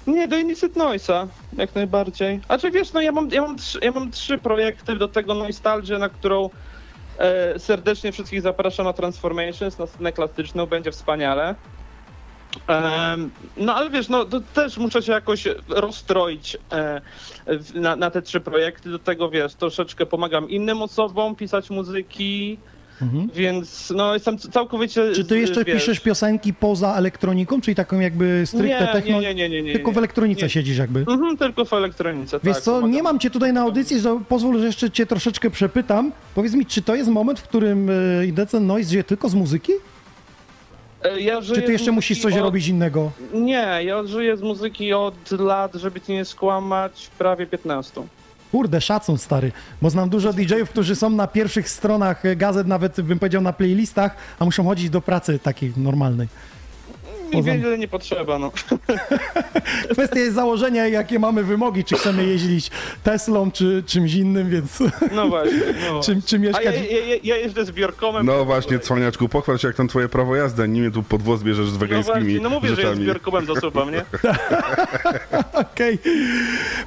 Nie, 0.06 0.28
do 0.28 0.36
Innocent 0.36 0.76
Noise'a, 0.76 1.26
jak 1.56 1.74
najbardziej. 1.74 2.40
A 2.48 2.58
czy 2.58 2.70
wiesz, 2.70 2.92
no 2.92 3.00
ja 3.00 3.12
mam, 3.12 3.28
ja 3.30 3.42
mam, 3.42 3.56
trzy, 3.56 3.78
ja 3.82 3.92
mam 3.92 4.10
trzy 4.10 4.38
projekty 4.38 4.96
do 4.96 5.08
tego 5.08 5.34
Nostalgia, 5.34 5.98
na 5.98 6.08
którą 6.08 6.50
e, 7.18 7.58
serdecznie 7.58 8.12
wszystkich 8.12 8.42
zapraszam 8.42 8.86
na 8.86 8.92
Transformations, 8.92 9.78
na 9.78 9.86
scenę 9.86 10.12
klasyczną, 10.12 10.66
będzie 10.66 10.92
wspaniale. 10.92 11.54
Em, 12.66 13.30
no 13.56 13.74
ale 13.74 13.90
wiesz, 13.90 14.08
no 14.08 14.24
to 14.24 14.40
też 14.40 14.78
muszę 14.78 15.02
się 15.02 15.12
jakoś 15.12 15.48
rozstroić 15.68 16.56
e, 16.72 17.00
na, 17.74 17.96
na 17.96 18.10
te 18.10 18.22
trzy 18.22 18.40
projekty. 18.40 18.90
Do 18.90 18.98
tego 18.98 19.30
wiesz, 19.30 19.54
troszeczkę 19.54 20.06
pomagam 20.06 20.50
innym 20.50 20.82
osobom 20.82 21.36
pisać 21.36 21.70
muzyki, 21.70 22.58
więc 23.34 23.92
no 23.96 24.14
jestem 24.14 24.38
całkowicie. 24.38 25.00
Mhm. 25.00 25.16
Czy 25.16 25.24
ty 25.24 25.38
jeszcze 25.40 25.64
wiesz, 25.64 25.74
piszesz 25.76 26.00
piosenki 26.00 26.54
poza 26.54 26.94
elektroniką, 26.94 27.60
czyli 27.60 27.74
taką 27.74 28.00
jakby 28.00 28.42
stricte 28.46 28.80
Nie, 28.80 28.86
techno? 28.92 29.20
nie, 29.20 29.34
nie, 29.34 29.48
nie, 29.48 29.62
nie, 29.62 29.72
Tylko 29.72 29.92
w 29.92 29.98
elektronice 29.98 30.42
Nie. 30.42 30.48
siedzisz 30.50 30.78
jakby. 30.78 31.00
Mhm, 31.00 31.36
tylko 31.36 31.64
w 31.64 31.72
elektronice. 31.72 32.40
Wiesz 32.44 32.54
tak, 32.54 32.62
co, 32.64 32.70
pomagam. 32.70 32.90
nie 32.90 33.02
mam 33.02 33.18
cię 33.18 33.30
tutaj 33.30 33.52
na 33.52 33.60
audycji, 33.60 34.00
że 34.00 34.20
pozwól, 34.28 34.58
że 34.60 34.66
jeszcze 34.66 34.90
cię 34.90 35.06
troszeczkę 35.06 35.50
przepytam. 35.50 36.12
Powiedz 36.34 36.54
mi, 36.54 36.66
czy 36.66 36.82
to 36.82 36.94
jest 36.94 37.10
moment, 37.10 37.40
w 37.40 37.42
którym 37.42 37.90
y, 37.90 38.26
Indecent 38.28 38.66
Noise 38.66 38.90
żyje 38.90 39.04
tylko 39.04 39.28
z 39.28 39.34
muzyki? 39.34 39.72
E, 41.04 41.20
Ja 41.20 41.42
Czy 41.42 41.62
ty 41.62 41.72
jeszcze 41.72 41.92
musisz 41.92 42.20
coś 42.22 42.34
od... 42.34 42.40
robić 42.40 42.68
innego? 42.68 43.10
Nie, 43.34 43.78
ja 43.84 44.04
żyję 44.04 44.36
z 44.36 44.42
muzyki 44.42 44.92
od 44.92 45.30
lat, 45.30 45.74
żeby 45.74 46.00
ci 46.00 46.12
nie 46.12 46.24
skłamać, 46.24 47.10
prawie 47.18 47.46
15. 47.46 48.02
Kurde, 48.52 48.80
szacun 48.80 49.18
stary, 49.18 49.52
bo 49.82 49.90
znam 49.90 50.08
dużo 50.08 50.32
DJ-ów, 50.32 50.70
którzy 50.70 50.96
są 50.96 51.10
na 51.10 51.26
pierwszych 51.26 51.68
stronach 51.68 52.24
e, 52.24 52.36
gazet, 52.36 52.66
nawet 52.66 53.00
bym 53.00 53.18
powiedział 53.18 53.42
na 53.42 53.52
playlistach, 53.52 54.16
a 54.38 54.44
muszą 54.44 54.64
chodzić 54.64 54.90
do 54.90 55.00
pracy 55.00 55.38
takiej 55.38 55.72
normalnej. 55.76 56.28
Mi 57.34 57.42
wiele 57.42 57.78
nie 57.78 57.88
potrzeba, 57.88 58.38
no. 58.38 58.52
Kwestia 59.92 60.18
jest 60.18 60.34
założenia, 60.34 60.88
jakie 60.88 61.18
mamy 61.18 61.44
wymogi, 61.44 61.84
czy 61.84 61.94
chcemy 61.96 62.26
jeździć 62.26 62.70
Teslą, 63.02 63.50
czy 63.50 63.82
czymś 63.86 64.14
innym, 64.14 64.50
więc 64.50 64.78
No 65.12 65.28
właśnie. 65.28 65.60
No. 65.92 66.00
czym, 66.04 66.22
czym 66.22 66.42
A 66.42 66.44
ja, 66.44 66.50
mieszkać. 66.50 66.74
ja, 67.08 67.16
ja, 67.22 67.36
jeżdżę 67.36 67.64
z 67.64 67.70
biorkomem. 67.70 68.26
No 68.26 68.44
właśnie, 68.44 68.78
cwaniaczku, 68.78 69.28
pochwal 69.28 69.58
się 69.58 69.68
jak 69.68 69.76
tam 69.76 69.88
twoje 69.88 70.08
prawo 70.08 70.36
jazdy, 70.36 70.68
nie 70.68 70.80
mnie 70.80 70.90
tu 70.90 71.02
pod 71.02 71.22
włos 71.22 71.42
bierzesz 71.42 71.68
z 71.68 71.72
no, 71.72 71.78
wegańskimi 71.78 72.20
właśnie, 72.20 72.40
no 72.40 72.50
mówię, 72.50 72.68
że 72.68 72.74
ja 72.74 72.88
z 72.88 72.90
rzeczami. 72.90 73.06
biorkomem 73.06 73.46
zasuwam, 73.46 73.90
nie? 73.92 74.04
Okej. 75.72 75.98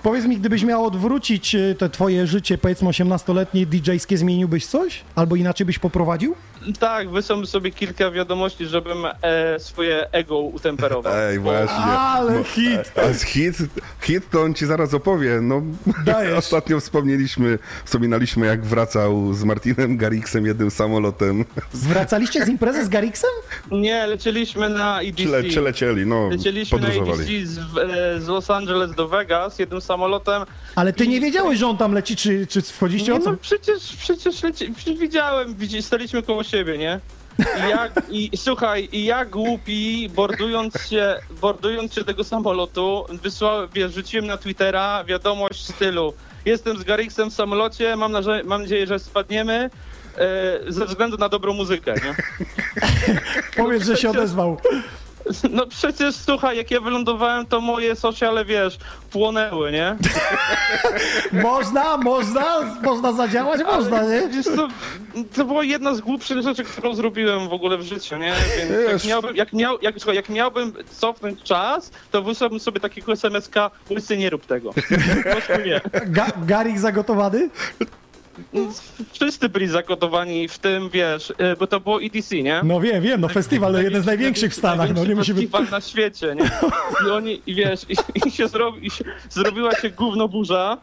Powiedz 0.03 0.25
mi, 0.25 0.37
gdybyś 0.37 0.63
miał 0.63 0.85
odwrócić 0.85 1.55
e, 1.55 1.75
te 1.77 1.89
twoje 1.89 2.27
życie, 2.27 2.57
powiedzmy 2.57 2.89
18-letnie 2.89 3.65
DJ-skie, 3.65 4.17
zmieniłbyś 4.17 4.65
coś? 4.65 5.01
Albo 5.15 5.35
inaczej 5.35 5.65
byś 5.65 5.79
poprowadził? 5.79 6.35
Tak, 6.79 7.09
wysłałem 7.09 7.45
sobie 7.47 7.71
kilka 7.71 8.11
wiadomości, 8.11 8.65
żebym 8.65 8.97
e, 9.21 9.59
swoje 9.59 10.11
ego 10.11 10.28
utemperował. 10.37 11.13
Ej, 11.15 11.39
właśnie. 11.39 11.75
Ale 11.85 12.37
Bo- 12.37 12.43
hit! 12.43 12.91
A 13.09 13.13
z 13.13 13.21
hit, 13.23 13.55
hit 14.01 14.29
to 14.31 14.41
on 14.41 14.53
ci 14.53 14.65
zaraz 14.65 14.93
opowie. 14.93 15.39
No, 15.41 15.61
Dajesz. 16.05 16.33
ostatnio 16.43 16.79
wspomnieliśmy, 16.79 17.59
wspominaliśmy 17.85 18.45
jak 18.47 18.65
wracał 18.65 19.33
z 19.33 19.43
Martinem 19.43 19.97
Garrixem 19.97 20.45
jednym 20.45 20.71
samolotem. 20.71 21.45
Wracaliście 21.73 22.45
z 22.45 22.49
imprezy 22.49 22.85
z 22.85 22.89
Garrixem? 22.89 23.29
Nie, 23.71 24.07
lecieliśmy 24.07 24.69
na 24.69 25.01
EDC. 25.01 25.13
Przyle, 25.15 25.43
przylecieli, 25.43 26.05
no, 26.05 26.29
Lecieliśmy 26.29 26.79
na. 26.79 26.87
EDC 26.87 27.23
z, 27.45 27.57
e, 27.57 28.21
z 28.21 28.27
Los 28.27 28.49
Angeles 28.49 28.91
do 28.95 29.07
Vegas 29.07 29.59
jednym 29.59 29.81
samolotem. 29.81 30.43
Ale 30.75 30.93
ty 30.93 31.05
I- 31.05 31.09
nie 31.09 31.21
wiedziałeś, 31.21 31.59
że 31.59 31.67
on 31.67 31.77
tam 31.77 31.93
leci, 31.93 32.15
czy, 32.15 32.47
czy 32.47 32.61
wchodziliście 32.61 33.11
Nie, 33.11 33.17
o 33.17 33.21
co? 33.21 33.31
no 33.31 33.37
przecież, 33.41 33.95
przecież, 33.95 34.43
leci, 34.43 34.73
przecież 34.75 34.99
widziałem, 34.99 35.55
widzi, 35.55 35.81
staliśmy 35.81 36.23
koło 36.23 36.43
siebie, 36.43 36.77
nie? 36.77 36.99
I, 37.39 37.69
jak, 37.69 37.91
i 38.09 38.37
słuchaj, 38.37 38.89
i 38.91 39.05
ja 39.05 39.25
głupi, 39.25 40.09
bordując 40.15 40.73
się, 40.89 41.15
bordując 41.41 41.93
się 41.93 42.03
tego 42.03 42.23
samolotu, 42.23 43.05
wysłałem, 43.23 43.69
wiesz, 43.73 43.93
rzuciłem 43.93 44.27
na 44.27 44.37
Twittera 44.37 45.03
wiadomość 45.03 45.63
w 45.63 45.75
stylu 45.75 46.13
jestem 46.45 46.77
z 46.77 46.83
Garrixem 46.83 47.31
w 47.31 47.33
samolocie, 47.33 47.95
mam, 47.95 48.11
naże- 48.11 48.43
mam 48.45 48.61
nadzieję, 48.61 48.87
że 48.87 48.99
spadniemy 48.99 49.69
e, 50.17 50.59
ze 50.67 50.85
względu 50.85 51.17
na 51.17 51.29
dobrą 51.29 51.53
muzykę, 51.53 51.93
nie? 51.93 52.15
Powiedz, 53.57 53.83
że 53.83 53.97
się 53.97 54.09
odezwał. 54.09 54.57
No 55.51 55.67
przecież, 55.67 56.15
słuchaj, 56.15 56.57
jak 56.57 56.71
ja 56.71 56.81
wylądowałem, 56.81 57.45
to 57.45 57.61
moje 57.61 57.95
sociale, 57.95 58.45
wiesz, 58.45 58.77
płonęły, 59.11 59.71
nie? 59.71 59.95
Można, 61.43 61.97
można, 61.97 62.75
można 62.83 63.13
zadziałać, 63.13 63.61
można, 63.63 64.03
nie? 64.03 64.27
Wiesz 64.27 64.45
co, 64.45 64.67
to 65.35 65.45
była 65.45 65.63
jedna 65.63 65.95
z 65.95 66.01
głupszych 66.01 66.41
rzeczy, 66.41 66.63
którą 66.63 66.95
zrobiłem 66.95 67.49
w 67.49 67.53
ogóle 67.53 67.77
w 67.77 67.81
życiu, 67.81 68.17
nie? 68.17 68.33
Więc 68.57 69.03
jak, 69.03 69.05
miałbym, 69.05 69.35
jak, 69.35 69.53
miał, 69.53 69.77
jak, 69.81 69.95
słuchaj, 69.97 70.15
jak 70.15 70.29
miałbym 70.29 70.73
cofnąć 70.91 71.43
czas, 71.43 71.91
to 72.11 72.23
wysłałbym 72.23 72.59
sobie 72.59 72.79
takiego 72.79 73.11
SMS-ka, 73.11 73.71
łysy 73.89 74.17
nie 74.17 74.29
rób 74.29 74.45
tego. 74.45 74.73
Po 74.73 75.29
prostu 75.31 75.53
nie. 75.65 75.81
Ga 76.05 76.27
Garrix 76.45 76.81
zagotowany? 76.81 77.49
Wszyscy 79.11 79.49
byli 79.49 79.67
zakotowani 79.67 80.47
w 80.47 80.59
tym, 80.59 80.89
wiesz, 80.89 81.29
y, 81.29 81.33
bo 81.59 81.67
to 81.67 81.79
było 81.79 82.01
EDC, 82.01 82.35
nie? 82.35 82.61
No 82.63 82.81
wiem, 82.81 83.03
wiem, 83.03 83.21
no 83.21 83.27
festiwal 83.27 83.83
jeden 83.83 84.03
z 84.03 84.05
największych 84.05 84.51
w 84.51 84.55
Stanach, 84.55 84.95
no 84.95 85.05
nie 85.05 85.15
musimy... 85.15 85.35
festiwal 85.35 85.69
na 85.71 85.81
świecie, 85.81 86.35
nie? 86.35 86.51
I 87.07 87.09
oni, 87.09 87.41
i 87.45 87.55
wiesz, 87.55 87.81
i, 87.89 87.95
i 88.27 88.31
się, 88.31 88.47
zrobi, 88.47 88.87
i 88.87 88.91
się 88.91 89.03
zrobiła 89.29 89.75
się 89.75 89.89
gówno 89.89 90.27
burza. 90.27 90.77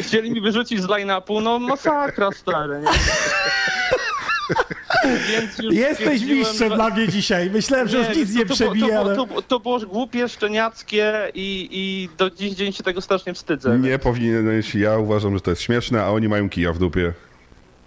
Chcieli 0.00 0.30
mi 0.30 0.40
wyrzucić 0.40 0.82
z 0.82 0.88
line-upu, 0.88 1.42
no 1.42 1.58
masakra 1.58 2.30
stary, 2.32 2.80
nie? 2.80 2.88
Jesteś 5.70 6.22
mistrzem 6.24 6.72
dla 6.74 6.90
mnie 6.90 7.08
dzisiaj. 7.08 7.50
Myślałem, 7.50 7.88
że 7.88 7.98
już 7.98 8.16
nic 8.16 8.32
to- 8.32 8.38
nie 8.38 8.46
to, 8.46 8.54
przebije, 8.54 8.94
to, 8.94 9.14
to, 9.16 9.26
było- 9.26 9.42
to 9.42 9.60
było 9.60 9.80
głupie, 9.80 10.28
szczeniackie 10.28 11.12
i, 11.34 11.68
i 11.72 12.08
do 12.18 12.30
dziś 12.30 12.52
dzień 12.54 12.72
się 12.72 12.82
tego 12.82 13.00
strasznie 13.00 13.34
wstydzę. 13.34 13.78
Nie 13.78 13.98
powinieneś, 13.98 14.74
ja 14.74 14.98
uważam, 14.98 15.34
że 15.34 15.40
to 15.40 15.50
jest 15.50 15.62
śmieszne, 15.62 16.02
a 16.02 16.08
oni 16.10 16.28
mają 16.28 16.48
kija 16.48 16.72
w 16.72 16.78
dupie. 16.78 17.12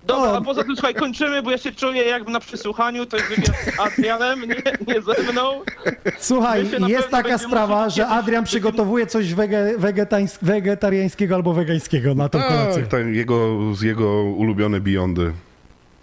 Dobra, 0.08 0.32
O. 0.32 0.38
a 0.38 0.42
poza 0.42 0.64
tym 0.64 0.76
słuchaj, 0.76 0.94
kończymy, 0.96 1.42
bo 1.44 1.52
ja 1.52 1.58
się 1.58 1.72
czuję 1.72 2.04
jakby 2.04 2.32
na 2.32 2.40
przesłuchaniu, 2.40 3.06
to 3.06 3.18
jest 3.18 3.30
wywiad 3.30 3.56
z 3.76 3.80
Adrianem, 3.80 4.40
nie, 4.42 4.94
nie 4.96 5.02
ze 5.02 5.32
mną. 5.32 5.62
Słuchaj, 6.20 6.66
jest 6.88 7.10
taka 7.10 7.38
sprawa, 7.38 7.90
że 7.90 8.08
Adrian 8.08 8.44
przygotowuje 8.44 9.08
coś 9.08 9.34
wege, 9.34 9.74
wegetańs- 9.78 10.38
wegetariańskiego 10.42 11.36
albo 11.36 11.54
wegańskiego 11.54 12.16
na 12.16 12.30
tą 12.30 12.40
kolację. 12.42 12.82
Tak, 12.82 12.92
tak, 12.92 13.08
jego, 13.08 13.58
z 13.76 13.82
jego 13.82 14.24
ulubione 14.24 14.80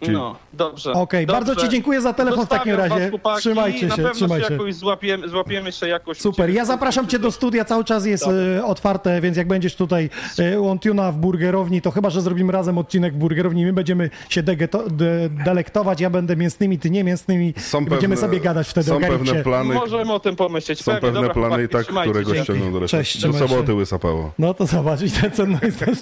Beyondy. 0.06 0.12
No, 0.12 0.36
dobrze. 0.52 0.92
Okej, 0.92 1.26
dobrze. 1.26 1.40
bardzo 1.40 1.56
Ci 1.62 1.68
dziękuję 1.68 2.00
za 2.00 2.12
telefon 2.12 2.46
w 2.46 2.48
takim 2.48 2.72
Zostawiam 2.72 2.88
was, 2.90 2.98
razie. 2.98 3.10
chłopaki, 3.10 3.40
Trzymajcie 3.40 3.86
na 3.86 3.96
się, 3.96 4.02
pewno 4.02 4.14
trzymaj 4.14 4.42
się 4.44 4.52
jakoś 4.52 4.74
złapiemy, 4.74 5.28
złapiemy 5.28 5.72
się 5.72 5.88
jakoś. 5.88 6.18
Super, 6.18 6.50
ja 6.50 6.64
zapraszam 6.64 7.06
Cię 7.08 7.18
do 7.18 7.30
studia, 7.30 7.64
cały 7.64 7.84
czas 7.84 8.06
jest 8.06 8.24
e, 8.58 8.64
otwarte, 8.64 9.20
więc 9.20 9.36
jak 9.36 9.48
będziesz 9.48 9.74
tutaj 9.76 10.10
e, 10.38 10.60
u 10.60 10.66
Ontuna 10.68 11.12
w 11.12 11.16
burgerowni, 11.16 11.82
to 11.82 11.90
chyba, 11.90 12.10
że 12.10 12.20
zrobimy 12.20 12.52
razem 12.52 12.78
odcinek 12.78 13.14
w 13.14 13.16
burgerowni, 13.16 13.64
my 13.64 13.72
będziemy 13.72 14.10
się 14.28 14.42
degeto, 14.42 14.90
de, 14.90 15.28
delektować, 15.44 16.00
ja 16.00 16.10
będę 16.10 16.36
mięsnymi, 16.36 16.78
Ty 16.78 16.90
nie 16.90 17.04
mięsnymi 17.04 17.54
Są 17.58 17.80
i 17.80 17.84
będziemy 17.84 18.14
pewne- 18.14 18.28
sobie 18.28 18.40
gadać 18.40 18.68
wtedy 18.68 18.86
Są 18.86 18.96
o 18.96 19.00
pewne 19.00 19.34
plany, 19.42 19.74
Możemy 19.74 20.12
o 20.12 20.20
tym 20.20 20.36
pomyśleć. 20.36 20.78
są 20.82 20.84
Pewnie, 20.92 21.00
pewne 21.00 21.20
dobra, 21.20 21.34
plany 21.34 21.48
i 21.64 21.66
chłopaki, 21.66 21.72
tak, 21.72 21.84
trzymajcie 21.84 22.10
które 22.12 22.24
go 22.24 22.34
się. 22.34 22.42
ściągną 22.44 22.72
do 22.72 22.80
reszty. 22.80 22.96
Cześć, 22.96 23.22
Do 23.26 23.32
soboty 23.32 23.74
łysapało. 23.74 24.32
No 24.38 24.54
to 24.54 24.66
zobacz, 24.66 25.00
i 25.02 25.10
ten 25.10 25.30
cenność 25.30 25.76
też, 25.78 25.98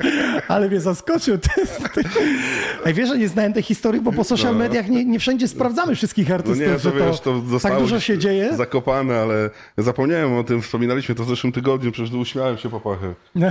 ale 0.48 0.68
mnie 0.68 0.80
zaskoczył. 0.80 1.38
Ej, 2.86 2.94
wiesz, 2.94 3.08
że 3.08 3.18
nie 3.18 3.28
znałem 3.28 3.52
tej 3.52 3.62
historii, 3.62 3.91
bo 4.00 4.12
po 4.12 4.24
social 4.24 4.52
No. 4.52 4.58
mediach 4.58 4.88
nie, 4.88 5.04
nie 5.04 5.18
wszędzie 5.18 5.48
sprawdzamy 5.48 5.94
wszystkich 5.94 6.28
No 6.28 6.34
artystów, 6.34 6.60
nie, 6.68 6.72
to 6.72 6.78
że 6.78 6.92
wiesz, 6.92 7.20
to 7.20 7.42
tak 7.62 7.78
dużo 7.78 8.00
się 8.00 8.18
dzieje. 8.18 8.56
zakopane, 8.56 9.20
ale 9.20 9.50
zapomniałem 9.78 10.34
o 10.34 10.44
tym, 10.44 10.62
wspominaliśmy 10.62 11.14
to 11.14 11.24
w 11.24 11.28
zeszłym 11.28 11.52
tygodniu, 11.52 11.92
przecież 11.92 12.14
uśmiałem 12.14 12.58
się 12.58 12.68
po 12.70 12.80
pachę. 12.80 13.14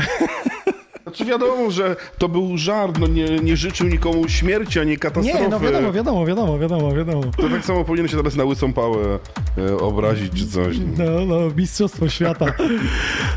Znaczy 1.16 1.26
wiadomo, 1.26 1.72
że 1.72 1.96
to 2.18 2.30
był 2.30 2.58
żart, 2.58 2.98
no 3.00 3.08
nie, 3.08 3.26
nie 3.26 3.58
życzył 3.58 3.88
nikomu 3.88 4.30
śmierci, 4.30 4.80
ani 4.80 4.98
katastrofy. 4.98 5.42
Nie, 5.42 5.48
no 5.50 5.60
wiadomo, 5.60 5.92
wiadomo, 5.94 6.26
wiadomo, 6.26 6.60
wiadomo, 6.60 6.92
wiadomo. 6.96 7.22
To 7.38 7.50
tak 7.50 7.66
samo 7.66 7.84
powinien 7.84 8.08
się 8.08 8.18
teraz 8.18 8.36
na 8.36 8.44
łysą 8.44 8.74
pałę 8.74 9.20
e, 9.58 9.78
obrazić 9.78 10.34
czy 10.34 10.48
coś. 10.48 10.76
No, 10.98 11.26
no, 11.26 11.40
mistrzostwo 11.58 12.10
świata. 12.10 12.46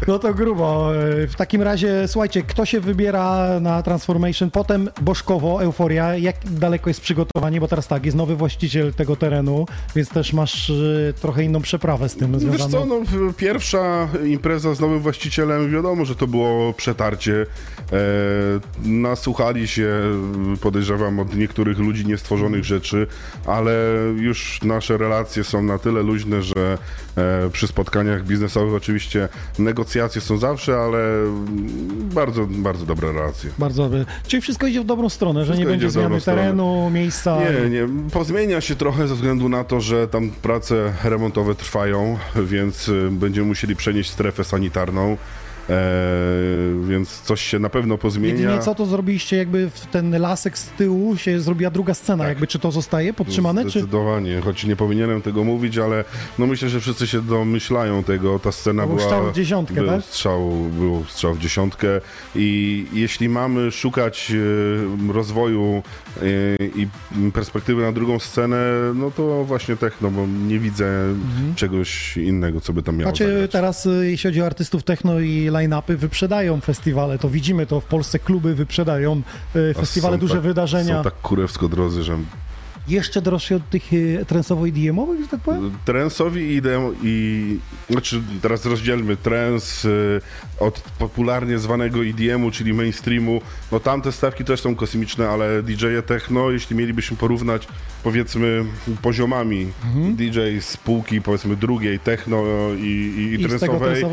No 0.08 0.18
to 0.18 0.34
grubo. 0.34 0.90
E, 0.96 1.26
W 1.26 1.34
takim 1.36 1.62
razie, 1.62 2.08
słuchajcie, 2.08 2.42
kto 2.42 2.64
się 2.64 2.80
wybiera 2.80 3.60
na 3.60 3.82
Transformation? 3.82 4.50
Potem 4.50 4.90
Bożkowo, 5.02 5.62
Euforia. 5.62 6.16
Jak 6.16 6.36
daleko 6.50 6.90
jest 6.90 7.00
przygotowanie? 7.00 7.60
Bo 7.60 7.68
teraz 7.68 7.88
tak, 7.88 8.04
jest 8.04 8.16
nowy 8.16 8.36
właściciel 8.36 8.94
tego 8.94 9.16
terenu, 9.16 9.66
więc 9.96 10.08
też 10.08 10.32
masz 10.32 10.70
e, 10.70 10.74
trochę 11.20 11.44
inną 11.44 11.60
przeprawę 11.62 12.08
z 12.08 12.14
tym 12.16 12.32
Wiesz 12.32 12.40
związaną. 12.42 12.70
co, 12.70 12.86
no, 13.16 13.32
pierwsza 13.36 14.08
impreza 14.26 14.74
z 14.74 14.80
nowym 14.80 15.00
właścicielem, 15.00 15.70
wiadomo, 15.70 16.04
że 16.04 16.14
to 16.16 16.26
było 16.26 16.72
przetarcie. 16.72 17.46
E, 17.92 17.96
nasłuchali 18.88 19.68
się, 19.68 19.88
podejrzewam, 20.60 21.20
od 21.20 21.36
niektórych 21.36 21.78
ludzi 21.78 22.06
niestworzonych 22.06 22.64
rzeczy, 22.64 23.06
ale 23.46 23.74
już 24.16 24.62
nasze 24.62 24.96
relacje 24.96 25.44
są 25.44 25.62
na 25.62 25.78
tyle 25.78 26.02
luźne, 26.02 26.42
że 26.42 26.78
e, 27.16 27.50
przy 27.52 27.66
spotkaniach 27.66 28.24
biznesowych 28.24 28.74
oczywiście 28.74 29.28
negocjacje 29.58 30.20
są 30.20 30.38
zawsze, 30.38 30.76
ale 30.76 30.98
bardzo, 32.14 32.46
bardzo 32.46 32.86
dobre 32.86 33.12
relacje. 33.12 33.50
Bardzo 33.58 33.82
dobry. 33.82 34.06
Czyli 34.26 34.40
wszystko 34.40 34.66
idzie 34.66 34.80
w 34.80 34.84
dobrą 34.84 35.08
stronę, 35.08 35.44
że 35.44 35.52
nie 35.52 35.56
Wszystko 35.56 35.70
będzie 35.70 35.90
zmiany 35.90 36.20
stronę. 36.20 36.42
terenu, 36.42 36.90
miejsca. 36.90 37.38
Nie, 37.40 37.70
nie. 37.70 37.88
Pozmienia 38.12 38.60
się 38.60 38.76
trochę 38.76 39.08
ze 39.08 39.14
względu 39.14 39.48
na 39.48 39.64
to, 39.64 39.80
że 39.80 40.08
tam 40.08 40.30
prace 40.30 40.92
remontowe 41.04 41.54
trwają, 41.54 42.18
więc 42.44 42.88
y, 42.88 43.08
będziemy 43.10 43.46
musieli 43.46 43.76
przenieść 43.76 44.10
strefę 44.10 44.44
sanitarną. 44.44 45.16
E, 45.70 45.76
więc 46.88 47.20
coś 47.20 47.40
się 47.40 47.58
na 47.58 47.68
pewno 47.68 47.98
pozmienia. 47.98 48.40
Jedynie 48.40 48.58
co 48.58 48.74
to 48.74 48.86
zrobiliście, 48.86 49.36
jakby 49.36 49.70
w 49.70 49.86
ten 49.86 50.20
lasek 50.20 50.58
z 50.58 50.68
tyłu 50.68 51.16
się 51.16 51.40
zrobiła 51.40 51.70
druga 51.70 51.94
scena, 51.94 52.28
jakby 52.28 52.46
czy 52.46 52.58
to 52.58 52.70
zostaje 52.70 53.12
podtrzymane, 53.12 53.64
czy... 53.64 53.70
Zdecydowanie, 53.70 54.40
choć 54.40 54.64
nie 54.64 54.76
powinienem 54.76 55.22
tego 55.22 55.44
mówić, 55.44 55.78
ale 55.78 56.04
no 56.38 56.46
myślę, 56.46 56.68
że 56.68 56.80
wszyscy 56.80 57.06
się 57.06 57.22
domyślają 57.22 58.04
tego. 58.04 58.38
Ta 58.38 58.52
scena 58.52 58.86
był 58.86 58.96
była. 58.96 59.08
strzał 59.08 59.30
w 59.30 59.34
dziesiątkę, 59.34 59.74
był 59.74 59.86
tak? 59.86 60.04
Strzał, 60.04 60.50
był 60.50 61.04
strzał 61.08 61.34
w 61.34 61.38
dziesiątkę 61.38 61.88
i 62.36 62.86
jeśli 62.92 63.28
mamy 63.28 63.70
szukać 63.72 64.32
e, 65.10 65.12
rozwoju 65.12 65.82
e, 66.16 66.22
i 66.66 66.88
perspektywy 67.32 67.82
na 67.82 67.92
drugą 67.92 68.18
scenę, 68.18 68.56
no 68.94 69.10
to 69.10 69.44
właśnie 69.44 69.76
techno, 69.76 70.10
bo 70.10 70.26
nie 70.26 70.58
widzę 70.58 71.14
czegoś 71.56 72.16
innego, 72.16 72.60
co 72.60 72.72
by 72.72 72.82
tam 72.82 72.96
miało 72.96 73.10
Znaczy 73.10 73.48
teraz, 73.50 73.88
jeśli 74.02 74.28
chodzi 74.30 74.42
o 74.42 74.46
artystów 74.46 74.82
techno 74.82 75.20
i 75.20 75.50
line-upy, 75.54 75.96
wyprzedają 75.96 76.60
festiwale, 76.60 77.18
to 77.18 77.28
widzimy 77.28 77.66
to 77.66 77.80
w 77.80 77.84
Polsce, 77.84 78.18
kluby 78.18 78.54
wyprzedają 78.54 79.22
A 79.54 79.80
festiwale, 79.80 80.18
duże 80.18 80.34
tak, 80.34 80.42
wydarzenia. 80.42 80.96
Są 80.96 81.04
tak 81.04 81.14
kurewsko 81.14 81.68
drodzy, 81.68 82.02
że 82.02 82.18
Jeszcze 82.88 83.22
droższy 83.22 83.54
od 83.54 83.70
tych 83.70 83.82
e, 84.20 84.24
trensowo-idiomowych, 84.24 85.20
że 85.20 85.28
tak 85.28 85.40
powiem? 85.40 85.70
Trensowi 85.84 86.54
idę 86.54 86.92
i... 87.02 87.58
Znaczy, 87.90 88.22
teraz 88.42 88.66
rozdzielmy 88.66 89.16
trens 89.16 89.84
y, 89.84 90.20
od 90.60 90.80
popularnie 90.98 91.58
zwanego 91.58 92.04
EDM-u, 92.04 92.50
czyli 92.50 92.72
mainstreamu. 92.72 93.40
No 93.72 93.80
tamte 93.80 94.12
stawki 94.12 94.44
też 94.44 94.60
są 94.60 94.74
kosmiczne, 94.76 95.28
ale 95.28 95.62
DJ-e 95.62 96.02
techno, 96.02 96.50
jeśli 96.50 96.76
mielibyśmy 96.76 97.16
porównać 97.16 97.68
powiedzmy 98.02 98.64
poziomami 99.02 99.66
DJ 100.16 100.38
z 100.60 100.76
półki 100.76 101.20
powiedzmy 101.20 101.56
drugiej 101.56 101.98
techno 101.98 102.42
i, 102.78 102.82
i, 102.82 103.20
i 103.20 103.34
I 103.34 103.48
trensowej? 103.48 104.04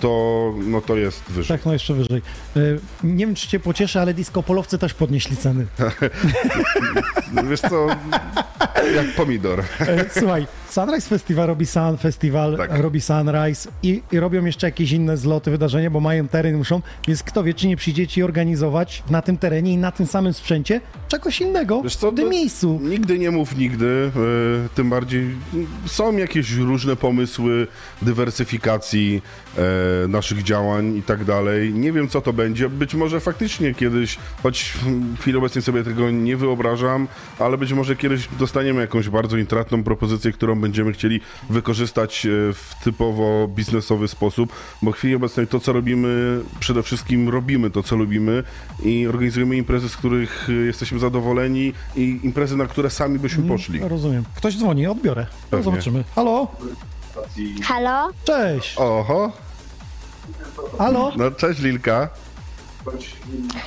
To, 0.00 0.54
no 0.66 0.80
to 0.80 0.96
jest 0.96 1.22
wyżej. 1.28 1.58
Tak, 1.58 1.66
no 1.66 1.72
jeszcze 1.72 1.94
wyżej. 1.94 2.22
E, 2.56 2.60
Nie 3.04 3.26
wiem, 3.26 3.34
czy 3.34 3.48
cię 3.48 3.60
pocieszę, 3.60 4.00
ale 4.00 4.14
disco 4.14 4.42
polowcy 4.42 4.78
też 4.78 4.94
podnieśli 4.94 5.36
ceny. 5.36 5.66
Wiesz 7.50 7.60
co, 7.60 7.86
jak 8.94 9.14
pomidor. 9.16 9.60
E, 9.80 10.04
Słuchaj, 10.20 10.46
Sunrise 10.70 11.08
Festival 11.08 11.46
robi 11.46 11.66
Sun 11.66 11.96
Festival, 11.98 12.56
Tak. 12.56 12.70
robi 12.78 13.00
Sunrise 13.00 13.68
i, 13.82 14.02
i 14.12 14.20
robią 14.20 14.44
jeszcze 14.44 14.66
jakieś 14.66 14.92
inne 14.92 15.16
zloty, 15.16 15.50
wydarzenia, 15.50 15.90
bo 15.90 16.00
mają 16.00 16.28
teren, 16.28 16.56
muszą, 16.56 16.82
więc 17.08 17.22
kto 17.22 17.44
wie, 17.44 17.54
czy 17.54 17.68
nie 17.68 17.76
przyjdziecie 17.76 18.24
organizować 18.24 19.02
na 19.10 19.22
tym 19.22 19.36
terenie 19.38 19.72
i 19.72 19.76
na 19.76 19.92
tym 19.92 20.06
samym 20.06 20.32
sprzęcie 20.32 20.80
czegoś 21.08 21.40
innego 21.40 21.82
Wiesz 21.82 21.96
co, 21.96 22.12
w 22.12 22.14
tym 22.14 22.24
to 22.24 22.30
miejscu. 22.30 22.80
Nigdy 22.82 23.18
nie 23.18 23.30
mów 23.30 23.56
nigdy, 23.56 24.10
e, 24.64 24.68
tym 24.74 24.90
bardziej 24.90 25.30
są 25.86 26.16
jakieś 26.16 26.50
różne 26.52 26.96
pomysły 26.96 27.66
dywersyfikacji 28.02 29.22
e, 29.58 30.08
naszych 30.08 30.42
działań 30.42 30.96
i 30.96 31.02
tak 31.02 31.24
dalej. 31.24 31.74
Nie 31.74 31.92
wiem, 31.92 32.08
co 32.08 32.20
to 32.20 32.32
będzie. 32.32 32.68
Być 32.68 32.94
może 32.94 33.20
faktycznie 33.20 33.74
kiedyś, 33.74 34.18
choć 34.42 34.74
w 35.16 35.20
chwili 35.20 35.38
obecnej 35.38 35.62
sobie 35.62 35.84
tego 35.84 36.10
nie 36.10 36.36
wyobrażam, 36.36 37.08
ale 37.38 37.58
być 37.58 37.72
może 37.72 37.96
kiedyś 37.96 38.28
dostaniemy 38.38 38.80
jakąś 38.80 39.08
bardzo 39.08 39.36
intratną 39.36 39.82
propozycję, 39.82 40.32
którą 40.32 40.60
będziemy 40.60 40.92
chcieli 40.92 41.20
wykorzystać 41.50 42.26
e, 42.26 42.28
w 42.52 42.74
typowo 42.84 43.48
biznesowy 43.48 44.08
sposób, 44.08 44.52
bo 44.82 44.92
w 44.92 44.94
chwili 44.94 45.14
obecnej 45.14 45.46
to, 45.46 45.60
co 45.60 45.72
robimy, 45.72 46.40
przede 46.60 46.82
wszystkim 46.82 47.28
robimy 47.28 47.70
to, 47.70 47.82
co 47.82 47.96
lubimy 47.96 48.42
i 48.84 49.06
organizujemy 49.06 49.56
imprezy, 49.56 49.88
z 49.88 49.96
których 49.96 50.48
e, 50.48 50.52
jesteśmy 50.52 50.98
zadowoleni 50.98 51.72
i 51.96 52.20
imprezy, 52.22 52.56
na 52.56 52.66
które 52.66 52.90
sami 52.90 53.18
byśmy 53.18 53.48
poszli. 53.48 53.80
Rozumiem. 53.82 54.24
Ktoś 54.34 54.56
dzwoni, 54.56 54.86
odbiorę. 54.86 55.26
No, 55.52 55.62
zobaczymy. 55.62 56.04
Halo? 56.14 56.48
Halo? 57.62 58.08
Cześć. 58.24 58.74
Oho, 58.78 59.32
Halo? 60.78 61.12
no 61.16 61.30
cześć 61.30 61.60
Lilka. 61.60 62.08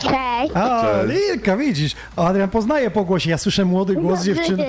Cześć. 0.02 0.52
A, 0.54 0.82
Cześć. 0.82 1.14
Lilka, 1.14 1.58
widzisz. 1.58 1.96
O, 2.16 2.28
Adrian 2.28 2.50
poznaje 2.50 2.92
po 2.92 3.04
głosie. 3.04 3.30
Ja 3.30 3.38
słyszę 3.38 3.66
młody 3.66 3.96
głos 3.96 4.24
dziewczyny. 4.24 4.66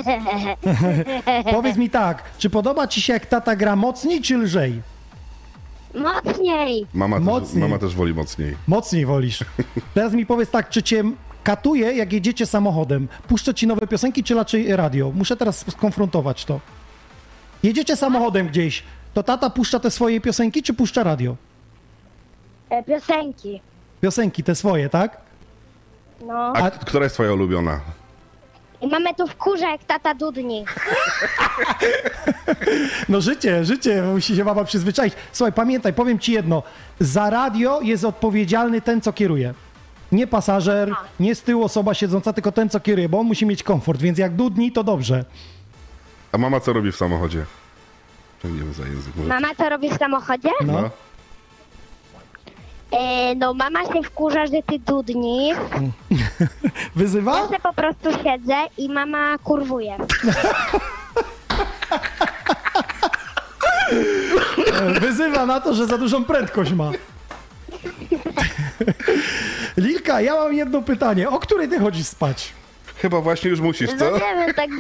Powiedz 1.53 1.77
mi 1.77 1.91
tak, 1.91 2.23
czy 2.39 2.51
podoba 2.51 2.87
ci 2.87 3.01
się 3.03 3.13
jak 3.13 3.27
tata 3.27 3.57
gra 3.57 3.77
mocniej 3.77 4.21
czy 4.23 4.37
lżej? 4.39 4.83
Mocniej. 5.95 6.87
Mama 6.95 7.17
też, 7.17 7.25
Mocniej. 7.27 7.61
mama 7.63 7.79
też 7.79 7.95
woli 7.95 8.15
mocniej. 8.15 8.57
Mocniej 8.69 9.07
wolisz. 9.07 9.45
Teraz 9.95 10.13
mi 10.13 10.27
powiedz 10.27 10.51
tak, 10.51 10.69
czy 10.69 10.83
cię 10.83 11.05
katuje, 11.45 11.93
jak 11.93 12.13
jedziecie 12.13 12.47
samochodem? 12.47 13.09
Puszczę 13.29 13.55
ci 13.55 13.67
nowe 13.67 13.87
piosenki, 13.87 14.25
czy 14.25 14.35
raczej 14.35 14.77
radio? 14.77 15.11
Muszę 15.15 15.37
teraz 15.37 15.65
skonfrontować 15.71 16.45
to. 16.45 16.61
Jedziecie 17.65 17.97
samochodem 17.97 18.49
gdzieś, 18.49 18.83
to 19.15 19.23
tata 19.23 19.51
puszcza 19.51 19.81
te 19.81 19.91
swoje 19.91 20.21
piosenki, 20.21 20.63
czy 20.63 20.75
puszcza 20.75 21.03
radio? 21.03 21.37
E, 22.71 22.83
piosenki. 22.83 23.61
Piosenki 24.01 24.43
te 24.43 24.55
swoje, 24.55 24.89
tak? 24.89 25.17
No. 26.27 26.53
A, 26.57 26.71
k- 26.71 26.79
która 26.79 27.05
jest 27.05 27.15
twoja 27.15 27.33
ulubiona? 27.33 27.81
Mamy 28.91 29.15
tu 29.15 29.27
w 29.27 29.37
kurze 29.37 29.65
jak 29.67 29.85
tata 29.85 30.15
dudni. 30.15 30.65
No 33.09 33.21
życie, 33.21 33.65
życie, 33.65 34.03
musi 34.03 34.37
się 34.37 34.45
mama 34.45 34.65
przyzwyczaić. 34.65 35.15
Słuchaj, 35.33 35.53
pamiętaj, 35.53 35.93
powiem 35.93 36.19
ci 36.19 36.33
jedno. 36.33 36.63
Za 37.01 37.31
radio 37.31 37.81
jest 37.81 38.05
odpowiedzialny 38.05 38.81
ten, 38.81 39.01
co 39.01 39.13
kieruje. 39.13 39.55
Nie 40.13 40.27
pasażer, 40.27 40.93
nie 41.21 41.35
z 41.35 41.43
tyłu 41.43 41.65
osoba 41.65 41.95
siedząca, 41.95 42.33
tylko 42.33 42.53
ten, 42.53 42.69
co 42.69 42.81
kieruje, 42.81 43.09
bo 43.09 43.19
on 43.19 43.27
musi 43.27 43.47
mieć 43.47 43.63
komfort, 43.63 44.01
więc 44.01 44.19
jak 44.19 44.35
dudni, 44.37 44.73
to 44.73 44.85
dobrze. 44.85 45.25
A 46.35 46.39
mama 46.39 46.61
co 46.61 46.73
robi 46.73 46.93
w 46.93 46.97
samochodzie? 46.97 47.45
Ciągniemy 48.43 48.73
za 48.73 48.85
język. 48.85 49.17
Może. 49.17 49.29
Mama 49.29 49.55
co 49.55 49.69
robi 49.69 49.91
w 49.91 49.99
samochodzie? 49.99 50.51
No. 50.67 50.73
No. 50.73 50.91
E, 52.99 53.35
no 53.35 53.55
mama 53.55 53.85
się 53.85 54.03
wkurza, 54.03 54.47
że 54.47 54.63
ty 54.67 54.79
dudni. 54.79 55.53
Wyzywa? 56.97 57.39
Ja 57.41 57.49
se 57.49 57.59
po 57.59 57.73
prostu 57.73 58.11
siedzę 58.13 58.55
i 58.79 58.89
mama 58.89 59.39
kurwuje. 59.39 59.97
Wyzywa 65.01 65.47
na 65.47 65.61
to, 65.61 65.75
że 65.75 65.87
za 65.87 65.99
dużą 65.99 66.25
prędkość 66.25 66.73
ma. 66.73 66.91
Lilka, 69.77 70.21
ja 70.21 70.35
mam 70.35 70.55
jedno 70.55 70.83
pytanie. 70.83 71.31
O 71.31 71.39
której 71.39 71.69
ty 71.69 71.79
chodzisz 71.79 72.07
spać? 72.07 72.53
Chyba 72.97 73.21
właśnie 73.21 73.51
już 73.51 73.61
musisz, 73.61 73.91
No 73.91 73.99
co? 73.99 74.11
nie 74.13 74.21
wiem, 74.47 74.55
tak 74.55 74.71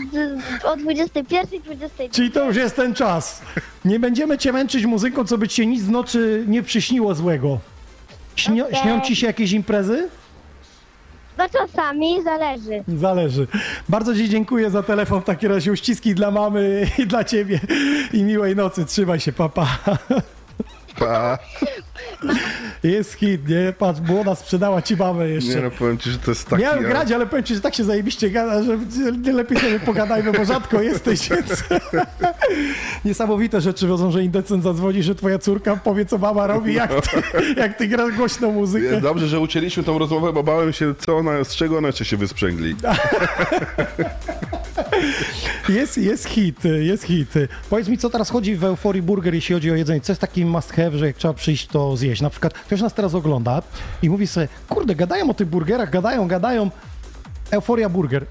o 0.64 0.76
21, 0.76 1.60
22. 1.62 2.08
Czyli 2.14 2.30
to 2.30 2.44
już 2.44 2.56
jest 2.56 2.76
ten 2.76 2.94
czas. 2.94 3.42
Nie 3.84 3.98
będziemy 4.00 4.38
cię 4.38 4.52
męczyć 4.52 4.86
muzyką, 4.86 5.24
co 5.24 5.38
by 5.38 5.48
ci 5.48 5.56
się 5.56 5.66
nic 5.66 5.82
w 5.82 5.90
nocy 5.90 6.44
nie 6.48 6.62
przyśniło 6.62 7.14
złego. 7.14 7.58
Śnio, 8.36 8.66
Okej. 8.66 8.78
Śnią 8.82 9.00
ci 9.00 9.16
się 9.16 9.26
jakieś 9.26 9.52
imprezy? 9.52 10.08
No 11.38 11.44
czasami 11.48 12.22
zależy. 12.22 12.84
Zależy. 12.88 13.46
Bardzo 13.88 14.14
Ci 14.14 14.28
dziękuję 14.28 14.70
za 14.70 14.82
telefon. 14.82 15.20
W 15.20 15.24
takim 15.24 15.50
razie 15.52 15.72
uściski 15.72 16.14
dla 16.14 16.30
mamy 16.30 16.86
i 16.98 17.06
dla 17.06 17.24
Ciebie. 17.24 17.60
I 18.12 18.22
miłej 18.22 18.56
nocy. 18.56 18.84
Trzymaj 18.84 19.20
się, 19.20 19.32
papa. 19.32 19.66
Pa. 19.84 19.98
Jest 22.82 23.12
hit, 23.12 23.48
nie? 23.48 23.72
Patrz, 23.78 24.00
młoda 24.00 24.34
sprzedała 24.34 24.82
Ci 24.82 24.96
mamę 24.96 25.28
jeszcze. 25.28 25.54
Nie 25.54 25.60
no, 25.60 25.70
powiem 25.70 25.98
ci, 25.98 26.10
że 26.10 26.18
to 26.18 26.30
jest 26.30 26.48
taki... 26.48 26.62
Miałem 26.62 26.84
grać, 26.84 27.12
ale 27.12 27.26
powiem 27.26 27.44
Ci, 27.44 27.54
że 27.54 27.60
tak 27.60 27.74
się 27.74 27.84
zajebiście 27.84 28.30
gada, 28.30 28.62
że 28.62 28.78
nie 29.22 29.32
lepiej 29.32 29.58
sobie 29.58 29.80
pogadajmy, 29.80 30.32
bo 30.32 30.44
rzadko 30.44 30.82
jesteś, 30.82 31.28
więc... 31.28 31.64
Niesamowite 33.04 33.60
rzeczy 33.60 33.86
wiozą, 33.86 34.10
że 34.10 34.24
indecent 34.24 34.62
zadzwoni, 34.62 35.02
że 35.02 35.14
Twoja 35.14 35.38
córka 35.38 35.76
powie, 35.76 36.06
co 36.06 36.18
mama 36.18 36.46
robi, 36.46 36.74
jak 36.74 36.90
Ty, 36.90 37.22
jak 37.56 37.78
ty 37.78 37.88
grasz 37.88 38.12
głośną 38.12 38.52
muzykę. 38.52 39.00
Dobrze, 39.00 39.28
że 39.28 39.40
ucięliśmy 39.40 39.82
tą 39.82 39.98
rozmowę, 39.98 40.32
bo 40.32 40.42
bałem 40.42 40.72
się, 40.72 40.94
co 40.98 41.16
ona, 41.16 41.44
z 41.44 41.56
czego 41.56 41.78
ona 41.78 41.86
jeszcze 41.86 42.04
się 42.04 42.16
wysprzęgli. 42.16 42.76
Jest, 45.68 45.98
jest 45.98 46.24
hit, 46.26 46.64
jest 46.80 47.04
hit. 47.04 47.34
Powiedz 47.70 47.88
mi, 47.88 47.98
co 47.98 48.10
teraz 48.10 48.30
chodzi 48.30 48.56
w 48.56 48.64
Euforii 48.64 49.02
Burger, 49.02 49.34
jeśli 49.34 49.54
chodzi 49.54 49.70
o 49.70 49.74
jedzenie? 49.74 50.00
Co 50.00 50.12
jest 50.12 50.20
taki 50.20 50.44
must 50.44 50.72
have, 50.72 50.98
że 50.98 51.06
jak 51.06 51.16
trzeba 51.16 51.34
przyjść, 51.34 51.66
to 51.66 51.96
zjeść? 51.96 52.22
Na 52.22 52.30
przykład 52.30 52.54
ktoś 52.54 52.80
nas 52.80 52.94
teraz 52.94 53.14
ogląda 53.14 53.62
i 54.02 54.10
mówi 54.10 54.26
sobie, 54.26 54.48
kurde, 54.68 54.94
gadają 54.94 55.30
o 55.30 55.34
tych 55.34 55.48
burgerach, 55.48 55.90
gadają, 55.90 56.28
gadają. 56.28 56.70
Euforia 57.50 57.88
Burger. 57.88 58.26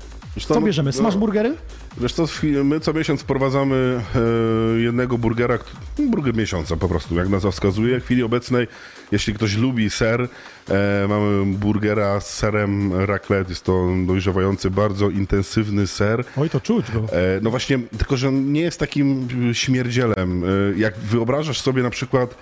Co 0.48 0.54
no, 0.54 0.62
bierzemy? 0.62 0.92
no, 0.94 0.98
Smash 0.98 1.16
burgery? 1.16 1.56
Wiesz 1.98 2.14
co, 2.14 2.26
my 2.64 2.80
co 2.80 2.94
miesiąc 2.94 3.22
wprowadzamy 3.22 4.02
e, 4.16 4.80
jednego 4.80 5.18
burgera, 5.18 5.58
kt- 5.58 5.72
burger 6.00 6.36
miesiąca 6.36 6.76
po 6.78 6.90
prostu, 6.90 7.16
jak 7.16 7.30
nazwa 7.30 7.52
wskazuje. 7.52 8.00
W 8.00 8.04
chwili 8.06 8.24
obecnej, 8.24 8.68
jeśli 9.12 9.34
ktoś 9.34 9.58
lubi 9.58 9.90
ser, 9.90 10.22
e, 10.70 11.06
mamy 11.10 11.46
burgera 11.46 12.20
z 12.20 12.34
serem 12.36 12.94
raclette. 12.94 13.52
Jest 13.52 13.64
to 13.64 13.88
dojrzewający, 14.08 14.70
bardzo 14.72 15.10
intensywny 15.10 15.88
ser. 15.88 16.24
Oj, 16.38 16.50
to 16.50 16.60
czuć 16.62 16.92
go. 16.92 17.00
E, 17.00 17.40
No 17.42 17.50
właśnie, 17.50 17.80
tylko 17.98 18.18
że 18.18 18.28
on 18.28 18.52
nie 18.52 18.62
jest 18.62 18.80
takim 18.80 19.28
śmierdzielem. 19.54 20.44
Jak 20.78 20.98
wyobrażasz 20.98 21.62
sobie 21.62 21.84
na 21.84 21.90
przykład 21.90 22.36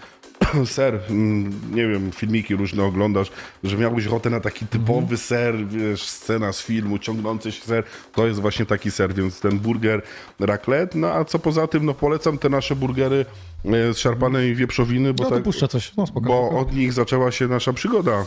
ser, 0.66 1.00
mm, 1.10 1.52
nie 1.76 1.88
wiem, 1.88 2.12
filmiki 2.12 2.56
różne 2.56 2.84
oglądasz, 2.84 3.32
że 3.64 3.78
miałbyś 3.78 4.08
ochotę 4.08 4.30
na 4.30 4.40
taki 4.40 4.68
typowy 4.68 5.18
ser, 5.18 5.68
wiesz, 5.68 6.02
scena 6.04 6.54
z 6.54 6.62
filmu, 6.62 7.00
ciągnący 7.00 7.52
się 7.52 7.62
ser, 7.62 7.84
to 8.14 8.28
jest 8.28 8.40
właśnie 8.42 8.66
taki 8.66 8.92
ser, 8.92 9.14
więc 9.14 9.40
ten 9.40 9.60
burger 9.60 10.02
raclette, 10.40 10.98
no 10.98 11.08
a 11.08 11.26
co 11.26 11.40
poza 11.40 11.68
tym, 11.68 11.86
no 11.86 11.94
polecam 11.94 12.38
te 12.38 12.50
nasze 12.50 12.76
burgery 12.76 13.26
e, 13.66 13.94
z 13.94 13.98
szarpanej 13.98 14.56
wieprzowiny, 14.56 15.14
bo, 15.14 15.24
No 15.24 15.30
to 15.30 15.36
tak, 15.36 15.44
puszczę 15.44 15.68
coś. 15.68 15.96
No 15.98 16.08
spoko. 16.08 16.28
bo 16.28 16.50
od 16.50 16.74
nich 16.76 16.94
zaczęła 16.94 17.32
się 17.32 17.48
nasza 17.48 17.74
przygoda 17.74 18.12
e, 18.12 18.26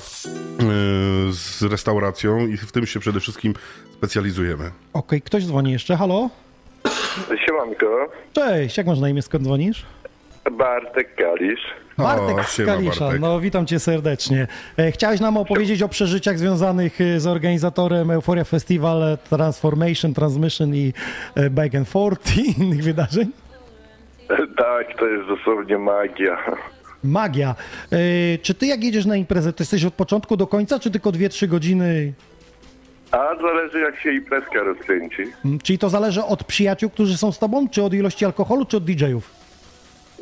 z 1.32 1.62
restauracją 1.62 2.46
i 2.46 2.56
w 2.56 2.72
tym 2.72 2.86
się 2.86 3.00
przede 3.00 3.20
wszystkim 3.20 3.54
specjalizujemy. 3.92 4.70
Okej, 4.92 5.22
ktoś 5.22 5.44
dzwoni 5.46 5.72
jeszcze. 5.72 5.96
Halo? 5.96 6.30
Siemanko, 7.46 8.08
Cześć, 8.32 8.76
jak 8.78 8.86
masz 8.86 8.98
na 8.98 9.08
imię, 9.08 9.22
skąd 9.22 9.44
dzwonisz? 9.44 9.86
Bartek 10.58 11.14
Kalisz. 11.14 11.60
Bartek 11.98 12.38
O, 12.38 12.42
siema, 12.42 12.72
Kalisza, 12.72 13.00
Bartek. 13.00 13.20
no 13.20 13.40
witam 13.40 13.66
cię 13.66 13.78
serdecznie. 13.80 14.46
E, 14.78 14.92
chciałeś 14.92 15.20
nam 15.20 15.36
opowiedzieć 15.36 15.82
o 15.82 15.88
przeżyciach 15.88 16.38
związanych 16.38 17.00
e, 17.00 17.20
z 17.20 17.26
organizatorem 17.26 18.10
Euphoria 18.10 18.44
Festival, 18.44 19.02
e, 19.02 19.16
Transformation, 19.16 20.14
Transmission 20.14 20.74
i 20.74 20.92
Back 21.50 21.74
and 21.74 21.88
Forth 21.88 22.36
i 22.38 22.60
innych 22.60 22.82
wydarzeń? 22.82 23.30
Tak, 24.56 24.98
to 24.98 25.06
jest 25.06 25.28
dosłownie 25.28 25.78
magia. 25.78 26.36
Magia. 27.04 27.54
Czy 28.42 28.54
ty 28.54 28.66
jak 28.66 28.84
jedziesz 28.84 29.06
na 29.06 29.16
imprezę, 29.16 29.52
to 29.52 29.62
jesteś 29.62 29.84
od 29.84 29.94
początku 29.94 30.36
do 30.36 30.46
końca, 30.46 30.78
czy 30.78 30.90
tylko 30.90 31.10
2-3 31.10 31.46
godziny? 31.46 32.12
A 33.10 33.36
zależy 33.42 33.80
jak 33.80 33.98
się 34.00 34.12
imprezka 34.12 34.62
rozkręci. 34.62 35.22
Mm, 35.44 35.58
Czyli 35.58 35.78
to 35.78 35.88
zależy 35.90 36.24
od 36.24 36.44
przyjaciół, 36.44 36.90
którzy 36.90 37.16
są 37.16 37.32
z 37.32 37.38
tobą, 37.38 37.68
czy 37.68 37.82
od 37.82 37.94
ilości 37.94 38.24
alkoholu, 38.24 38.64
czy 38.64 38.76
od 38.76 38.84
DJ-ów? 38.84 39.30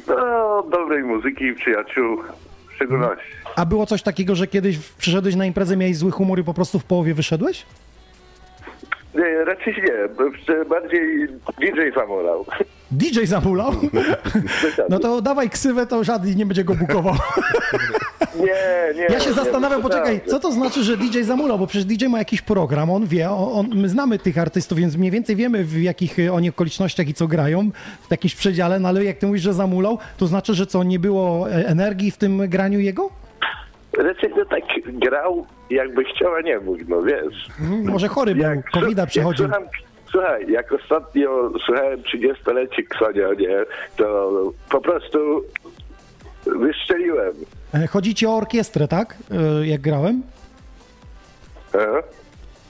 No, 0.08 0.62
dobrej 0.70 1.02
muzyki 1.04 1.54
przyjaciół 1.54 2.22
w 2.68 2.74
szczególności. 2.74 3.24
A 3.56 3.66
było 3.66 3.86
coś 3.86 4.02
takiego, 4.02 4.34
że 4.34 4.46
kiedyś 4.46 4.78
przyszedłeś 4.78 5.34
na 5.34 5.46
imprezę, 5.46 5.76
miałeś 5.76 5.96
zły 5.96 6.10
humor 6.10 6.40
i 6.40 6.44
po 6.44 6.54
prostu 6.54 6.78
w 6.78 6.84
połowie 6.84 7.14
wyszedłeś? 7.14 7.66
Nie, 9.14 9.44
raczej 9.44 9.74
nie, 9.74 10.64
bardziej 10.64 11.28
DJ 11.60 11.80
zamolał. 11.94 12.44
DJ 12.90 13.24
zamulał? 13.24 13.72
No 14.88 14.98
to 14.98 15.22
dawaj 15.22 15.50
ksywę, 15.50 15.86
to 15.86 16.04
żaden 16.04 16.36
nie 16.36 16.46
będzie 16.46 16.64
go 16.64 16.74
bukował. 16.74 17.14
Nie, 18.36 18.94
nie. 18.94 19.02
Ja 19.02 19.20
się 19.20 19.28
nie, 19.28 19.34
zastanawiam, 19.34 19.78
nie, 19.78 19.82
poczekaj, 19.82 20.20
co 20.26 20.40
to 20.40 20.52
znaczy, 20.52 20.84
że 20.84 20.96
DJ 20.96 21.22
zamulał? 21.22 21.58
Bo 21.58 21.66
przecież 21.66 21.84
DJ 21.84 22.06
ma 22.06 22.18
jakiś 22.18 22.42
program, 22.42 22.90
on 22.90 23.06
wie, 23.06 23.30
on, 23.30 23.68
my 23.74 23.88
znamy 23.88 24.18
tych 24.18 24.38
artystów, 24.38 24.78
więc 24.78 24.96
mniej 24.96 25.10
więcej 25.10 25.36
wiemy 25.36 25.64
w 25.64 25.82
jakich 25.82 26.18
y, 26.18 26.32
oni 26.32 26.48
okolicznościach 26.48 27.08
i 27.08 27.14
co 27.14 27.26
grają 27.28 27.70
w 28.08 28.10
jakimś 28.10 28.34
przedziale, 28.34 28.80
no 28.80 28.88
ale 28.88 29.04
jak 29.04 29.18
ty 29.18 29.26
mówisz, 29.26 29.42
że 29.42 29.54
zamulał, 29.54 29.98
to 30.16 30.26
znaczy, 30.26 30.54
że 30.54 30.66
co, 30.66 30.82
nie 30.82 30.98
było 30.98 31.50
e, 31.50 31.66
energii 31.66 32.10
w 32.10 32.16
tym 32.16 32.48
graniu 32.48 32.80
jego? 32.80 33.21
To 33.92 34.44
tak 34.50 34.62
grał, 34.86 35.46
jakby 35.70 36.04
chciał, 36.04 36.34
a 36.34 36.40
nie 36.40 36.58
mógł, 36.58 36.78
no 36.88 37.02
wiesz. 37.02 37.48
Mm, 37.60 37.84
Może 37.90 38.08
chory 38.08 38.34
był, 38.34 38.44
covid 38.72 38.98
Jak 38.98 39.08
przechodził. 39.08 39.44
słucham, 39.46 39.62
słuchaj, 40.10 40.50
jak 40.52 40.72
ostatnio 40.72 41.52
słuchałem 41.66 42.00
30-leci 42.02 42.84
Ksonio, 42.88 43.34
nie, 43.34 43.58
to 43.96 44.30
po 44.70 44.80
prostu 44.80 45.18
wystrzeliłem. 46.46 47.32
E, 47.74 47.86
Chodzi 47.86 48.14
ci 48.14 48.26
o 48.26 48.36
orkiestrę, 48.36 48.88
tak? 48.88 49.16
E, 49.62 49.66
Jak 49.66 49.80
grałem? 49.80 50.22
E? 51.74 51.78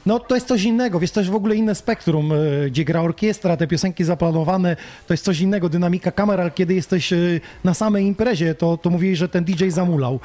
No 0.06 0.18
to 0.20 0.34
jest 0.34 0.46
coś 0.46 0.62
innego, 0.62 1.00
jest 1.00 1.14
w 1.30 1.34
ogóle 1.34 1.54
inne 1.56 1.74
spektrum, 1.74 2.32
e, 2.32 2.70
gdzie 2.70 2.84
gra 2.84 3.00
orkiestra, 3.02 3.56
te 3.56 3.66
piosenki 3.66 4.04
zaplanowane, 4.04 4.76
to 5.06 5.14
jest 5.14 5.24
coś 5.24 5.40
innego, 5.40 5.68
dynamika 5.68 6.10
kamer, 6.10 6.40
ale 6.40 6.50
kiedy 6.50 6.74
jesteś 6.74 7.12
na 7.64 7.74
samej 7.74 8.04
imprezie, 8.04 8.54
to, 8.54 8.76
to 8.76 8.90
mówiłeś, 8.90 9.18
że 9.18 9.28
ten 9.28 9.44
DJ 9.44 9.68
zamulał. 9.68 10.20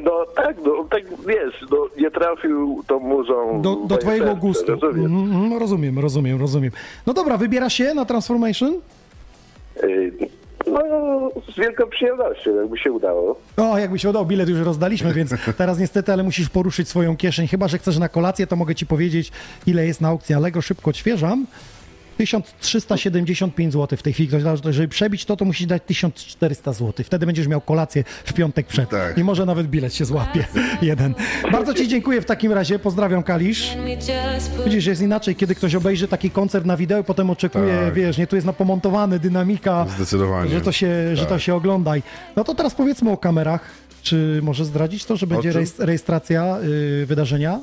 No 0.00 0.26
tak, 0.36 0.56
no 0.64 0.84
tak 0.90 1.02
wiesz, 1.26 1.54
no 1.70 1.76
nie 1.98 2.10
trafił 2.10 2.82
tą 2.86 2.98
muzą 3.00 3.62
Do, 3.62 3.76
do 3.76 3.96
twojego 3.96 4.24
serce, 4.26 4.40
gustu. 4.40 4.66
rozumiesz? 4.72 5.04
Mhm, 5.06 5.32
mhm, 5.42 5.60
rozumiem, 5.60 5.98
rozumiem, 5.98 6.40
rozumiem. 6.40 6.70
No 7.06 7.12
dobra, 7.12 7.36
wybierasz 7.36 7.74
się 7.74 7.94
na 7.94 8.04
Transformation? 8.04 8.74
No, 10.66 10.80
z 11.52 11.56
wielką 11.58 11.86
przyjemnością, 11.86 12.54
jakby 12.54 12.78
się 12.78 12.92
udało. 12.92 13.40
O, 13.56 13.78
jakby 13.78 13.98
się 13.98 14.10
udało, 14.10 14.24
bilet 14.24 14.48
już 14.48 14.58
rozdaliśmy, 14.58 15.12
więc 15.14 15.34
teraz 15.56 15.78
niestety, 15.78 16.12
ale 16.12 16.22
musisz 16.22 16.48
poruszyć 16.48 16.88
swoją 16.88 17.16
kieszeń. 17.16 17.48
Chyba, 17.48 17.68
że 17.68 17.78
chcesz 17.78 17.98
na 17.98 18.08
kolację, 18.08 18.46
to 18.46 18.56
mogę 18.56 18.74
ci 18.74 18.86
powiedzieć, 18.86 19.32
ile 19.66 19.86
jest 19.86 20.00
na 20.00 20.08
aukcji 20.08 20.34
Allegro. 20.34 20.62
Szybko 20.62 20.90
odświeżam. 20.90 21.46
1375 22.20 23.72
zł 23.72 23.98
w 23.98 24.02
tej 24.02 24.12
chwili. 24.12 24.30
Żeby 24.70 24.88
przebić 24.88 25.24
to, 25.24 25.36
to 25.36 25.44
musisz 25.44 25.66
dać 25.66 25.82
1400 25.86 26.72
zł. 26.72 27.04
Wtedy 27.04 27.26
będziesz 27.26 27.48
miał 27.48 27.60
kolację 27.60 28.04
w 28.24 28.32
piątek 28.32 28.66
przed. 28.66 28.88
Tak. 28.90 29.18
I 29.18 29.24
może 29.24 29.46
nawet 29.46 29.66
bilet 29.66 29.94
się 29.94 30.04
złapie. 30.04 30.44
Jeden. 30.82 31.14
Bardzo 31.52 31.74
ci 31.74 31.88
dziękuję 31.88 32.20
w 32.20 32.24
takim 32.24 32.52
razie. 32.52 32.78
Pozdrawiam, 32.78 33.22
Kalisz. 33.22 33.76
Widzisz, 34.64 34.86
jest 34.86 35.02
inaczej, 35.02 35.36
kiedy 35.36 35.54
ktoś 35.54 35.74
obejrzy 35.74 36.08
taki 36.08 36.30
koncert 36.30 36.66
na 36.66 36.76
wideo 36.76 37.00
i 37.00 37.04
potem 37.04 37.30
oczekuje, 37.30 37.78
Tak. 37.84 37.94
wiesz, 37.94 38.18
nie, 38.18 38.26
tu 38.26 38.36
jest 38.36 38.46
napomontowane, 38.46 39.18
dynamika. 39.18 39.86
Zdecydowanie. 39.96 40.50
Że 40.50 40.60
to 40.60 40.72
się, 40.72 41.16
że 41.16 41.24
to 41.24 41.30
Tak. 41.30 41.40
się 41.40 41.54
oglądaj. 41.54 42.02
No 42.36 42.44
to 42.44 42.54
teraz 42.54 42.74
powiedzmy 42.74 43.10
o 43.10 43.16
kamerach. 43.16 43.60
Czy 44.02 44.40
możesz 44.42 44.66
zdradzić 44.66 45.04
to, 45.04 45.16
że 45.16 45.26
będzie 45.26 45.52
rejestracja 45.78 46.58
y, 47.02 47.06
wydarzenia? 47.06 47.60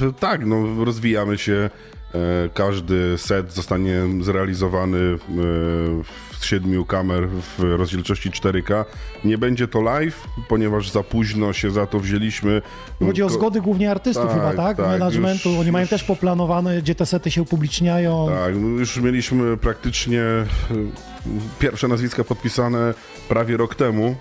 E, 0.00 0.12
tak, 0.20 0.46
no 0.46 0.84
rozwijamy 0.84 1.38
się. 1.38 1.70
E, 2.14 2.48
każdy 2.54 3.18
set 3.18 3.52
zostanie 3.52 3.94
zrealizowany 4.20 4.98
e, 4.98 5.18
z 6.40 6.44
siedmiu 6.44 6.84
kamer 6.84 7.28
w 7.28 7.62
rozdzielczości 7.62 8.30
4K. 8.30 8.84
Nie 9.24 9.38
będzie 9.38 9.68
to 9.68 9.80
live, 9.82 10.26
ponieważ 10.48 10.90
za 10.90 11.02
późno 11.02 11.52
się 11.52 11.70
za 11.70 11.86
to 11.86 12.00
wzięliśmy. 12.00 12.62
Chodzi 13.06 13.22
o 13.22 13.28
zgody 13.28 13.60
głównie 13.60 13.90
artystów 13.90 14.24
Tak, 14.26 14.34
chyba, 14.34 14.52
tak? 14.54 14.76
tak, 14.76 14.86
Managementu. 14.86 15.48
już- 15.50 15.58
Oni 15.60 15.72
mają 15.72 15.82
już- 15.82 15.90
też 15.90 16.04
poplanowane, 16.04 16.82
gdzie 16.82 16.94
te 16.94 17.06
sety 17.06 17.30
się 17.30 17.42
upubliczniają. 17.42 18.28
Tak, 18.28 18.54
no 18.56 18.68
już 18.68 18.96
mieliśmy 18.96 19.56
praktycznie 19.56 20.20
e, 20.22 20.46
pierwsze 21.58 21.88
nazwiska 21.88 22.24
podpisane 22.24 22.94
prawie 23.28 23.56
rok 23.56 23.74
temu. 23.74 24.16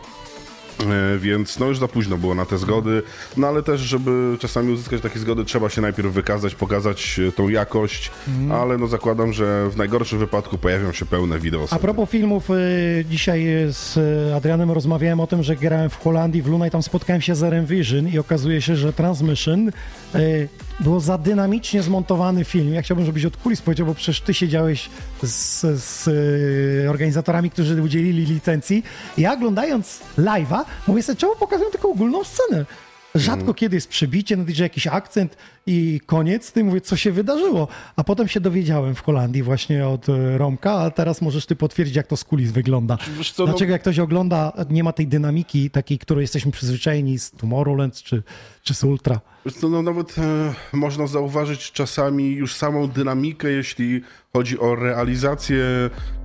E, 0.79 1.17
Więc 1.19 1.59
no 1.59 1.65
już 1.65 1.79
za 1.79 1.87
późno 1.87 2.17
było 2.17 2.35
na 2.35 2.45
te 2.45 2.57
zgody, 2.57 3.01
no 3.37 3.47
ale 3.47 3.63
też, 3.63 3.81
żeby 3.81 4.37
czasami 4.39 4.73
uzyskać 4.73 5.01
takie 5.01 5.19
zgody, 5.19 5.45
trzeba 5.45 5.69
się 5.69 5.81
najpierw 5.81 6.13
wykazać, 6.13 6.55
pokazać 6.55 7.19
e, 7.27 7.31
tą 7.31 7.49
jakość, 7.49 8.11
Mhm. 8.27 8.51
ale 8.61 8.77
no 8.77 8.87
zakładam, 8.87 9.33
że 9.33 9.69
w 9.69 9.77
najgorszym 9.77 10.19
wypadku 10.19 10.57
pojawią 10.57 10.91
się 10.91 11.05
pełne 11.05 11.39
wideo. 11.39 11.67
A 11.71 11.79
propos 11.79 12.09
filmów, 12.09 12.49
y, 12.49 13.05
dzisiaj 13.09 13.45
z 13.69 13.97
Adrianem 14.35 14.71
rozmawiałem 14.71 15.19
o 15.19 15.27
tym, 15.27 15.43
że 15.43 15.55
grałem 15.55 15.89
w 15.89 15.95
Holandii, 15.99 16.41
w 16.41 16.47
Luna 16.47 16.67
i 16.67 16.71
tam 16.71 16.83
spotkałem 16.83 17.21
się 17.21 17.35
z 17.35 17.43
RM 17.43 17.65
Vision 17.65 18.07
i 18.07 18.19
okazuje 18.19 18.61
się, 18.61 18.75
że 18.75 18.93
Transmission 18.93 19.71
było 20.79 20.99
za 20.99 21.17
dynamicznie 21.17 21.83
zmontowany 21.83 22.43
film. 22.43 22.73
Ja 22.73 22.81
chciałbym, 22.81 23.05
żebyś 23.05 23.25
od 23.25 23.37
kulis 23.37 23.61
powiedział, 23.61 23.87
bo 23.87 23.95
przecież 23.95 24.21
ty 24.21 24.33
siedziałeś 24.33 24.89
z, 25.23 25.61
z 25.83 26.07
y, 26.07 26.89
organizatorami, 26.89 27.49
którzy 27.49 27.81
udzielili 27.81 28.25
licencji. 28.25 28.83
Ja 29.17 29.33
oglądając 29.33 29.99
live'a, 30.17 30.65
mówię 30.87 31.03
sobie, 31.03 31.15
czemu 31.15 31.35
pokazują 31.35 31.69
tylko 31.69 31.89
ogólną 31.89 32.23
scenę? 32.23 32.65
Rzadko 33.15 33.53
kiedy 33.53 33.75
jest 33.75 33.87
przebicie, 33.87 34.37
nawet 34.37 34.55
że 34.55 34.63
jakiś 34.63 34.87
akcent 34.87 35.37
i 35.69 36.01
koniec. 36.05 36.51
Ty 36.51 36.63
mówię, 36.63 36.81
co 36.81 36.95
się 36.97 37.11
wydarzyło. 37.11 37.67
A 37.95 38.03
potem 38.03 38.27
się 38.27 38.39
dowiedziałem 38.39 38.95
w 38.95 39.01
Holandii 39.01 39.43
właśnie 39.43 39.87
od 39.87 40.09
e, 40.09 40.37
Romka, 40.37 40.71
a 40.71 40.91
teraz 40.91 41.21
możesz 41.21 41.45
ty 41.45 41.55
potwierdzić, 41.55 41.95
jak 41.95 42.07
to 42.07 42.17
z 42.17 42.23
kulis 42.23 42.51
wygląda. 42.51 42.97
Co, 43.33 43.43
no- 43.43 43.47
Dlaczego 43.47 43.71
jak 43.71 43.81
ktoś 43.81 43.99
ogląda, 43.99 44.51
nie 44.69 44.83
ma 44.83 44.93
tej 44.93 45.07
dynamiki 45.07 45.69
takiej, 45.69 45.99
której 45.99 46.21
jesteśmy 46.21 46.51
przyzwyczajeni 46.51 47.19
z 47.19 47.31
Tomorrowland 47.31 47.95
czy, 48.03 48.23
czy 48.63 48.73
z 48.73 48.83
Ultra. 48.83 49.19
Co, 49.61 49.69
no 49.69 49.81
nawet 49.81 50.15
e, 50.17 50.53
można 50.73 51.07
zauważyć 51.07 51.71
czasami 51.71 52.31
już 52.35 52.55
samą 52.55 52.87
dynamikę, 52.87 53.51
jeśli 53.51 54.01
chodzi 54.33 54.59
o 54.59 54.75
realizację 54.75 55.65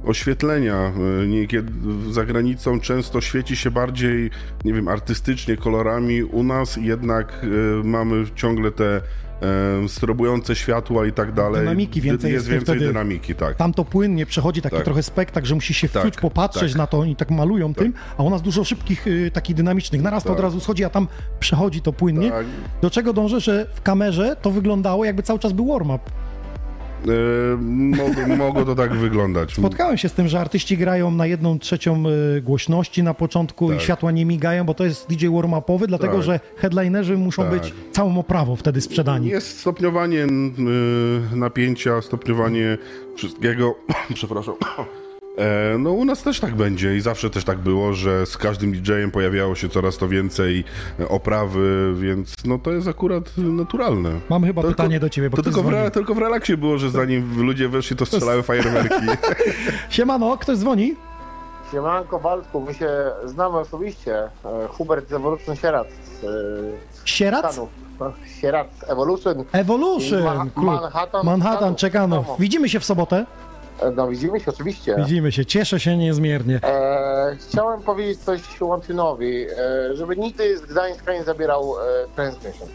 oświetlenia. 0.05 0.93
E, 1.23 1.27
Niekiedy 1.27 1.73
za 2.13 2.25
granicą 2.25 2.81
często 2.81 3.21
świeci 3.21 3.57
się 3.57 3.71
bardziej, 3.71 4.31
nie 4.65 4.73
wiem, 4.73 4.89
artystycznie, 4.89 5.57
kolorami. 5.57 6.23
U 6.23 6.43
nas 6.43 6.77
jednak 6.77 7.33
e, 7.83 7.85
mamy 7.85 8.25
ciągle 8.35 8.71
te 8.73 9.01
strobujące 9.89 10.57
światła 10.57 11.07
i 11.07 11.13
tak 11.13 11.33
dalej. 11.33 11.61
Dynamiki 11.61 12.01
więcej 12.01 12.33
jest. 12.33 12.49
jest 12.49 12.67
więcej 12.67 12.87
dynamiki, 12.87 13.35
tak. 13.35 13.57
Tam 13.57 13.75
to 13.75 13.85
płynnie 13.85 14.27
przechodzi 14.27 14.63
taki 14.63 14.77
Tak. 14.77 14.85
trochę 14.85 15.03
spektakl, 15.03 15.47
że 15.47 15.55
musi 15.55 15.75
się 15.75 15.89
Tak, 15.89 16.03
wczuć, 16.03 16.17
popatrzeć 16.17 16.73
tak. 16.73 16.79
na 16.79 16.87
to, 16.87 16.99
oni 16.99 17.17
tak 17.17 17.31
malują 17.31 17.75
tym, 17.75 17.93
a 18.19 18.23
u 18.23 18.31
nas 18.31 18.43
dużo 18.43 18.65
szybkich, 18.65 19.07
y, 19.07 19.31
takich 19.35 19.57
dynamicznych. 19.57 20.03
Naraz 20.03 20.23
to 20.23 20.29
Tak. 20.29 20.39
od 20.39 20.43
razu 20.45 20.61
schodzi, 20.61 20.85
a 20.85 20.91
tam 20.91 21.09
przechodzi 21.41 21.81
to 21.81 21.93
płynnie. 21.93 22.31
Tak. 22.31 22.47
Do 22.83 22.91
czego 22.91 23.13
dążę, 23.13 23.41
że 23.41 23.67
w 23.75 23.83
kamerze 23.83 24.37
to 24.43 24.51
wyglądało 24.51 25.05
jakby 25.05 25.23
cały 25.23 25.39
czas 25.39 25.53
był 25.53 25.67
warm-up. 25.67 26.11
E, 27.09 28.37
mogło, 28.37 28.65
to 28.65 28.75
tak 28.75 28.95
wyglądać. 28.95 29.53
Spotkałem 29.55 29.99
się 29.99 30.09
z 30.09 30.13
tym, 30.13 30.29
że 30.29 30.41
artyści 30.41 30.77
grają 30.77 31.11
na 31.11 31.27
jedną 31.27 31.59
trzecią 31.59 32.05
y, 32.37 32.41
głośności 32.43 33.03
na 33.03 33.15
początku 33.15 33.73
i 33.73 33.75
Tak. 33.75 33.83
światła 33.85 34.11
nie 34.11 34.27
migają, 34.27 34.65
bo 34.65 34.75
to 34.75 34.85
jest 34.85 35.09
DJ 35.09 35.27
warm-upowy, 35.27 35.87
dlatego 35.87 36.15
Tak. 36.15 36.23
że 36.23 36.41
headlinerzy 36.57 37.17
muszą 37.17 37.43
Tak. 37.43 37.51
być 37.53 37.75
całą 37.93 38.19
oprawą 38.19 38.57
wtedy 38.57 38.81
sprzedani. 38.81 39.29
Jest 39.29 39.59
stopniowanie 39.61 40.27
y, 41.33 41.37
napięcia, 41.37 42.03
stopniowanie 42.03 42.79
wszystkiego. 43.17 43.75
Przepraszam. 44.15 44.55
E, 45.39 45.79
no 45.79 45.91
u 45.91 46.05
nas 46.05 46.23
też 46.23 46.41
tak 46.41 46.55
będzie 46.55 46.97
i 46.97 47.01
zawsze 47.01 47.31
też 47.31 47.45
tak 47.45 47.59
było, 47.59 47.93
że 47.93 48.27
z 48.27 48.37
każdym 48.37 48.73
DJ-em 48.73 49.11
pojawiało 49.11 49.55
się 49.55 49.69
coraz 49.69 49.97
to 49.99 50.09
więcej 50.09 50.65
e, 51.01 51.09
oprawy, 51.09 51.95
więc 51.97 52.35
no 52.45 52.59
to 52.59 52.73
jest 52.73 52.89
akurat 52.89 53.39
naturalne. 53.39 54.11
Mam 54.29 54.45
chyba 54.45 54.63
Tylko- 54.63 54.77
pytanie 54.77 55.01
do 55.01 55.09
ciebie, 55.11 55.31
bo 55.31 55.37
To 55.37 55.43
tylko 55.43 55.63
w, 55.63 55.67
dzwoni. 55.67 55.91
tylko 55.91 56.15
w 56.15 56.19
relaksie 56.19 56.57
było, 56.57 56.79
że 56.79 56.91
zanim 56.91 57.43
ludzie 57.47 57.69
weszli, 57.69 57.97
to 57.97 58.07
strzelały 58.07 58.43
fajerwerki. 58.43 58.95
Siemano, 59.91 60.37
ktoś 60.39 60.59
dzwoni? 60.59 60.95
Siemanko 61.73 62.19
Waldku, 62.19 62.61
my 62.61 62.75
się 62.75 62.89
znamy 63.25 63.59
osobiście. 63.59 64.17
E, 64.19 64.29
Hubert 64.69 65.09
z 65.09 65.13
Evolution 65.13 65.57
Sieradz? 65.57 65.89
Stanów. 67.53 67.69
No, 68.01 68.13
Sieradz 68.41 68.69
Evolution. 68.91 69.45
Evolution! 69.53 70.23
Ma- 70.25 70.47
Klub. 70.55 70.67
Manhattan. 70.67 71.27
Manhattan. 71.27 71.75
Czekano. 71.75 72.25
Widzimy 72.39 72.69
się 72.69 72.81
w 72.81 72.85
sobotę? 72.85 73.27
E, 73.85 73.91
No 73.91 74.09
widzimy 74.09 74.41
się 74.41 74.51
oczywiście. 74.51 74.95
Widzimy 74.99 75.33
się, 75.33 75.47
cieszę 75.47 75.81
się 75.81 75.97
niezmiernie. 75.97 76.61
E, 76.65 77.37
chciałem 77.49 77.83
powiedzieć 77.83 78.19
coś 78.19 78.61
Łączynowi, 78.61 79.37
e, 79.43 79.97
żeby 79.97 80.17
nigdy 80.17 80.59
z 80.59 80.61
Gdańska 80.61 81.13
nie 81.15 81.25
zabierał 81.25 81.75
e, 81.79 81.83
Transmission. 82.17 82.69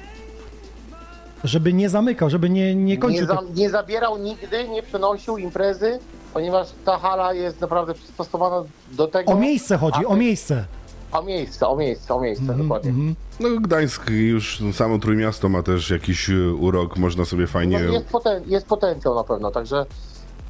Żeby 1.44 1.74
nie 1.74 1.90
zamykał, 1.90 2.30
żeby 2.30 2.50
nie, 2.50 2.76
nie 2.76 2.84
Nie, 2.84 2.98
kończył. 2.98 3.28
za, 3.28 3.36
tak- 3.36 3.56
nie 3.56 3.70
zabierał 3.70 4.18
nigdy, 4.18 4.68
nie 4.68 4.84
przenosił 4.84 5.38
imprezy, 5.38 6.00
ponieważ 6.34 6.68
ta 6.86 6.98
hala 6.98 7.34
jest 7.34 7.62
naprawdę 7.62 7.94
przystosowana 7.94 8.64
do 8.92 9.08
tego. 9.08 9.32
O 9.32 9.36
miejsce 9.36 9.78
chodzi, 9.78 9.98
aby- 9.98 10.08
o 10.08 10.16
miejsce. 10.16 10.66
O 11.12 11.22
miejsce, 11.24 11.68
o 11.68 11.76
miejsce, 11.76 12.14
o 12.16 12.22
miejsce, 12.22 12.42
Mhm, 12.44 12.62
dokładnie. 12.62 12.94
No 13.40 13.50
Gdańsk 13.62 14.10
już 14.10 14.62
samo 14.74 15.00
Trójmiasto 15.00 15.50
ma 15.50 15.64
też 15.64 15.90
jakiś 15.90 16.30
e, 16.30 16.54
urok, 16.54 16.98
można 16.98 17.26
sobie 17.26 17.48
fajnie... 17.48 17.80
No, 17.80 17.94
jest, 17.94 18.06
poten, 18.06 18.44
jest 18.48 18.68
potencjał 18.68 19.16
na 19.16 19.24
pewno, 19.24 19.52
także, 19.52 19.86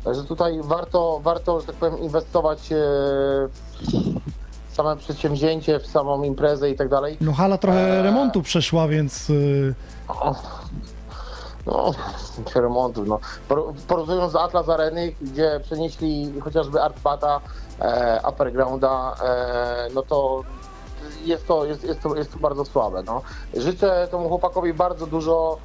także 0.04 0.24
tutaj 0.24 0.60
warto, 0.64 1.20
warto, 1.24 1.60
że 1.60 1.66
tak 1.68 1.76
powiem, 1.76 2.00
inwestować 2.00 2.72
e, 2.72 2.76
w 4.70 4.74
same 4.76 4.96
przedsięwzięcie, 4.98 5.80
w 5.80 5.88
samą 5.88 6.24
imprezę 6.24 6.70
i 6.70 6.76
tak 6.76 6.90
dalej. 6.90 7.18
No 7.22 7.34
hala 7.34 7.58
trochę 7.58 8.02
remontu 8.04 8.42
przeszła, 8.42 8.88
więc 8.88 9.30
y, 9.30 9.76
No, 11.66 11.92
się 12.54 12.62
remontów, 12.70 13.08
no. 13.08 13.20
Por- 13.48 13.74
Porównując 13.88 14.32
z 14.32 14.36
Atlas 14.36 14.70
Areny, 14.70 15.14
gdzie 15.22 15.60
przenieśli 15.64 16.34
chociażby 16.42 16.82
Artbata, 16.82 17.42
e, 17.80 18.22
Uppergrounda, 18.30 19.16
e, 19.24 19.88
no 19.96 20.02
to 20.02 20.44
jest 21.26 21.48
to, 21.48 21.66
jest, 21.66 21.84
jest, 21.84 22.02
to, 22.02 22.16
jest 22.16 22.34
to 22.34 22.40
bardzo 22.40 22.66
słabe, 22.66 23.04
no. 23.06 23.22
Życzę 23.54 24.08
temu 24.12 24.28
chłopakowi 24.30 24.74
bardzo 24.74 25.08
dużo 25.08 25.58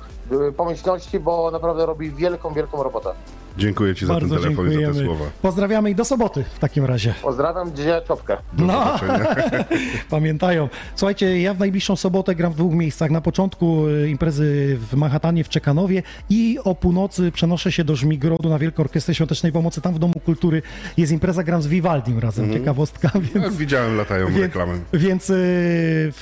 e, 0.48 0.52
pomyślności, 0.52 1.20
bo 1.20 1.51
naprawdę 1.51 1.86
robi 1.86 2.11
wielką, 2.11 2.52
wielką 2.55 2.82
robotę. 2.82 3.12
Dziękuję 3.59 3.94
Ci 3.94 4.06
za 4.06 4.12
bardzo 4.14 4.35
ten 4.35 4.43
telefon 4.44 4.66
i 4.66 4.68
za 4.68 4.74
te 4.74 4.81
dziękujemy. 4.85 5.06
słowa. 5.16 5.31
Pozdrawiamy 5.43 5.90
i 5.90 5.94
do 5.94 6.05
soboty 6.05 6.44
w 6.55 6.59
takim 6.59 6.85
razie. 6.85 7.14
Pozdrawiam 7.22 7.72
dzisiaj 7.76 8.01
czopkę. 8.09 8.36
No, 8.59 8.94
pamiętają. 10.10 10.68
Słuchajcie, 10.97 11.40
ja 11.40 11.55
w 11.55 11.59
najbliższą 11.59 11.97
sobotę 11.97 12.35
gram 12.35 12.52
w 12.52 12.56
dwóch 12.56 12.72
miejscach. 12.74 13.10
Na 13.10 13.20
początku 13.20 13.89
y, 13.89 14.09
imprezy 14.10 14.78
w 14.90 14.94
Manhattanie, 14.97 15.44
w 15.44 15.48
Czekanowie 15.48 16.02
i 16.31 16.59
o 16.64 16.74
północy 16.74 17.32
przenoszę 17.32 17.72
się 17.72 17.85
do 17.85 17.97
Żmigrodu 17.97 18.48
na 18.48 18.59
Wielką 18.59 18.82
Orkiestrę 18.82 19.14
Świątecznej 19.14 19.52
Pomocy. 19.52 19.81
Tam 19.81 19.94
w 19.94 19.98
Domu 19.98 20.14
Kultury 20.24 20.62
jest 20.97 21.12
impreza, 21.12 21.43
gram 21.43 21.62
z 21.62 21.66
Vivaldim 21.66 22.18
razem. 22.18 22.44
Mhm. 22.44 22.60
Ciekawostka, 22.62 23.10
więc... 23.35 23.44
Jak 23.44 23.52
widziałem, 23.55 23.97
latają 23.97 24.26
Więc- 24.26 24.40
reklamy. 24.40 24.81
Więc 24.93 25.31
y, 25.31 25.35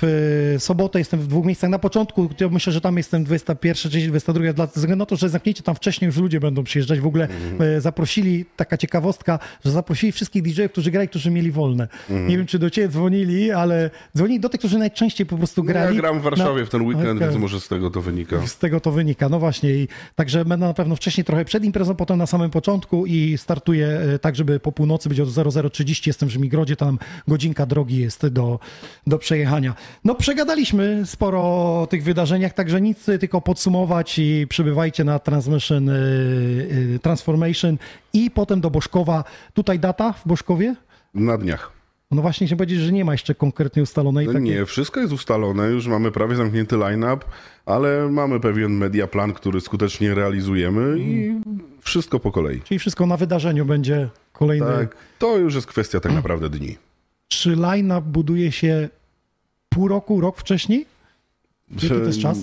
w 0.03 0.57
sobotę 0.59 0.99
jestem 0.99 1.21
w 1.21 1.27
dwóch 1.27 1.45
miejscach. 1.47 1.71
Na 1.71 1.79
początku 1.79 2.29
ja 2.41 2.49
myślę, 2.49 2.73
że 2.73 2.81
tam 2.81 2.97
jestem 2.97 3.25
21 3.25 3.91
czy 3.93 4.09
22, 4.09 4.53
dla- 4.53 4.67
ze 4.67 4.73
względu 4.81 5.03
na 5.03 5.07
to, 5.07 5.17
że 5.17 5.29
zamknięcie 5.29 5.63
tam 5.63 5.75
wcześniej 5.75 6.07
już 6.07 6.17
ludzie 6.17 6.41
będą 6.41 6.65
przyjeżdżać. 6.65 7.01
W 7.01 7.07
ogóle 7.07 7.22
Mhm. 7.29 7.77
e, 7.77 7.81
zaprosili, 7.81 8.45
taka 8.57 8.77
ciekawostka, 8.77 9.39
że 9.65 9.71
zaprosili 9.71 10.13
wszystkich 10.13 10.43
DJ-ów, 10.43 10.73
którzy 10.73 10.91
grali, 10.91 11.09
którzy 11.09 11.31
mieli 11.31 11.51
wolne. 11.51 11.89
Mhm. 12.11 12.29
Nie 12.29 12.37
wiem, 12.37 12.47
czy 12.47 12.59
do 12.59 12.71
ciebie 12.71 12.89
dzwonili, 12.89 13.51
ale 13.51 13.91
dzwonili 14.17 14.41
do 14.41 14.49
tych, 14.49 14.59
którzy 14.59 14.79
najczęściej 14.79 15.27
po 15.27 15.37
prostu 15.37 15.65
grali. 15.65 15.97
Ja 15.97 16.03
gram 16.03 16.21
w 16.21 16.23
Warszawie 16.23 16.61
na- 16.61 16.67
w 16.67 16.71
ten 16.71 16.83
weekend, 16.83 17.21
więc 17.21 17.37
może 17.37 17.61
z 17.61 17.69
tego 17.69 17.91
to 17.91 18.01
wynika. 18.03 18.47
Z 18.47 18.59
tego 18.59 18.81
to 18.81 18.91
wynika, 18.93 19.29
no 19.29 19.39
właśnie. 19.39 19.71
I 19.71 19.89
także 20.15 20.45
będę 20.45 20.67
na 20.67 20.75
pewno 20.75 20.97
wcześniej 20.97 21.25
trochę 21.25 21.45
przed 21.45 21.65
imprezą, 21.65 21.95
potem 21.95 22.19
na 22.19 22.27
samym 22.27 22.51
początku 22.51 23.07
i 23.07 23.39
startuję 23.39 23.87
e, 23.87 24.19
tak, 24.19 24.37
żeby 24.37 24.61
po 24.61 24.73
północy 24.73 25.09
być 25.09 25.21
od 25.21 25.29
00.30. 25.29 26.07
Jestem 26.07 26.29
w 26.29 26.33
Żmigrodzie, 26.33 26.77
tam 26.77 26.99
godzinka 27.29 27.67
drogi 27.67 27.99
jest 27.99 28.27
do, 28.27 28.59
do 29.07 29.19
przejechania. 29.19 29.75
No 30.05 30.15
przegadaliśmy 30.15 31.03
sporo 31.07 31.43
o 31.43 31.87
tych 31.91 32.05
wydarzeniach, 32.05 32.53
także 32.55 32.81
nic, 32.81 33.05
tylko 33.05 33.41
podsumować 33.41 34.19
i 34.19 34.47
przybywajcie 34.49 35.05
na 35.05 35.19
Transmission, 35.19 35.89
e, 35.89 35.93
Transformation 37.13 37.79
i 38.13 38.31
potem 38.31 38.61
do 38.61 38.71
Boszkowa. 38.71 39.25
Tutaj 39.55 39.79
data 39.79 40.13
w 40.13 40.29
Boszkowie? 40.29 40.77
Na 41.15 41.39
dniach. 41.39 41.73
No 42.11 42.23
właśnie 42.23 42.47
chciałem 42.47 42.59
powiedzieć, 42.59 42.81
że 42.81 42.93
nie 42.93 43.05
ma 43.05 43.13
jeszcze 43.13 43.35
konkretnie 43.35 43.83
ustalonej 43.83 44.27
takiej... 44.27 44.43
nie, 44.43 44.67
wszystko 44.67 45.01
jest 45.01 45.13
ustalone, 45.13 45.67
już 45.67 45.87
mamy 45.87 46.11
prawie 46.11 46.37
zamknięty 46.37 46.77
line-up, 46.77 47.25
ale 47.67 48.09
mamy 48.11 48.41
pewien 48.41 48.73
mediaplan, 48.73 49.33
który 49.33 49.61
skutecznie 49.61 50.15
realizujemy 50.15 50.99
i 50.99 51.41
wszystko 51.81 52.21
po 52.21 52.33
kolei. 52.33 52.61
Czyli 52.61 52.79
wszystko 52.79 53.07
na 53.07 53.17
wydarzeniu 53.17 53.65
będzie 53.65 54.09
kolejny... 54.33 54.67
Tak, 54.67 54.97
to 55.19 55.39
już 55.39 55.55
jest 55.55 55.67
kwestia 55.67 56.01
tak 56.01 56.13
naprawdę 56.13 56.51
dni. 56.51 56.77
Czy 57.29 57.57
line-up 57.57 58.03
buduje 58.03 58.53
się 58.53 58.89
pół 59.69 59.89
roku, 59.89 60.21
rok 60.21 60.37
wcześniej? 60.37 60.87
Jaki 61.71 61.89
to 61.89 61.95
jest 61.95 62.21
czas? 62.21 62.39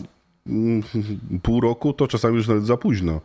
Pół 1.44 1.62
roku 1.62 1.94
to 1.94 2.08
czasami 2.08 2.36
już 2.36 2.48
nawet 2.48 2.66
za 2.66 2.78
późno. 2.78 3.22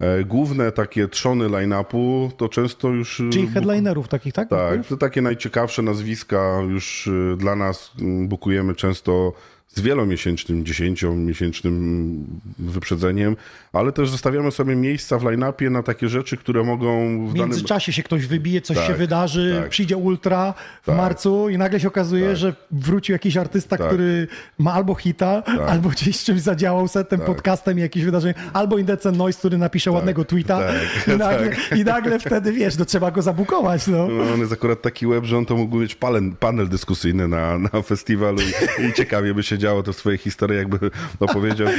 E, 0.00 0.24
Główne 0.24 0.72
takie 0.72 1.08
trzony 1.08 1.48
line-upu 1.48 2.30
to 2.36 2.48
często 2.48 2.88
już... 2.88 3.20
e, 3.20 3.30
Czyli 3.30 3.46
headlinerów 3.48 4.08
takich, 4.08 4.32
tak? 4.34 4.48
Tak, 4.48 4.86
to 4.86 4.96
takie 4.96 5.22
najciekawsze 5.22 5.82
nazwiska 5.82 6.60
już 6.68 7.06
y, 7.06 7.34
dla 7.38 7.56
nas 7.56 7.92
bukujemy 8.28 8.74
często 8.74 9.32
z 9.68 9.80
wielomiesięcznym, 9.80 10.64
dziesięciomiesięcznym 10.64 12.26
wyprzedzeniem, 12.58 13.36
ale 13.72 13.92
też 13.92 14.10
zostawiamy 14.10 14.50
sobie 14.50 14.76
miejsca 14.76 15.18
w 15.18 15.24
line-upie 15.24 15.70
na 15.70 15.82
takie 15.82 16.08
rzeczy, 16.08 16.36
które 16.36 16.64
mogą 16.64 17.18
w 17.26 17.30
W 17.30 17.32
danym... 17.34 17.50
międzyczasie 17.50 17.92
się 17.92 18.02
ktoś 18.02 18.26
wybije, 18.26 18.60
coś 18.60 18.76
Tak, 18.76 18.86
się 18.86 18.94
wydarzy, 18.94 19.56
tak. 19.60 19.70
przyjdzie 19.70 19.96
ultra 19.96 20.54
w 20.82 20.86
Tak. 20.86 20.96
marcu 20.96 21.48
i 21.48 21.58
nagle 21.58 21.80
się 21.80 21.88
okazuje, 21.88 22.36
że 22.36 22.54
wrócił 22.70 23.12
jakiś 23.12 23.36
artysta, 23.36 23.76
Tak. 23.76 23.86
który 23.86 24.28
ma 24.58 24.72
albo 24.72 24.94
hita, 24.94 25.42
albo 25.68 25.88
gdzieś 25.88 26.24
czymś 26.24 26.40
zadziałał 26.40 26.88
setem, 26.88 27.20
podcastem 27.20 27.78
i 27.78 27.80
jakieś 27.80 28.04
wydarzenie, 28.04 28.34
albo 28.52 28.78
Indecent 28.78 29.18
Noise, 29.18 29.38
który 29.38 29.58
napisze 29.58 29.90
ładnego 29.90 30.24
tweeta 30.24 30.58
tak, 30.58 30.74
i, 31.14 31.18
nagle, 31.18 31.48
tak. 31.48 31.78
i 31.78 31.84
nagle 31.84 32.18
wtedy, 32.18 32.52
wiesz, 32.52 32.78
no 32.78 32.84
trzeba 32.84 33.10
go 33.10 33.22
zabukować, 33.22 33.86
no. 33.86 34.08
No, 34.08 34.32
on 34.34 34.40
jest 34.40 34.52
akurat 34.52 34.82
taki 34.82 35.06
web, 35.06 35.24
że 35.24 35.38
on 35.38 35.46
to 35.46 35.56
mógłby 35.56 35.78
mieć 35.82 35.94
panel, 35.94 36.32
panel 36.40 36.68
dyskusyjny 36.68 37.28
na, 37.28 37.58
na 37.58 37.82
festiwalu 37.82 38.38
i, 38.40 38.86
i 38.86 38.92
ciekawie 38.92 39.34
by 39.34 39.42
się 39.42 39.55
działo 39.58 39.82
to 39.82 39.92
w 39.92 39.96
swojej 39.96 40.18
historii, 40.18 40.56
jakby 40.56 40.90
opowiedział 41.20 41.68
to... 41.68 41.72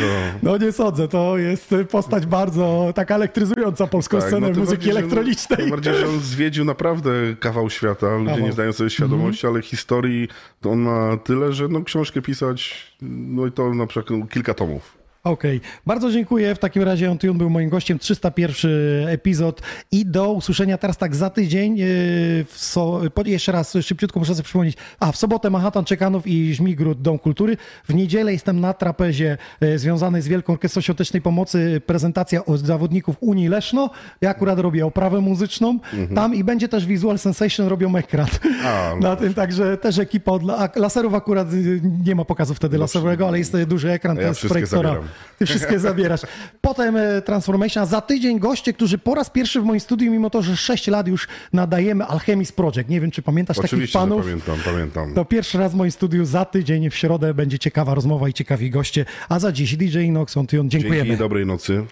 No 0.44 0.58
nie 0.58 0.72
sądzę, 0.72 1.08
to 1.08 1.38
jest 1.38 1.76
postać 1.92 2.26
bardzo 2.26 2.92
taka 2.96 3.16
elektryzująca 3.16 3.88
polską 3.88 4.20
Tak, 4.20 4.28
scenę 4.28 4.50
no 4.50 4.60
muzyki 4.60 4.90
elektronicznej. 4.90 5.58
Tym 5.58 5.70
bardziej, 5.70 5.96
że 5.96 6.08
on 6.08 6.20
zwiedził 6.20 6.66
naprawdę 6.66 7.12
kawał 7.40 7.70
świata. 7.70 8.18
Ludzie 8.18 8.42
nie 8.42 8.52
zdają 8.52 8.74
sobie 8.74 8.90
świadomości, 8.90 9.48
ale 9.48 9.62
historii 9.62 10.28
to 10.62 10.72
on 10.72 10.80
ma 10.80 11.18
tyle, 11.18 11.54
że 11.54 11.68
no, 11.68 11.84
książkę 11.84 12.22
pisać, 12.22 12.92
no 13.02 13.46
i 13.46 13.52
to 13.52 13.74
na 13.74 13.88
przykład 13.88 14.30
kilka 14.30 14.54
tomów. 14.54 14.97
Okej, 15.28 15.62
bardzo 15.86 16.12
dziękuję. 16.12 16.56
W 16.56 16.60
takim 16.60 16.84
razie 16.84 17.12
on 17.12 17.18
Tune 17.18 17.38
był 17.38 17.50
moim 17.50 17.70
gościem. 17.70 18.00
301 18.00 19.08
epizod 19.08 19.62
i 19.92 20.06
do 20.06 20.32
usłyszenia 20.32 20.78
teraz 20.78 20.98
tak 20.98 21.16
za 21.16 21.30
tydzień. 21.30 21.78
Yy, 21.78 22.46
so, 22.50 23.02
jeszcze 23.26 23.52
raz 23.52 23.78
szybciutko 23.82 24.20
muszę 24.20 24.36
sobie 24.36 24.44
przypomnieć. 24.44 24.78
A, 25.00 25.12
w 25.12 25.18
sobotę 25.18 25.50
Manhattan 25.50 25.86
Czekanów 25.86 26.28
i 26.28 26.56
Żmigród 26.56 27.02
Dom 27.02 27.20
Kultury. 27.20 27.58
W 27.88 27.94
niedzielę 27.94 28.34
jestem 28.34 28.60
na 28.60 28.74
trapezie 28.74 29.38
yy, 29.62 29.80
związanej 29.80 30.22
z 30.22 30.28
Wielką 30.28 30.54
Orkiestrą 30.54 30.82
Świątecznej 30.82 31.22
Pomocy. 31.22 31.82
Prezentacja 31.86 32.46
od 32.46 32.60
zawodników 32.60 33.16
Unii 33.20 33.48
Leszno. 33.48 33.90
Ja 34.22 34.30
akurat 34.30 34.60
robię 34.60 34.86
oprawę 34.86 35.22
muzyczną 35.22 35.80
tam 36.16 36.36
i 36.36 36.44
będzie 36.44 36.68
też 36.68 36.86
Visual 36.86 37.20
Sensation 37.20 37.68
robią 37.68 37.96
ekran. 37.96 38.28
A, 38.66 38.92
no 39.00 39.10
Na 39.10 39.16
tym 39.16 39.34
także 39.34 39.78
też 39.78 40.00
ekipa 40.00 40.32
od 40.32 40.50
a 40.50 40.70
laserów 40.76 41.14
akurat 41.14 41.54
y, 41.54 41.82
nie 42.06 42.16
ma 42.16 42.26
pokazu 42.26 42.54
wtedy 42.54 42.78
laserowego, 42.78 43.28
ale 43.28 43.38
jest 43.38 43.58
duży 43.64 43.92
ekran, 43.92 44.18
ja 44.18 44.28
jest 44.28 44.42
z 44.42 44.48
projektora. 44.48 44.90
zabieram. 44.90 45.10
Ty 45.40 45.46
wszystkie 45.46 45.80
zabierasz. 45.90 46.22
Potem 46.62 46.98
e, 46.98 47.22
Transformation, 47.22 47.86
za 47.86 48.02
tydzień 48.02 48.40
goście, 48.40 48.74
którzy 48.74 48.98
po 48.98 49.16
raz 49.16 49.30
pierwszy 49.30 49.62
w 49.62 49.64
moim 49.64 49.80
studiu, 49.80 50.12
mimo 50.12 50.30
to, 50.30 50.42
że 50.42 50.58
6 50.58 50.88
lat 50.88 51.08
już 51.08 51.28
nadajemy 51.54 52.06
Alchemist 52.06 52.56
Project. 52.56 52.90
Nie 52.90 53.02
wiem, 53.02 53.12
czy 53.12 53.22
pamiętasz 53.22 53.58
takich 53.58 53.70
Oczywiście, 53.70 54.00
że 54.00 54.06
panów. 54.06 54.22
pamiętam, 54.26 54.58
pamiętam. 54.66 55.14
To 55.14 55.26
pierwszy 55.26 55.58
raz 55.58 55.72
w 55.72 55.76
moim 55.76 55.92
studiu 55.92 56.26
za 56.26 56.46
tydzień 56.46 56.90
w 56.90 56.96
środę 56.96 57.34
będzie 57.34 57.60
ciekawa 57.60 57.96
rozmowa 57.96 58.30
i 58.30 58.34
ciekawi 58.34 58.70
goście. 58.70 59.06
A 59.30 59.40
za 59.40 59.52
dziś 59.52 59.78
DJ 59.78 60.00
Inox, 60.00 60.38
on. 60.38 60.48
Dziękujemy. 60.50 61.06
Dzięki, 61.06 61.18
dobrej 61.18 61.46
nocy. 61.46 61.86